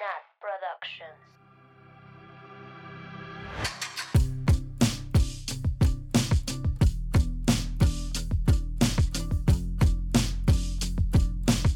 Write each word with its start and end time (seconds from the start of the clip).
Nat 0.00 0.24
Productions. 0.40 1.20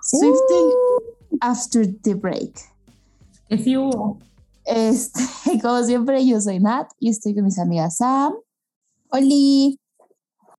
Swifting 0.01 0.71
after 1.39 1.85
the 2.01 2.15
break. 2.15 2.59
Que 3.47 3.59
sí 3.59 3.77
hubo. 3.77 4.17
Este, 4.65 5.19
como 5.61 5.83
siempre, 5.83 6.25
yo 6.25 6.39
soy 6.41 6.59
Nat 6.59 6.89
y 6.99 7.09
estoy 7.09 7.33
con 7.35 7.43
mis 7.45 7.59
amigas 7.59 7.97
Sam, 7.97 8.33
Oli, 9.09 9.79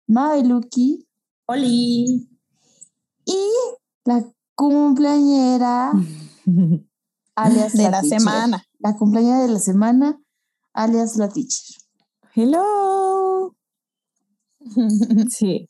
Mabeluki 0.07 1.07
Oli. 1.47 2.29
y 3.25 3.51
la 4.05 4.25
cumpleañera 4.55 5.93
alias 7.35 7.73
de 7.73 7.91
la 7.91 8.03
semana. 8.03 8.65
La 8.79 8.97
cumpleañera 8.97 9.41
de 9.43 9.49
la 9.49 9.59
semana 9.59 10.21
alias 10.73 11.17
la 11.17 11.29
teacher. 11.29 11.77
Hello. 12.35 13.55
Sí. 15.31 15.67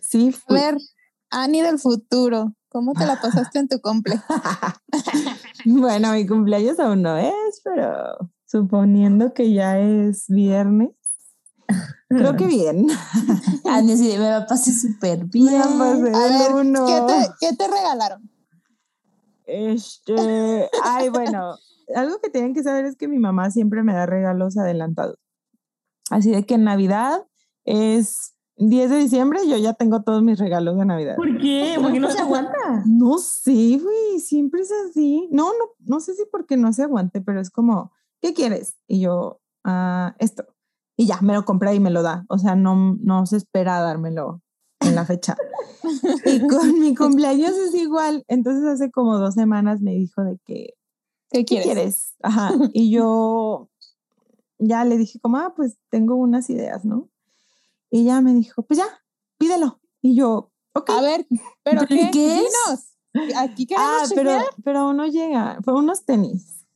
Sí, 0.00 0.28
A 0.28 0.32
fui. 0.32 0.54
ver, 0.56 0.76
Ani 1.30 1.60
del 1.60 1.80
futuro, 1.80 2.54
¿cómo 2.74 2.92
te 2.92 3.06
la 3.06 3.20
pasaste 3.20 3.60
en 3.60 3.68
tu 3.68 3.80
cumple? 3.80 4.20
bueno, 5.64 6.12
mi 6.12 6.26
cumpleaños 6.26 6.80
aún 6.80 7.02
no 7.02 7.16
es, 7.16 7.60
pero 7.62 8.16
suponiendo 8.46 9.32
que 9.32 9.52
ya 9.52 9.78
es 9.78 10.24
viernes, 10.26 10.90
creo 12.08 12.34
que 12.34 12.48
bien. 12.48 12.88
Ani 13.64 13.92
así 13.92 14.08
de, 14.08 14.18
me 14.18 14.28
la 14.28 14.44
pasé 14.48 14.72
súper 14.72 15.20
Me 15.20 15.24
bien. 15.26 15.60
la 15.60 15.66
pasé 15.66 16.12
A 16.14 16.38
ver, 16.38 16.54
uno. 16.56 16.84
¿qué 16.84 17.00
te, 17.06 17.46
qué 17.46 17.56
te 17.56 17.68
regalaron? 17.68 18.28
Este, 19.46 20.68
ay, 20.82 21.10
bueno, 21.10 21.54
algo 21.94 22.18
que 22.20 22.28
tienen 22.28 22.54
que 22.54 22.64
saber 22.64 22.86
es 22.86 22.96
que 22.96 23.06
mi 23.06 23.20
mamá 23.20 23.52
siempre 23.52 23.84
me 23.84 23.94
da 23.94 24.04
regalos 24.04 24.56
adelantados. 24.58 25.16
Así 26.10 26.32
de 26.32 26.44
que 26.44 26.54
en 26.54 26.64
Navidad 26.64 27.24
es 27.64 28.33
10 28.56 28.90
de 28.90 28.98
diciembre, 28.98 29.40
yo 29.48 29.56
ya 29.56 29.74
tengo 29.74 30.02
todos 30.02 30.22
mis 30.22 30.38
regalos 30.38 30.76
de 30.78 30.84
Navidad. 30.84 31.16
¿Por 31.16 31.38
qué? 31.38 31.76
Porque 31.82 31.98
no 31.98 32.10
se 32.10 32.20
aguanta. 32.20 32.82
No 32.86 33.18
sé, 33.18 33.78
güey, 33.82 34.20
siempre 34.20 34.60
es 34.62 34.70
así. 34.88 35.28
No, 35.32 35.52
no, 35.52 35.70
no 35.80 36.00
sé 36.00 36.14
si 36.14 36.22
porque 36.30 36.56
no 36.56 36.72
se 36.72 36.84
aguante, 36.84 37.20
pero 37.20 37.40
es 37.40 37.50
como, 37.50 37.92
¿qué 38.20 38.32
quieres? 38.32 38.76
Y 38.86 39.00
yo, 39.00 39.40
ah, 39.64 40.14
esto. 40.18 40.46
Y 40.96 41.06
ya, 41.06 41.20
me 41.20 41.34
lo 41.34 41.44
compra 41.44 41.74
y 41.74 41.80
me 41.80 41.90
lo 41.90 42.02
da. 42.02 42.24
O 42.28 42.38
sea, 42.38 42.54
no, 42.54 42.96
no 43.00 43.26
se 43.26 43.38
espera 43.38 43.78
a 43.78 43.82
dármelo 43.82 44.40
en 44.80 44.94
la 44.94 45.04
fecha. 45.04 45.36
y 46.24 46.46
con 46.46 46.78
mi 46.78 46.94
cumpleaños 46.94 47.52
es 47.52 47.74
igual. 47.74 48.24
Entonces 48.28 48.64
hace 48.64 48.92
como 48.92 49.18
dos 49.18 49.34
semanas 49.34 49.80
me 49.80 49.94
dijo 49.94 50.22
de 50.22 50.38
que, 50.44 50.74
¿Qué 51.30 51.44
¿qué 51.44 51.44
quieres? 51.44 51.64
quieres? 51.66 52.14
Ajá. 52.22 52.52
Y 52.72 52.92
yo 52.92 53.68
ya 54.58 54.84
le 54.84 54.96
dije 54.96 55.18
como, 55.18 55.38
ah, 55.38 55.52
pues 55.56 55.78
tengo 55.90 56.14
unas 56.14 56.48
ideas, 56.48 56.84
¿no? 56.84 57.08
Y 57.94 58.00
ella 58.00 58.20
me 58.20 58.34
dijo, 58.34 58.62
pues 58.64 58.78
ya, 58.78 58.86
pídelo. 59.38 59.80
Y 60.02 60.16
yo, 60.16 60.50
ok. 60.74 60.90
A 60.90 61.00
ver, 61.00 61.26
¿pero 61.62 61.82
¿Pero 61.86 61.86
qué? 61.86 62.10
qué 62.12 62.38
es? 62.38 62.42
Dinos. 63.14 63.36
Aquí 63.36 63.66
queremos 63.66 63.88
Ah, 64.02 64.06
pero, 64.16 64.32
pero 64.64 64.78
aún 64.80 64.96
no 64.96 65.06
llega. 65.06 65.58
Fue 65.62 65.74
unos 65.74 66.04
tenis 66.04 66.66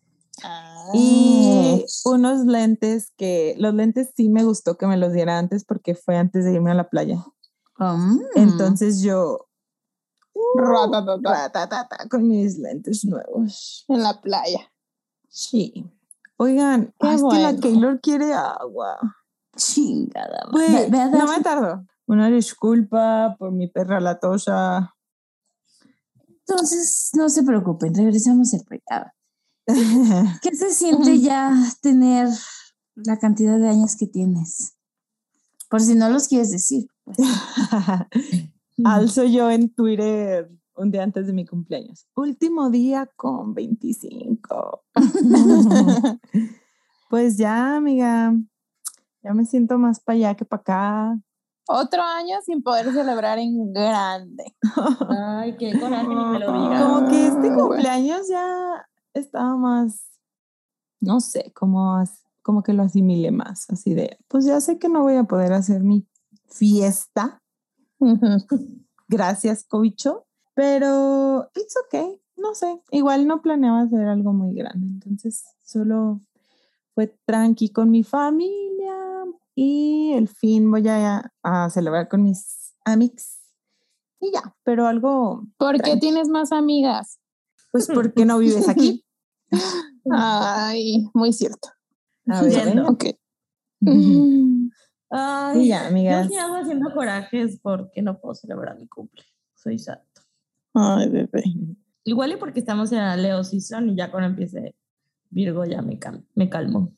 Ah. 0.44 0.90
y 0.94 1.84
unos 2.04 2.46
lentes 2.46 3.10
que 3.16 3.56
los 3.58 3.74
lentes 3.74 4.12
sí 4.16 4.28
me 4.28 4.44
gustó 4.44 4.78
que 4.78 4.86
me 4.86 4.96
los 4.96 5.12
diera 5.12 5.36
antes 5.36 5.64
porque 5.64 5.96
fue 5.96 6.16
antes 6.16 6.44
de 6.44 6.52
irme 6.52 6.70
a 6.70 6.74
la 6.74 6.88
playa. 6.88 7.24
Mm. 7.78 8.20
Entonces 8.36 9.02
yo 9.02 9.48
Ratatata, 10.54 11.18
ratatata, 11.24 12.08
con 12.08 12.28
mis 12.28 12.58
lentes 12.58 13.04
nuevos. 13.04 13.84
en 13.88 14.04
la 14.04 14.20
playa. 14.20 14.72
Sí. 15.28 15.84
Oigan, 16.36 16.94
Qué 17.00 17.14
es 17.14 17.16
que 17.16 17.38
la 17.38 17.48
bueno. 17.50 17.60
Keylor 17.60 18.00
quiere 18.00 18.32
agua. 18.32 18.96
Chingada. 19.58 20.48
dar- 20.88 21.10
no 21.12 21.26
me 21.26 21.40
tardo. 21.42 21.84
Una 22.06 22.30
disculpa 22.30 23.36
por 23.38 23.52
mi 23.52 23.68
perra 23.68 24.00
latosa. 24.00 24.94
Entonces, 26.46 27.10
no 27.12 27.28
se 27.28 27.42
preocupen, 27.42 27.94
regresamos 27.94 28.54
al. 28.54 28.62
Ah, 28.90 29.12
¿Qué 30.42 30.54
se 30.54 30.70
siente 30.70 31.20
ya 31.20 31.52
tener 31.82 32.28
la 32.94 33.18
cantidad 33.18 33.58
de 33.58 33.68
años 33.68 33.96
que 33.96 34.06
tienes? 34.06 34.74
Por 35.68 35.82
si 35.82 35.94
no 35.94 36.08
los 36.08 36.28
quieres 36.28 36.50
decir. 36.50 36.86
pues. 37.04 37.18
Alzo 38.84 39.24
yo 39.24 39.50
en 39.50 39.74
Twitter 39.74 40.50
un 40.76 40.90
día 40.92 41.02
antes 41.02 41.26
de 41.26 41.32
mi 41.34 41.44
cumpleaños. 41.44 42.06
Último 42.14 42.70
día 42.70 43.10
con 43.16 43.52
25. 43.52 44.84
pues 47.10 47.36
ya, 47.36 47.76
amiga. 47.76 48.32
Ya 49.22 49.34
me 49.34 49.44
siento 49.44 49.78
más 49.78 50.00
para 50.00 50.16
allá 50.16 50.34
que 50.34 50.44
para 50.44 50.60
acá. 50.60 51.18
Otro 51.66 52.02
año 52.02 52.38
sin 52.44 52.62
poder 52.62 52.92
celebrar 52.92 53.38
en 53.38 53.72
grande. 53.72 54.56
Ay, 55.08 55.54
qué 55.56 55.78
coraje 55.78 56.08
ni 56.08 56.14
me 56.14 56.38
lo 56.38 56.52
digas. 56.52 56.82
Como 56.82 57.08
que 57.08 57.26
este 57.26 57.48
Ah, 57.50 57.54
cumpleaños 57.54 58.28
ya 58.28 58.88
estaba 59.12 59.54
más, 59.56 60.08
no 61.00 61.20
sé, 61.20 61.52
como, 61.54 62.02
como 62.42 62.62
que 62.62 62.72
lo 62.72 62.84
asimile 62.84 63.30
más. 63.32 63.68
Así 63.68 63.92
de, 63.92 64.18
pues 64.28 64.46
ya 64.46 64.60
sé 64.62 64.78
que 64.78 64.88
no 64.88 65.02
voy 65.02 65.16
a 65.16 65.24
poder 65.24 65.52
hacer 65.52 65.82
mi 65.82 66.06
fiesta. 66.46 67.42
Gracias, 69.08 69.64
Cobicho. 69.64 70.24
Pero 70.54 71.50
it's 71.54 71.76
okay. 71.86 72.20
No 72.36 72.54
sé. 72.54 72.80
Igual 72.90 73.26
no 73.26 73.42
planeaba 73.42 73.82
hacer 73.82 74.06
algo 74.08 74.32
muy 74.32 74.54
grande. 74.54 74.86
Entonces 74.86 75.44
solo 75.64 76.20
fue 76.94 77.14
tranqui 77.26 77.68
con 77.70 77.90
mi 77.90 78.02
familia. 78.02 78.94
Y 79.60 80.12
el 80.12 80.28
fin 80.28 80.70
voy 80.70 80.86
a, 80.86 81.32
a 81.42 81.68
celebrar 81.68 82.08
con 82.08 82.22
mis 82.22 82.76
amics. 82.84 83.40
Y 84.20 84.30
ya, 84.32 84.54
pero 84.62 84.86
algo, 84.86 85.48
¿Por 85.56 85.82
qué 85.82 85.96
tienes 85.96 86.28
más 86.28 86.52
amigas? 86.52 87.18
pues, 87.72 87.88
¿por 87.92 88.12
qué 88.14 88.24
no 88.24 88.38
vives 88.38 88.68
aquí? 88.68 89.04
Ay, 90.12 91.08
muy 91.12 91.32
cierto. 91.32 91.70
A 92.28 92.40
ver. 92.42 92.68
¿eh? 92.68 92.82
Ok. 92.86 93.04
Ay, 95.10 95.60
Y 95.64 95.68
ya, 95.68 95.88
amigas. 95.88 96.28
Yo 96.30 96.54
haciendo 96.54 96.94
corajes 96.94 97.58
porque 97.60 98.00
no 98.00 98.20
puedo 98.20 98.36
celebrar 98.36 98.78
mi 98.78 98.86
cumple. 98.86 99.24
Soy 99.56 99.80
santo. 99.80 100.22
Ay, 100.72 101.08
bebé. 101.08 101.42
Igual 102.04 102.30
y 102.30 102.36
porque 102.36 102.60
estamos 102.60 102.92
en 102.92 102.98
la 102.98 103.16
Leo 103.16 103.42
Season 103.42 103.88
y 103.90 103.96
ya 103.96 104.08
cuando 104.12 104.28
empiece 104.28 104.76
Virgo 105.30 105.64
ya 105.64 105.82
me, 105.82 105.98
cal- 105.98 106.24
me 106.36 106.48
calmo. 106.48 106.92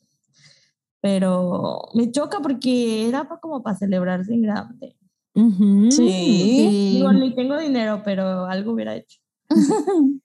Pero 1.01 1.89
me 1.95 2.11
choca 2.11 2.39
porque 2.41 3.07
era 3.07 3.27
como 3.41 3.61
para 3.63 3.75
celebrarse 3.77 4.33
en 4.33 4.43
grande. 4.43 4.95
Ujú. 5.33 5.89
Sí. 5.91 6.91
Digo, 6.97 7.11
ni 7.13 7.33
tengo 7.33 7.57
dinero, 7.57 8.01
pero 8.05 8.45
algo 8.45 8.73
hubiera 8.73 8.95
hecho. 8.95 9.19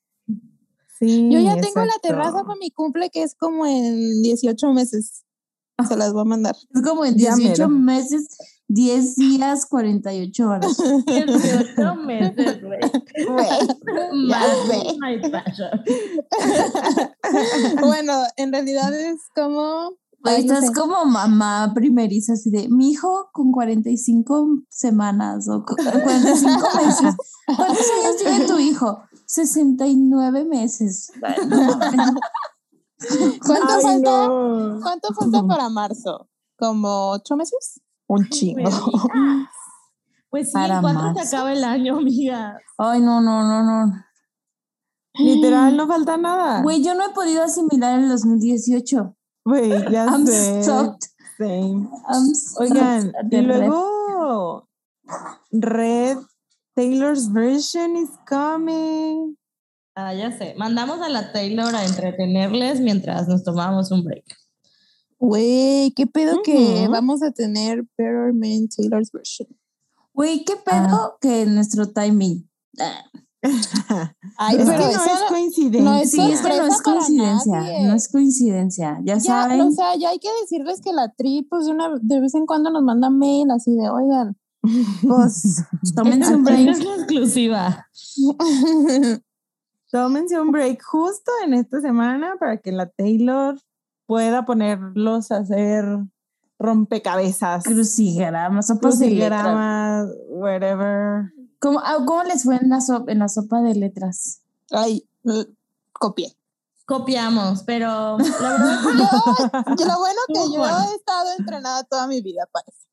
Sí, 0.98 1.28
Yo 1.31 1.38
ya 1.41 1.56
tengo 1.56 1.81
la 1.81 1.84
exacto. 1.88 2.09
terraza 2.09 2.42
para 2.44 2.59
mi 2.59 2.70
cumple 2.70 3.10
que 3.10 3.22
es 3.22 3.34
como 3.34 3.66
en 3.66 4.22
18 4.22 4.72
meses. 4.72 5.25
Se 5.87 5.94
las 5.94 6.14
voy 6.14 6.22
a 6.22 6.25
mandar. 6.25 6.56
Es 6.75 6.81
como 6.82 7.04
en 7.04 7.19
Ya 7.19 7.34
18 7.37 7.69
mero. 7.69 7.69
meses, 7.69 8.38
10 8.69 9.16
días, 9.16 9.66
48 9.66 10.48
horas. 10.48 10.75
18 11.06 11.94
meses, 11.97 12.62
güey. 12.62 12.81
Más 14.26 14.47
sé. 14.69 14.97
my 14.98 15.31
passion. 15.31 15.82
bueno, 17.82 18.14
en 18.38 18.53
realidad 18.53 18.98
es 18.98 19.20
como. 19.34 19.91
Ay, 20.31 20.44
no 20.44 20.55
estás 20.55 20.67
sé. 20.69 20.73
como 20.75 21.05
mamá 21.05 21.73
primeriza, 21.75 22.32
así 22.34 22.50
de 22.50 22.69
mi 22.69 22.90
hijo 22.90 23.28
con 23.32 23.52
45 23.52 24.46
semanas 24.69 25.49
o 25.49 25.64
con 25.64 25.76
45 25.76 26.69
meses. 26.84 27.14
¿Cuántos 27.56 27.87
años 28.02 28.17
tiene 28.23 28.46
tu 28.46 28.58
hijo? 28.58 28.99
69 29.26 30.44
meses. 30.44 31.11
¿Cuánto 33.46 33.69
Ay, 33.75 33.82
falta? 33.82 34.26
no. 34.28 34.81
¿Cuánto 34.82 35.14
falta 35.14 35.43
para 35.46 35.69
marzo? 35.69 36.29
¿Como 36.58 37.11
ocho 37.11 37.37
meses? 37.37 37.81
Un 38.06 38.29
chingo. 38.29 38.70
Pues 40.31 40.49
sí, 40.49 40.52
Para 40.55 40.76
¿en 40.76 40.81
cuánto 40.82 41.02
marzo. 41.02 41.20
se 41.22 41.29
acaba 41.37 41.52
el 41.52 41.64
año, 41.64 41.96
amiga? 41.99 42.58
Ay, 42.79 43.00
no, 43.00 43.20
no, 43.20 43.43
no, 43.43 43.62
no. 43.62 43.93
Literal, 45.19 45.76
no 45.76 45.87
falta 45.87 46.17
nada. 46.17 46.62
Güey, 46.62 46.82
yo 46.82 46.94
no 46.94 47.06
he 47.06 47.11
podido 47.14 47.43
asimilar 47.43 47.99
el 48.00 48.08
2018. 48.08 49.16
Güey, 49.46 49.70
ya 49.93 50.06
I'm 50.06 50.26
sé. 50.26 50.64
Same. 51.38 51.88
I'm 52.08 52.34
so 52.34 52.62
Oigan, 52.62 53.12
y 53.31 53.40
luego 53.43 54.69
Red 55.52 56.19
Taylor's 56.75 57.32
version 57.32 57.94
is 57.94 58.10
coming. 58.28 59.37
Ah, 59.94 60.12
ya 60.12 60.32
sé. 60.37 60.54
Mandamos 60.56 61.00
a 61.00 61.08
la 61.08 61.31
Taylor 61.32 61.76
a 61.76 61.84
entretenerles 61.84 62.81
mientras 62.81 63.28
nos 63.28 63.44
tomábamos 63.44 63.93
un 63.93 64.02
break. 64.02 64.25
Güey, 65.20 65.93
qué 65.93 66.08
pedo 66.08 66.43
que 66.43 66.88
vamos 66.90 67.22
a 67.22 67.31
tener 67.31 67.84
Better 67.96 68.32
Man 68.32 68.66
Taylor's 68.69 69.12
version. 69.12 69.48
Güey, 70.12 70.44
¿qué 70.44 70.56
pedo 70.56 71.19
que 71.20 71.46
nuestro 71.46 71.93
timing? 71.93 72.50
Ah, 72.81 73.04
Ay, 74.38 74.56
es 74.56 74.66
pero 74.66 74.78
que 74.78 74.84
no 74.84 74.90
eso 74.90 75.04
es 75.04 75.22
coincidencia. 75.28 75.82
no 75.82 75.96
es 75.96 76.10
Sí, 76.10 76.20
es 76.20 76.40
que 76.40 76.48
no 76.48 76.66
es 76.66 76.82
coincidencia, 76.82 77.60
no 77.82 77.94
es 77.94 78.08
coincidencia. 78.08 78.98
Ya, 79.04 79.14
Ya, 79.14 79.20
saben, 79.20 79.60
o 79.60 79.70
sea, 79.72 79.96
ya 79.96 80.10
hay 80.10 80.19
que 80.19 80.28
decirles 80.43 80.81
que 80.81 80.93
la 80.93 81.12
tri, 81.12 81.46
pues 81.48 81.66
de, 81.66 81.72
una, 81.72 81.90
de 82.00 82.20
vez 82.20 82.34
en 82.34 82.46
cuando 82.46 82.70
nos 82.70 82.82
manda 82.82 83.10
mail 83.10 83.50
así 83.50 83.75
de, 83.75 83.88
oigan, 83.88 84.37
pues 85.06 85.62
tómense 85.96 86.34
un 86.34 86.44
break. 86.44 86.69
es 86.69 86.84
la 86.84 86.94
exclusiva. 86.96 87.87
Tómense 89.93 90.40
un 90.40 90.50
break 90.50 90.82
justo 90.82 91.31
en 91.44 91.54
esta 91.54 91.81
semana 91.81 92.34
para 92.40 92.56
que 92.58 92.72
la 92.72 92.87
Taylor 92.88 93.56
pueda 94.06 94.44
ponerlos 94.44 95.31
a 95.31 95.38
hacer 95.38 95.84
rompecabezas, 96.58 97.64
Crucigramas, 97.64 98.66
sopas 98.66 98.98
de 98.98 99.10
letras. 99.10 99.43
crucigramas, 99.43 100.08
whatever. 100.28 101.32
¿Cómo, 101.58 101.81
ah, 101.85 101.99
cómo 102.06 102.23
les 102.25 102.44
fue 102.44 102.56
en 102.56 102.69
la, 102.69 102.81
sopa, 102.81 103.11
en 103.12 103.19
la 103.20 103.29
sopa 103.29 103.61
de 103.62 103.75
letras? 103.75 104.41
Ay, 104.70 105.08
copié. 105.93 106.37
Copiamos, 106.85 107.62
pero 107.64 108.17
la 108.41 108.50
verdad 108.50 108.79
Yo, 108.82 109.75
yo- 109.76 109.87
lo 109.87 109.99
bueno 109.99 110.20
que 110.29 110.35
yo 110.53 110.58
bueno. 110.58 110.79
he 110.91 110.94
estado 110.94 111.31
entrenada 111.38 111.82
toda 111.85 112.06
mi 112.06 112.20
vida 112.20 112.47
para 112.53 112.64
eso. 112.69 112.87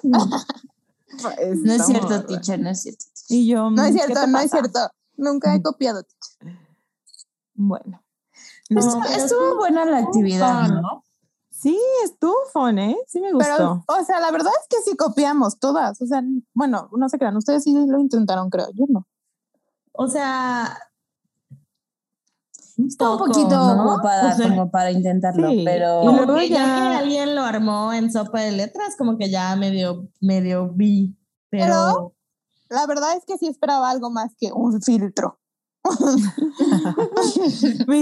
Pues, 0.00 1.58
No 1.62 1.72
es 1.74 1.86
cierto, 1.86 2.24
teacher, 2.24 2.58
no 2.58 2.70
es 2.70 2.82
cierto. 2.82 3.04
teacher. 3.04 3.26
Y 3.28 3.46
yo, 3.46 3.70
No 3.70 3.84
es 3.84 3.92
¿qué 3.94 4.02
cierto, 4.04 4.26
no 4.26 4.38
es 4.40 4.50
cierto. 4.50 4.90
Nunca 5.16 5.54
he 5.54 5.62
copiado. 5.62 6.02
Bueno. 7.54 8.02
Estuvo, 8.68 8.94
No, 8.96 9.00
pero 9.02 9.14
estuvo 9.14 9.24
estuvo 9.24 9.56
buena 9.58 9.84
la 9.84 9.98
actividad, 9.98 10.66
fun. 10.66 10.80
¿no? 10.82 11.04
Sí, 11.62 11.78
estuvo 12.04 12.34
fun, 12.52 12.78
¿eh? 12.78 12.96
Sí 13.06 13.20
me 13.20 13.32
gustó. 13.32 13.50
Pero, 13.56 13.84
o 13.86 14.04
sea, 14.04 14.20
la 14.20 14.30
verdad 14.30 14.52
es 14.60 14.66
que 14.68 14.82
sí 14.90 14.96
copiamos 14.96 15.58
todas. 15.58 16.00
O 16.02 16.06
sea, 16.06 16.22
bueno, 16.54 16.88
no 16.96 17.08
se 17.08 17.18
crean. 17.18 17.36
Ustedes 17.36 17.62
sí 17.64 17.72
lo 17.86 17.98
intentaron, 17.98 18.50
creo. 18.50 18.66
Yo 18.74 18.84
no. 18.88 19.06
O 19.92 20.08
sea, 20.08 20.76
Está 22.78 23.10
un 23.10 23.18
poco, 23.18 23.26
poquito 23.30 23.50
¿no? 23.50 23.94
ocupada 23.94 24.32
O 24.32 24.36
sea, 24.36 24.48
como 24.48 24.70
para 24.70 24.90
intentarlo, 24.90 25.50
sí, 25.50 25.62
pero 25.64 26.02
y 26.02 26.06
como 26.06 26.22
luego 26.22 26.36
que 26.40 26.48
ya... 26.48 26.56
ya- 26.66 26.90
que 26.90 26.96
alguien 26.96 27.34
lo 27.34 27.42
armó 27.42 27.92
en 27.92 28.10
sopa 28.10 28.40
de 28.40 28.52
letras, 28.52 28.96
como 28.96 29.18
que 29.18 29.30
ya 29.30 29.54
medio, 29.56 30.08
medio 30.20 30.70
vi. 30.72 31.14
Pero, 31.50 31.66
Pero- 31.66 32.14
La 32.70 32.86
verdad 32.86 33.14
es 33.16 33.24
que 33.26 33.36
sí 33.36 33.46
esperaba 33.46 33.90
algo 33.90 34.10
más 34.10 34.32
que 34.38 34.50
un 34.52 34.80
filtro. 34.80 35.38
Un 37.88 37.94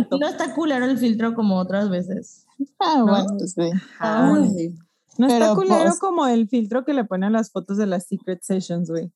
esto 0.00 0.18
no, 0.18 0.28
está 0.28 0.54
culero 0.54 0.84
el 0.86 0.98
filtro 0.98 1.34
como 1.34 1.58
otras 1.58 1.88
veces. 1.90 2.44
Ah, 2.78 2.96
¿No? 2.98 3.06
bueno, 3.06 3.38
sí. 3.40 3.70
Ay, 3.98 4.74
No 5.18 5.26
está 5.26 5.54
culero 5.54 5.84
pues- 5.90 5.98
como 5.98 6.26
el 6.26 6.48
filtro 6.48 6.84
que 6.84 6.94
le 6.94 7.04
ponen 7.04 7.28
a 7.28 7.38
las 7.38 7.50
fotos 7.50 7.76
de 7.76 7.86
las 7.86 8.06
Secret 8.06 8.42
Sessions, 8.42 8.90
güey. 8.90 9.12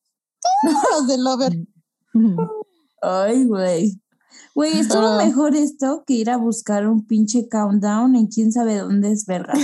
Los 0.91 1.07
de 1.07 1.17
Lover. 1.17 1.57
Ay, 3.01 3.45
güey. 3.45 4.01
Güey, 4.55 4.79
estuvo 4.79 5.01
Pero- 5.01 5.17
mejor 5.25 5.55
esto 5.55 6.03
que 6.05 6.13
ir 6.13 6.29
a 6.29 6.37
buscar 6.37 6.87
un 6.87 7.05
pinche 7.05 7.47
countdown 7.49 8.15
en 8.15 8.27
quién 8.27 8.51
sabe 8.51 8.77
dónde 8.77 9.11
es 9.11 9.25
verga. 9.25 9.53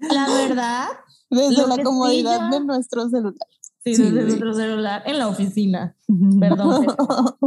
La 0.00 0.26
verdad, 0.28 0.88
Desde 1.30 1.66
la 1.66 1.74
sí 1.76 1.82
comodidad 1.82 2.38
ya- 2.38 2.50
de 2.58 2.64
nuestro 2.64 3.08
celular. 3.08 3.34
Sí, 3.84 3.94
Sí, 3.94 4.02
desde 4.02 4.12
güey. 4.14 4.24
nuestro 4.26 4.54
celular, 4.54 5.02
en 5.06 5.18
la 5.18 5.28
oficina. 5.28 5.96
Perdón, 6.40 6.86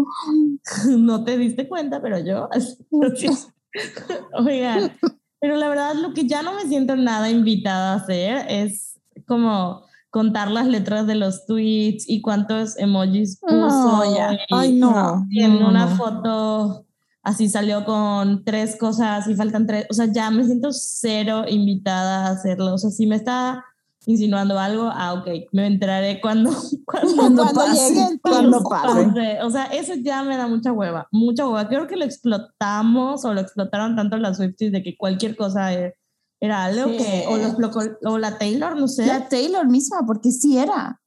no 0.98 1.24
te 1.24 1.38
diste 1.38 1.68
cuenta, 1.68 2.02
pero 2.02 2.20
yo. 2.20 2.50
Oigan, 4.34 4.92
pero 5.40 5.56
la 5.58 5.70
verdad 5.70 5.94
lo 5.96 6.14
que 6.14 6.28
ya 6.28 6.42
no 6.42 6.54
me 6.54 6.64
siento 6.68 6.96
nada 6.96 7.30
invitada 7.30 7.94
a 7.94 7.96
hacer 7.98 8.46
es 8.50 9.00
como 9.28 9.84
contar 10.10 10.50
las 10.50 10.68
letras 10.68 11.06
de 11.06 11.16
los 11.16 11.46
tweets 11.46 12.06
y 12.08 12.22
cuántos 12.22 12.78
emojis 12.78 13.40
puso. 13.40 13.56
No, 13.68 14.16
ya. 14.16 14.34
y- 14.34 14.38
Ay, 14.52 14.74
no. 14.74 15.26
y 15.30 15.44
en 15.44 15.60
no, 15.60 15.70
una 15.70 15.86
no. 15.86 15.96
foto 15.96 16.86
así 17.24 17.50
salió 17.50 17.84
con 17.86 18.44
tres 18.46 18.78
cosas 18.78 19.28
y 19.28 19.36
faltan 19.36 19.68
tres. 19.68 19.86
O 19.90 19.94
sea, 19.94 20.06
ya 20.12 20.32
me 20.32 20.44
siento 20.46 20.70
cero 20.72 21.44
invitada 21.48 22.26
a 22.28 22.32
hacerlo. 22.32 22.74
O 22.74 22.78
sea, 22.78 22.90
si 22.90 23.06
me 23.06 23.18
está 23.18 23.66
insinuando 24.08 24.58
algo, 24.58 24.90
ah, 24.92 25.14
ok, 25.14 25.28
me 25.52 25.68
enteraré 25.68 26.20
cuando, 26.22 26.50
cuando, 26.86 27.16
Cuando 27.16 27.44
Cuando 27.44 27.54
pase. 27.54 27.90
llegue 27.94 28.20
Cuando 28.22 28.64
pase. 28.64 29.04
pase. 29.06 29.42
O 29.44 29.50
sea, 29.52 29.66
eso 29.66 29.94
ya 29.96 30.24
me 30.24 30.38
da 30.38 30.48
mucha 30.48 30.72
hueva, 30.72 31.08
mucha 31.12 31.46
hueva. 31.46 31.68
Creo 31.68 31.86
que 31.88 31.98
lo 31.98 32.06
explotamos 32.06 33.26
o 33.26 33.34
lo 33.34 33.42
explotaron 33.42 33.96
tanto 33.98 34.18
las 34.18 34.38
Swifties 34.38 34.72
de 34.72 34.82
que 34.82 34.96
cualquier 34.98 35.36
cosa 35.36 35.74
e- 35.74 35.94
era 36.40 36.64
algo 36.66 36.90
Sí. 36.90 36.98
que, 36.98 37.26
o, 37.28 38.12
o 38.14 38.18
la 38.18 38.38
Taylor, 38.38 38.78
no 38.80 38.88
sé. 38.88 39.06
La 39.06 39.28
Taylor 39.28 39.68
misma, 39.68 39.98
porque 40.08 40.32
sí 40.32 40.58
era. 40.58 41.02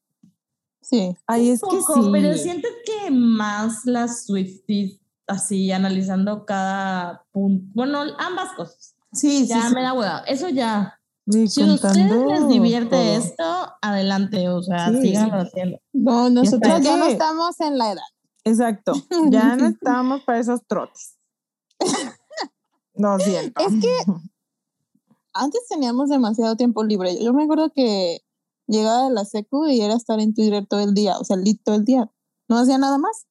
Sí. 0.83 1.17
Ay, 1.27 1.51
es 1.51 1.63
un 1.63 1.71
que 1.71 1.77
poco, 1.79 2.03
sí. 2.05 2.09
Pero 2.13 2.37
siento 2.37 2.69
que 2.85 3.11
más 3.11 3.87
las 3.87 4.27
Swifties, 4.27 5.01
así 5.27 5.73
analizando 5.73 6.45
cada 6.45 7.25
punto, 7.33 7.65
bueno, 7.75 8.03
ambas 8.19 8.53
cosas. 8.57 8.95
Sí, 9.13 9.43
sí, 9.43 9.47
Ya 9.49 9.69
sí. 9.69 9.75
me 9.75 9.83
da 9.83 9.93
hueva. 9.95 10.19
Eso 10.27 10.49
ya. 10.51 11.00
Si 11.31 11.63
a 11.63 11.75
ustedes 11.75 12.27
les 12.27 12.49
divierte 12.49 12.91
todo. 12.91 13.01
esto, 13.19 13.73
adelante, 13.83 14.49
o 14.49 14.63
sea, 14.63 14.91
Sí. 14.91 15.01
síganlo 15.03 15.37
haciendo. 15.41 15.79
No, 15.93 16.31
nosotros 16.31 16.81
ya 16.83 16.97
no 16.97 17.07
estamos 17.07 17.61
en 17.61 17.79
la 17.79 17.93
edad. 17.93 18.03
Exacto. 18.45 18.93
Ya 19.29 19.57
no 19.57 19.67
estamos 19.69 20.23
para 20.23 20.39
esos 20.41 20.61
trotes. 20.67 21.17
Lo 22.95 23.19
siento. 23.19 23.61
Es 23.63 23.73
que 23.81 23.97
antes 25.33 25.61
teníamos 25.69 26.09
demasiado 26.09 26.57
tiempo 26.57 26.83
libre. 26.85 27.23
Yo 27.23 27.33
me 27.33 27.45
acuerdo 27.45 27.71
que 27.75 28.21
llegaba 28.67 29.05
de 29.05 29.15
la 29.15 29.25
secu 29.25 29.67
y 29.67 29.81
era 29.81 29.95
estar 29.95 30.21
en 30.21 30.35
Twitter 30.35 30.67
todo 30.67 30.81
el 30.81 30.95
día, 30.95 31.19
o 31.19 31.25
sea, 31.25 31.37
lit 31.37 31.61
todo 31.65 31.77
el 31.77 31.85
día. 31.85 32.11
No 32.49 32.59
hacía 32.59 32.79
nada 32.79 32.99
más. 32.99 33.27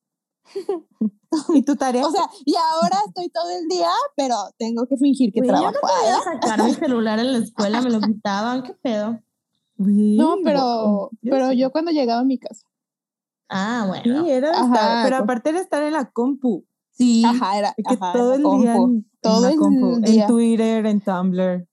¿Y 1.53 1.61
tu 1.63 1.75
tarea? 1.75 2.05
O 2.07 2.11
sea, 2.11 2.29
y 2.45 2.55
ahora 2.55 2.97
estoy 3.07 3.29
todo 3.29 3.49
el 3.51 3.67
día, 3.67 3.91
pero 4.15 4.35
tengo 4.57 4.85
que 4.87 4.97
fingir 4.97 5.31
que 5.31 5.39
yo 5.41 5.47
trabajo. 5.47 5.71
no 5.73 5.79
podía 5.81 6.19
sacar 6.23 6.63
mi 6.63 6.73
celular 6.73 7.19
en 7.19 7.33
la 7.33 7.37
escuela, 7.39 7.81
me 7.81 7.89
lo 7.89 7.99
quitaban, 8.01 8.63
¿qué 8.63 8.73
pedo? 8.73 9.19
No, 9.77 10.37
pero, 10.43 10.61
wow. 10.61 11.09
pero 11.21 11.49
sí. 11.51 11.57
yo 11.57 11.71
cuando 11.71 11.91
llegaba 11.91 12.21
a 12.21 12.25
mi 12.25 12.37
casa. 12.37 12.65
Ah, 13.47 13.83
Sí, 14.03 14.09
bueno. 14.11 14.27
era 14.27 14.51
Ajá, 14.51 14.63
estar, 14.65 15.05
pero 15.05 15.17
aparte 15.23 15.49
era 15.49 15.59
estar 15.61 15.81
en 15.83 15.93
la 15.93 16.11
compu. 16.11 16.65
Sí. 16.91 17.23
Ajá, 17.25 17.57
era. 17.57 17.73
de 17.77 17.83
que 17.83 17.93
ajá, 17.95 18.11
todo 18.13 18.33
el 18.33 18.41
día 18.41 18.73
compu. 18.73 18.93
en 18.97 19.09
Todo 19.21 19.47
el 19.47 20.03
día. 20.03 20.23
en 20.23 20.27
Twitter, 20.27 20.85
en 20.85 21.01
Tumblr. 21.01 21.67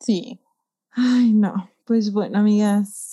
Sí. 0.00 0.38
Ay, 0.90 1.32
no. 1.32 1.54
Pues 1.84 2.12
bueno, 2.12 2.38
amigas, 2.38 3.11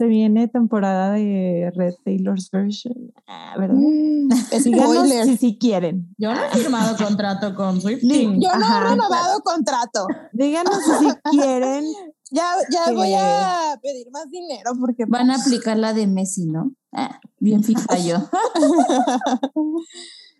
se 0.00 0.06
viene 0.06 0.48
temporada 0.48 1.12
de 1.12 1.70
Red 1.76 1.92
Taylor's 2.06 2.50
version, 2.50 3.12
ah, 3.26 3.54
¿verdad? 3.58 3.76
Spoiler. 4.58 5.26
si 5.26 5.36
sí 5.36 5.58
quieren. 5.60 6.14
Yo 6.16 6.32
no 6.34 6.42
he 6.42 6.48
firmado 6.58 6.96
contrato 6.96 7.54
con 7.54 7.78
Swifty. 7.82 8.08
Di- 8.08 8.24
Yo 8.42 8.48
no 8.56 8.64
Ajá. 8.64 8.78
he 8.78 8.90
renovado 8.92 9.40
contrato. 9.42 10.06
Díganos 10.32 10.74
si 10.98 11.06
quieren. 11.36 11.84
Ya, 12.32 12.44
ya 12.70 12.84
Que- 12.86 12.94
voy 12.94 13.12
a 13.12 13.76
pedir 13.82 14.08
más 14.12 14.30
dinero 14.30 14.70
porque 14.78 15.04
Van 15.04 15.32
a 15.32 15.34
aplicar 15.34 15.76
la 15.76 15.92
de 15.92 16.06
Messi, 16.06 16.46
¿no? 16.46 16.70
Ah, 16.92 17.18
bien 17.40 17.64
FIFA 17.64 17.98
yo. 17.98 18.16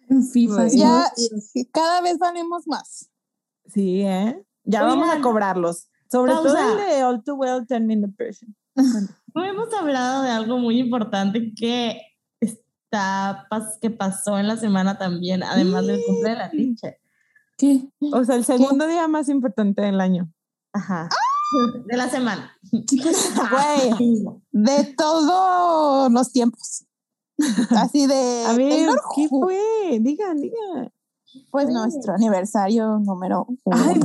En 0.08 0.24
FIFA. 0.24 0.68
Sí. 0.70 0.78
ya 0.78 1.12
cada 1.72 2.00
vez 2.00 2.16
valemos 2.18 2.62
más. 2.66 3.10
Sí, 3.66 4.02
¿eh? 4.02 4.40
Ya 4.64 4.82
vamos 4.84 5.06
a 5.08 5.12
Oigan, 5.14 5.22
cobrarlos. 5.22 5.88
Sobre 6.10 6.32
todo 6.32 6.44
pausa. 6.54 6.70
el 6.72 6.76
de 6.96 7.02
All 7.04 7.22
Too 7.24 7.34
Well 7.34 7.66
10 7.66 7.80
Minute 7.82 8.14
Version. 8.16 8.56
No 9.34 9.44
hemos 9.44 9.72
hablado 9.74 10.22
de 10.22 10.30
algo 10.30 10.58
muy 10.58 10.78
importante 10.78 11.52
que 11.54 12.00
está 12.40 13.46
que 13.80 13.90
pasó 13.90 14.38
en 14.38 14.48
la 14.48 14.56
semana 14.56 14.98
también, 14.98 15.42
además 15.42 15.86
del 15.86 16.02
cumple 16.06 16.30
de 16.30 16.36
la 16.36 16.50
teacher. 16.50 16.98
¿Qué? 17.56 17.88
O 18.12 18.24
sea, 18.24 18.36
el 18.36 18.44
segundo 18.44 18.86
día 18.86 19.06
más 19.08 19.28
importante 19.28 19.82
del 19.82 20.00
año. 20.00 20.32
Ajá. 20.72 21.08
De 21.86 21.96
la 21.96 22.08
semana. 22.08 22.56
Güey, 22.70 24.24
de 24.52 24.94
todos 24.96 26.10
los 26.10 26.32
tiempos. 26.32 26.86
Así 27.70 28.06
de 28.06 28.44
A 28.48 28.52
ver, 28.52 28.70
Taylor 28.70 29.00
¿qué 29.14 29.28
fue? 29.28 29.98
Digan, 30.00 30.40
digan. 30.40 30.92
Pues 31.50 31.68
nuestro 31.68 32.14
aniversario 32.14 32.98
número 32.98 33.46
uno. 33.64 33.76
Ay. 33.76 34.00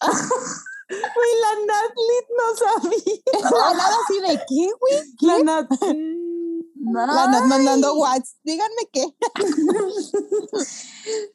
Güey, 0.90 1.32
la 1.40 1.52
Natlit 1.66 2.26
no 2.36 2.46
sabía. 2.56 3.50
La 3.60 3.74
nada 3.74 3.96
así 4.04 4.20
de 4.20 4.34
qué, 4.48 4.68
güey. 4.80 4.96
La 5.20 5.38
Nat. 5.44 5.68
La 6.92 7.26
Nat 7.28 7.44
mandando 7.46 7.94
WhatsApp. 7.94 8.36
Díganme 8.42 8.88
qué. 8.92 9.06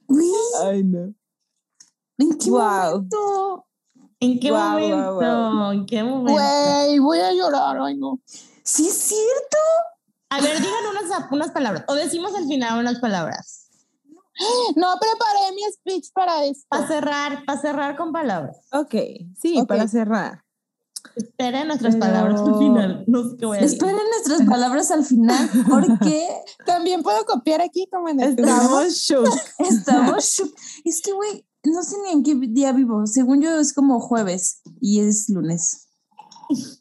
Güey, 0.07 0.31
Ay, 0.63 0.83
no. 0.83 1.13
¿En 2.17 2.37
qué 2.37 2.49
Guau. 2.49 2.91
momento? 2.95 3.65
¿En 4.19 4.39
qué 4.39 4.51
momento? 4.51 5.15
guau. 5.15 5.71
¿En 5.71 5.85
qué 5.85 6.03
momento? 6.03 6.31
Güey, 6.33 6.99
voy 6.99 7.19
a 7.19 7.31
llorar. 7.33 7.77
Ay, 7.81 7.95
no. 7.97 8.19
Sí, 8.63 8.87
es 8.87 8.93
cierto. 8.97 9.57
A 10.29 10.41
ver, 10.41 10.57
digan 10.59 10.85
unas, 10.89 11.31
unas 11.31 11.51
palabras. 11.51 11.83
O 11.87 11.93
decimos 11.93 12.33
al 12.35 12.45
final 12.47 12.79
unas 12.79 12.99
palabras. 12.99 13.64
No 14.75 14.87
preparé 14.99 15.55
mi 15.55 15.61
speech 15.73 16.11
para 16.13 16.43
esto. 16.45 16.65
Para 16.69 16.87
cerrar, 16.87 17.45
para 17.45 17.61
cerrar 17.61 17.95
con 17.97 18.11
palabras. 18.11 18.57
Ok, 18.71 18.93
sí, 19.39 19.63
para 19.67 19.87
cerrar. 19.87 20.43
Esperen 21.15 21.67
nuestras 21.67 21.95
Pero- 21.95 22.05
palabras 22.05 22.41
al 22.41 22.57
final. 22.57 23.03
No 23.07 23.29
sé 23.29 23.37
qué 23.37 23.45
voy 23.45 23.57
a 23.57 23.61
decir. 23.61 23.75
Esperen 23.77 24.01
nuestras 24.11 24.47
palabras 24.49 24.91
al 24.91 25.05
final 25.05 25.49
porque 25.69 26.27
También 26.65 27.03
puedo 27.03 27.23
copiar 27.25 27.61
aquí 27.61 27.87
como 27.91 28.09
en 28.09 28.19
el 28.21 28.29
Estamos 28.39 28.93
shook. 28.95 29.29
estamos 29.59 30.25
shook. 30.25 30.53
Es 30.83 31.01
que, 31.01 31.13
güey, 31.13 31.45
no 31.63 31.83
sé 31.83 31.95
ni 32.03 32.11
en 32.11 32.23
qué 32.23 32.35
día 32.35 32.71
vivo. 32.73 33.05
Según 33.05 33.41
yo 33.41 33.57
es 33.59 33.71
como 33.73 33.99
jueves 33.99 34.61
y 34.81 34.99
es 35.01 35.29
lunes. 35.29 35.84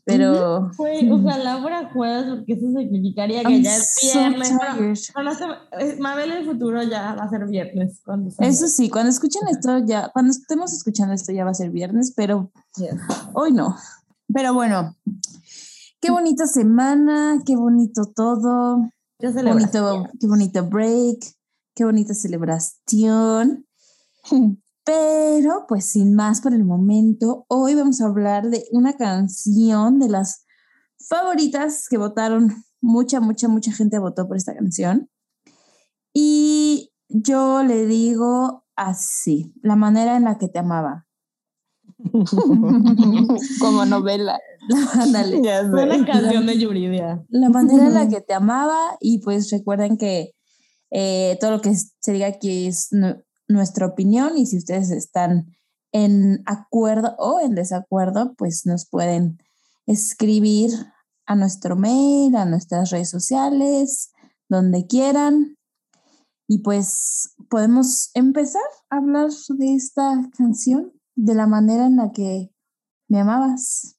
Pero 0.04 0.70
Güey, 0.76 1.10
ojalá 1.12 1.60
fuera 1.60 1.90
jueves 1.92 2.26
porque 2.28 2.52
eso 2.52 2.66
significaría 2.76 3.42
que 3.42 3.52
I'm 3.54 3.62
ya 3.62 3.76
es 3.76 3.94
so 3.94 4.18
viernes. 4.18 4.52
Bueno, 4.56 5.00
cuando 5.14 5.34
se- 5.34 5.84
eh, 5.84 5.96
Mabel 5.98 6.32
el 6.32 6.44
futuro 6.46 6.82
ya 6.82 7.14
va 7.14 7.24
a 7.24 7.30
ser 7.30 7.46
viernes. 7.46 8.00
Cuando. 8.04 8.30
Eso 8.38 8.68
sí, 8.68 8.90
cuando 8.90 9.10
escuchen 9.10 9.42
esto 9.50 9.78
ya, 9.86 10.10
cuando 10.12 10.32
estemos 10.32 10.72
escuchando 10.72 11.14
esto 11.14 11.32
ya 11.32 11.44
va 11.44 11.50
a 11.50 11.54
ser 11.54 11.70
viernes, 11.70 12.12
pero 12.16 12.50
Yes. 12.76 12.94
hoy 13.32 13.52
no. 13.52 13.76
Pero 14.32 14.52
bueno, 14.54 14.96
qué 16.00 16.10
bonita 16.10 16.46
semana, 16.46 17.38
qué 17.46 17.56
bonito 17.56 18.04
todo, 18.14 18.90
qué 19.18 19.28
bonito, 19.30 20.06
qué 20.20 20.26
bonito 20.26 20.66
break, 20.66 21.18
qué 21.74 21.84
bonita 21.84 22.14
celebración. 22.14 23.66
Pero 24.84 25.64
pues 25.66 25.86
sin 25.86 26.14
más 26.14 26.40
por 26.42 26.52
el 26.52 26.64
momento, 26.64 27.46
hoy 27.48 27.74
vamos 27.74 28.00
a 28.00 28.06
hablar 28.06 28.50
de 28.50 28.64
una 28.70 28.94
canción 28.94 29.98
de 29.98 30.08
las 30.08 30.44
favoritas 31.08 31.86
que 31.88 31.96
votaron. 31.96 32.52
Mucha, 32.82 33.20
mucha, 33.20 33.48
mucha 33.48 33.72
gente 33.72 33.98
votó 33.98 34.28
por 34.28 34.36
esta 34.36 34.54
canción. 34.54 35.08
Y 36.12 36.92
yo 37.08 37.62
le 37.62 37.86
digo 37.86 38.66
así, 38.76 39.54
la 39.62 39.74
manera 39.74 40.16
en 40.16 40.24
la 40.24 40.36
que 40.36 40.48
te 40.48 40.58
amaba. 40.58 41.06
como 43.60 43.86
novela. 43.86 44.38
Ándale. 45.00 45.38
Una 45.38 46.04
canción 46.04 46.46
de 46.46 46.58
Yuridia. 46.58 47.24
La 47.30 47.48
manera 47.48 47.86
en 47.86 47.94
la 47.94 48.08
que 48.08 48.20
te 48.20 48.34
amaba 48.34 48.96
y 49.00 49.20
pues 49.20 49.50
recuerden 49.50 49.96
que 49.96 50.32
eh, 50.90 51.38
todo 51.40 51.52
lo 51.52 51.60
que 51.60 51.74
se 51.74 52.12
diga 52.12 52.26
aquí 52.26 52.66
es 52.66 52.90
nuestra 53.48 53.86
opinión 53.86 54.36
y 54.36 54.46
si 54.46 54.58
ustedes 54.58 54.90
están 54.90 55.54
en 55.92 56.42
acuerdo 56.46 57.14
o 57.18 57.40
en 57.40 57.54
desacuerdo, 57.54 58.34
pues 58.34 58.66
nos 58.66 58.88
pueden 58.88 59.38
escribir 59.86 60.70
a 61.26 61.36
nuestro 61.36 61.76
mail, 61.76 62.36
a 62.36 62.44
nuestras 62.44 62.90
redes 62.90 63.10
sociales, 63.10 64.12
donde 64.48 64.86
quieran. 64.86 65.56
Y 66.46 66.58
pues 66.58 67.34
podemos 67.48 68.10
empezar 68.14 68.62
a 68.90 68.96
hablar 68.98 69.30
de 69.30 69.74
esta 69.74 70.28
canción, 70.36 70.92
de 71.14 71.34
la 71.34 71.46
manera 71.46 71.86
en 71.86 71.96
la 71.96 72.12
que 72.12 72.50
me 73.08 73.20
amabas. 73.20 73.96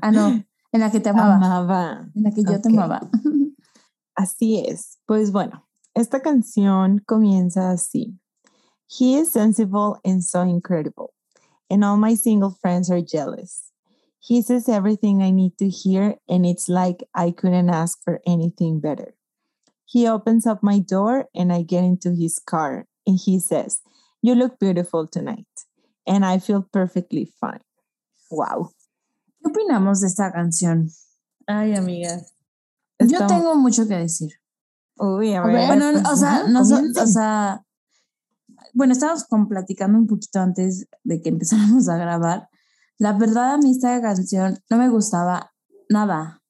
Ah, 0.00 0.10
no, 0.10 0.28
en 0.72 0.80
la 0.80 0.90
que 0.90 1.00
te 1.00 1.08
amaba. 1.08 1.36
Amaba. 1.36 2.10
En 2.14 2.22
la 2.22 2.30
que 2.30 2.42
yo 2.42 2.60
te 2.60 2.68
amaba. 2.68 3.00
Así 4.14 4.58
es. 4.58 4.98
Pues 5.06 5.32
bueno, 5.32 5.65
esta 5.96 6.20
canción 6.20 7.02
comienza 7.06 7.70
así. 7.70 8.18
He 8.86 9.16
is 9.18 9.32
sensible 9.32 9.98
and 10.04 10.22
so 10.22 10.42
incredible, 10.42 11.14
and 11.70 11.82
all 11.82 11.96
my 11.96 12.14
single 12.14 12.50
friends 12.50 12.90
are 12.90 13.00
jealous. 13.00 13.72
He 14.20 14.42
says 14.42 14.68
everything 14.68 15.22
I 15.22 15.30
need 15.30 15.56
to 15.58 15.68
hear, 15.68 16.16
and 16.28 16.44
it's 16.44 16.68
like 16.68 17.02
I 17.14 17.30
couldn't 17.30 17.70
ask 17.70 17.98
for 18.04 18.20
anything 18.26 18.78
better. 18.78 19.14
He 19.86 20.06
opens 20.06 20.46
up 20.46 20.62
my 20.62 20.80
door, 20.80 21.28
and 21.34 21.50
I 21.50 21.62
get 21.62 21.82
into 21.82 22.10
his 22.14 22.38
car, 22.38 22.86
and 23.06 23.18
he 23.18 23.40
says, 23.40 23.80
You 24.20 24.34
look 24.34 24.58
beautiful 24.58 25.06
tonight. 25.06 25.46
And 26.06 26.24
I 26.24 26.38
feel 26.38 26.62
perfectly 26.72 27.32
fine. 27.40 27.64
Wow. 28.30 28.70
¿Qué 29.42 29.50
opinamos 29.50 30.02
de 30.02 30.08
esta 30.08 30.30
canción? 30.30 30.90
Ay, 31.48 31.74
amiga. 31.74 32.20
Yo 33.00 33.26
tengo 33.26 33.56
mucho 33.56 33.88
que 33.88 33.96
decir. 33.96 34.30
Uy, 34.98 35.34
a 35.34 35.42
A 35.42 35.46
ver. 35.46 35.66
Bueno, 35.66 35.92
pues 35.92 36.12
o 36.12 36.16
sea, 36.16 36.42
ya, 36.44 36.48
no 36.48 36.60
o 36.60 37.06
sea, 37.06 37.66
bueno, 38.72 38.92
estábamos 38.92 39.24
platicando 39.48 39.98
un 39.98 40.06
poquito 40.06 40.40
antes 40.40 40.86
de 41.02 41.20
que 41.20 41.28
empezáramos 41.30 41.88
a 41.88 41.96
grabar. 41.96 42.48
La 42.98 43.12
verdad, 43.12 43.54
a 43.54 43.58
mí 43.58 43.70
esta 43.70 44.00
canción 44.00 44.58
no 44.70 44.78
me 44.78 44.88
gustaba 44.88 45.52
nada 45.88 46.42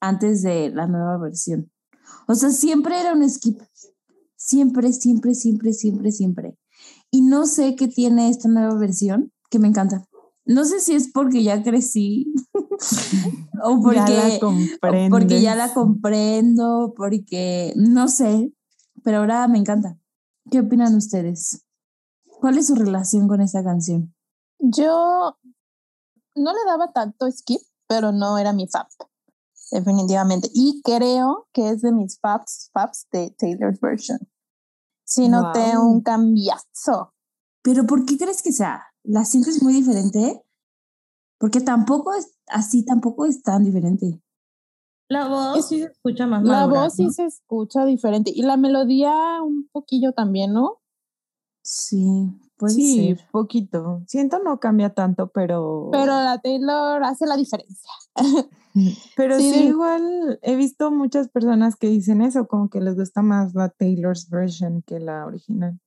antes 0.00 0.42
de 0.42 0.70
la 0.70 0.86
nueva 0.86 1.18
versión. 1.18 1.70
O 2.26 2.34
sea, 2.34 2.50
siempre 2.50 3.00
era 3.00 3.12
un 3.12 3.28
skip. 3.28 3.60
Siempre, 4.36 4.92
siempre, 4.92 5.34
siempre, 5.34 5.72
siempre, 5.72 6.12
siempre. 6.12 6.58
Y 7.10 7.22
no 7.22 7.46
sé 7.46 7.76
qué 7.76 7.88
tiene 7.88 8.30
esta 8.30 8.48
nueva 8.48 8.74
versión 8.74 9.32
que 9.50 9.58
me 9.58 9.68
encanta. 9.68 10.04
No 10.50 10.64
sé 10.64 10.80
si 10.80 10.94
es 10.96 11.12
porque 11.12 11.44
ya 11.44 11.62
crecí 11.62 12.34
o 13.62 13.80
porque, 13.80 13.94
ya 13.94 14.04
la 14.04 14.48
o 14.48 15.08
porque 15.08 15.40
ya 15.40 15.54
la 15.54 15.72
comprendo, 15.72 16.92
porque 16.96 17.72
no 17.76 18.08
sé, 18.08 18.52
pero 19.04 19.18
ahora 19.18 19.46
me 19.46 19.58
encanta. 19.58 19.96
¿Qué 20.50 20.58
opinan 20.58 20.96
ustedes? 20.96 21.64
¿Cuál 22.24 22.58
es 22.58 22.66
su 22.66 22.74
relación 22.74 23.28
con 23.28 23.40
esta 23.40 23.62
canción? 23.62 24.12
Yo 24.58 25.38
no 26.34 26.52
le 26.52 26.64
daba 26.66 26.92
tanto 26.92 27.30
skip, 27.30 27.60
pero 27.86 28.10
no 28.10 28.36
era 28.36 28.52
mi 28.52 28.66
fab, 28.66 28.88
definitivamente. 29.70 30.50
Y 30.52 30.82
creo 30.82 31.48
que 31.52 31.70
es 31.70 31.80
de 31.80 31.92
mis 31.92 32.18
faps, 32.18 32.70
faps 32.72 33.06
de 33.12 33.30
Taylor's 33.38 33.78
version. 33.78 34.18
Sí 35.04 35.28
noté 35.28 35.76
Guau. 35.76 35.92
un 35.92 36.00
cambiazo. 36.00 37.14
¿Pero 37.62 37.86
por 37.86 38.04
qué 38.04 38.18
crees 38.18 38.42
que 38.42 38.50
sea? 38.50 38.89
¿La 39.04 39.24
sientes 39.24 39.62
muy 39.62 39.72
diferente? 39.72 40.42
Porque 41.38 41.60
tampoco 41.60 42.12
es 42.14 42.38
así, 42.48 42.84
tampoco 42.84 43.24
es 43.26 43.42
tan 43.42 43.64
diferente. 43.64 44.20
La 45.08 45.26
voz 45.28 45.58
Es- 45.58 45.66
sí 45.66 45.78
se 45.80 45.86
escucha 45.86 46.26
más 46.26 46.42
La 46.44 46.60
madura, 46.66 46.82
voz 46.82 46.94
sí 46.94 47.10
se 47.10 47.24
escucha 47.24 47.84
diferente. 47.84 48.30
Y 48.34 48.42
la 48.42 48.56
melodía 48.56 49.12
un 49.42 49.68
poquillo 49.72 50.12
también, 50.12 50.52
¿no? 50.52 50.78
Sí, 51.62 52.28
puede 52.56 52.74
sí, 52.74 53.14
ser. 53.16 53.28
poquito. 53.32 54.02
Siento 54.06 54.38
no 54.38 54.60
cambia 54.60 54.90
tanto, 54.94 55.28
pero. 55.28 55.88
Pero 55.92 56.06
la 56.12 56.38
Taylor 56.40 57.02
hace 57.02 57.26
la 57.26 57.36
diferencia. 57.36 57.90
Pero 59.16 59.36
sí, 59.36 59.50
sí, 59.50 59.58
de- 59.58 59.64
igual 59.64 60.38
he 60.42 60.54
visto 60.54 60.92
muchas 60.92 61.28
personas 61.28 61.74
que 61.74 61.88
dicen 61.88 62.22
eso, 62.22 62.46
como 62.46 62.70
que 62.70 62.80
les 62.80 62.94
gusta 62.94 63.20
más 63.20 63.52
la 63.52 63.68
Taylor's 63.68 64.30
version 64.30 64.82
que 64.82 65.00
la 65.00 65.26
original. 65.26 65.80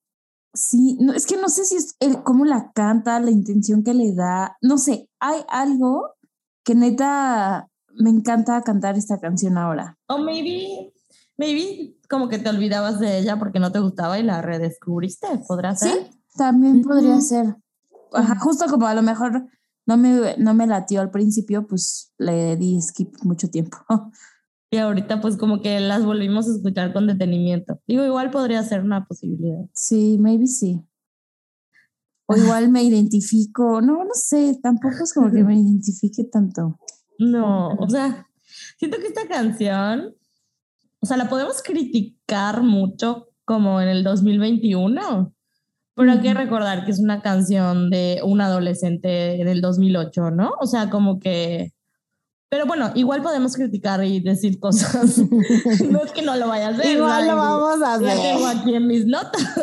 Sí, 0.53 0.97
no, 0.99 1.13
es 1.13 1.25
que 1.25 1.37
no 1.37 1.49
sé 1.49 1.65
si 1.65 1.75
es 1.75 1.95
el, 1.99 2.21
cómo 2.23 2.45
la 2.45 2.71
canta, 2.73 3.19
la 3.19 3.31
intención 3.31 3.83
que 3.83 3.93
le 3.93 4.13
da. 4.13 4.55
No 4.61 4.77
sé, 4.77 5.09
hay 5.19 5.41
algo 5.49 6.11
que 6.63 6.75
neta 6.75 7.69
me 7.95 8.09
encanta 8.09 8.61
cantar 8.61 8.97
esta 8.97 9.19
canción 9.19 9.57
ahora. 9.57 9.97
O 10.07 10.17
maybe, 10.19 10.93
maybe 11.37 11.97
como 12.09 12.29
que 12.29 12.39
te 12.39 12.49
olvidabas 12.49 12.99
de 12.99 13.19
ella 13.19 13.37
porque 13.39 13.59
no 13.59 13.71
te 13.71 13.79
gustaba 13.79 14.19
y 14.19 14.23
la 14.23 14.41
redescubriste, 14.41 15.27
¿podrá 15.47 15.75
Sí, 15.75 15.89
ser? 15.89 16.09
también 16.37 16.81
podría 16.81 17.19
ser. 17.21 17.55
Ajá, 18.13 18.37
justo 18.39 18.65
como 18.69 18.85
a 18.85 18.93
lo 18.93 19.01
mejor 19.01 19.47
no 19.85 19.97
me, 19.97 20.35
no 20.37 20.53
me 20.53 20.67
latió 20.67 21.01
al 21.01 21.09
principio, 21.11 21.67
pues 21.67 22.13
le 22.17 22.55
di 22.57 22.79
skip 22.81 23.15
mucho 23.23 23.49
tiempo. 23.49 23.77
Y 24.73 24.77
ahorita 24.77 25.21
pues 25.21 25.37
como 25.37 25.61
que 25.61 25.79
las 25.79 26.03
volvimos 26.03 26.47
a 26.47 26.55
escuchar 26.55 26.93
con 26.93 27.05
detenimiento. 27.05 27.79
Digo, 27.85 28.05
igual 28.05 28.31
podría 28.31 28.63
ser 28.63 28.81
una 28.81 29.05
posibilidad. 29.05 29.65
Sí, 29.75 30.17
maybe 30.19 30.47
sí. 30.47 30.81
O 32.25 32.35
igual 32.35 32.71
me 32.71 32.81
identifico, 32.81 33.81
no, 33.81 34.03
no 34.03 34.13
sé, 34.15 34.57
tampoco 34.63 34.95
es 35.03 35.13
como 35.13 35.31
que 35.31 35.43
me 35.43 35.53
identifique 35.53 36.23
tanto. 36.23 36.79
No, 37.19 37.75
o 37.75 37.87
sea, 37.87 38.27
siento 38.79 38.97
que 38.97 39.05
esta 39.05 39.27
canción, 39.27 40.15
o 40.99 41.05
sea, 41.05 41.17
la 41.17 41.29
podemos 41.29 41.61
criticar 41.61 42.63
mucho 42.63 43.27
como 43.45 43.79
en 43.79 43.89
el 43.89 44.03
2021, 44.03 45.35
pero 45.93 46.11
hay 46.11 46.19
que 46.19 46.33
recordar 46.33 46.83
que 46.83 46.89
es 46.89 46.99
una 46.99 47.21
canción 47.21 47.91
de 47.91 48.21
un 48.23 48.41
adolescente 48.41 49.07
del 49.07 49.61
2008, 49.61 50.31
¿no? 50.31 50.53
O 50.59 50.65
sea, 50.65 50.89
como 50.89 51.19
que... 51.19 51.73
Pero 52.53 52.67
bueno, 52.67 52.91
igual 52.93 53.23
podemos 53.23 53.55
criticar 53.55 54.03
y 54.05 54.19
decir 54.19 54.59
cosas. 54.59 55.17
no 55.89 56.03
es 56.03 56.11
que 56.11 56.21
no 56.21 56.35
lo 56.35 56.47
vaya 56.49 56.67
a 56.67 56.69
hacer. 56.69 56.85
Igual 56.85 57.23
¿verdad? 57.23 57.27
lo 57.33 57.35
vamos 57.35 57.81
a 57.81 57.99
Ya 57.99 58.13
tengo 58.21 58.45
hacer. 58.45 58.59
aquí 58.61 58.75
en 58.75 58.85
mis 58.85 59.07
notas. 59.07 59.55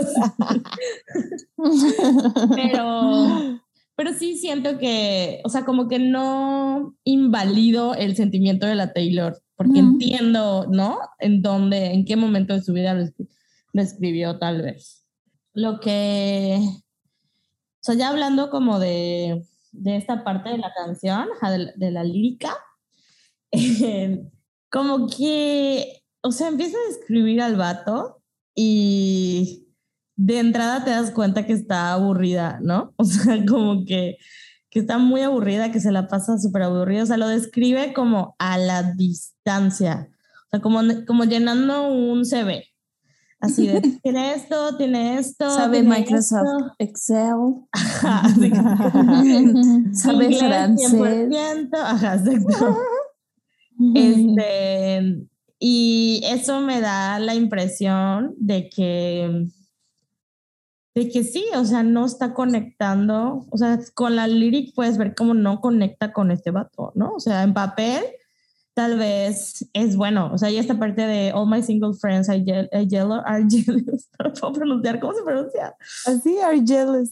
pero, 2.57 3.61
pero 3.95 4.13
sí 4.13 4.37
siento 4.39 4.79
que, 4.79 5.41
o 5.45 5.49
sea, 5.49 5.65
como 5.65 5.87
que 5.87 6.01
no 6.01 6.97
invalido 7.05 7.95
el 7.95 8.17
sentimiento 8.17 8.67
de 8.67 8.75
la 8.75 8.93
Taylor, 8.93 9.41
porque 9.55 9.81
Ujú. 9.83 9.93
entiendo, 9.93 10.67
¿no? 10.69 10.99
En 11.21 11.43
dónde, 11.43 11.93
en 11.93 12.05
qué 12.05 12.17
momento 12.17 12.55
de 12.55 12.63
su 12.63 12.73
vida 12.73 12.93
lo, 12.95 13.03
escri- 13.05 13.29
lo 13.73 13.83
escribió, 13.83 14.37
tal 14.41 14.63
vez. 14.63 15.05
Lo 15.53 15.79
que, 15.79 16.59
o 16.61 17.83
sea, 17.83 17.95
ya 17.95 18.09
hablando 18.09 18.51
como 18.51 18.81
de, 18.81 19.45
de 19.71 19.97
esta 19.97 20.25
parte 20.25 20.49
de 20.51 20.59
la 20.59 20.73
canción, 20.75 21.29
de, 21.41 21.59
la- 21.59 21.73
de 21.77 21.91
la 21.93 22.03
lírica, 22.03 22.57
como 24.71 25.09
que, 25.09 26.03
o 26.23 26.33
sea, 26.33 26.49
empieza 26.49 26.77
a 26.79 26.89
describir 26.89 27.41
al 27.41 27.57
vato 27.57 28.23
y 28.55 29.69
de 30.17 30.39
entrada 30.39 30.85
te 30.85 30.91
das 30.91 31.11
cuenta 31.11 31.47
que 31.47 31.53
está 31.53 31.93
aburrida, 31.93 32.59
¿no? 32.63 32.95
O 32.99 33.05
sea, 33.05 33.45
como 33.47 33.85
que, 33.85 34.19
que 34.71 34.81
está 34.81 34.99
muy 34.99 35.23
aburrida, 35.23 35.73
que 35.73 35.81
se 35.81 35.93
la 35.93 36.09
pasa 36.09 36.39
súper 36.39 36.63
aburrida. 36.63 37.03
O 37.03 37.07
sea, 37.07 37.17
lo 37.17 37.29
describe 37.29 37.93
como 37.93 38.37
a 38.39 38.59
la 38.59 38.83
distancia. 38.83 40.09
O 40.47 40.51
sea, 40.51 40.61
como, 40.61 40.81
como 41.07 41.25
llenando 41.25 41.89
un 41.89 42.25
CV. 42.25 42.67
Así 43.41 43.67
de, 43.67 43.81
tiene 44.03 44.35
esto, 44.35 44.77
tiene 44.77 45.19
esto. 45.19 45.51
Sabe 45.51 45.81
tiene 45.81 45.99
Microsoft 45.99 46.43
esto. 46.43 46.75
Excel. 46.79 47.67
Ajá, 47.73 48.23
Sabe 49.95 50.37
francés. 50.37 50.93
100%, 50.93 51.71
Ajá, 51.73 52.15
exacto. 52.17 52.77
Este, 53.95 55.27
y 55.59 56.21
eso 56.25 56.61
me 56.61 56.81
da 56.81 57.19
la 57.19 57.35
impresión 57.35 58.35
de 58.39 58.69
que, 58.69 59.47
de 60.95 61.09
que 61.09 61.25
sí, 61.25 61.45
o 61.55 61.65
sea, 61.65 61.83
no 61.83 62.05
está 62.05 62.35
conectando, 62.35 63.47
o 63.51 63.57
sea, 63.57 63.79
con 63.95 64.17
la 64.17 64.27
lyric 64.27 64.75
puedes 64.75 64.99
ver 64.99 65.15
cómo 65.15 65.35
no 65.35 65.61
conecta 65.61 66.13
con 66.13 66.31
este 66.31 66.51
vato, 66.51 66.93
¿no? 66.95 67.13
O 67.15 67.21
sea, 67.21 67.43
en 67.43 67.55
papel 67.55 68.03
tal 68.75 68.99
vez 68.99 69.69
es 69.73 69.97
bueno, 69.97 70.31
o 70.33 70.39
sea, 70.39 70.51
y 70.51 70.59
esta 70.59 70.79
parte 70.79 71.07
de 71.07 71.33
All 71.33 71.49
My 71.49 71.63
Single 71.63 71.95
Friends 71.95 72.29
are 72.29 72.43
yellow, 72.43 73.21
are 73.25 73.45
jealous, 73.49 74.09
no 74.19 74.33
puedo 74.33 74.53
pronunciar, 74.53 75.01
¿cómo 75.01 75.15
se 75.15 75.23
pronuncia? 75.23 75.75
Así, 76.07 76.39
are 76.39 76.63
jealous. 76.65 77.11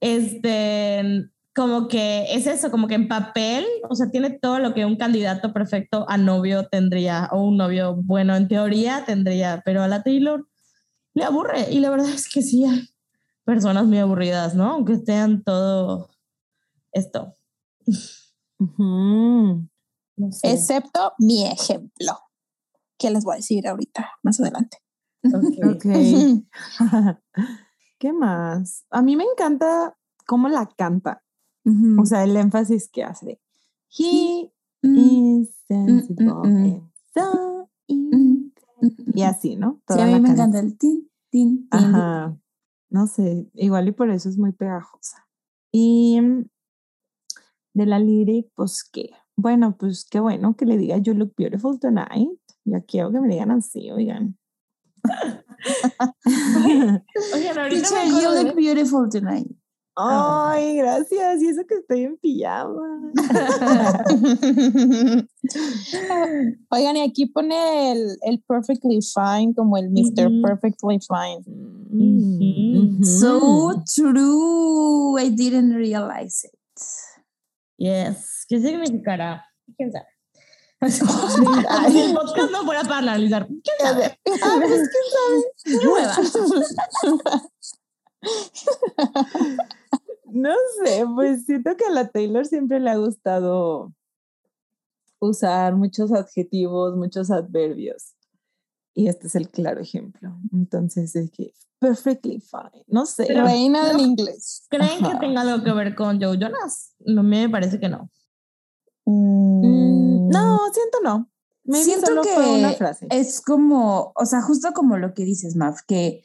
este, 0.00 1.28
como 1.60 1.88
que 1.88 2.24
es 2.34 2.46
eso, 2.46 2.70
como 2.70 2.88
que 2.88 2.94
en 2.94 3.06
papel, 3.06 3.66
o 3.90 3.94
sea, 3.94 4.10
tiene 4.10 4.30
todo 4.30 4.58
lo 4.60 4.72
que 4.72 4.86
un 4.86 4.96
candidato 4.96 5.52
perfecto 5.52 6.06
a 6.08 6.16
novio 6.16 6.66
tendría, 6.66 7.28
o 7.32 7.42
un 7.42 7.58
novio 7.58 7.96
bueno 7.96 8.34
en 8.34 8.48
teoría 8.48 9.04
tendría, 9.04 9.60
pero 9.62 9.82
a 9.82 9.88
la 9.88 10.02
Taylor 10.02 10.48
le 11.12 11.22
aburre. 11.22 11.70
Y 11.70 11.80
la 11.80 11.90
verdad 11.90 12.08
es 12.08 12.30
que 12.30 12.40
sí 12.40 12.64
hay 12.64 12.88
personas 13.44 13.84
muy 13.84 13.98
aburridas, 13.98 14.54
¿no? 14.54 14.72
Aunque 14.72 14.96
sean 15.00 15.44
todo 15.44 16.08
esto. 16.92 17.34
Ujú. 18.58 19.68
No 20.16 20.32
sé. 20.32 20.52
Excepto 20.54 21.12
mi 21.18 21.44
ejemplo, 21.46 22.20
que 22.96 23.10
les 23.10 23.22
voy 23.22 23.34
a 23.34 23.36
decir 23.36 23.68
ahorita, 23.68 24.12
más 24.22 24.40
adelante. 24.40 24.78
Ok. 25.24 25.74
Ok. 25.74 25.84
¿Qué 27.98 28.14
más? 28.14 28.86
A 28.88 29.02
mí 29.02 29.14
me 29.14 29.24
encanta 29.24 29.94
cómo 30.24 30.48
la 30.48 30.66
canta. 30.74 31.22
O 31.98 32.06
sea, 32.06 32.24
el 32.24 32.36
énfasis 32.36 32.88
que 32.88 33.04
hace. 33.04 33.40
He 33.96 34.50
Mm, 34.82 34.96
is 35.42 35.50
sensible 35.68 36.24
mm, 36.24 36.40
mm. 36.40 36.64
and 36.64 36.90
so 37.14 37.68
mm, 37.88 38.14
mm. 38.14 38.50
Y 39.14 39.22
así, 39.22 39.56
¿no? 39.56 39.82
Sí, 39.88 40.00
a 40.00 40.06
mí 40.06 40.12
me 40.12 40.22
canción. 40.22 40.36
encanta 40.36 40.60
el 40.60 40.78
tin, 40.78 41.10
tin, 41.28 41.68
tin. 41.68 41.94
Ajá. 41.94 42.38
No 42.88 43.06
sé, 43.06 43.46
igual 43.54 43.88
y 43.88 43.92
por 43.92 44.08
eso 44.10 44.30
es 44.30 44.38
muy 44.38 44.52
pegajosa. 44.52 45.28
Y 45.70 46.18
mm, 46.20 46.44
de 47.74 47.86
la 47.86 47.98
lyric, 47.98 48.50
pues 48.54 48.82
qué. 48.90 49.10
Bueno, 49.36 49.76
pues 49.76 50.06
qué 50.10 50.18
bueno 50.18 50.56
que 50.56 50.64
le 50.64 50.78
diga 50.78 50.96
You 50.96 51.12
look 51.12 51.34
beautiful 51.36 51.78
tonight. 51.78 52.30
Ya 52.64 52.80
quiero 52.80 53.12
que 53.12 53.20
me 53.20 53.28
digan 53.28 53.50
así, 53.50 53.90
oigan. 53.90 54.38
Oigan, 57.34 57.58
ahorita 57.58 57.88
Teacher, 57.88 58.06
me 58.06 58.22
you 58.22 58.44
look 58.44 58.56
beautiful 58.56 59.08
tonight. 59.10 59.59
Ay, 60.02 60.76
gracias. 60.76 61.42
Y 61.42 61.48
eso 61.48 61.62
que 61.66 61.74
estoy 61.76 62.04
en 62.04 62.16
pijama. 62.18 63.12
Oigan, 66.70 66.96
y 66.96 67.02
aquí 67.02 67.26
pone 67.26 67.92
el, 67.92 68.16
el 68.22 68.42
perfectly 68.46 69.00
fine 69.02 69.52
como 69.54 69.76
el 69.76 69.90
Mr. 69.90 70.28
Ujú. 70.28 70.42
Perfectly 70.42 70.98
fine. 71.00 71.42
Mm, 71.90 73.02
So 73.04 73.82
true. 73.94 75.18
I 75.18 75.28
didn't 75.30 75.74
realize 75.74 76.46
it. 76.46 76.52
Yes. 77.76 78.46
¿Qué 78.48 78.60
significará? 78.60 79.44
¿Quién 79.76 79.92
sabe? 79.92 80.06
El 80.80 82.14
podcast 82.14 82.50
no 82.50 82.64
fuera 82.64 82.82
para 82.84 82.98
analizar. 82.98 83.46
¿Quién 83.46 83.76
sabe? 83.80 84.18
Ah, 84.42 84.56
pues 84.58 84.88
quién 85.64 85.78
¿Qué 85.80 85.88
hueva? 85.88 86.16
No 90.32 90.50
sé, 90.84 91.04
pues 91.14 91.44
siento 91.44 91.76
que 91.76 91.84
a 91.86 91.90
la 91.90 92.08
Taylor 92.08 92.46
siempre 92.46 92.78
le 92.78 92.90
ha 92.90 92.96
gustado 92.96 93.92
usar 95.18 95.74
muchos 95.76 96.12
adjetivos, 96.12 96.96
muchos 96.96 97.30
adverbios. 97.30 98.14
Y 98.94 99.08
este 99.08 99.26
es 99.26 99.34
el 99.34 99.48
claro 99.48 99.80
ejemplo. 99.80 100.32
Entonces 100.52 101.16
es 101.16 101.30
que 101.30 101.52
perfectly 101.80 102.40
fine. 102.40 102.84
No 102.86 103.06
sé. 103.06 103.24
Pero- 103.26 103.44
Reina 103.44 103.88
del 103.88 104.00
inglés. 104.00 104.66
¿Creen 104.70 104.98
que 105.00 105.06
Ajá. 105.06 105.18
tenga 105.18 105.40
algo 105.40 105.64
que 105.64 105.72
ver 105.72 105.94
con 105.96 106.20
Joe 106.22 106.38
Jonas? 106.38 106.94
No 107.00 107.22
me 107.22 107.48
parece 107.48 107.80
que 107.80 107.88
no. 107.88 108.08
Mm, 109.06 110.28
no, 110.28 110.58
siento 110.72 110.98
no. 111.02 111.28
Maybe 111.64 111.84
Siento 111.84 112.06
solo 112.06 112.22
que 112.22 112.30
fue 112.30 112.58
una 112.58 112.72
frase. 112.72 113.06
es 113.10 113.40
como, 113.40 114.12
o 114.14 114.26
sea, 114.26 114.42
justo 114.42 114.72
como 114.72 114.96
lo 114.96 115.12
que 115.14 115.24
dices, 115.24 115.56
Maf, 115.56 115.82
que 115.86 116.24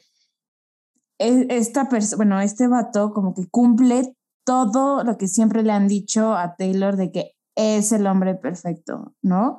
esta 1.18 1.88
persona, 1.88 2.16
bueno, 2.16 2.40
este 2.40 2.68
vato 2.68 3.12
como 3.12 3.34
que 3.34 3.46
cumple 3.48 4.14
todo 4.44 5.02
lo 5.02 5.16
que 5.16 5.28
siempre 5.28 5.62
le 5.62 5.72
han 5.72 5.88
dicho 5.88 6.34
a 6.34 6.56
Taylor 6.56 6.96
de 6.96 7.10
que 7.10 7.32
es 7.56 7.92
el 7.92 8.06
hombre 8.06 8.34
perfecto, 8.34 9.14
¿no? 9.22 9.58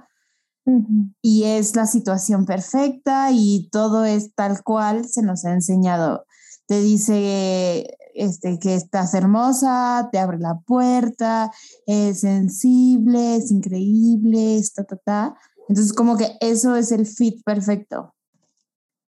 Y 1.22 1.46
es 1.46 1.76
la 1.76 1.86
situación 1.86 2.46
perfecta 2.46 3.30
y 3.32 3.70
todo 3.72 4.04
es 4.04 4.34
tal 4.36 4.64
cual 4.64 5.08
se 5.08 5.22
nos 5.22 5.46
ha 5.46 5.54
enseñado. 5.54 6.26
Te 6.68 6.82
dice 6.82 7.98
este, 8.14 8.60
que 8.60 8.76
estás 8.76 9.14
hermosa, 9.14 10.10
te 10.12 10.20
abre 10.20 10.40
la 10.40 10.60
puerta, 10.60 11.52
es 11.86 12.20
sensible, 12.20 13.38
es 13.38 13.50
increíble, 13.52 14.62
ta, 14.76 14.84
ta, 14.84 14.98
ta. 14.98 15.38
Entonces, 15.70 15.94
como 15.94 16.18
que 16.18 16.38
eso 16.42 16.76
es 16.76 16.92
el 16.92 17.06
fit 17.06 17.44
perfecto. 17.46 18.14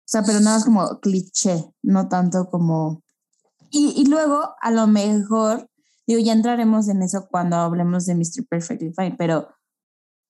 O 0.05 0.07
sea, 0.07 0.21
pero 0.23 0.39
nada 0.39 0.57
más 0.57 0.65
como 0.65 0.99
cliché, 0.99 1.65
no 1.81 2.07
tanto 2.07 2.45
como... 2.49 3.01
Y, 3.71 3.93
y 3.97 4.05
luego, 4.05 4.55
a 4.61 4.69
lo 4.69 4.85
mejor, 4.85 5.67
digo, 6.05 6.19
ya 6.19 6.33
entraremos 6.33 6.87
en 6.87 7.01
eso 7.01 7.27
cuando 7.29 7.55
hablemos 7.55 8.05
de 8.05 8.13
Mr. 8.13 8.45
Perfectly 8.47 8.93
Fine, 8.95 9.15
pero 9.17 9.49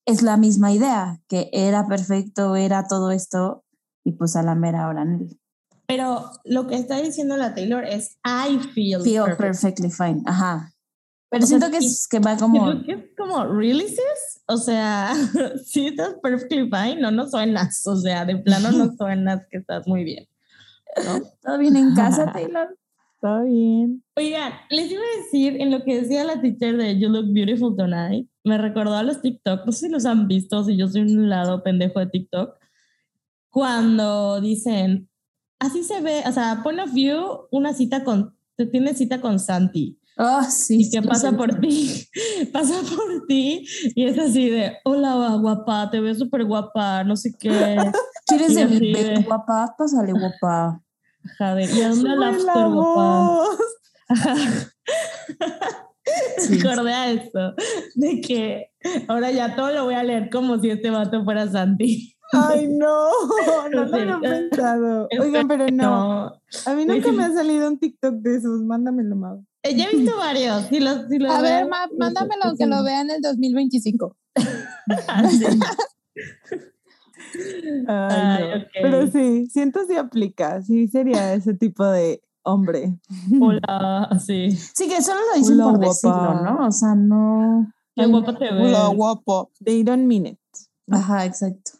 es 0.06 0.22
la 0.22 0.38
misma 0.38 0.72
idea, 0.72 1.20
que 1.28 1.50
era 1.52 1.86
perfecto, 1.86 2.56
era 2.56 2.86
todo 2.88 3.10
esto, 3.10 3.64
y 4.02 4.12
pues 4.12 4.34
a 4.36 4.42
la 4.42 4.54
mera 4.54 4.88
hora 4.88 5.04
no. 5.04 5.26
Pero 5.86 6.30
lo 6.44 6.66
que 6.66 6.76
está 6.76 7.00
diciendo 7.02 7.36
la 7.36 7.54
Taylor 7.54 7.84
es 7.84 8.16
I 8.24 8.58
feel, 8.58 9.02
Feel 9.02 9.24
perfect. 9.24 9.38
perfectly 9.38 9.90
fine, 9.90 10.22
ajá. 10.24 10.72
Pero 11.28 11.44
O 11.44 11.46
sea, 11.46 11.58
siento 11.58 11.76
que, 11.76 11.80
sí. 11.82 11.86
es, 11.88 12.08
que 12.08 12.18
va 12.20 12.36
como... 12.36 12.82
Que 12.84 12.92
es 12.92 13.04
como, 13.16 13.44
¿really 13.46 13.88
sis? 13.88 14.42
O 14.46 14.56
sea, 14.56 15.12
si 15.64 15.88
estás 15.88 16.14
perfectly 16.22 16.70
fine, 16.70 17.00
no, 17.00 17.10
no 17.10 17.28
suenas. 17.28 17.86
O 17.86 17.96
sea, 17.96 18.24
de 18.24 18.36
plano 18.36 18.70
no 18.70 18.92
suenas 18.98 19.46
que 19.50 19.58
estás 19.58 19.86
muy 19.86 20.04
bien. 20.04 20.26
¿no? 21.04 21.20
¿Todo 21.42 21.58
bien 21.58 21.76
en 21.76 21.94
casa, 21.94 22.30
Taylor? 22.32 22.76
Está 23.16 23.42
bien. 23.42 24.04
Oigan, 24.14 24.52
les 24.70 24.90
iba 24.90 25.02
a 25.02 25.22
decir 25.22 25.60
en 25.60 25.70
lo 25.70 25.82
que 25.82 26.02
decía 26.02 26.22
la 26.22 26.40
teacher 26.40 26.76
de 26.76 26.98
You 26.98 27.08
Look 27.08 27.32
Beautiful 27.32 27.74
Tonight, 27.74 28.28
me 28.44 28.58
recordó 28.58 28.94
a 28.94 29.02
los 29.02 29.22
TikTok, 29.22 29.64
no 29.64 29.72
sé 29.72 29.86
si 29.86 29.92
los 29.92 30.04
han 30.04 30.28
visto, 30.28 30.62
si 30.64 30.76
yo 30.76 30.86
soy 30.86 31.02
un 31.02 31.28
lado 31.28 31.62
pendejo 31.62 31.98
de 31.98 32.06
TikTok, 32.06 32.56
cuando 33.48 34.40
dicen, 34.40 35.08
así 35.58 35.82
se 35.82 36.02
ve, 36.02 36.22
o 36.26 36.32
sea, 36.32 36.60
point 36.62 36.78
of 36.78 36.92
view, 36.92 37.48
una 37.50 37.72
cita 37.72 38.04
con, 38.04 38.36
te 38.54 38.66
tienes 38.66 38.98
cita 38.98 39.20
con 39.20 39.40
Santi 39.40 39.98
Oh, 40.18 40.42
sí. 40.48 40.80
y 40.80 40.90
que 40.90 41.02
sí, 41.02 41.06
pasa 41.06 41.30
sí. 41.30 41.36
por 41.36 41.60
ti, 41.60 42.08
pasa 42.52 42.74
por 42.80 43.26
ti 43.26 43.66
y 43.94 44.06
es 44.06 44.18
así 44.18 44.48
de, 44.48 44.78
hola 44.84 45.36
guapa, 45.40 45.90
te 45.90 46.00
ves 46.00 46.18
súper 46.18 46.44
guapa, 46.46 47.04
no 47.04 47.16
sé 47.16 47.34
qué, 47.38 47.50
¿Quieres 48.26 48.52
y 48.52 48.54
de 48.54 48.66
mi 48.66 48.92
de- 48.92 49.22
guapa? 49.26 49.74
Pásale, 49.76 50.12
guapa. 50.12 50.80
Jade, 51.38 51.64
¿y 51.64 51.82
a 51.82 51.88
dónde 51.90 52.08
la 52.16 52.32
Sube 52.32 52.44
la 52.44 52.52
after, 52.52 52.68
guapa? 52.68 53.44
Sí. 56.38 56.60
Acordé 56.60 56.92
a 56.92 57.10
eso, 57.10 57.54
de 57.96 58.20
que 58.20 58.70
ahora 59.08 59.30
ya 59.32 59.56
todo 59.56 59.70
lo 59.72 59.84
voy 59.84 59.94
a 59.94 60.02
leer 60.04 60.30
como 60.30 60.58
si 60.58 60.70
este 60.70 60.90
vato 60.90 61.24
fuera 61.24 61.46
Santi. 61.50 62.14
Ay, 62.32 62.68
no, 62.68 63.10
no 63.72 63.84
lo 63.84 63.94
había 63.96 64.18
pensado. 64.20 65.08
Oigan, 65.20 65.46
pero 65.46 65.66
no. 65.72 66.32
A 66.64 66.74
mí 66.74 66.84
nunca 66.84 67.12
me 67.12 67.24
ha 67.24 67.32
salido 67.32 67.68
un 67.68 67.78
TikTok 67.78 68.14
de 68.16 68.36
esos. 68.36 68.62
Mándamelo, 68.62 69.14
Mau. 69.16 69.45
Eh, 69.68 69.76
Ya 69.76 69.84
he 69.90 69.96
visto 69.96 70.16
varios. 70.16 70.66
Si 70.66 70.80
los, 70.80 71.08
si 71.08 71.18
los 71.18 71.32
A 71.34 71.40
ver, 71.42 71.68
Ma- 71.68 71.88
mándamelo 71.98 72.54
que 72.58 72.66
lo 72.66 72.82
vea 72.82 73.00
en 73.00 73.10
el 73.10 73.20
2025. 73.22 74.16
Así. 75.08 75.44
Ay, 77.88 77.88
Ay, 77.88 78.44
no. 78.50 78.56
ok. 78.56 78.68
Pero 78.82 79.06
sí, 79.08 79.46
siento 79.48 79.80
si 79.86 79.96
aplica. 79.96 80.62
Sí, 80.62 80.88
sería 80.88 81.34
ese 81.34 81.54
tipo 81.54 81.84
de 81.84 82.22
hombre. 82.42 82.98
Hola, 83.40 84.08
sí. 84.24 84.52
Sí, 84.52 84.88
que 84.88 85.02
solo 85.02 85.20
lo 85.32 85.38
dicen 85.38 85.54
Hola, 85.54 85.64
por 85.64 85.72
guapa. 85.76 85.88
decirlo, 85.88 86.34
¿no? 86.42 86.66
O 86.66 86.72
sea, 86.72 86.94
no. 86.94 87.72
Qué 87.94 88.06
guapa 88.06 88.36
te 88.38 88.52
ves. 88.52 88.66
Hola, 88.68 88.88
guapo. 88.88 89.50
They 89.64 89.82
don't 89.82 90.06
mean 90.06 90.26
it. 90.26 90.38
Ajá, 90.90 91.24
exacto. 91.24 91.72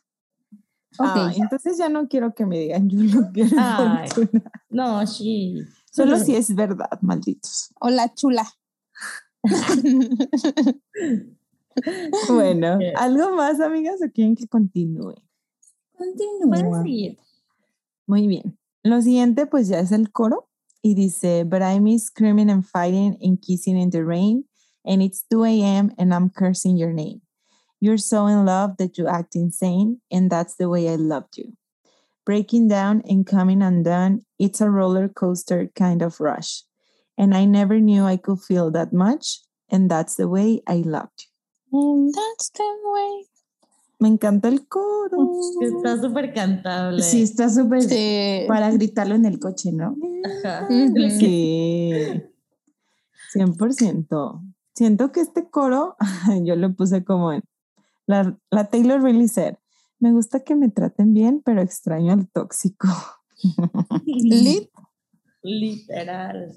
Ok. 0.98 1.06
Ah, 1.14 1.32
entonces 1.36 1.76
ya 1.76 1.88
no 1.90 2.08
quiero 2.08 2.34
que 2.34 2.46
me 2.46 2.58
digan 2.58 2.88
eres 3.34 3.52
Ay. 3.58 4.08
fortuna. 4.08 4.42
No, 4.70 5.06
sí. 5.06 5.60
Solo 5.96 6.18
si 6.18 6.36
es 6.36 6.54
verdad, 6.54 7.00
malditos. 7.00 7.72
Hola, 7.80 8.12
chula. 8.14 8.46
Bueno. 12.28 12.78
¿algo 12.96 13.36
más, 13.36 13.60
amigas, 13.60 14.00
o 14.02 14.10
quieren 14.10 14.34
que 14.34 14.46
continúe? 14.46 15.14
Puedes 15.92 16.16
Continúa. 16.16 16.82
seguir. 16.82 17.18
Muy 18.06 18.26
bien. 18.28 18.58
Lo 18.82 19.02
siguiente, 19.02 19.46
pues 19.46 19.68
ya 19.68 19.80
es 19.80 19.92
el 19.92 20.10
coro 20.10 20.48
y 20.82 20.94
dice, 20.94 21.44
But 21.44 21.60
I 21.62 21.80
miss 21.80 22.06
screaming 22.06 22.50
and 22.50 22.64
fighting 22.64 23.18
and 23.22 23.38
kissing 23.40 23.78
in 23.78 23.90
the 23.90 24.04
rain, 24.04 24.44
and 24.84 25.02
it's 25.02 25.24
2 25.28 25.44
a.m. 25.44 25.92
and 25.98 26.14
I'm 26.14 26.30
cursing 26.30 26.78
your 26.78 26.92
name. 26.92 27.20
You're 27.80 27.98
so 27.98 28.26
in 28.26 28.46
love 28.46 28.76
that 28.78 28.96
you 28.96 29.06
act 29.06 29.34
insane, 29.36 30.00
and 30.10 30.30
that's 30.30 30.56
the 30.56 30.68
way 30.68 30.88
I 30.88 30.96
loved 30.96 31.36
you. 31.36 31.52
Breaking 32.26 32.66
down 32.68 33.02
and 33.08 33.24
coming 33.24 33.62
undone, 33.62 34.22
it's 34.38 34.60
a 34.60 34.68
roller 34.68 35.08
coaster 35.08 35.70
kind 35.76 36.02
of 36.02 36.20
rush. 36.20 36.64
And 37.16 37.32
I 37.34 37.46
never 37.46 37.78
knew 37.80 38.04
I 38.04 38.16
could 38.18 38.40
feel 38.40 38.70
that 38.72 38.92
much, 38.92 39.40
and 39.70 39.88
that's 39.88 40.16
the 40.16 40.28
way 40.28 40.60
I 40.66 40.82
loved 40.84 41.24
you. 41.72 41.78
And 41.78 42.12
that's 42.12 42.50
the 42.50 42.66
way. 42.84 43.26
Me 44.00 44.08
encanta 44.10 44.48
el 44.48 44.66
coro. 44.68 45.40
Está 45.62 45.98
súper 46.02 46.34
cantable. 46.34 47.00
Sí, 47.02 47.22
está 47.22 47.48
súper 47.48 47.82
Sí. 47.82 48.44
para 48.48 48.70
gritarlo 48.70 49.14
en 49.14 49.24
el 49.24 49.38
coche, 49.38 49.70
¿no? 49.72 49.96
Ajá. 50.44 50.66
Sí, 51.18 52.22
100%. 53.34 54.42
Siento 54.74 55.12
que 55.12 55.20
este 55.20 55.48
coro, 55.48 55.96
yo 56.44 56.56
lo 56.56 56.72
puse 56.74 57.04
como 57.04 57.32
en, 57.32 57.42
la, 58.06 58.36
la 58.50 58.64
Taylor 58.68 59.00
really 59.00 59.28
said, 59.28 59.56
me 59.98 60.12
gusta 60.12 60.40
que 60.40 60.54
me 60.54 60.68
traten 60.68 61.14
bien, 61.14 61.42
pero 61.44 61.62
extraño 61.62 62.12
al 62.12 62.28
tóxico. 62.28 62.88
Lit. 64.04 64.70
Literal. 65.42 66.56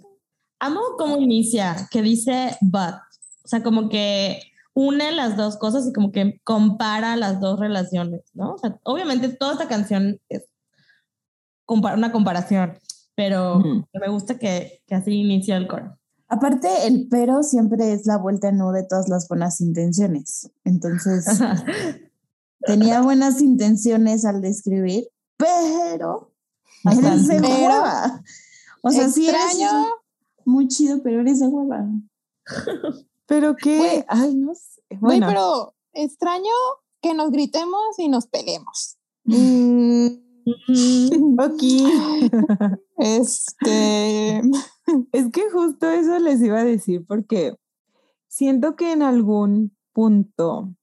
Amo 0.60 0.82
cómo 0.98 1.18
inicia, 1.18 1.88
que 1.92 2.02
dice 2.02 2.58
but. 2.62 2.96
O 3.44 3.48
sea, 3.48 3.64
como 3.64 3.90
que 3.90 4.40
une 4.74 5.12
las 5.12 5.38
dos 5.38 5.58
cosas 5.58 5.88
y 5.88 5.94
como 5.94 6.12
que 6.12 6.40
compara 6.44 7.16
las 7.16 7.40
dos 7.40 7.60
relaciones, 7.60 8.22
¿no? 8.34 8.54
O 8.54 8.58
sea, 8.58 8.80
obviamente 8.84 9.30
toda 9.30 9.54
esta 9.54 9.68
canción 9.68 10.20
es 10.30 10.46
una 11.68 12.12
comparación, 12.12 12.78
pero 13.16 13.58
Ujú. 13.58 13.86
me 13.94 14.10
gusta 14.10 14.38
que, 14.40 14.82
que 14.88 14.96
así 14.96 15.14
inicia 15.14 15.58
el 15.58 15.68
coro. 15.68 15.98
Aparte, 16.28 16.68
el 16.86 17.08
pero 17.10 17.42
siempre 17.44 17.92
es 17.92 18.06
la 18.06 18.18
vuelta 18.18 18.50
en 18.50 18.62
U 18.62 18.72
de 18.72 18.84
todas 18.84 19.10
las 19.10 19.28
buenas 19.28 19.62
intenciones. 19.62 20.52
Entonces, 20.64 21.26
tenía 22.62 23.02
buenas 23.02 23.42
intenciones 23.42 24.26
al 24.26 24.42
describir, 24.42 25.08
pero 25.38 26.34
eres 26.86 27.28
de 27.28 27.40
hueva. 27.40 28.24
O 28.82 28.90
sea, 28.92 29.10
sí 29.10 29.28
eres 29.28 29.42
Extraño. 29.54 29.88
muy 30.46 30.68
chido, 30.68 31.02
pero 31.04 31.22
eres 31.22 31.40
de 31.40 31.48
hueva. 31.48 31.86
Pero 33.26 33.56
que, 33.56 33.78
Güey. 33.78 34.06
ay, 34.08 34.36
no 34.36 34.56
sé. 34.56 34.82
Güey, 34.90 35.20
Bueno, 35.20 35.28
pero 35.28 35.76
extraño 35.94 36.52
que 37.02 37.14
nos 37.14 37.32
gritemos 37.32 37.98
y 38.00 38.08
nos 38.10 38.28
peleemos. 38.28 38.98
Mm, 39.26 40.08
ok. 41.40 41.64
este. 42.98 44.42
Es 45.12 45.30
que 45.32 45.50
justo 45.52 45.90
eso 45.90 46.18
les 46.20 46.42
iba 46.42 46.60
a 46.60 46.66
decir 46.66 47.06
porque 47.08 47.56
siento 48.28 48.76
que 48.76 48.92
en 48.92 49.04
algún 49.04 49.78
punto, 49.94 50.74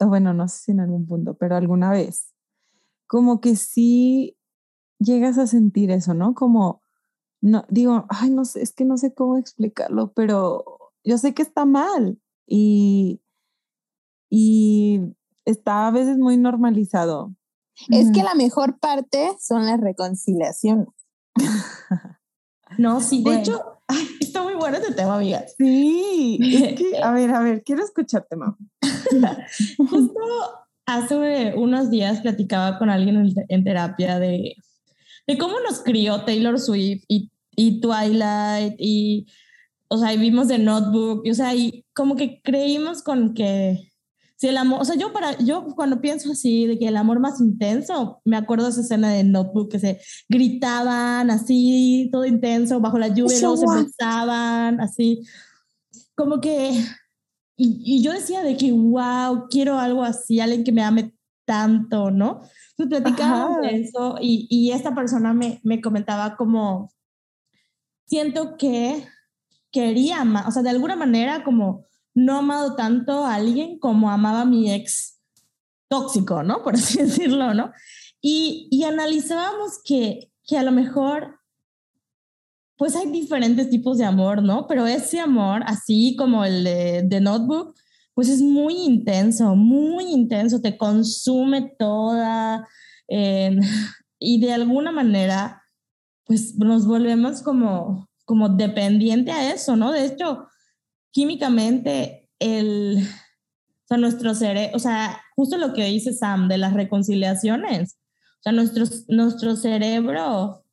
o 0.00 0.06
bueno, 0.06 0.34
no 0.34 0.48
sé 0.48 0.58
si 0.58 0.72
en 0.72 0.80
algún 0.80 1.06
punto, 1.06 1.34
pero 1.34 1.56
alguna 1.56 1.90
vez, 1.90 2.32
como 3.06 3.40
que 3.40 3.56
sí 3.56 4.36
llegas 4.98 5.38
a 5.38 5.46
sentir 5.46 5.90
eso, 5.90 6.14
¿no? 6.14 6.34
Como, 6.34 6.82
no, 7.40 7.64
digo, 7.68 8.06
ay, 8.08 8.30
no 8.30 8.44
sé, 8.44 8.62
es 8.62 8.72
que 8.72 8.84
no 8.84 8.96
sé 8.96 9.14
cómo 9.14 9.36
explicarlo, 9.36 10.12
pero 10.12 10.92
yo 11.04 11.18
sé 11.18 11.34
que 11.34 11.42
está 11.42 11.64
mal 11.64 12.18
y, 12.46 13.20
y 14.30 15.00
está 15.44 15.86
a 15.86 15.90
veces 15.90 16.18
muy 16.18 16.36
normalizado. 16.36 17.34
Es 17.90 18.10
que 18.12 18.20
Ujú. 18.20 18.28
la 18.28 18.34
mejor 18.34 18.78
parte 18.78 19.36
son 19.40 19.66
las 19.66 19.80
reconciliaciones. 19.80 20.88
No, 22.78 23.00
sí, 23.00 23.18
de 23.18 23.22
Bueno. 23.22 23.40
hecho, 23.40 23.80
ay, 23.86 24.08
está 24.20 24.42
muy 24.42 24.54
bueno 24.54 24.78
este 24.78 24.92
tema, 24.94 25.16
amiga. 25.16 25.44
Sí, 25.56 26.38
es 26.40 26.76
que, 26.78 26.98
a 27.02 27.12
ver, 27.12 27.30
a 27.30 27.40
ver, 27.40 27.62
quiero 27.62 27.84
escucharte, 27.84 28.36
mamá. 28.36 28.56
Justo 29.78 30.20
hace 30.86 31.54
unos 31.56 31.90
días 31.90 32.20
platicaba 32.20 32.78
con 32.78 32.90
alguien 32.90 33.32
en, 33.48 33.64
terapia 33.64 34.18
de, 34.18 34.56
de 35.26 35.38
cómo 35.38 35.60
nos 35.60 35.80
crió 35.80 36.24
Taylor 36.24 36.58
Swift 36.60 37.04
y, 37.08 37.30
y 37.56 37.80
Twilight 37.80 38.74
y, 38.78 39.26
o 39.88 39.98
sea, 39.98 40.12
y 40.12 40.18
vimos 40.18 40.48
The 40.48 40.58
Notebook, 40.58 41.22
y, 41.24 41.30
o 41.30 41.34
sea, 41.34 41.54
y 41.54 41.84
como 41.94 42.16
que 42.16 42.40
creímos 42.42 43.02
con 43.02 43.34
que 43.34 43.90
si 44.36 44.48
el 44.48 44.56
amor, 44.56 44.82
o 44.82 44.84
sea, 44.84 44.96
yo 44.96 45.12
para, 45.12 45.38
yo 45.38 45.64
cuando 45.76 46.00
pienso 46.00 46.32
así 46.32 46.66
de 46.66 46.78
que 46.78 46.88
el 46.88 46.96
amor 46.96 47.20
más 47.20 47.40
intenso, 47.40 48.20
me 48.24 48.36
acuerdo 48.36 48.64
de 48.64 48.72
esa 48.72 48.80
escena 48.80 49.10
de 49.10 49.24
Notebook 49.24 49.70
que 49.70 49.78
se 49.78 50.00
gritaban 50.28 51.30
así, 51.30 52.08
todo 52.12 52.26
intenso, 52.26 52.80
bajo 52.80 52.98
la 52.98 53.08
lluvia, 53.08 53.38
luego 53.40 53.56
se 53.56 53.84
besaban, 53.84 54.80
así, 54.80 55.22
como 56.14 56.40
que 56.40 56.84
y, 57.56 57.80
y 57.84 58.02
yo 58.02 58.12
decía 58.12 58.42
de 58.42 58.56
que, 58.56 58.72
wow, 58.72 59.46
quiero 59.48 59.78
algo 59.78 60.02
así, 60.02 60.40
alguien 60.40 60.64
que 60.64 60.72
me 60.72 60.82
ame 60.82 61.14
tanto, 61.44 62.10
¿no? 62.10 62.40
Entonces 62.76 63.00
platicábamos 63.02 63.60
de 63.62 63.80
eso 63.80 64.16
y, 64.20 64.46
y 64.50 64.72
esta 64.72 64.94
persona 64.94 65.32
me, 65.32 65.60
me 65.62 65.80
comentaba 65.80 66.36
como, 66.36 66.90
siento 68.06 68.56
que 68.56 69.06
quería 69.70 70.20
amar, 70.20 70.48
o 70.48 70.50
sea, 70.50 70.62
de 70.62 70.70
alguna 70.70 70.96
manera 70.96 71.44
como 71.44 71.86
no 72.14 72.38
amado 72.38 72.76
tanto 72.76 73.24
a 73.24 73.34
alguien 73.34 73.78
como 73.78 74.10
amaba 74.10 74.42
a 74.42 74.46
mi 74.46 74.72
ex 74.72 75.20
tóxico, 75.88 76.42
¿no? 76.42 76.62
Por 76.62 76.74
así 76.74 76.98
decirlo, 77.02 77.54
¿no? 77.54 77.72
Y, 78.20 78.68
y 78.70 78.84
analizábamos 78.84 79.80
que, 79.84 80.32
que 80.46 80.56
a 80.56 80.62
lo 80.62 80.72
mejor 80.72 81.40
pues 82.76 82.96
hay 82.96 83.10
diferentes 83.10 83.70
tipos 83.70 83.98
de 83.98 84.04
amor, 84.04 84.42
¿no? 84.42 84.66
Pero 84.66 84.86
ese 84.86 85.20
amor, 85.20 85.62
así 85.66 86.16
como 86.18 86.44
el 86.44 86.64
de, 86.64 87.02
de 87.04 87.20
Notebook, 87.20 87.74
pues 88.14 88.28
es 88.28 88.40
muy 88.40 88.74
intenso, 88.74 89.56
muy 89.56 90.04
intenso, 90.04 90.60
te 90.60 90.76
consume 90.76 91.74
toda 91.78 92.66
eh, 93.08 93.58
y 94.18 94.40
de 94.40 94.52
alguna 94.52 94.92
manera, 94.92 95.62
pues 96.24 96.56
nos 96.56 96.86
volvemos 96.86 97.42
como, 97.42 98.08
como 98.24 98.48
dependiente 98.48 99.32
a 99.32 99.52
eso, 99.52 99.76
¿no? 99.76 99.92
De 99.92 100.06
hecho, 100.06 100.46
químicamente, 101.10 102.28
el, 102.38 102.98
o 103.02 103.86
sea, 103.86 103.98
nuestro 103.98 104.34
cerebro, 104.34 104.76
o 104.76 104.78
sea, 104.78 105.20
justo 105.36 105.58
lo 105.58 105.72
que 105.74 105.84
dice 105.84 106.12
Sam 106.12 106.48
de 106.48 106.58
las 106.58 106.72
reconciliaciones, 106.72 107.98
o 108.38 108.42
sea, 108.42 108.52
nuestro, 108.52 108.84
nuestro 109.08 109.56
cerebro 109.56 110.63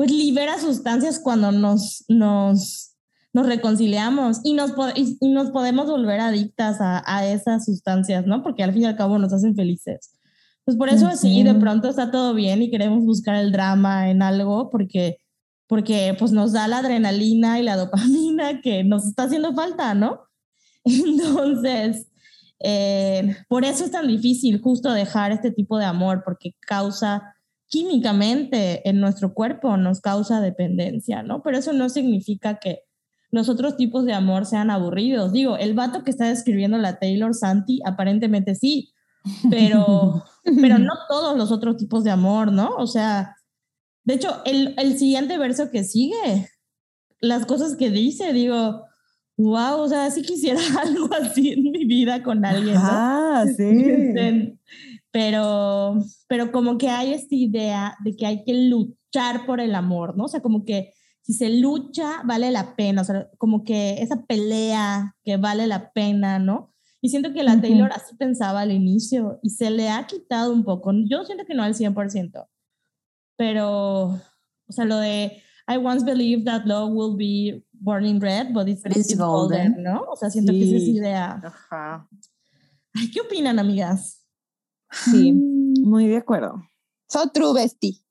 pues 0.00 0.12
libera 0.12 0.58
sustancias 0.58 1.20
cuando 1.22 1.52
nos, 1.52 2.06
nos, 2.08 2.96
nos 3.34 3.46
reconciliamos 3.46 4.40
y 4.44 4.54
nos, 4.54 4.72
y, 4.94 5.18
y 5.20 5.28
nos 5.28 5.50
podemos 5.50 5.88
volver 5.90 6.20
adictas 6.20 6.80
a, 6.80 7.02
a, 7.04 7.26
esas 7.26 7.66
sustancias, 7.66 8.24
¿no? 8.24 8.42
Porque 8.42 8.62
al 8.62 8.72
fin 8.72 8.80
y 8.80 8.86
al 8.86 8.96
cabo 8.96 9.18
nos 9.18 9.30
hacen 9.34 9.54
felices. 9.54 10.12
Pues 10.64 10.78
por 10.78 10.88
eso 10.88 11.06
-huh. 11.08 11.16
sí, 11.16 11.42
de 11.42 11.52
pronto 11.52 11.90
está 11.90 12.10
todo 12.10 12.32
bien 12.32 12.62
y 12.62 12.70
queremos 12.70 13.04
buscar 13.04 13.36
el 13.36 13.52
drama 13.52 14.08
en 14.08 14.22
algo 14.22 14.70
porque, 14.70 15.18
porque 15.66 16.16
pues 16.18 16.32
nos 16.32 16.54
da 16.54 16.66
la 16.66 16.78
adrenalina 16.78 17.60
y 17.60 17.62
la 17.62 17.76
dopamina 17.76 18.62
que 18.62 18.84
nos 18.84 19.06
está 19.06 19.24
haciendo 19.24 19.52
falta, 19.52 19.92
¿no? 19.92 20.20
Entonces, 20.84 22.06
eh, 22.60 23.36
por 23.50 23.66
eso 23.66 23.84
es 23.84 23.90
tan 23.90 24.08
difícil 24.08 24.62
justo 24.62 24.94
dejar 24.94 25.30
este 25.30 25.50
tipo 25.50 25.76
de 25.76 25.84
amor 25.84 26.22
porque 26.24 26.54
causa 26.60 27.34
químicamente 27.70 28.86
en 28.88 29.00
nuestro 29.00 29.32
cuerpo 29.32 29.76
nos 29.76 30.00
causa 30.00 30.40
dependencia, 30.40 31.22
¿no? 31.22 31.42
Pero 31.42 31.56
eso 31.56 31.72
no 31.72 31.88
significa 31.88 32.58
que 32.58 32.82
los 33.30 33.48
otros 33.48 33.76
tipos 33.76 34.04
de 34.04 34.12
amor 34.12 34.44
sean 34.44 34.70
aburridos. 34.70 35.32
Digo, 35.32 35.56
el 35.56 35.74
vato 35.74 36.02
que 36.02 36.10
está 36.10 36.28
describiendo 36.28 36.76
la 36.78 36.98
Taylor 36.98 37.32
Santi, 37.32 37.80
aparentemente 37.86 38.56
sí, 38.56 38.92
pero, 39.50 40.24
pero 40.60 40.78
no 40.78 40.92
todos 41.08 41.38
los 41.38 41.52
otros 41.52 41.76
tipos 41.76 42.02
de 42.02 42.10
amor, 42.10 42.52
¿no? 42.52 42.74
O 42.76 42.88
sea, 42.88 43.36
de 44.04 44.14
hecho, 44.14 44.42
el, 44.44 44.74
el 44.76 44.98
siguiente 44.98 45.38
verso 45.38 45.70
que 45.70 45.84
sigue, 45.84 46.48
las 47.20 47.46
cosas 47.46 47.76
que 47.76 47.90
dice, 47.90 48.32
digo, 48.32 48.84
wow, 49.36 49.80
o 49.80 49.88
sea, 49.88 50.10
sí 50.10 50.22
quisiera 50.22 50.60
algo 50.82 51.08
así 51.14 51.52
en 51.52 51.70
mi 51.70 51.84
vida 51.84 52.22
con 52.24 52.44
alguien, 52.44 52.74
¿no? 52.74 52.82
Ah, 52.82 53.44
sí. 53.56 54.58
Pero, 55.12 55.98
pero 56.28 56.52
como 56.52 56.78
que 56.78 56.88
hay 56.88 57.12
esta 57.12 57.34
idea 57.34 57.96
de 58.04 58.16
que 58.16 58.26
hay 58.26 58.44
que 58.44 58.54
luchar 58.54 59.46
por 59.46 59.60
el 59.60 59.74
amor, 59.74 60.16
¿no? 60.16 60.24
O 60.24 60.28
sea, 60.28 60.40
como 60.40 60.64
que 60.64 60.92
si 61.22 61.32
se 61.34 61.50
lucha, 61.50 62.22
vale 62.24 62.50
la 62.50 62.74
pena, 62.76 63.02
o 63.02 63.04
sea, 63.04 63.28
como 63.38 63.64
que 63.64 64.02
esa 64.02 64.24
pelea 64.26 65.16
que 65.24 65.36
vale 65.36 65.66
la 65.66 65.92
pena, 65.92 66.38
¿no? 66.38 66.72
Y 67.02 67.08
siento 67.08 67.32
que 67.32 67.42
la 67.42 67.52
Ujú. 67.54 67.62
Taylor 67.62 67.90
así 67.92 68.14
pensaba 68.16 68.60
al 68.60 68.72
inicio 68.72 69.38
y 69.42 69.50
se 69.50 69.70
le 69.70 69.88
ha 69.90 70.06
quitado 70.06 70.52
un 70.52 70.64
poco. 70.64 70.92
Yo 71.08 71.24
siento 71.24 71.44
que 71.46 71.54
no 71.54 71.62
al 71.62 71.74
100%, 71.74 72.48
pero, 73.36 74.20
o 74.66 74.72
sea, 74.72 74.84
lo 74.84 74.96
de 74.98 75.42
I 75.68 75.76
once 75.76 76.04
believed 76.04 76.44
that 76.46 76.64
love 76.66 76.90
will 76.92 77.16
be 77.16 77.64
born 77.72 78.04
in 78.04 78.20
red, 78.20 78.52
but 78.52 78.68
it's, 78.68 78.84
it's 78.84 79.16
golden. 79.16 79.72
golden, 79.74 79.82
¿no? 79.82 80.02
O 80.10 80.16
sea, 80.16 80.30
siento 80.30 80.52
que 80.52 80.64
esa 80.64 80.76
es 80.76 80.84
Sí. 80.84 80.96
idea. 80.96 81.40
Ajá. 81.44 82.08
Ay, 82.94 83.10
¿qué 83.10 83.20
opinan, 83.20 83.58
amigas? 83.58 84.19
Sí, 84.90 85.32
muy 85.32 86.08
de 86.08 86.16
acuerdo. 86.16 86.62
So 87.08 87.30
true, 87.30 87.52
bestie. 87.54 88.04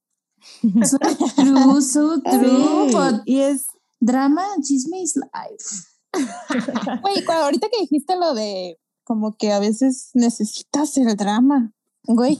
So 0.86 0.98
true, 0.98 1.82
so 1.82 2.22
true. 2.22 2.92
Sí, 2.92 3.22
y 3.26 3.39
es 3.42 3.68
drama 4.00 4.54
and 4.54 4.63
chisme 4.63 5.02
is 5.02 5.15
life. 5.15 5.86
Güey, 7.02 7.24
ahorita 7.28 7.68
que 7.70 7.82
dijiste 7.82 8.15
lo 8.15 8.34
de 8.34 8.80
como 9.04 9.36
que 9.36 9.52
a 9.52 9.60
veces 9.60 10.12
necesitas 10.13 10.96
el 10.98 11.15
drama, 11.15 11.74
güey, 12.04 12.39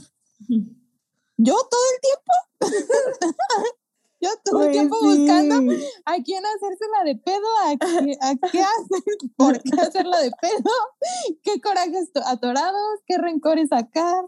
yo 1.38 1.56
todo 1.56 1.82
el 1.94 2.02
tiempo, 2.02 2.34
yo 4.22 4.30
todo 4.44 4.62
el 4.64 4.68
Pues 4.68 4.72
tiempo 4.78 4.98
sí. 5.02 5.08
buscando 5.08 5.56
a 6.06 6.14
quién 6.24 6.44
hacérsela 6.46 7.04
de 7.06 7.16
pedo, 7.16 7.48
a 7.66 7.78
qué, 7.78 8.18
a 8.22 8.36
qué 8.52 8.60
hacer, 8.62 9.04
por 9.38 9.62
qué 9.62 9.82
hacerla 9.82 10.20
de 10.20 10.32
pedo, 10.42 10.72
qué 11.44 11.62
corajes 11.62 12.12
to- 12.12 12.26
atorados, 12.26 13.00
qué 13.06 13.18
rencores 13.18 13.70
sacar. 13.70 14.26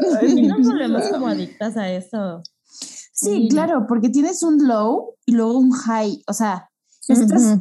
Nos 0.00 0.18
volvemos 0.66 1.08
como 1.08 1.26
adictas 1.28 1.76
a 1.76 1.90
eso. 1.90 2.42
Sí, 2.64 3.02
Sí. 3.12 3.48
claro, 3.50 3.86
porque 3.86 4.08
tienes 4.08 4.42
un 4.42 4.66
low 4.66 5.14
y 5.26 5.32
luego 5.32 5.58
un 5.58 5.70
high. 5.72 6.22
O 6.26 6.32
sea, 6.32 6.70
estás, 7.08 7.58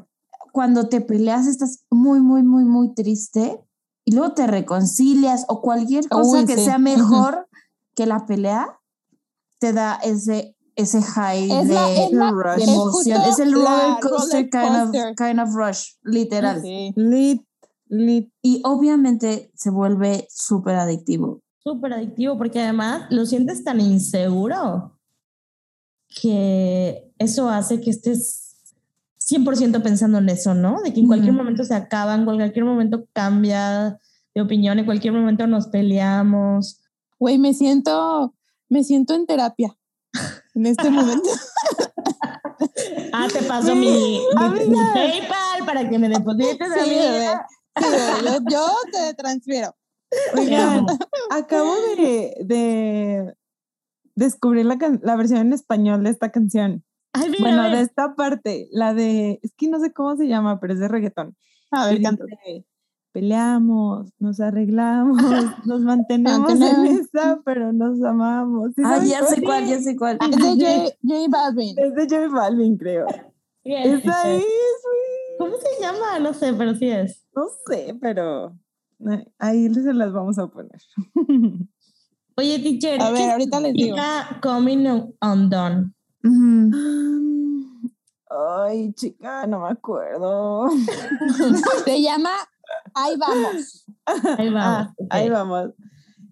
cuando 0.54 0.88
te 0.88 1.02
peleas 1.02 1.46
estás 1.48 1.84
muy, 1.90 2.20
muy, 2.22 2.42
muy, 2.44 2.64
muy 2.64 2.94
triste 2.94 3.60
y 4.06 4.14
luego 4.14 4.34
te 4.34 4.48
reconcilias 4.48 5.46
o 5.50 5.62
cualquier 5.62 6.08
cosa 6.10 6.40
Uy, 6.40 6.46
que 6.46 6.56
sí. 6.58 6.66
sea 6.66 6.78
mejor 6.78 7.48
que 7.96 8.06
la 8.06 8.26
pelea 8.26 8.80
te 9.60 9.74
da 9.74 9.96
ese, 10.04 10.56
ese 10.76 11.02
high 11.02 11.52
Es 11.52 11.68
de, 11.68 11.74
la- 11.74 11.92
es 11.92 12.12
la- 12.12 12.32
rush. 12.32 12.56
de 12.58 12.64
es 12.64 12.70
emoción. 12.70 13.22
Es 13.24 13.40
el 13.40 13.54
roller 13.54 13.98
coaster, 14.02 14.50
roller 14.50 14.50
kind. 14.50 14.96
Of, 14.96 15.16
kind 15.18 15.40
of 15.40 15.54
rush, 15.56 15.90
literal. 16.04 16.62
Sí. 16.62 16.94
lit, 16.96 17.42
lit. 17.88 18.32
Y 18.42 18.62
obviamente 18.64 19.52
se 19.56 19.70
vuelve 19.70 20.28
súper 20.30 20.76
adictivo. 20.76 21.42
Súper 21.64 21.94
adictivo, 21.94 22.38
porque 22.38 22.60
además 22.62 23.04
lo 23.12 23.26
sientes 23.26 23.64
tan 23.64 23.80
inseguro 23.82 24.98
que 26.22 27.12
eso 27.18 27.50
hace 27.50 27.80
que 27.80 27.90
estés 27.92 28.56
100% 29.20 29.82
pensando 29.84 30.18
en 30.18 30.30
eso, 30.30 30.54
¿no? 30.56 30.82
De 30.82 30.94
que 30.94 31.00
en 31.00 31.08
cualquier 31.08 31.34
momento 31.34 31.64
se 31.64 31.76
acaban, 31.76 32.22
en 32.22 32.26
cualquier 32.38 32.66
momento 32.66 33.06
cambia 33.14 33.98
de 34.34 34.42
opinión, 34.42 34.80
en 34.80 34.86
cualquier 34.86 35.14
momento 35.14 35.48
nos 35.48 35.68
peleamos. 35.68 36.82
Güey, 37.20 37.38
me 37.38 37.54
siento, 37.54 38.34
me 38.68 38.84
siento 38.84 39.14
en 39.14 39.26
terapia 39.26 39.78
en 40.56 40.66
este 40.66 40.90
momento. 40.90 41.30
Ah, 43.14 43.28
te 43.32 43.42
paso 43.44 43.76
mi, 43.76 43.88
mi- 44.40 44.70
mi 44.70 44.78
PayPal 44.94 45.66
para 45.66 45.90
que 45.90 46.00
me 46.00 46.08
deposites 46.10 46.72
a 46.72 46.84
Sí, 46.84 46.90
mí. 46.90 46.96
bebé. 46.96 47.28
Sí, 47.78 47.86
bebé, 47.86 48.12
yo, 48.24 48.38
yo 48.50 48.68
te 48.92 49.14
transfiero. 49.16 49.76
Oigan, 50.38 50.86
acabo 51.30 51.74
de, 51.98 52.36
de 52.46 53.34
descubrir 54.16 54.66
la, 54.66 55.16
versión 55.16 55.40
en 55.40 55.54
español 55.54 56.04
de 56.04 56.10
esta 56.12 56.32
canción. 56.32 56.84
Ay, 57.14 57.30
mira, 57.30 57.40
Bueno, 57.42 57.70
de 57.70 57.82
esta 57.82 58.16
parte, 58.16 58.68
la 58.72 58.94
de, 58.94 59.40
es 59.42 59.54
que 59.58 59.68
no 59.68 59.80
sé 59.80 59.92
cómo 59.92 60.16
se 60.16 60.28
llama, 60.28 60.60
pero 60.60 60.74
es 60.74 60.80
de 60.80 60.88
reggaetón. 60.88 61.36
A 61.72 61.88
ver, 61.88 62.02
canta. 62.02 62.24
dice, 62.26 62.66
peleamos, 63.12 64.12
nos 64.20 64.40
arreglamos, 64.40 65.18
nos 65.66 65.82
mantenemos 65.82 66.52
en 66.60 66.86
esa, 66.88 67.40
pero 67.46 67.72
nos 67.74 68.02
amamos. 68.04 68.72
¿Sí 68.76 68.82
Ah, 68.86 69.00
ya 69.04 69.20
cuál? 69.20 69.36
sé 69.36 69.42
cuál, 69.42 69.66
ya 69.68 69.80
sé 69.80 69.96
cuál. 69.98 70.18
Es 70.22 70.58
de 70.58 70.96
J, 71.04 71.28
Balvin. 71.30 71.76
Es 71.78 71.96
de 71.96 72.04
J 72.10 72.28
Balvin, 72.34 72.78
creo. 72.78 73.08
Esa 73.64 74.30
es, 74.34 74.44
güey. 74.44 75.38
¿Cómo 75.38 75.56
se 75.58 75.82
llama? 75.82 76.20
No 76.20 76.34
sé, 76.34 76.54
pero 76.54 76.74
sí 76.76 76.90
es. 76.90 77.26
No 77.36 77.44
sé, 77.68 77.96
pero 78.02 78.58
eh, 79.10 79.26
ahí 79.40 79.74
se 79.74 79.94
las 79.94 80.12
vamos 80.14 80.38
a 80.40 80.48
poner. 80.48 80.80
Oye, 82.38 82.60
teacher, 82.60 83.02
A 83.02 83.12
ver, 83.12 83.18
¿qué 83.18 83.32
ahorita 83.32 83.60
les 83.60 83.74
digo. 83.74 83.98
coming 84.42 84.88
undone? 85.22 85.92
Um, 86.24 86.72
Ay, 88.30 88.94
chica, 88.94 89.46
no 89.48 89.60
me 89.62 89.70
acuerdo. 89.70 90.70
Se 91.84 92.02
llama 92.02 92.30
Ahí 92.94 93.16
vamos. 93.18 93.86
Ahí 94.38 94.50
vamos. 94.50 94.64
Ah, 94.88 94.94
ok. 94.98 95.08
ahí 95.12 95.30
vamos. 95.30 95.70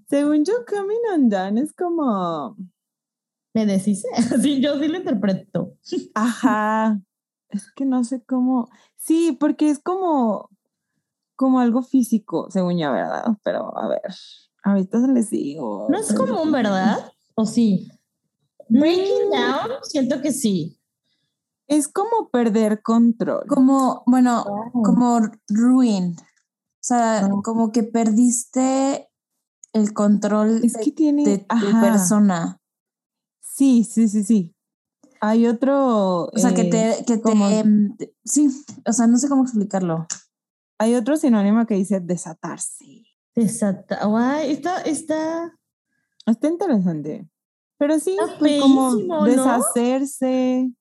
Según 0.10 0.44
yo, 0.44 0.54
Coming 0.68 0.98
Undone 1.24 1.62
es 1.62 1.74
como, 1.74 2.56
Me 3.54 3.66
deshice. 3.66 4.08
Sí, 4.42 4.62
yo 4.62 4.80
sí 4.80 4.88
lo 4.88 4.98
interpreto. 4.98 5.74
ajá, 6.16 7.00
es 7.50 7.72
que 7.76 7.86
no 7.86 8.04
sé 8.04 8.24
cómo, 8.24 8.70
sí, 8.98 9.38
porque 9.40 9.70
es 9.70 9.80
como, 9.80 10.50
como 11.36 11.60
algo 11.60 11.82
físico, 11.82 12.48
según 12.52 12.78
yo, 12.78 12.92
¿verdad? 12.92 13.26
Pero 13.44 13.78
a 13.78 13.88
ver, 13.88 14.02
ahorita 14.64 15.00
se 15.02 15.08
les 15.08 15.30
digo. 15.30 15.88
No 15.90 15.98
es 15.98 16.14
común, 16.14 16.52
¿verdad? 16.52 17.12
¿O 17.36 17.46
sí? 17.46 17.88
Breaking 18.68 19.30
Mm. 19.30 19.32
down, 19.32 19.70
siento 19.84 20.22
que 20.22 20.32
sí. 20.32 20.76
Es 21.68 21.88
como 21.88 22.30
perder 22.32 22.82
control. 22.82 23.46
Como, 23.48 24.04
bueno, 24.08 24.44
Oh. 24.48 24.82
como 24.84 25.22
ruin. 25.48 26.16
O 26.90 26.96
sea, 26.96 27.28
No. 27.28 27.44
como 27.44 27.72
que 27.72 27.84
perdiste 27.84 29.12
el 29.74 29.94
control 29.94 30.62
Es 30.64 30.74
de, 30.74 30.80
que 30.80 30.92
tiene, 30.92 31.24
de 31.24 31.38
tu 31.38 31.46
ajá, 31.50 31.82
persona. 31.82 32.60
Sí, 33.40 33.84
sí, 33.84 34.08
sí, 34.10 34.24
sí. 34.24 34.56
Hay 35.22 35.46
otro, 35.46 36.26
O 36.26 36.32
sea, 36.38 36.56
que 36.56 36.62
eh, 36.62 36.70
te, 36.72 37.06
que 37.06 37.22
como- 37.22 37.48
em, 37.48 37.96
te- 37.96 38.16
sí, 38.26 38.50
o 38.88 38.92
sea, 38.92 39.06
no 39.06 39.18
sé 39.20 39.30
cómo 39.30 39.44
explicarlo. 39.44 40.08
hay 40.80 40.96
otro 40.96 41.16
sinónimo 41.16 41.68
que 41.68 41.76
dice 41.76 42.00
desatarse. 42.00 43.04
Desata. 43.36 44.06
Guay, 44.08 44.52
está, 44.52 44.82
está. 44.82 45.54
Está 46.26 46.48
interesante. 46.48 47.30
Pero 47.78 48.00
sí, 48.00 48.18
Está 48.20 48.40
pues 48.40 48.60
como 48.62 48.96
deshacerse. 49.26 50.72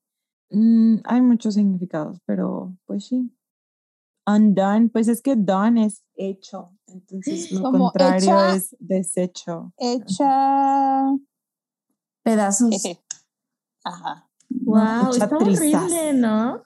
mm, 0.51 0.97
hay 1.05 1.21
muchos 1.21 1.53
significados, 1.55 2.19
pero 2.25 2.75
pues 2.87 3.05
sí. 3.07 3.31
Undone, 4.29 4.91
pues 4.91 5.09
es 5.09 5.23
que 5.23 5.37
done 5.37 5.87
es 5.87 6.03
hecho. 6.15 6.71
Entonces 6.87 7.51
lo 7.53 7.63
Como 7.63 7.79
contrario 7.91 8.19
hecha- 8.19 8.55
es 8.57 8.77
deshecho. 8.79 9.73
Hecha. 9.79 11.13
Pedazos. 12.23 12.71
Ajá. 13.85 14.29
Wow, 14.51 15.09
hecha 15.15 15.25
está 15.25 15.39
trizas. 15.39 15.83
horrible, 15.85 16.13
¿no? 16.15 16.63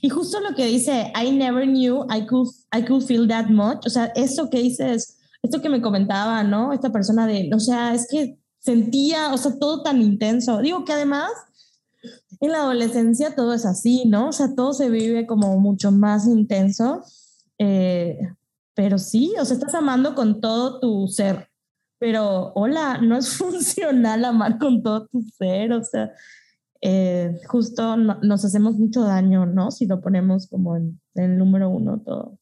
Y 0.00 0.08
justo 0.08 0.40
lo 0.40 0.54
que 0.54 0.66
dice, 0.66 1.12
I 1.20 1.32
never 1.32 1.64
knew 1.66 2.04
I 2.10 2.26
could, 2.26 2.48
I 2.76 2.84
could 2.84 3.02
feel 3.04 3.26
that 3.28 3.46
much. 3.48 3.84
O 3.86 3.90
sea, 3.90 4.06
eso 4.14 4.48
que 4.48 4.60
dices, 4.60 5.18
esto 5.42 5.60
que 5.60 5.68
me 5.68 5.82
comentaba, 5.82 6.42
¿no? 6.44 6.72
Esta 6.72 6.90
persona 6.92 7.26
de, 7.26 7.50
o 7.54 7.58
sea, 7.58 7.92
es 7.92 8.06
que 8.08 8.38
sentía, 8.60 9.32
o 9.34 9.36
sea, 9.38 9.58
todo 9.58 9.82
tan 9.82 10.00
intenso. 10.00 10.58
Digo 10.58 10.84
que 10.84 10.92
además, 10.92 11.30
en 12.44 12.52
la 12.52 12.58
adolescencia 12.62 13.34
todo 13.34 13.52
es 13.54 13.64
así, 13.66 14.04
¿no? 14.06 14.28
O 14.28 14.32
sea, 14.32 14.54
todo 14.54 14.72
se 14.72 14.90
vive 14.90 15.26
como 15.26 15.58
mucho 15.58 15.90
más 15.92 16.26
intenso. 16.26 17.02
Eh, 17.58 18.18
pero 18.74 18.98
sí, 18.98 19.32
o 19.40 19.44
sea, 19.44 19.56
estás 19.56 19.74
amando 19.74 20.14
con 20.14 20.40
todo 20.40 20.80
tu 20.80 21.06
ser. 21.08 21.48
Pero, 21.98 22.52
hola, 22.54 22.98
no 22.98 23.16
es 23.16 23.28
funcional 23.38 24.24
amar 24.24 24.58
con 24.58 24.82
todo 24.82 25.06
tu 25.06 25.22
ser, 25.22 25.72
o 25.72 25.82
sea, 25.84 26.10
eh, 26.82 27.38
justo 27.48 27.96
no- 27.96 28.18
nos 28.22 28.44
hacemos 28.44 28.74
mucho 28.76 29.02
daño, 29.02 29.46
¿no? 29.46 29.70
Si 29.70 29.86
lo 29.86 30.00
ponemos 30.00 30.48
como 30.48 30.76
en 30.76 31.00
el 31.14 31.38
número 31.38 31.70
uno 31.70 32.00
todo. 32.00 32.38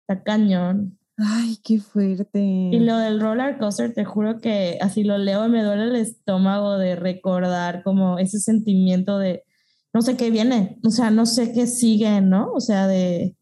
Está 0.00 0.22
cañón. 0.22 0.98
Ay, 1.16 1.58
qué 1.62 1.78
fuerte. 1.78 2.40
Y 2.40 2.80
lo 2.80 2.96
del 2.98 3.20
roller 3.20 3.56
coaster, 3.58 3.94
te 3.94 4.04
juro 4.04 4.40
que 4.40 4.78
así 4.80 5.04
lo 5.04 5.16
leo 5.16 5.46
y 5.46 5.48
me 5.48 5.62
duele 5.62 5.84
el 5.84 5.96
estómago 5.96 6.76
de 6.76 6.96
recordar 6.96 7.82
como 7.84 8.18
ese 8.18 8.40
sentimiento 8.40 9.18
de 9.18 9.44
no 9.92 10.02
sé 10.02 10.16
qué 10.16 10.30
viene, 10.30 10.80
o 10.84 10.90
sea, 10.90 11.10
no 11.10 11.24
sé 11.24 11.52
qué 11.52 11.68
sigue, 11.68 12.20
¿no? 12.20 12.50
O 12.52 12.60
sea, 12.60 12.88
de... 12.88 13.36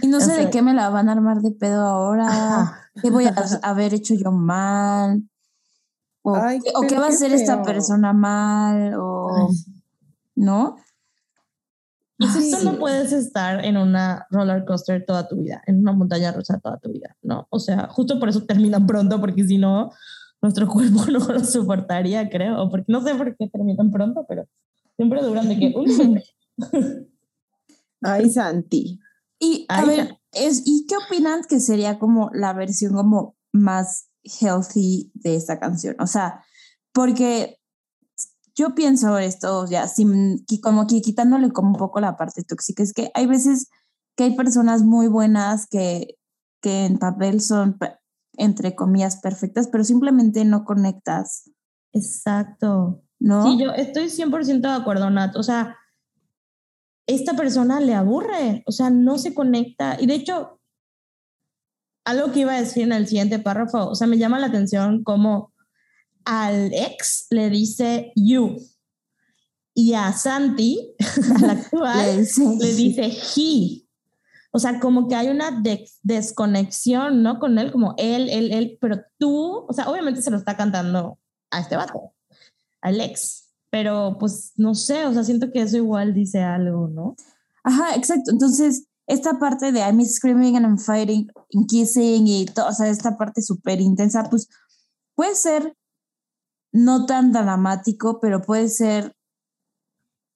Y 0.00 0.06
no 0.06 0.20
sé 0.20 0.32
O 0.32 0.44
de 0.44 0.50
qué 0.50 0.62
me 0.62 0.72
la 0.74 0.90
van 0.90 1.08
a 1.08 1.12
armar 1.12 1.40
de 1.40 1.50
pedo 1.50 1.82
ahora. 1.82 2.26
Ajá. 2.28 2.80
¿Qué 3.02 3.10
voy 3.10 3.24
a 3.26 3.34
haber 3.64 3.94
hecho 3.94 4.14
yo 4.14 4.30
mal? 4.30 5.24
¿O, 6.22 6.36
Ay, 6.36 6.60
qué- 6.60 6.70
o 6.74 6.82
qué 6.82 6.88
pero 6.90 7.00
va 7.00 7.06
a 7.06 7.10
hacer 7.10 7.32
esta 7.32 7.62
persona 7.64 8.12
mal? 8.12 8.94
¿O 8.96 9.50
no? 10.36 10.76
Y 12.18 12.26
justo 12.26 12.56
Ay. 12.58 12.64
no 12.64 12.78
puedes 12.78 13.12
estar 13.12 13.64
en 13.64 13.76
una 13.76 14.26
roller 14.30 14.64
coaster 14.64 15.04
toda 15.06 15.28
tu 15.28 15.36
vida, 15.36 15.62
en 15.66 15.78
una 15.78 15.92
montaña 15.92 16.32
rusa 16.32 16.58
toda 16.58 16.78
tu 16.78 16.90
vida, 16.90 17.16
¿no? 17.22 17.46
O 17.50 17.60
sea, 17.60 17.88
justo 17.88 18.18
por 18.18 18.28
eso 18.28 18.42
terminan 18.42 18.86
pronto, 18.86 19.20
porque 19.20 19.44
si 19.44 19.56
no, 19.56 19.90
nuestro 20.42 20.66
cuerpo 20.68 21.06
no 21.06 21.18
lo 21.32 21.44
soportaría, 21.44 22.28
creo. 22.28 22.68
Porque 22.70 22.86
no 22.88 23.02
sé 23.02 23.14
por 23.14 23.36
qué 23.36 23.48
terminan 23.48 23.90
pronto, 23.90 24.24
pero 24.28 24.48
siempre 24.96 25.22
duran 25.22 25.48
de 25.48 25.58
que 25.58 25.72
un. 25.76 26.20
Ay, 28.02 28.30
Santi. 28.30 28.98
Y 29.38 29.64
a 29.68 29.78
Ay, 29.78 29.86
ver, 29.86 30.18
es, 30.32 30.62
¿y 30.64 30.86
qué 30.86 30.96
opinan 30.96 31.42
que 31.48 31.60
sería 31.60 31.98
como 31.98 32.30
la 32.32 32.52
versión 32.52 32.94
como 32.94 33.36
más 33.52 34.08
healthy 34.22 35.12
de 35.14 35.36
esta 35.36 35.60
canción? 35.60 35.94
O 36.00 36.06
sea, 36.06 36.44
porque 36.92 37.57
yo 38.58 38.74
pienso 38.74 39.18
esto 39.18 39.66
ya, 39.66 39.86
sin, 39.86 40.44
como 40.60 40.88
que 40.88 41.00
quitándole 41.00 41.50
como 41.52 41.70
un 41.70 41.76
poco 41.76 42.00
la 42.00 42.16
parte 42.16 42.42
tóxica, 42.42 42.82
es 42.82 42.92
que 42.92 43.12
hay 43.14 43.26
veces 43.26 43.70
que 44.16 44.24
hay 44.24 44.36
personas 44.36 44.82
muy 44.82 45.06
buenas 45.06 45.68
que, 45.68 46.16
que 46.60 46.86
en 46.86 46.98
papel 46.98 47.40
son, 47.40 47.78
entre 48.36 48.74
comillas, 48.74 49.20
perfectas, 49.20 49.68
pero 49.68 49.84
simplemente 49.84 50.44
no 50.44 50.64
conectas. 50.64 51.48
Exacto. 51.92 53.04
¿No? 53.20 53.44
Sí, 53.44 53.62
yo 53.62 53.70
estoy 53.70 54.06
100% 54.06 54.60
de 54.60 54.68
acuerdo, 54.74 55.08
Nat. 55.08 55.36
O 55.36 55.44
sea, 55.44 55.76
esta 57.06 57.34
persona 57.34 57.78
le 57.78 57.94
aburre, 57.94 58.64
o 58.66 58.72
sea, 58.72 58.90
no 58.90 59.18
se 59.18 59.34
conecta. 59.34 59.96
Y 60.00 60.06
de 60.06 60.14
hecho, 60.14 60.60
algo 62.04 62.32
que 62.32 62.40
iba 62.40 62.54
a 62.54 62.60
decir 62.60 62.82
en 62.82 62.92
el 62.92 63.06
siguiente 63.06 63.38
párrafo, 63.38 63.88
o 63.88 63.94
sea, 63.94 64.08
me 64.08 64.18
llama 64.18 64.40
la 64.40 64.48
atención 64.48 65.04
como 65.04 65.52
al 66.24 66.72
ex 66.72 67.26
le 67.30 67.50
dice 67.50 68.12
you 68.16 68.56
y 69.78 69.94
a 69.94 70.12
Santi, 70.12 70.96
al 71.36 71.50
actual, 71.50 72.26
Le 72.58 72.72
dice 72.74 73.12
he. 73.36 73.86
O 74.50 74.58
sea, 74.58 74.80
como 74.80 75.06
que 75.06 75.14
hay 75.14 75.28
una 75.28 75.52
de- 75.60 75.88
desconexión, 76.02 77.22
¿no? 77.22 77.38
Con 77.38 77.60
él, 77.60 77.70
como 77.70 77.94
él, 77.96 78.28
él, 78.28 78.50
él, 78.50 78.76
pero 78.80 79.02
tú, 79.18 79.66
o 79.68 79.72
sea, 79.72 79.88
obviamente 79.88 80.20
se 80.20 80.32
lo 80.32 80.36
está 80.36 80.56
cantando 80.56 81.20
a 81.52 81.60
este 81.60 81.76
vato, 81.76 82.12
al 82.80 83.00
ex, 83.00 83.50
pero 83.70 84.16
pues 84.18 84.52
no 84.56 84.74
sé, 84.74 85.06
o 85.06 85.14
sea, 85.14 85.22
siento 85.22 85.52
que 85.52 85.62
eso 85.62 85.76
igual 85.76 86.12
dice 86.12 86.40
algo, 86.42 86.88
¿no? 86.88 87.14
Ajá, 87.62 87.94
exacto. 87.94 88.32
Entonces, 88.32 88.88
esta 89.06 89.38
parte 89.38 89.70
de 89.70 89.78
I'm 89.78 90.04
screaming 90.04 90.56
and 90.56 90.66
I'm 90.66 90.78
fighting 90.78 91.30
and 91.54 91.68
kissing 91.68 92.26
y 92.26 92.46
todo, 92.46 92.66
o 92.66 92.72
sea, 92.72 92.88
esta 92.88 93.16
parte 93.16 93.42
súper 93.42 93.80
intensa, 93.80 94.24
pues 94.28 94.48
puede 95.14 95.36
ser 95.36 95.76
no 96.72 97.06
tan 97.06 97.32
dramático, 97.32 98.20
pero 98.20 98.42
puede 98.42 98.68
ser 98.68 99.14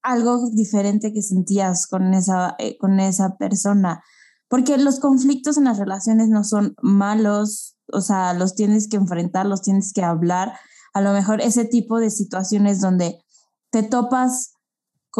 algo 0.03 0.51
diferente 0.51 1.12
que 1.12 1.23
sentías 1.23 1.87
con 1.87 2.12
esa, 2.14 2.57
eh, 2.59 2.77
con 2.79 3.01
esa 3.01 3.37
persona. 3.37 4.03
Porque 4.49 4.77
los 4.77 5.01
conflictos 5.01 5.57
en 5.57 5.64
las 5.64 5.79
relaciones 5.79 6.29
no 6.29 6.45
son 6.45 6.75
malos, 6.83 7.77
o 7.92 8.01
sea, 8.01 8.35
los 8.35 8.55
tienes 8.55 8.88
que 8.88 8.97
enfrentar, 8.97 9.47
los 9.47 9.62
tienes 9.62 9.92
que 9.92 10.03
hablar. 10.03 10.53
A 10.92 11.01
lo 11.01 11.12
mejor 11.12 11.40
ese 11.40 11.64
tipo 11.64 11.99
de 12.01 12.11
situaciones 12.11 12.81
donde 12.81 13.23
te 13.71 13.83
topas 13.83 14.55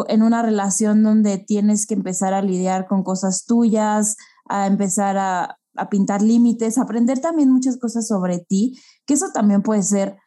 en 0.07 0.23
una 0.23 0.41
relación 0.41 1.03
donde 1.03 1.37
tienes 1.37 1.87
que 1.87 1.93
empezar 1.93 2.33
a 2.33 2.41
lidiar 2.41 2.87
con 2.87 3.03
cosas 3.03 3.45
tuyas, 3.45 4.17
a 4.49 4.67
empezar 4.67 5.17
a, 5.17 5.57
a 5.75 5.89
pintar 5.89 6.21
límites, 6.21 6.77
aprender 6.77 7.19
también 7.19 7.51
muchas 7.51 7.77
cosas 7.77 8.07
sobre 8.07 8.39
ti, 8.39 8.79
que 9.05 9.13
eso 9.15 9.27
también 9.33 9.61
puede 9.61 9.83
ser, 9.83 10.17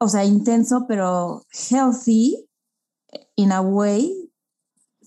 o 0.00 0.08
sea, 0.08 0.24
intenso, 0.24 0.86
pero 0.88 1.44
healthy 1.70 2.48
in 3.36 3.52
a 3.52 3.60
way, 3.60 4.32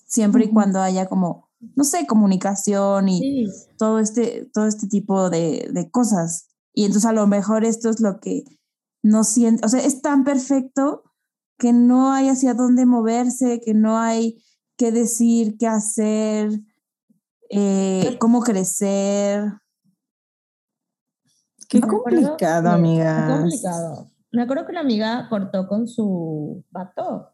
siempre 0.05 0.45
y 0.45 0.49
cuando 0.49 0.79
haya 0.81 1.07
como, 1.07 1.49
no 1.75 1.83
sé, 1.83 2.05
comunicación 2.05 3.09
y 3.09 3.19
Sí. 3.19 3.51
todo 3.77 3.99
este, 3.99 4.49
todo 4.53 4.67
este 4.67 4.87
tipo 4.87 5.29
de, 5.29 5.69
de 5.73 5.89
cosas. 5.89 6.49
Y 6.73 6.85
entonces 6.85 7.09
a 7.09 7.13
lo 7.13 7.25
mejor 7.27 7.65
esto 7.65 7.89
es 7.89 7.99
lo 7.99 8.19
que 8.19 8.43
no 9.01 9.23
siente, 9.23 9.65
o 9.65 9.69
sea, 9.69 9.81
es 9.83 10.01
tan 10.01 10.23
perfecto 10.23 11.03
que 11.57 11.73
no 11.73 12.11
hay 12.11 12.29
hacia 12.29 12.53
dónde 12.53 12.85
moverse, 12.85 13.61
que 13.61 13.73
no 13.73 13.97
hay 13.97 14.43
qué 14.77 14.91
decir, 14.91 15.57
qué 15.57 15.67
hacer, 15.67 16.51
eh, 17.49 18.17
cómo 18.19 18.41
crecer. 18.41 19.53
Qué 21.69 21.81
complicado, 21.81 22.69
amigas. 22.69 23.27
Qué 23.27 23.33
complicado. 23.33 24.12
Me 24.33 24.41
acuerdo 24.41 24.65
que 24.65 24.71
una 24.71 24.81
amiga 24.81 25.27
cortó 25.29 25.67
con 25.67 25.87
su 25.87 26.65
vato 26.71 27.29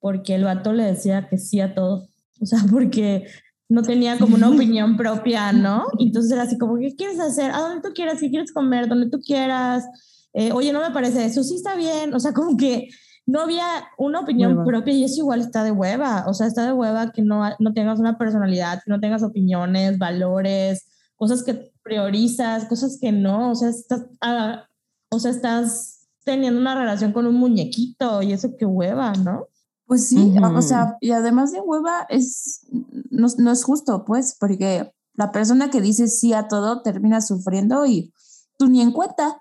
porque 0.00 0.36
el 0.36 0.44
vato 0.44 0.72
le 0.72 0.84
decía 0.84 1.28
que 1.28 1.36
sí 1.36 1.60
a 1.60 1.74
todo. 1.74 2.08
O 2.40 2.46
sea, 2.46 2.60
porque 2.70 3.26
no 3.68 3.82
tenía 3.82 4.18
como 4.18 4.36
una 4.36 4.48
opinión 4.54 4.96
propia, 4.96 5.52
¿no? 5.52 5.86
Entonces 5.98 6.30
era 6.30 6.42
así 6.42 6.56
como, 6.56 6.76
¿qué 6.76 6.94
quieres 6.94 7.18
hacer? 7.18 7.50
¿A 7.50 7.58
dónde 7.58 7.88
tú 7.88 7.92
quieras? 7.92 8.20
¿Qué 8.20 8.30
quieres 8.30 8.52
comer? 8.52 8.88
Donde 8.88 9.10
tú 9.10 9.18
quieras. 9.18 9.84
Eh, 10.32 10.52
Oye, 10.52 10.72
no 10.72 10.80
me 10.80 10.92
parece 10.92 11.24
eso. 11.24 11.42
Sí 11.42 11.56
está 11.56 11.74
bien. 11.74 12.14
O 12.14 12.20
sea, 12.20 12.32
como 12.32 12.56
que 12.56 12.88
no 13.26 13.40
había 13.40 13.66
una 13.98 14.20
opinión 14.20 14.52
Hueva. 14.52 14.64
propia 14.64 14.94
y 14.94 15.02
eso 15.02 15.22
igual 15.22 15.40
está 15.40 15.64
de 15.64 15.72
hueva. 15.72 16.24
O 16.28 16.34
sea, 16.34 16.46
está 16.46 16.64
de 16.64 16.72
hueva 16.72 17.10
que 17.10 17.22
no, 17.22 17.42
no 17.58 17.72
tengas 17.72 17.98
una 17.98 18.16
personalidad, 18.16 18.80
que 18.84 18.90
no 18.92 19.00
tengas 19.00 19.24
opiniones, 19.24 19.98
valores, 19.98 20.86
cosas 21.16 21.42
que 21.42 21.72
priorizas, 21.82 22.66
cosas 22.66 22.98
que 23.00 23.10
no. 23.10 23.50
O 23.50 23.54
sea, 23.56 23.70
estás, 23.70 24.06
ah, 24.20 24.68
o 25.10 25.18
sea, 25.18 25.32
estás 25.32 25.95
teniendo 26.26 26.60
una 26.60 26.74
relación 26.74 27.12
con 27.12 27.26
un 27.26 27.36
muñequito 27.36 28.20
y 28.20 28.32
eso 28.32 28.50
qué 28.58 28.66
hueva, 28.66 29.12
¿no? 29.12 29.46
Pues 29.86 30.08
sí, 30.08 30.34
o- 30.42 30.46
o 30.48 30.50
Ujú. 30.50 30.62
sea, 30.62 30.96
y 31.00 31.12
además 31.12 31.52
de 31.52 31.60
hueva 31.60 32.04
es, 32.10 32.66
no, 33.10 33.28
no 33.38 33.52
es 33.52 33.62
justo, 33.64 34.04
pues, 34.04 34.36
porque 34.38 34.90
la 35.14 35.30
persona 35.30 35.70
que 35.70 35.80
dice 35.80 36.08
sí 36.08 36.32
a 36.34 36.48
todo 36.48 36.82
termina 36.82 37.20
sufriendo 37.22 37.86
y 37.86 38.12
tú 38.58 38.66
ni 38.68 38.82
en 38.82 38.90
cuenta, 38.90 39.40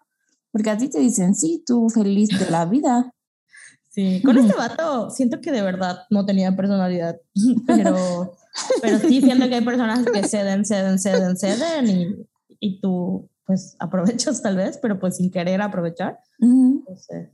porque 0.52 0.69
a 0.69 0.78
ti 0.78 0.88
te 0.88 1.00
dicen 1.00 1.34
sí, 1.36 1.63
tú 1.65 1.89
feliz 1.89 2.30
de 2.39 2.50
la 2.52 2.65
vida. 2.65 3.12
Sí, 3.89 4.21
con 4.24 4.38
este 4.38 4.54
vato 4.56 5.10
siento 5.10 5.41
que 5.41 5.52
de 5.52 5.62
verdad 5.63 6.00
no 6.12 6.26
tenía 6.26 6.56
personalidad, 6.56 7.15
pero, 7.65 8.34
pero 8.82 9.00
sí 9.00 9.21
siento 9.21 9.48
que 9.50 9.56
hay 9.56 9.65
personas 9.65 10.06
que 10.13 10.24
ceden, 10.24 10.65
ceden, 10.65 11.00
ceden, 11.00 11.36
ceden 11.38 11.89
y, 11.89 12.28
y 12.60 12.80
tú 12.80 13.28
pues 13.45 13.75
aprovechas 13.79 14.41
tal 14.41 14.55
vez, 14.58 14.77
pero 14.81 14.99
pues 14.99 15.17
sin 15.17 15.31
querer 15.31 15.62
aprovechar. 15.62 16.19
Ujú. 16.39 16.84
No 16.89 16.95
sé. 16.95 17.31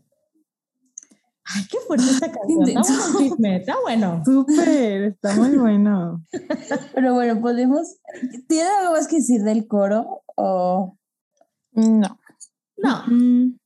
Ay, 1.43 1.63
qué 1.69 1.77
fuerte 1.87 2.05
esta 2.05 2.31
canción. 2.31 2.67
Está 2.69 2.81
bueno 2.81 3.19
chisme, 3.19 3.55
está 3.57 3.75
bueno. 3.81 4.21
Súper, 4.23 5.03
está 5.03 5.35
muy 5.35 5.57
bueno. 5.57 6.23
Pero 6.93 7.13
bueno, 7.13 7.41
podemos, 7.41 7.97
¿tiene 8.47 8.69
algo 8.79 8.93
más 8.93 9.07
que 9.07 9.17
decir 9.17 9.41
del 9.41 9.67
coro? 9.67 10.23
O 10.35 10.97
No. 11.73 12.19
No, 12.77 13.03
Mm, 13.07 13.57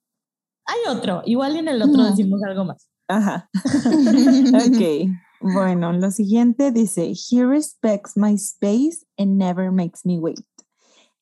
hay 0.66 0.80
otro. 0.98 1.22
Igual 1.26 1.56
y 1.56 1.60
en 1.60 1.68
el 1.68 1.82
otro 1.82 1.98
No. 1.98 2.10
decimos 2.10 2.42
algo 2.44 2.66
más. 2.66 2.88
Ajá. 3.08 3.50
ok. 3.54 5.10
Bueno, 5.42 5.94
lo 5.94 6.10
siguiente 6.10 6.72
dice, 6.72 7.14
He 7.30 7.46
respects 7.46 8.16
my 8.18 8.34
space 8.34 9.06
and 9.18 9.38
never 9.38 9.72
makes 9.72 10.00
me 10.06 10.18
wait. 10.18 10.40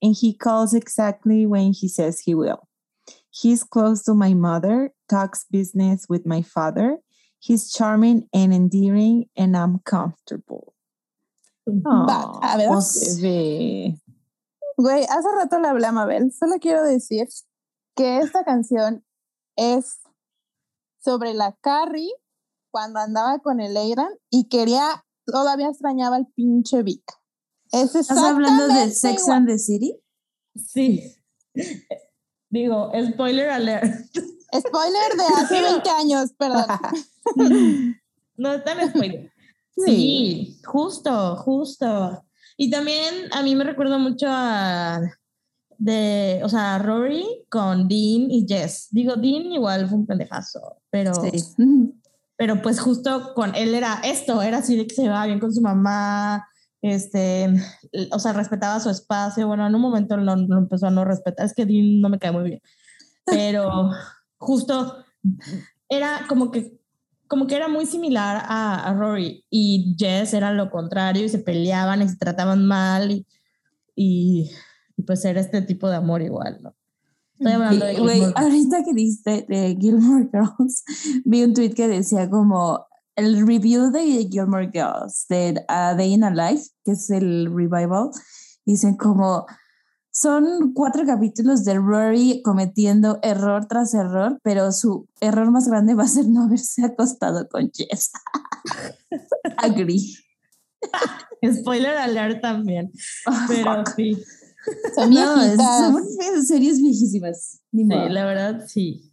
And 0.03 0.13
he 0.13 0.33
calls 0.33 0.73
exactly 0.73 1.45
when 1.45 1.71
he 1.71 1.87
says 1.87 2.19
he 2.19 2.35
will. 2.35 2.67
He's 3.31 3.63
close 3.63 4.03
to 4.03 4.13
my 4.13 4.33
mother, 4.33 4.91
talks 5.09 5.45
business 5.49 6.05
with 6.09 6.25
my 6.25 6.41
father. 6.41 6.97
He's 7.39 7.71
charming 7.71 8.27
and 8.33 8.53
endearing, 8.53 9.25
and 9.37 9.55
I'm 9.55 9.79
comfortable. 9.79 10.73
Va, 11.65 12.39
a 12.41 12.57
ver. 12.57 12.69
Bebé. 12.69 13.97
Güey, 14.77 15.05
hace 15.05 15.29
rato 15.35 15.59
le 15.59 15.69
hablé 15.69 15.87
a 15.87 15.91
Mabel. 15.91 16.31
Solo 16.31 16.59
quiero 16.59 16.83
decir 16.83 17.27
que 17.95 18.17
esta 18.19 18.43
canción 18.43 19.05
es 19.55 19.99
sobre 20.99 21.33
la 21.33 21.55
Carrie 21.61 22.11
cuando 22.71 22.99
andaba 22.99 23.39
con 23.39 23.61
el 23.61 23.77
Aidan 23.77 24.11
y 24.29 24.49
quería, 24.49 25.05
todavía 25.25 25.69
extrañaba 25.69 26.17
al 26.17 26.27
pinche 26.35 26.83
Vic. 26.83 27.03
Es 27.73 27.95
¿Estás 27.95 28.17
hablando 28.19 28.67
de 28.67 28.91
Sex 28.91 29.23
igual. 29.23 29.37
and 29.37 29.47
the 29.47 29.57
City? 29.57 29.99
Sí. 30.55 31.15
Digo, 32.49 32.91
spoiler 33.11 33.49
alert. 33.49 33.91
Spoiler 34.55 35.17
de 35.17 35.41
hace 35.43 35.61
20 35.61 35.89
años, 35.89 36.31
perdón. 36.37 36.65
No 38.35 38.51
está 38.53 38.73
en 38.73 38.89
spoiler. 38.89 39.31
Sí, 39.77 40.59
justo, 40.65 41.35
justo. 41.37 42.25
Y 42.57 42.69
también 42.71 43.31
a 43.31 43.43
mí 43.43 43.55
me 43.55 43.63
recuerda 43.63 43.97
mucho 43.99 44.25
a 44.27 45.01
de, 45.77 46.41
o 46.43 46.49
sea, 46.49 46.79
Rory 46.79 47.25
con 47.49 47.87
Dean 47.87 48.31
y 48.31 48.45
Jess. 48.47 48.87
Digo, 48.91 49.15
Dean 49.15 49.51
igual 49.51 49.87
fue 49.87 49.97
un 49.99 50.05
pendejazo, 50.07 50.77
pero, 50.89 51.13
Sí. 51.13 51.43
Pero 52.35 52.61
pues 52.61 52.79
justo 52.79 53.33
con 53.35 53.53
él 53.55 53.75
era 53.75 54.01
esto, 54.03 54.41
era 54.41 54.57
así 54.57 54.75
de 54.75 54.87
que 54.87 54.95
se 54.95 55.07
va 55.07 55.25
bien 55.27 55.39
con 55.39 55.53
su 55.53 55.61
mamá, 55.61 56.47
este, 56.83 57.51
o 58.11 58.19
sea, 58.19 58.33
respetaba 58.33 58.79
su 58.79 58.89
espacio. 58.89 59.47
Bueno, 59.47 59.65
en 59.65 59.73
un 59.73 59.81
momento 59.81 60.17
lo, 60.17 60.35
lo 60.35 60.57
empezó 60.57 60.87
a 60.87 60.91
no 60.91 61.05
respetar. 61.05 61.45
Es 61.45 61.53
que 61.53 61.65
Dean 61.65 62.01
no 62.01 62.09
me 62.09 62.19
cae 62.19 62.31
muy 62.31 62.43
bien, 62.43 62.61
pero 63.25 63.89
justo 64.37 64.97
era 65.89 66.25
como 66.27 66.51
que 66.51 66.77
como 67.27 67.47
que 67.47 67.55
era 67.55 67.67
muy 67.67 67.87
similar 67.87 68.43
a, 68.47 68.87
a 68.87 68.93
Rory 68.93 69.43
y 69.49 69.95
Jess 69.97 70.35
era 70.35 70.51
lo 70.51 70.69
contrario 70.69 71.25
y 71.25 71.29
se 71.29 71.39
peleaban 71.39 72.03
y 72.03 72.09
se 72.09 72.17
trataban 72.17 72.67
mal 72.67 73.09
y, 73.09 73.25
y, 73.95 74.51
y 74.95 75.01
pues 75.01 75.25
era 75.25 75.41
este 75.41 75.63
tipo 75.63 75.89
de 75.89 75.95
amor 75.95 76.21
igual, 76.21 76.59
¿no? 76.61 76.75
Estoy 77.33 77.53
hablando 77.53 77.85
de 77.85 78.33
ahorita 78.35 78.83
que 78.83 78.93
dijiste 78.93 79.45
de 79.49 79.75
Gilmore 79.79 80.29
Girls, 80.31 80.83
vi 81.25 81.43
un 81.43 81.53
tweet 81.53 81.73
que 81.73 81.87
decía 81.87 82.29
como 82.29 82.85
el 83.15 83.45
review 83.47 83.91
de 83.91 84.27
Gilmore 84.31 84.69
Girls, 84.73 85.25
de 85.29 85.63
A 85.67 85.93
Day 85.95 86.13
in 86.13 86.23
a 86.23 86.29
Life, 86.31 86.69
que 86.83 86.91
es 86.93 87.09
el 87.09 87.45
revival, 87.53 88.09
Dicen 88.65 88.95
como, 88.95 89.45
son 90.09 90.73
cuatro 90.73 91.05
capítulos 91.05 91.65
de 91.65 91.73
Rory 91.75 92.41
cometiendo 92.43 93.19
error 93.21 93.65
tras 93.67 93.93
error, 93.93 94.39
pero 94.41 94.71
su 94.71 95.07
error 95.19 95.51
más 95.51 95.67
grande 95.67 95.95
va 95.95 96.03
a 96.03 96.07
ser 96.07 96.27
no 96.29 96.43
haberse 96.43 96.85
acostado 96.85 97.47
con 97.49 97.69
Jess. 97.73 98.11
Agree. 99.57 100.13
Spoiler 101.61 101.97
alert 101.97 102.41
también. 102.41 102.91
Oh, 103.27 103.31
Pero 103.49 103.83
fuck. 103.85 103.95
sí. 103.95 104.23
Son 104.95 105.09
No, 105.09 105.57
son 105.57 106.43
series 106.45 106.79
viejísimas. 106.81 107.59
Ni 107.73 107.81
Sí, 107.83 107.87
modo. 107.89 108.07
la 108.09 108.25
verdad 108.25 108.65
sí. 108.65 109.11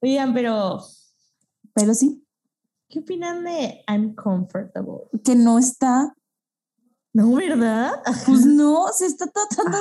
Oigan, 0.00 0.32
pero 0.32 0.80
Pero 1.74 1.92
sí, 1.94 2.24
¿qué 2.90 2.98
opinan 2.98 3.44
de 3.44 3.82
Uncomfortable? 3.88 5.08
que 5.24 5.34
no 5.36 5.58
está, 5.58 6.14
No, 7.14 7.32
¿verdad? 7.34 7.92
pues 8.26 8.44
no, 8.46 8.88
se 8.92 9.06
está 9.06 9.26
tratando 9.26 9.78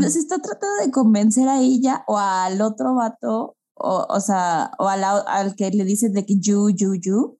de 0.00 0.10
se 0.10 0.18
está 0.18 0.38
tratando 0.38 0.76
de 0.84 0.90
convencer 0.90 1.48
a 1.48 1.60
ella 1.60 2.02
o 2.06 2.18
al 2.18 2.60
otro 2.60 2.94
vato, 2.94 3.56
o, 3.74 4.06
o 4.08 4.20
sea, 4.20 4.72
o 4.78 4.88
al, 4.88 5.04
al 5.04 5.54
que 5.54 5.70
le 5.70 5.84
dice 5.84 6.08
de 6.08 6.24
que 6.26 6.38
you, 6.38 6.70
you, 6.70 6.94
you, 6.94 7.38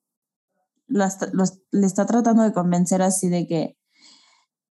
está- 0.87 1.29
los- 1.33 1.59
le 1.71 1.85
está 1.87 2.05
tratando 2.05 2.43
de 2.43 2.53
convencer 2.53 3.01
así 3.01 3.27
de 3.29 3.47
que 3.47 3.77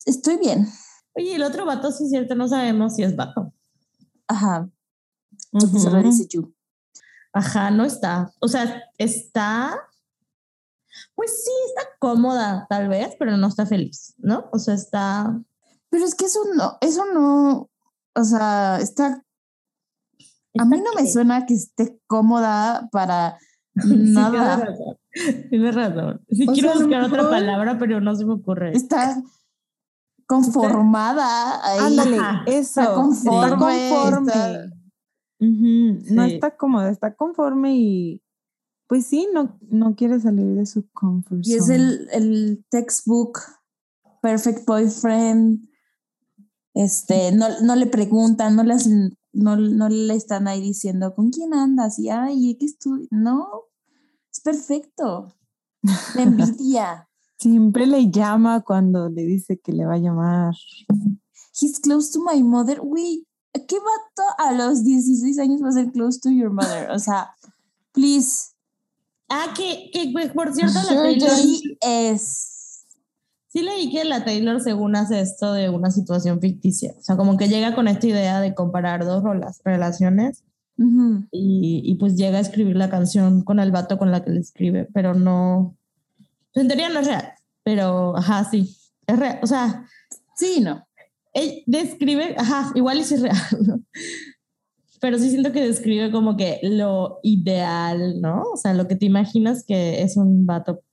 estoy 0.05 0.37
bien. 0.37 0.67
Oye, 1.15 1.35
el 1.35 1.43
otro 1.43 1.65
vato, 1.65 1.91
sí 1.91 2.05
es 2.05 2.09
cierto, 2.09 2.35
no 2.35 2.47
sabemos 2.47 2.95
si 2.95 3.03
es 3.03 3.15
vato. 3.15 3.53
Ajá, 4.27 4.69
porque 5.51 5.79
solo 5.79 5.99
Ujú. 5.99 6.07
dice 6.09 6.27
you. 6.29 6.53
Ajá, 7.33 7.69
no 7.71 7.83
está. 7.85 8.31
O 8.39 8.47
sea, 8.47 8.81
está. 8.97 9.77
Pues 11.15 11.43
sí, 11.43 11.51
está 11.67 11.87
cómoda, 11.99 12.65
tal 12.69 12.87
vez, 12.87 13.15
pero 13.19 13.37
no 13.37 13.47
está 13.47 13.65
feliz, 13.65 14.15
¿no? 14.17 14.45
O 14.51 14.59
sea, 14.59 14.73
está. 14.73 15.39
Pero 15.89 16.05
es 16.05 16.15
que 16.15 16.25
eso 16.25 16.39
no, 16.55 16.77
eso 16.81 17.05
no, 17.13 17.69
o 18.15 18.23
sea, 18.23 18.79
está, 18.79 19.23
a 20.57 20.65
mí 20.65 20.77
no 20.79 20.93
me 20.95 21.05
suena 21.09 21.45
que 21.45 21.53
esté 21.53 21.99
cómoda 22.07 22.87
para 22.91 23.37
Sí, 23.75 23.87
tienes 23.89 24.09
nada. 24.11 24.55
razón. 24.57 24.97
Tienes 25.49 25.75
razón. 25.75 26.25
Sí, 26.29 26.45
O 26.49 26.53
quiero 26.53 26.69
sea, 26.73 26.81
buscar 26.81 27.03
otra 27.03 27.29
palabra, 27.29 27.77
pero 27.77 27.99
no 28.01 28.15
se 28.15 28.25
me 28.25 28.33
ocurre. 28.33 28.71
Está 28.75 29.21
conformada 30.27 31.65
ahí. 31.65 31.79
Ándale, 31.79 32.17
eso. 32.47 32.81
Está 32.81 32.93
conforme, 32.93 33.45
Está 33.45 33.57
conforme. 33.57 34.31
está- 34.31 34.75
Ujú, 35.43 36.13
No 36.15 36.25
Sí. 36.27 36.33
está 36.35 36.55
cómoda, 36.55 36.89
está 36.91 37.15
conforme 37.15 37.75
y 37.75 38.21
pues 38.91 39.05
sí, 39.05 39.25
no, 39.33 39.57
no 39.69 39.95
quiere 39.95 40.19
salir 40.19 40.47
de 40.47 40.65
su 40.65 40.85
comfort 40.91 41.39
Y 41.45 41.53
es 41.53 41.67
zone. 41.67 41.75
el, 41.77 42.09
el 42.11 42.65
textbook 42.69 43.39
Perfect 44.21 44.67
Boyfriend. 44.67 45.65
Este, 46.73 47.31
no, 47.31 47.45
no 47.61 47.77
le 47.77 47.87
preguntan, 47.87 48.57
no, 48.57 48.63
las, 48.65 48.89
no, 49.31 49.55
no 49.55 49.87
le 49.87 50.13
están 50.13 50.49
ahí 50.49 50.59
diciendo 50.59 51.15
con 51.15 51.29
quién 51.29 51.53
andas 51.53 51.99
y 51.99 52.09
ay, 52.09 52.57
¿qué 52.59 52.65
estudias? 52.65 53.07
No, 53.11 53.47
es 54.29 54.41
perfecto. 54.41 55.37
La 56.15 56.23
envidia. 56.23 57.07
Siempre 57.39 57.87
le 57.87 58.11
llama 58.11 58.59
cuando 58.59 59.07
le 59.07 59.23
dice 59.23 59.57
que 59.57 59.71
le 59.71 59.85
va 59.85 59.93
a 59.93 59.99
llamar. 59.99 60.53
He's 61.57 61.79
close 61.79 62.11
to 62.11 62.19
my 62.29 62.43
mother. 62.43 62.81
Güey, 62.81 63.25
¿qué 63.53 63.77
vato 63.77 64.23
a 64.37 64.51
los 64.51 64.83
16 64.83 65.39
años 65.39 65.63
va 65.63 65.69
a 65.69 65.71
ser 65.71 65.93
close 65.93 66.19
to 66.19 66.29
your 66.29 66.51
mother? 66.51 66.91
O 66.91 66.99
sea, 66.99 67.29
please. 67.93 68.50
Ah, 69.33 69.53
que, 69.55 69.89
que 69.93 70.09
pues, 70.11 70.29
por 70.31 70.53
cierto, 70.53 70.79
la 70.83 71.01
Taylor. 71.03 71.29
Sí 71.29 71.77
es. 71.79 72.85
Sí 73.47 73.61
leí 73.61 73.89
que 73.91 74.03
la 74.03 74.23
Taylor 74.25 74.61
según 74.61 74.95
hace 74.95 75.21
esto 75.21 75.53
de 75.53 75.69
una 75.69 75.89
situación 75.89 76.39
ficticia. 76.41 76.93
O 76.97 77.01
sea, 77.01 77.15
como 77.17 77.37
que 77.37 77.47
llega 77.47 77.73
con 77.75 77.87
esta 77.87 78.07
idea 78.07 78.39
de 78.41 78.53
comparar 78.53 79.05
dos 79.05 79.23
relaciones 79.65 80.43
Ujú. 80.77 81.25
y, 81.31 81.81
y 81.83 81.95
pues 81.95 82.15
llega 82.15 82.37
a 82.37 82.41
escribir 82.41 82.75
la 82.75 82.89
canción 82.89 83.43
con 83.43 83.59
el 83.59 83.71
vato 83.71 83.97
con 83.97 84.11
la 84.11 84.23
que 84.23 84.31
le 84.31 84.39
escribe, 84.39 84.87
pero 84.93 85.13
no... 85.13 85.75
En 86.53 86.67
teoría 86.67 86.89
no 86.89 86.99
es 86.99 87.07
real, 87.07 87.33
pero 87.63 88.15
ajá, 88.17 88.49
sí. 88.49 88.75
Es 89.07 89.19
real. 89.19 89.39
O 89.41 89.47
sea, 89.47 89.85
Sí, 90.35 90.59
no. 90.61 90.87
él 91.33 91.63
describe, 91.67 92.35
ajá, 92.37 92.71
igual 92.75 92.99
es 92.99 93.21
real, 93.21 93.37
¿no? 93.65 93.81
Pero 95.01 95.17
sí 95.17 95.31
siento 95.31 95.51
que 95.51 95.65
describe 95.65 96.11
como 96.11 96.37
que 96.37 96.59
lo 96.61 97.19
ideal, 97.23 98.21
¿no? 98.21 98.43
O 98.53 98.57
sea, 98.57 98.73
lo 98.73 98.87
que 98.87 98.95
te 98.95 99.07
imaginas 99.07 99.65
que 99.65 100.03
es 100.03 100.15
un 100.15 100.45
vato. 100.45 100.83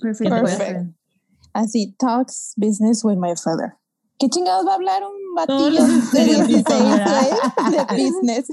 Perfect. 0.00 0.30
Perfect. 0.30 0.58
boyfriend. 0.58 0.94
Así, 1.52 1.94
talks 1.98 2.54
business 2.56 3.04
with 3.04 3.16
my 3.16 3.34
father. 3.36 3.74
¿Qué 4.18 4.28
chingados 4.28 4.64
va 4.64 4.72
a 4.72 4.74
hablar 4.76 5.02
un 5.02 5.34
batillo 5.34 5.64
de 5.64 5.92
16 5.92 6.04
estereotipos, 6.04 6.78
¿verdad? 6.78 7.26
güey, 7.58 7.72
de 7.72 8.04
business? 8.04 8.46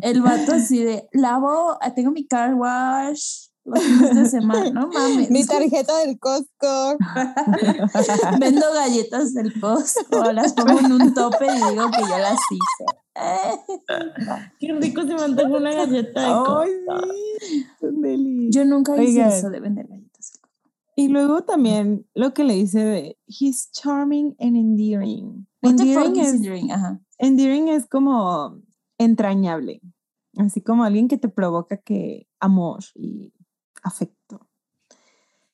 El 0.00 0.22
vato 0.22 0.52
así 0.52 0.82
de, 0.82 1.06
lavo, 1.12 1.76
eh, 1.84 1.92
tengo 1.94 2.10
mi 2.10 2.26
car 2.26 2.54
wash 2.54 3.43
los 3.64 3.82
fines 3.82 4.14
de 4.14 4.26
semana. 4.26 4.70
No 4.70 4.88
mames. 4.92 5.30
Mi 5.30 5.44
tarjeta 5.44 5.98
del 5.98 6.18
Costco. 6.18 6.96
Vendo 8.40 8.66
galletas 8.74 9.34
del 9.34 9.58
Costco, 9.60 10.32
las 10.32 10.52
pongo 10.52 10.78
en 10.78 10.92
un 10.92 11.14
tope 11.14 11.46
y 11.46 11.70
digo 11.70 11.90
que 11.90 12.00
yo 12.00 12.18
las 12.18 12.38
hice. 12.50 12.84
Qué 14.58 14.72
rico 14.72 15.02
se 15.02 15.14
me 15.14 15.22
antojó 15.22 15.56
una 15.56 15.72
galleta 15.72 16.20
de 16.20 16.26
Ay, 16.26 17.66
son 17.80 18.00
deli. 18.02 18.50
Yo 18.50 18.64
nunca 18.64 18.92
hice 18.94 19.20
Oigan. 19.20 19.32
eso 19.32 19.50
de 19.50 19.60
vender 19.60 19.86
galletas. 19.86 20.32
del 20.32 20.40
Costco. 20.40 20.48
Y 20.96 21.08
luego 21.08 21.42
también 21.42 22.06
lo 22.14 22.34
que 22.34 22.44
le 22.44 22.54
dice 22.54 22.84
de 22.84 23.18
he's 23.26 23.70
charming 23.72 24.36
and 24.38 24.56
endearing. 24.56 25.46
Endearing 25.62 26.16
es, 26.16 26.34
endearing? 26.34 26.70
Ajá. 26.72 27.00
endearing 27.18 27.68
es 27.68 27.86
como 27.86 28.60
entrañable, 28.98 29.80
así 30.36 30.60
como 30.60 30.84
alguien 30.84 31.08
que 31.08 31.18
te 31.18 31.28
provoca 31.28 31.78
que 31.78 32.28
amor 32.38 32.84
y 32.94 33.32
afecto. 33.84 34.40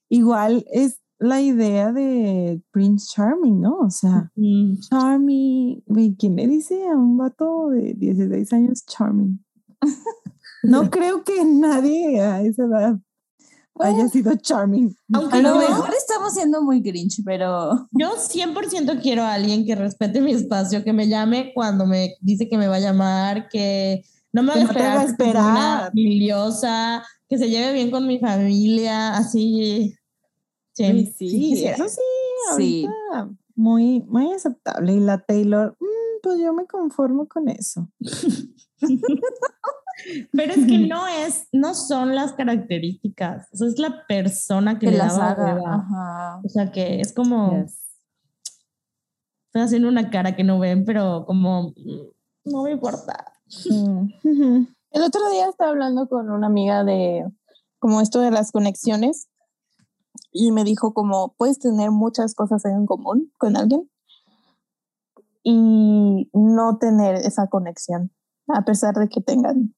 Igual 0.09 0.64
es 0.72 1.01
la 1.18 1.41
idea 1.41 1.93
de 1.93 2.62
Prince 2.72 3.07
Charming, 3.14 3.61
¿no? 3.61 3.78
O 3.81 3.91
sea, 3.91 4.33
Charming, 4.89 5.83
¿quién 6.18 6.37
le 6.37 6.47
dice 6.47 6.89
a 6.89 6.97
un 6.97 7.18
vato 7.18 7.68
de 7.68 7.95
16 7.95 8.53
años 8.55 8.87
Charming? 8.87 9.45
No 10.62 10.91
creo 10.91 11.22
que 11.22 11.45
nadie 11.45 12.20
a 12.20 12.41
esa 12.43 12.64
edad 12.64 12.99
haya 13.78 13.95
Bueno. 13.95 14.09
sido 14.09 14.35
Charming. 14.37 14.95
Aunque 15.12 15.39
A 15.39 15.43
lo 15.43 15.57
mejor 15.57 15.91
estamos 15.97 16.35
siendo 16.35 16.62
muy 16.62 16.81
grinch, 16.81 17.22
pero 17.24 17.89
Yo 17.93 18.11
100% 18.16 19.01
quiero 19.01 19.22
a 19.22 19.35
alguien 19.35 19.64
que 19.64 19.74
respete 19.74 20.20
mi 20.20 20.33
espacio, 20.33 20.85
que 20.85 20.93
me 20.93 21.09
llame 21.09 21.53
cuando 21.55 21.87
me 21.87 22.16
dice 22.20 22.49
que 22.49 22.59
me 22.59 22.66
va 22.66 22.76
a 22.76 22.81
llamar, 22.81 23.49
que 23.49 24.05
no 24.33 24.43
me 24.43 24.55
no 24.62 24.72
te 24.72 24.81
haga 24.81 25.05
esperar, 25.05 25.33
que 25.33 25.33
sea 25.33 25.51
una 25.51 25.91
esperar. 25.93 27.03
que 27.28 27.39
se 27.39 27.49
lleve 27.51 27.72
bien 27.72 27.91
con 27.91 28.07
mi 28.07 28.18
familia, 28.18 29.16
así. 29.16 29.95
Sí, 30.72 31.14
sí 31.16 31.66
eso 31.66 31.85
sí, 32.57 32.87
muy, 33.55 34.01
muy 34.03 34.33
aceptable. 34.33 34.95
Y 34.95 35.01
la 35.01 35.18
Taylor, 35.18 35.76
mm, 35.78 36.20
pues 36.22 36.39
yo 36.39 36.55
me 36.55 36.66
conformo 36.66 37.28
con 37.28 37.49
eso. 37.49 37.89
Pero 40.33 40.53
es 40.55 40.66
que 40.66 40.78
no 40.78 41.07
es, 41.07 41.49
no 41.53 41.74
son 41.74 42.14
las 42.14 42.33
características, 42.33 43.49
o 43.53 43.57
sea, 43.57 43.68
es 43.68 43.78
la 43.78 44.07
persona 44.07 44.78
que, 44.78 44.87
que 44.87 44.93
le 44.93 44.99
las 44.99 45.16
daba 45.16 45.51
haga. 45.51 45.74
Ajá. 45.74 46.41
O 46.43 46.49
sea, 46.49 46.72
que 46.72 47.03
es 47.03 47.12
como, 47.12 47.66
estoy 49.47 49.62
haciendo 49.62 49.89
una 49.89 50.09
cara 50.09 50.35
que 50.37 50.45
no 50.45 50.59
ven, 50.59 50.87
pero 50.87 51.26
como, 51.26 51.74
mm, 51.76 52.01
no 52.47 52.62
me 52.62 52.70
importa. 52.70 53.30
Ujú. 53.64 54.09
El 54.92 55.03
otro 55.03 55.30
día 55.30 55.48
estaba 55.48 55.70
hablando 55.70 56.09
con 56.09 56.30
una 56.30 56.46
amiga 56.46 56.84
de 56.84 57.24
como 57.78 58.01
esto 58.01 58.20
de 58.20 58.30
las 58.30 58.53
conexiones 58.53 59.28
y 60.32 60.53
me 60.53 60.64
dijo 60.64 60.92
como 60.92 61.34
puedes 61.36 61.59
tener 61.59 61.90
muchas 61.90 62.34
cosas 62.34 62.64
en 62.64 62.86
común 62.86 63.32
con 63.38 63.57
alguien 63.57 63.88
y 65.42 66.28
no 66.32 66.78
tener 66.78 67.14
esa 67.14 67.46
conexión 67.46 68.12
a 68.48 68.64
pesar 68.64 68.94
de 68.94 69.09
que 69.09 69.20
tengan 69.20 69.74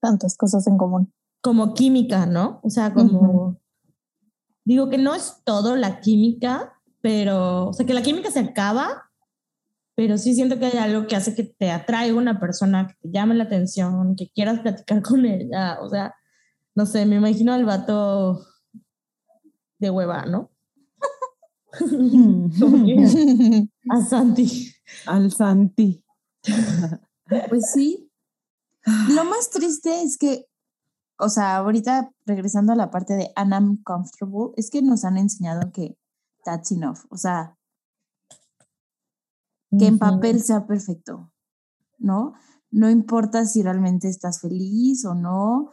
tantas 0.00 0.36
cosas 0.36 0.66
en 0.66 0.76
común. 0.76 1.12
como 1.40 1.74
química, 1.74 2.26
¿no? 2.26 2.60
O 2.62 2.70
sea, 2.70 2.92
como... 2.92 3.60
Digo 4.64 4.88
que 4.88 4.98
no 4.98 5.14
es 5.14 5.42
todo 5.44 5.76
la 5.76 6.00
química, 6.00 6.80
pero... 7.00 7.68
O 7.68 7.72
sea, 7.72 7.86
que 7.86 7.94
la 7.94 8.02
química 8.02 8.32
se 8.32 8.40
acaba, 8.40 9.05
pero 9.96 10.18
sí 10.18 10.34
siento 10.34 10.58
que 10.58 10.66
hay 10.66 10.76
algo 10.76 11.06
que 11.06 11.16
hace 11.16 11.34
que 11.34 11.42
te 11.42 11.70
atraiga 11.70 12.14
una 12.14 12.38
persona, 12.38 12.86
que 12.86 12.94
te 13.00 13.10
llame 13.10 13.34
la 13.34 13.44
atención, 13.44 14.14
que 14.14 14.28
quieras 14.28 14.60
platicar 14.60 15.02
con 15.02 15.24
ella. 15.24 15.78
O 15.80 15.88
sea, 15.88 16.14
no 16.74 16.84
sé, 16.84 17.06
me 17.06 17.16
imagino 17.16 17.54
al 17.54 17.64
vato 17.64 18.46
de 19.78 19.90
hueva, 19.90 20.26
¿no? 20.26 20.52
A 23.90 24.00
Santi. 24.08 24.72
Al 25.06 25.32
Santi. 25.32 26.04
Pues 27.48 27.72
sí. 27.72 28.10
Lo 29.08 29.24
más 29.24 29.50
triste 29.50 30.02
es 30.02 30.16
que, 30.18 30.46
o 31.18 31.28
sea, 31.28 31.56
ahorita 31.56 32.12
regresando 32.26 32.72
a 32.72 32.76
la 32.76 32.90
parte 32.90 33.14
de 33.14 33.32
I'm 33.36 33.82
comfortable, 33.82 34.52
es 34.56 34.70
que 34.70 34.82
nos 34.82 35.04
han 35.04 35.16
enseñado 35.16 35.72
que 35.72 35.96
that's 36.44 36.70
enough. 36.70 37.00
O 37.08 37.16
sea, 37.16 37.55
que 39.78 39.86
en 39.86 39.98
papel 39.98 40.42
sea 40.42 40.66
perfecto, 40.66 41.32
¿no? 41.98 42.34
No 42.70 42.90
importa 42.90 43.44
si 43.44 43.62
realmente 43.62 44.08
estás 44.08 44.40
feliz 44.40 45.04
o 45.04 45.14
no, 45.14 45.70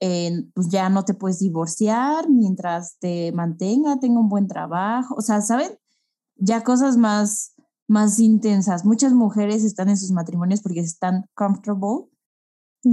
eh, 0.00 0.30
pues 0.54 0.68
ya 0.68 0.88
no 0.88 1.04
te 1.04 1.14
puedes 1.14 1.40
divorciar 1.40 2.30
mientras 2.30 2.98
te 3.00 3.32
mantenga, 3.32 3.98
tenga 3.98 4.20
un 4.20 4.28
buen 4.28 4.46
trabajo, 4.46 5.14
o 5.16 5.20
sea, 5.20 5.40
¿saben? 5.40 5.78
Ya 6.36 6.62
cosas 6.62 6.96
más, 6.96 7.54
más 7.88 8.18
intensas. 8.20 8.84
Muchas 8.84 9.12
mujeres 9.12 9.64
están 9.64 9.88
en 9.88 9.96
sus 9.96 10.12
matrimonios 10.12 10.60
porque 10.62 10.80
están 10.80 11.24
comfortable, 11.34 12.08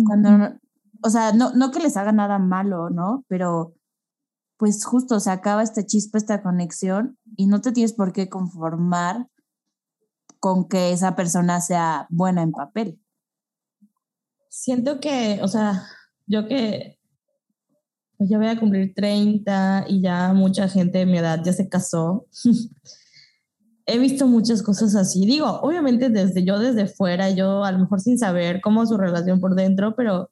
cuando, 0.06 0.58
o 1.04 1.10
sea, 1.10 1.32
no, 1.32 1.54
no 1.54 1.72
que 1.72 1.80
les 1.80 1.96
haga 1.96 2.12
nada 2.12 2.40
malo, 2.40 2.90
¿no? 2.90 3.24
Pero 3.28 3.76
pues 4.58 4.86
justo 4.86 5.20
se 5.20 5.30
acaba 5.30 5.64
esta 5.64 5.86
chispa, 5.86 6.18
esta 6.18 6.42
conexión 6.42 7.18
y 7.36 7.48
no 7.48 7.62
te 7.62 7.72
tienes 7.72 7.94
por 7.94 8.14
qué 8.14 8.30
conformar 8.30 9.28
con 10.46 10.68
que 10.68 10.92
esa 10.92 11.16
persona 11.16 11.60
sea 11.60 12.06
buena 12.12 12.44
en 12.44 12.52
papel. 12.52 13.00
Siento 14.48 15.00
que, 15.00 15.40
o 15.42 15.48
sea, 15.48 15.88
yo 16.28 16.48
que 16.48 17.00
pues 18.16 18.30
ya 18.30 18.38
voy 18.38 18.46
a 18.46 18.60
cumplir 18.60 18.94
30 18.94 19.86
y 19.88 20.02
ya 20.04 20.34
mucha 20.34 20.70
gente 20.70 21.00
de 21.00 21.08
mi 21.08 21.18
edad 21.18 21.42
ya 21.44 21.52
se 21.52 21.68
casó. 21.68 22.28
He 23.88 23.98
visto 23.98 24.28
muchas 24.28 24.62
cosas 24.62 24.94
así. 24.94 25.26
Digo, 25.26 25.48
obviamente 25.64 26.12
desde 26.12 26.46
yo 26.46 26.60
desde 26.60 26.86
fuera, 26.86 27.32
yo 27.32 27.64
a 27.64 27.72
lo 27.72 27.80
mejor 27.80 28.00
sin 28.00 28.20
saber 28.20 28.62
cómo 28.62 28.86
su 28.86 28.98
relación 28.98 29.40
por 29.40 29.56
dentro, 29.56 29.96
pero 29.96 30.30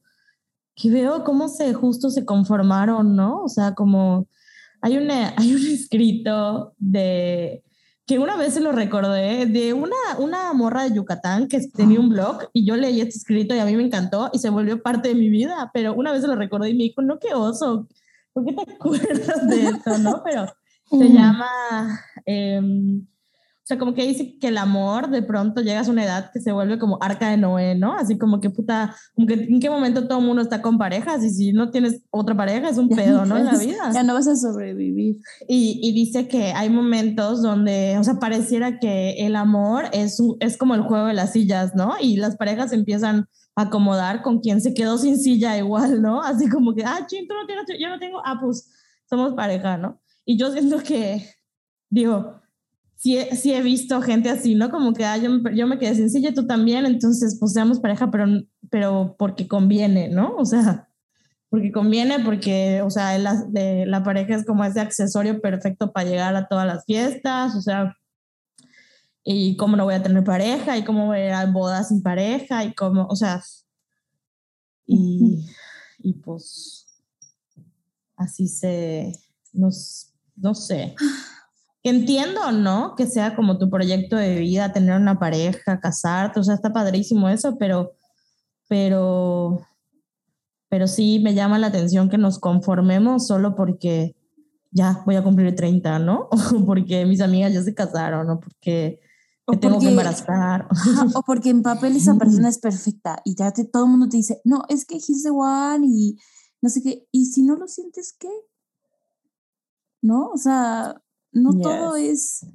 que 0.76 0.92
veo 0.92 1.24
cómo 1.24 1.48
se 1.48 1.74
justo 1.74 2.12
se 2.12 2.24
conformaron, 2.24 3.16
¿no? 3.16 3.42
O 3.42 3.50
sea, 3.50 3.74
como 3.74 4.28
hay, 4.80 4.96
una, 4.96 5.34
hay 5.38 5.56
un 5.56 5.66
escrito 5.66 6.76
de 6.78 7.64
que 8.06 8.20
una 8.20 8.36
vez 8.36 8.54
se 8.54 8.60
lo 8.60 8.72
recordé 8.72 9.46
de 9.46 9.74
una, 9.74 9.96
una 10.20 10.52
morra 10.54 10.84
de 10.84 10.96
Yucatán 10.96 11.48
que 11.48 11.62
tenía 11.68 12.00
un 12.00 12.10
blog 12.10 12.50
y 12.52 12.66
yo 12.66 12.76
leí 12.76 13.00
este 13.00 13.18
escrito 13.18 13.56
y 13.56 13.60
a 13.60 13.66
mí 13.66 13.76
me 13.76 13.84
encantó 13.84 14.30
y 14.34 14.40
se 14.40 14.50
volvió 14.50 14.82
parte 14.82 15.10
de 15.10 15.16
mi 15.16 15.30
vida, 15.30 15.72
pero 15.74 15.94
una 15.94 16.12
vez 16.12 16.22
se 16.22 16.28
lo 16.28 16.36
recordé 16.36 16.70
y 16.70 16.74
me 16.76 16.84
dijo, 16.84 17.02
no, 17.02 17.18
qué 17.20 17.34
oso, 17.34 17.88
¿por 18.34 18.46
qué 18.46 18.54
te 18.54 18.72
acuerdas 18.74 19.48
de 19.48 19.62
esto, 19.68 19.98
no? 20.00 20.22
Pero 20.26 20.48
se 20.90 21.10
llama, 21.10 21.48
eh, 22.26 22.62
o 23.64 23.66
sea, 23.66 23.78
como 23.78 23.94
que 23.94 24.06
dice 24.06 24.38
que 24.40 24.50
el 24.50 24.58
amor 24.58 25.10
de 25.10 25.22
pronto 25.22 25.62
llegas 25.62 25.88
a 25.88 25.92
una 25.92 26.04
edad 26.04 26.32
que 26.34 26.42
se 26.42 26.52
vuelve 26.52 26.78
como 26.78 26.98
arca 27.00 27.30
de 27.30 27.38
Noé, 27.38 27.76
¿no? 27.76 27.96
Así 27.96 28.18
como 28.18 28.42
que 28.42 28.50
puta, 28.50 28.94
como 29.16 29.26
que 29.26 29.36
en 29.36 29.62
qué 29.62 29.70
momento 29.70 30.06
todo 30.06 30.20
el 30.20 30.26
mundo 30.26 30.42
está 30.42 30.62
con 30.62 30.78
parejas 30.78 31.24
y 31.24 31.30
si 31.30 31.54
no 31.54 31.72
tienes 31.72 32.02
otra 32.10 32.36
pareja 32.36 32.68
es 32.68 32.78
un 32.78 32.90
pedo, 32.96 33.26
¿no? 33.26 33.38
En 33.38 33.46
la 33.46 33.58
vida. 33.58 33.90
Ya 33.94 34.04
no 34.04 34.16
vas 34.16 34.28
a 34.28 34.36
sobrevivir. 34.36 35.16
Y, 35.48 35.80
y 35.82 35.94
dice 35.94 36.28
que 36.28 36.52
hay 36.52 36.70
momentos 36.70 37.42
donde, 37.42 37.98
o 37.98 38.04
sea, 38.04 38.16
pareciera 38.16 38.80
que 38.80 39.26
el 39.26 39.34
amor 39.38 39.86
es, 39.94 40.22
es 40.42 40.58
como 40.58 40.76
el 40.76 40.82
juego 40.82 41.08
de 41.08 41.14
las 41.14 41.32
sillas, 41.32 41.74
¿no? 41.74 41.94
Y 42.02 42.18
las 42.18 42.36
parejas 42.36 42.74
empiezan 42.74 43.30
a 43.56 43.62
acomodar 43.62 44.24
con 44.24 44.42
quien 44.42 44.60
se 44.60 44.74
quedó 44.74 44.98
sin 44.98 45.18
silla 45.18 45.58
igual, 45.58 46.02
¿no? 46.02 46.22
Así 46.22 46.50
como 46.50 46.76
que, 46.76 46.84
ah, 46.84 47.06
ching, 47.08 47.30
tú 47.30 47.34
no 47.34 47.46
tienes, 47.46 47.64
yo 47.80 47.88
no 47.88 47.98
tengo, 47.98 48.22
ah, 48.26 48.40
pues 48.42 48.70
somos 49.10 49.36
pareja, 49.36 49.78
¿no? 49.78 50.02
Y 50.26 50.38
yo 50.38 50.52
siento 50.52 50.80
que, 50.80 51.30
digo, 51.90 52.43
sí, 53.04 53.18
sí 53.36 53.54
he 53.54 53.62
visto 53.62 54.02
gente 54.02 54.30
así, 54.30 54.56
¿no? 54.56 54.72
Como 54.72 54.94
que, 54.94 55.04
ah, 55.04 55.18
yo, 55.18 55.30
yo 55.54 55.68
me 55.68 55.78
quedé 55.78 55.94
sin 55.94 56.10
silla, 56.10 56.34
tú 56.34 56.48
también, 56.48 56.86
entonces, 56.86 57.38
pues 57.38 57.52
seamos 57.52 57.82
pareja, 57.82 58.10
pero, 58.10 58.26
pero 58.70 59.18
porque 59.20 59.46
conviene, 59.46 60.08
¿no? 60.08 60.38
O 60.38 60.46
sea, 60.46 60.88
porque 61.50 61.74
conviene, 61.74 62.20
porque, 62.22 62.82
o 62.82 62.90
sea, 62.90 63.18
la, 63.18 63.44
de, 63.50 63.86
la 63.86 64.04
pareja 64.04 64.36
es 64.36 64.46
como 64.46 64.64
ese 64.64 64.80
accesorio 64.80 65.42
perfecto 65.42 65.92
para 65.92 66.10
llegar 66.10 66.34
a 66.38 66.48
todas 66.48 66.66
las 66.66 66.86
fiestas, 66.86 67.56
o 67.56 67.62
sea, 67.62 67.98
y 69.26 69.58
cómo 69.58 69.76
no 69.76 69.84
voy 69.84 69.96
a 69.96 70.04
tener 70.04 70.24
pareja, 70.24 70.78
y 70.78 70.86
cómo 70.86 71.08
voy 71.08 71.18
a 71.18 71.26
ir 71.26 71.34
a 71.34 71.46
bodas 71.48 71.90
sin 71.90 72.02
pareja, 72.02 72.64
y 72.64 72.74
cómo, 72.74 73.06
o 73.08 73.18
sea, 73.18 73.44
y, 74.86 75.46
y 76.00 76.14
pues 76.14 76.88
así 78.16 78.48
se, 78.48 79.12
nos, 79.52 80.14
no 80.38 80.56
sé. 80.56 80.96
Entiendo, 81.84 82.52
¿no? 82.54 82.96
Que 82.96 83.06
sea 83.08 83.36
como 83.36 83.58
tu 83.58 83.70
proyecto 83.70 84.16
de 84.16 84.40
vida, 84.40 84.72
tener 84.72 84.96
una 85.00 85.20
pareja, 85.20 85.80
casarte, 85.82 86.40
o 86.40 86.44
sea, 86.44 86.56
está 86.56 86.72
padrísimo 86.72 87.28
eso, 87.28 87.58
pero, 87.58 87.92
pero, 88.70 89.60
pero 90.70 90.88
sí 90.88 91.20
me 91.20 91.34
llama 91.34 91.60
la 91.60 91.68
atención 91.68 92.10
que 92.10 92.18
nos 92.18 92.40
conformemos 92.40 93.28
solo 93.28 93.54
porque 93.56 94.16
ya 94.72 95.04
voy 95.06 95.18
a 95.18 95.24
cumplir 95.24 95.54
30, 95.56 96.00
¿no? 96.00 96.30
O 96.32 96.38
porque 96.66 97.06
mis 97.06 97.20
amigas 97.20 97.54
ya 97.54 97.62
se 97.62 97.76
casaron, 97.76 98.30
o 98.30 98.40
porque 98.40 99.02
me 99.46 99.58
tengo 99.58 99.76
que 99.76 99.86
porque- 99.86 99.90
embarazar. 99.90 100.68
Ajá, 100.70 101.06
o 101.16 101.22
porque 101.24 101.50
en 101.50 101.64
papel 101.64 101.98
esa 101.98 102.16
persona 102.18 102.48
es 102.48 102.60
perfecta 102.60 103.22
y 103.26 103.36
ya 103.36 103.52
te, 103.52 103.66
todo 103.66 103.84
el 103.84 103.92
mundo 103.92 104.08
te 104.08 104.16
dice, 104.16 104.40
no, 104.46 104.64
es 104.70 104.86
que 104.86 104.96
he's 104.96 105.24
the 105.24 105.32
one 105.32 105.86
y 105.86 106.18
no 106.62 106.70
sé 106.70 106.82
qué. 106.82 107.06
Y 107.12 107.26
si 107.26 107.44
no 107.44 107.58
lo 107.58 107.68
sientes, 107.68 108.16
¿qué? 108.18 108.30
¿No? 110.02 110.30
O 110.30 110.38
sea, 110.38 111.03
no 111.34 111.60
todo 111.60 111.96
es 111.96 112.46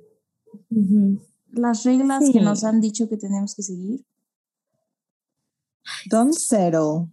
las 1.50 1.84
reglas 1.84 2.24
que 2.32 2.40
nos 2.40 2.64
han 2.64 2.80
dicho 2.80 3.08
que 3.08 3.16
tenemos 3.16 3.54
que 3.54 3.62
seguir. 3.62 4.04
Don't 6.10 6.34
settle. 6.34 7.08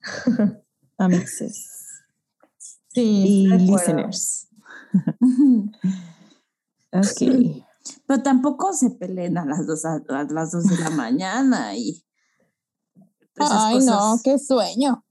Amixes 0.98 1.76
Sí, 2.96 3.02
y 3.02 3.46
listeners. 3.46 4.48
Ok. 6.92 7.62
Pero 8.06 8.22
tampoco 8.22 8.72
se 8.72 8.88
peleen 8.90 9.36
a 9.36 9.44
las 9.44 9.66
dos, 9.66 9.84
a, 9.84 10.00
las 10.30 10.52
dos 10.52 10.64
de 10.64 10.78
la 10.78 10.88
mañana 10.88 11.76
y 11.76 12.02
Ay, 13.36 13.80
no, 13.84 14.18
qué 14.24 14.38
sueño. 14.38 15.04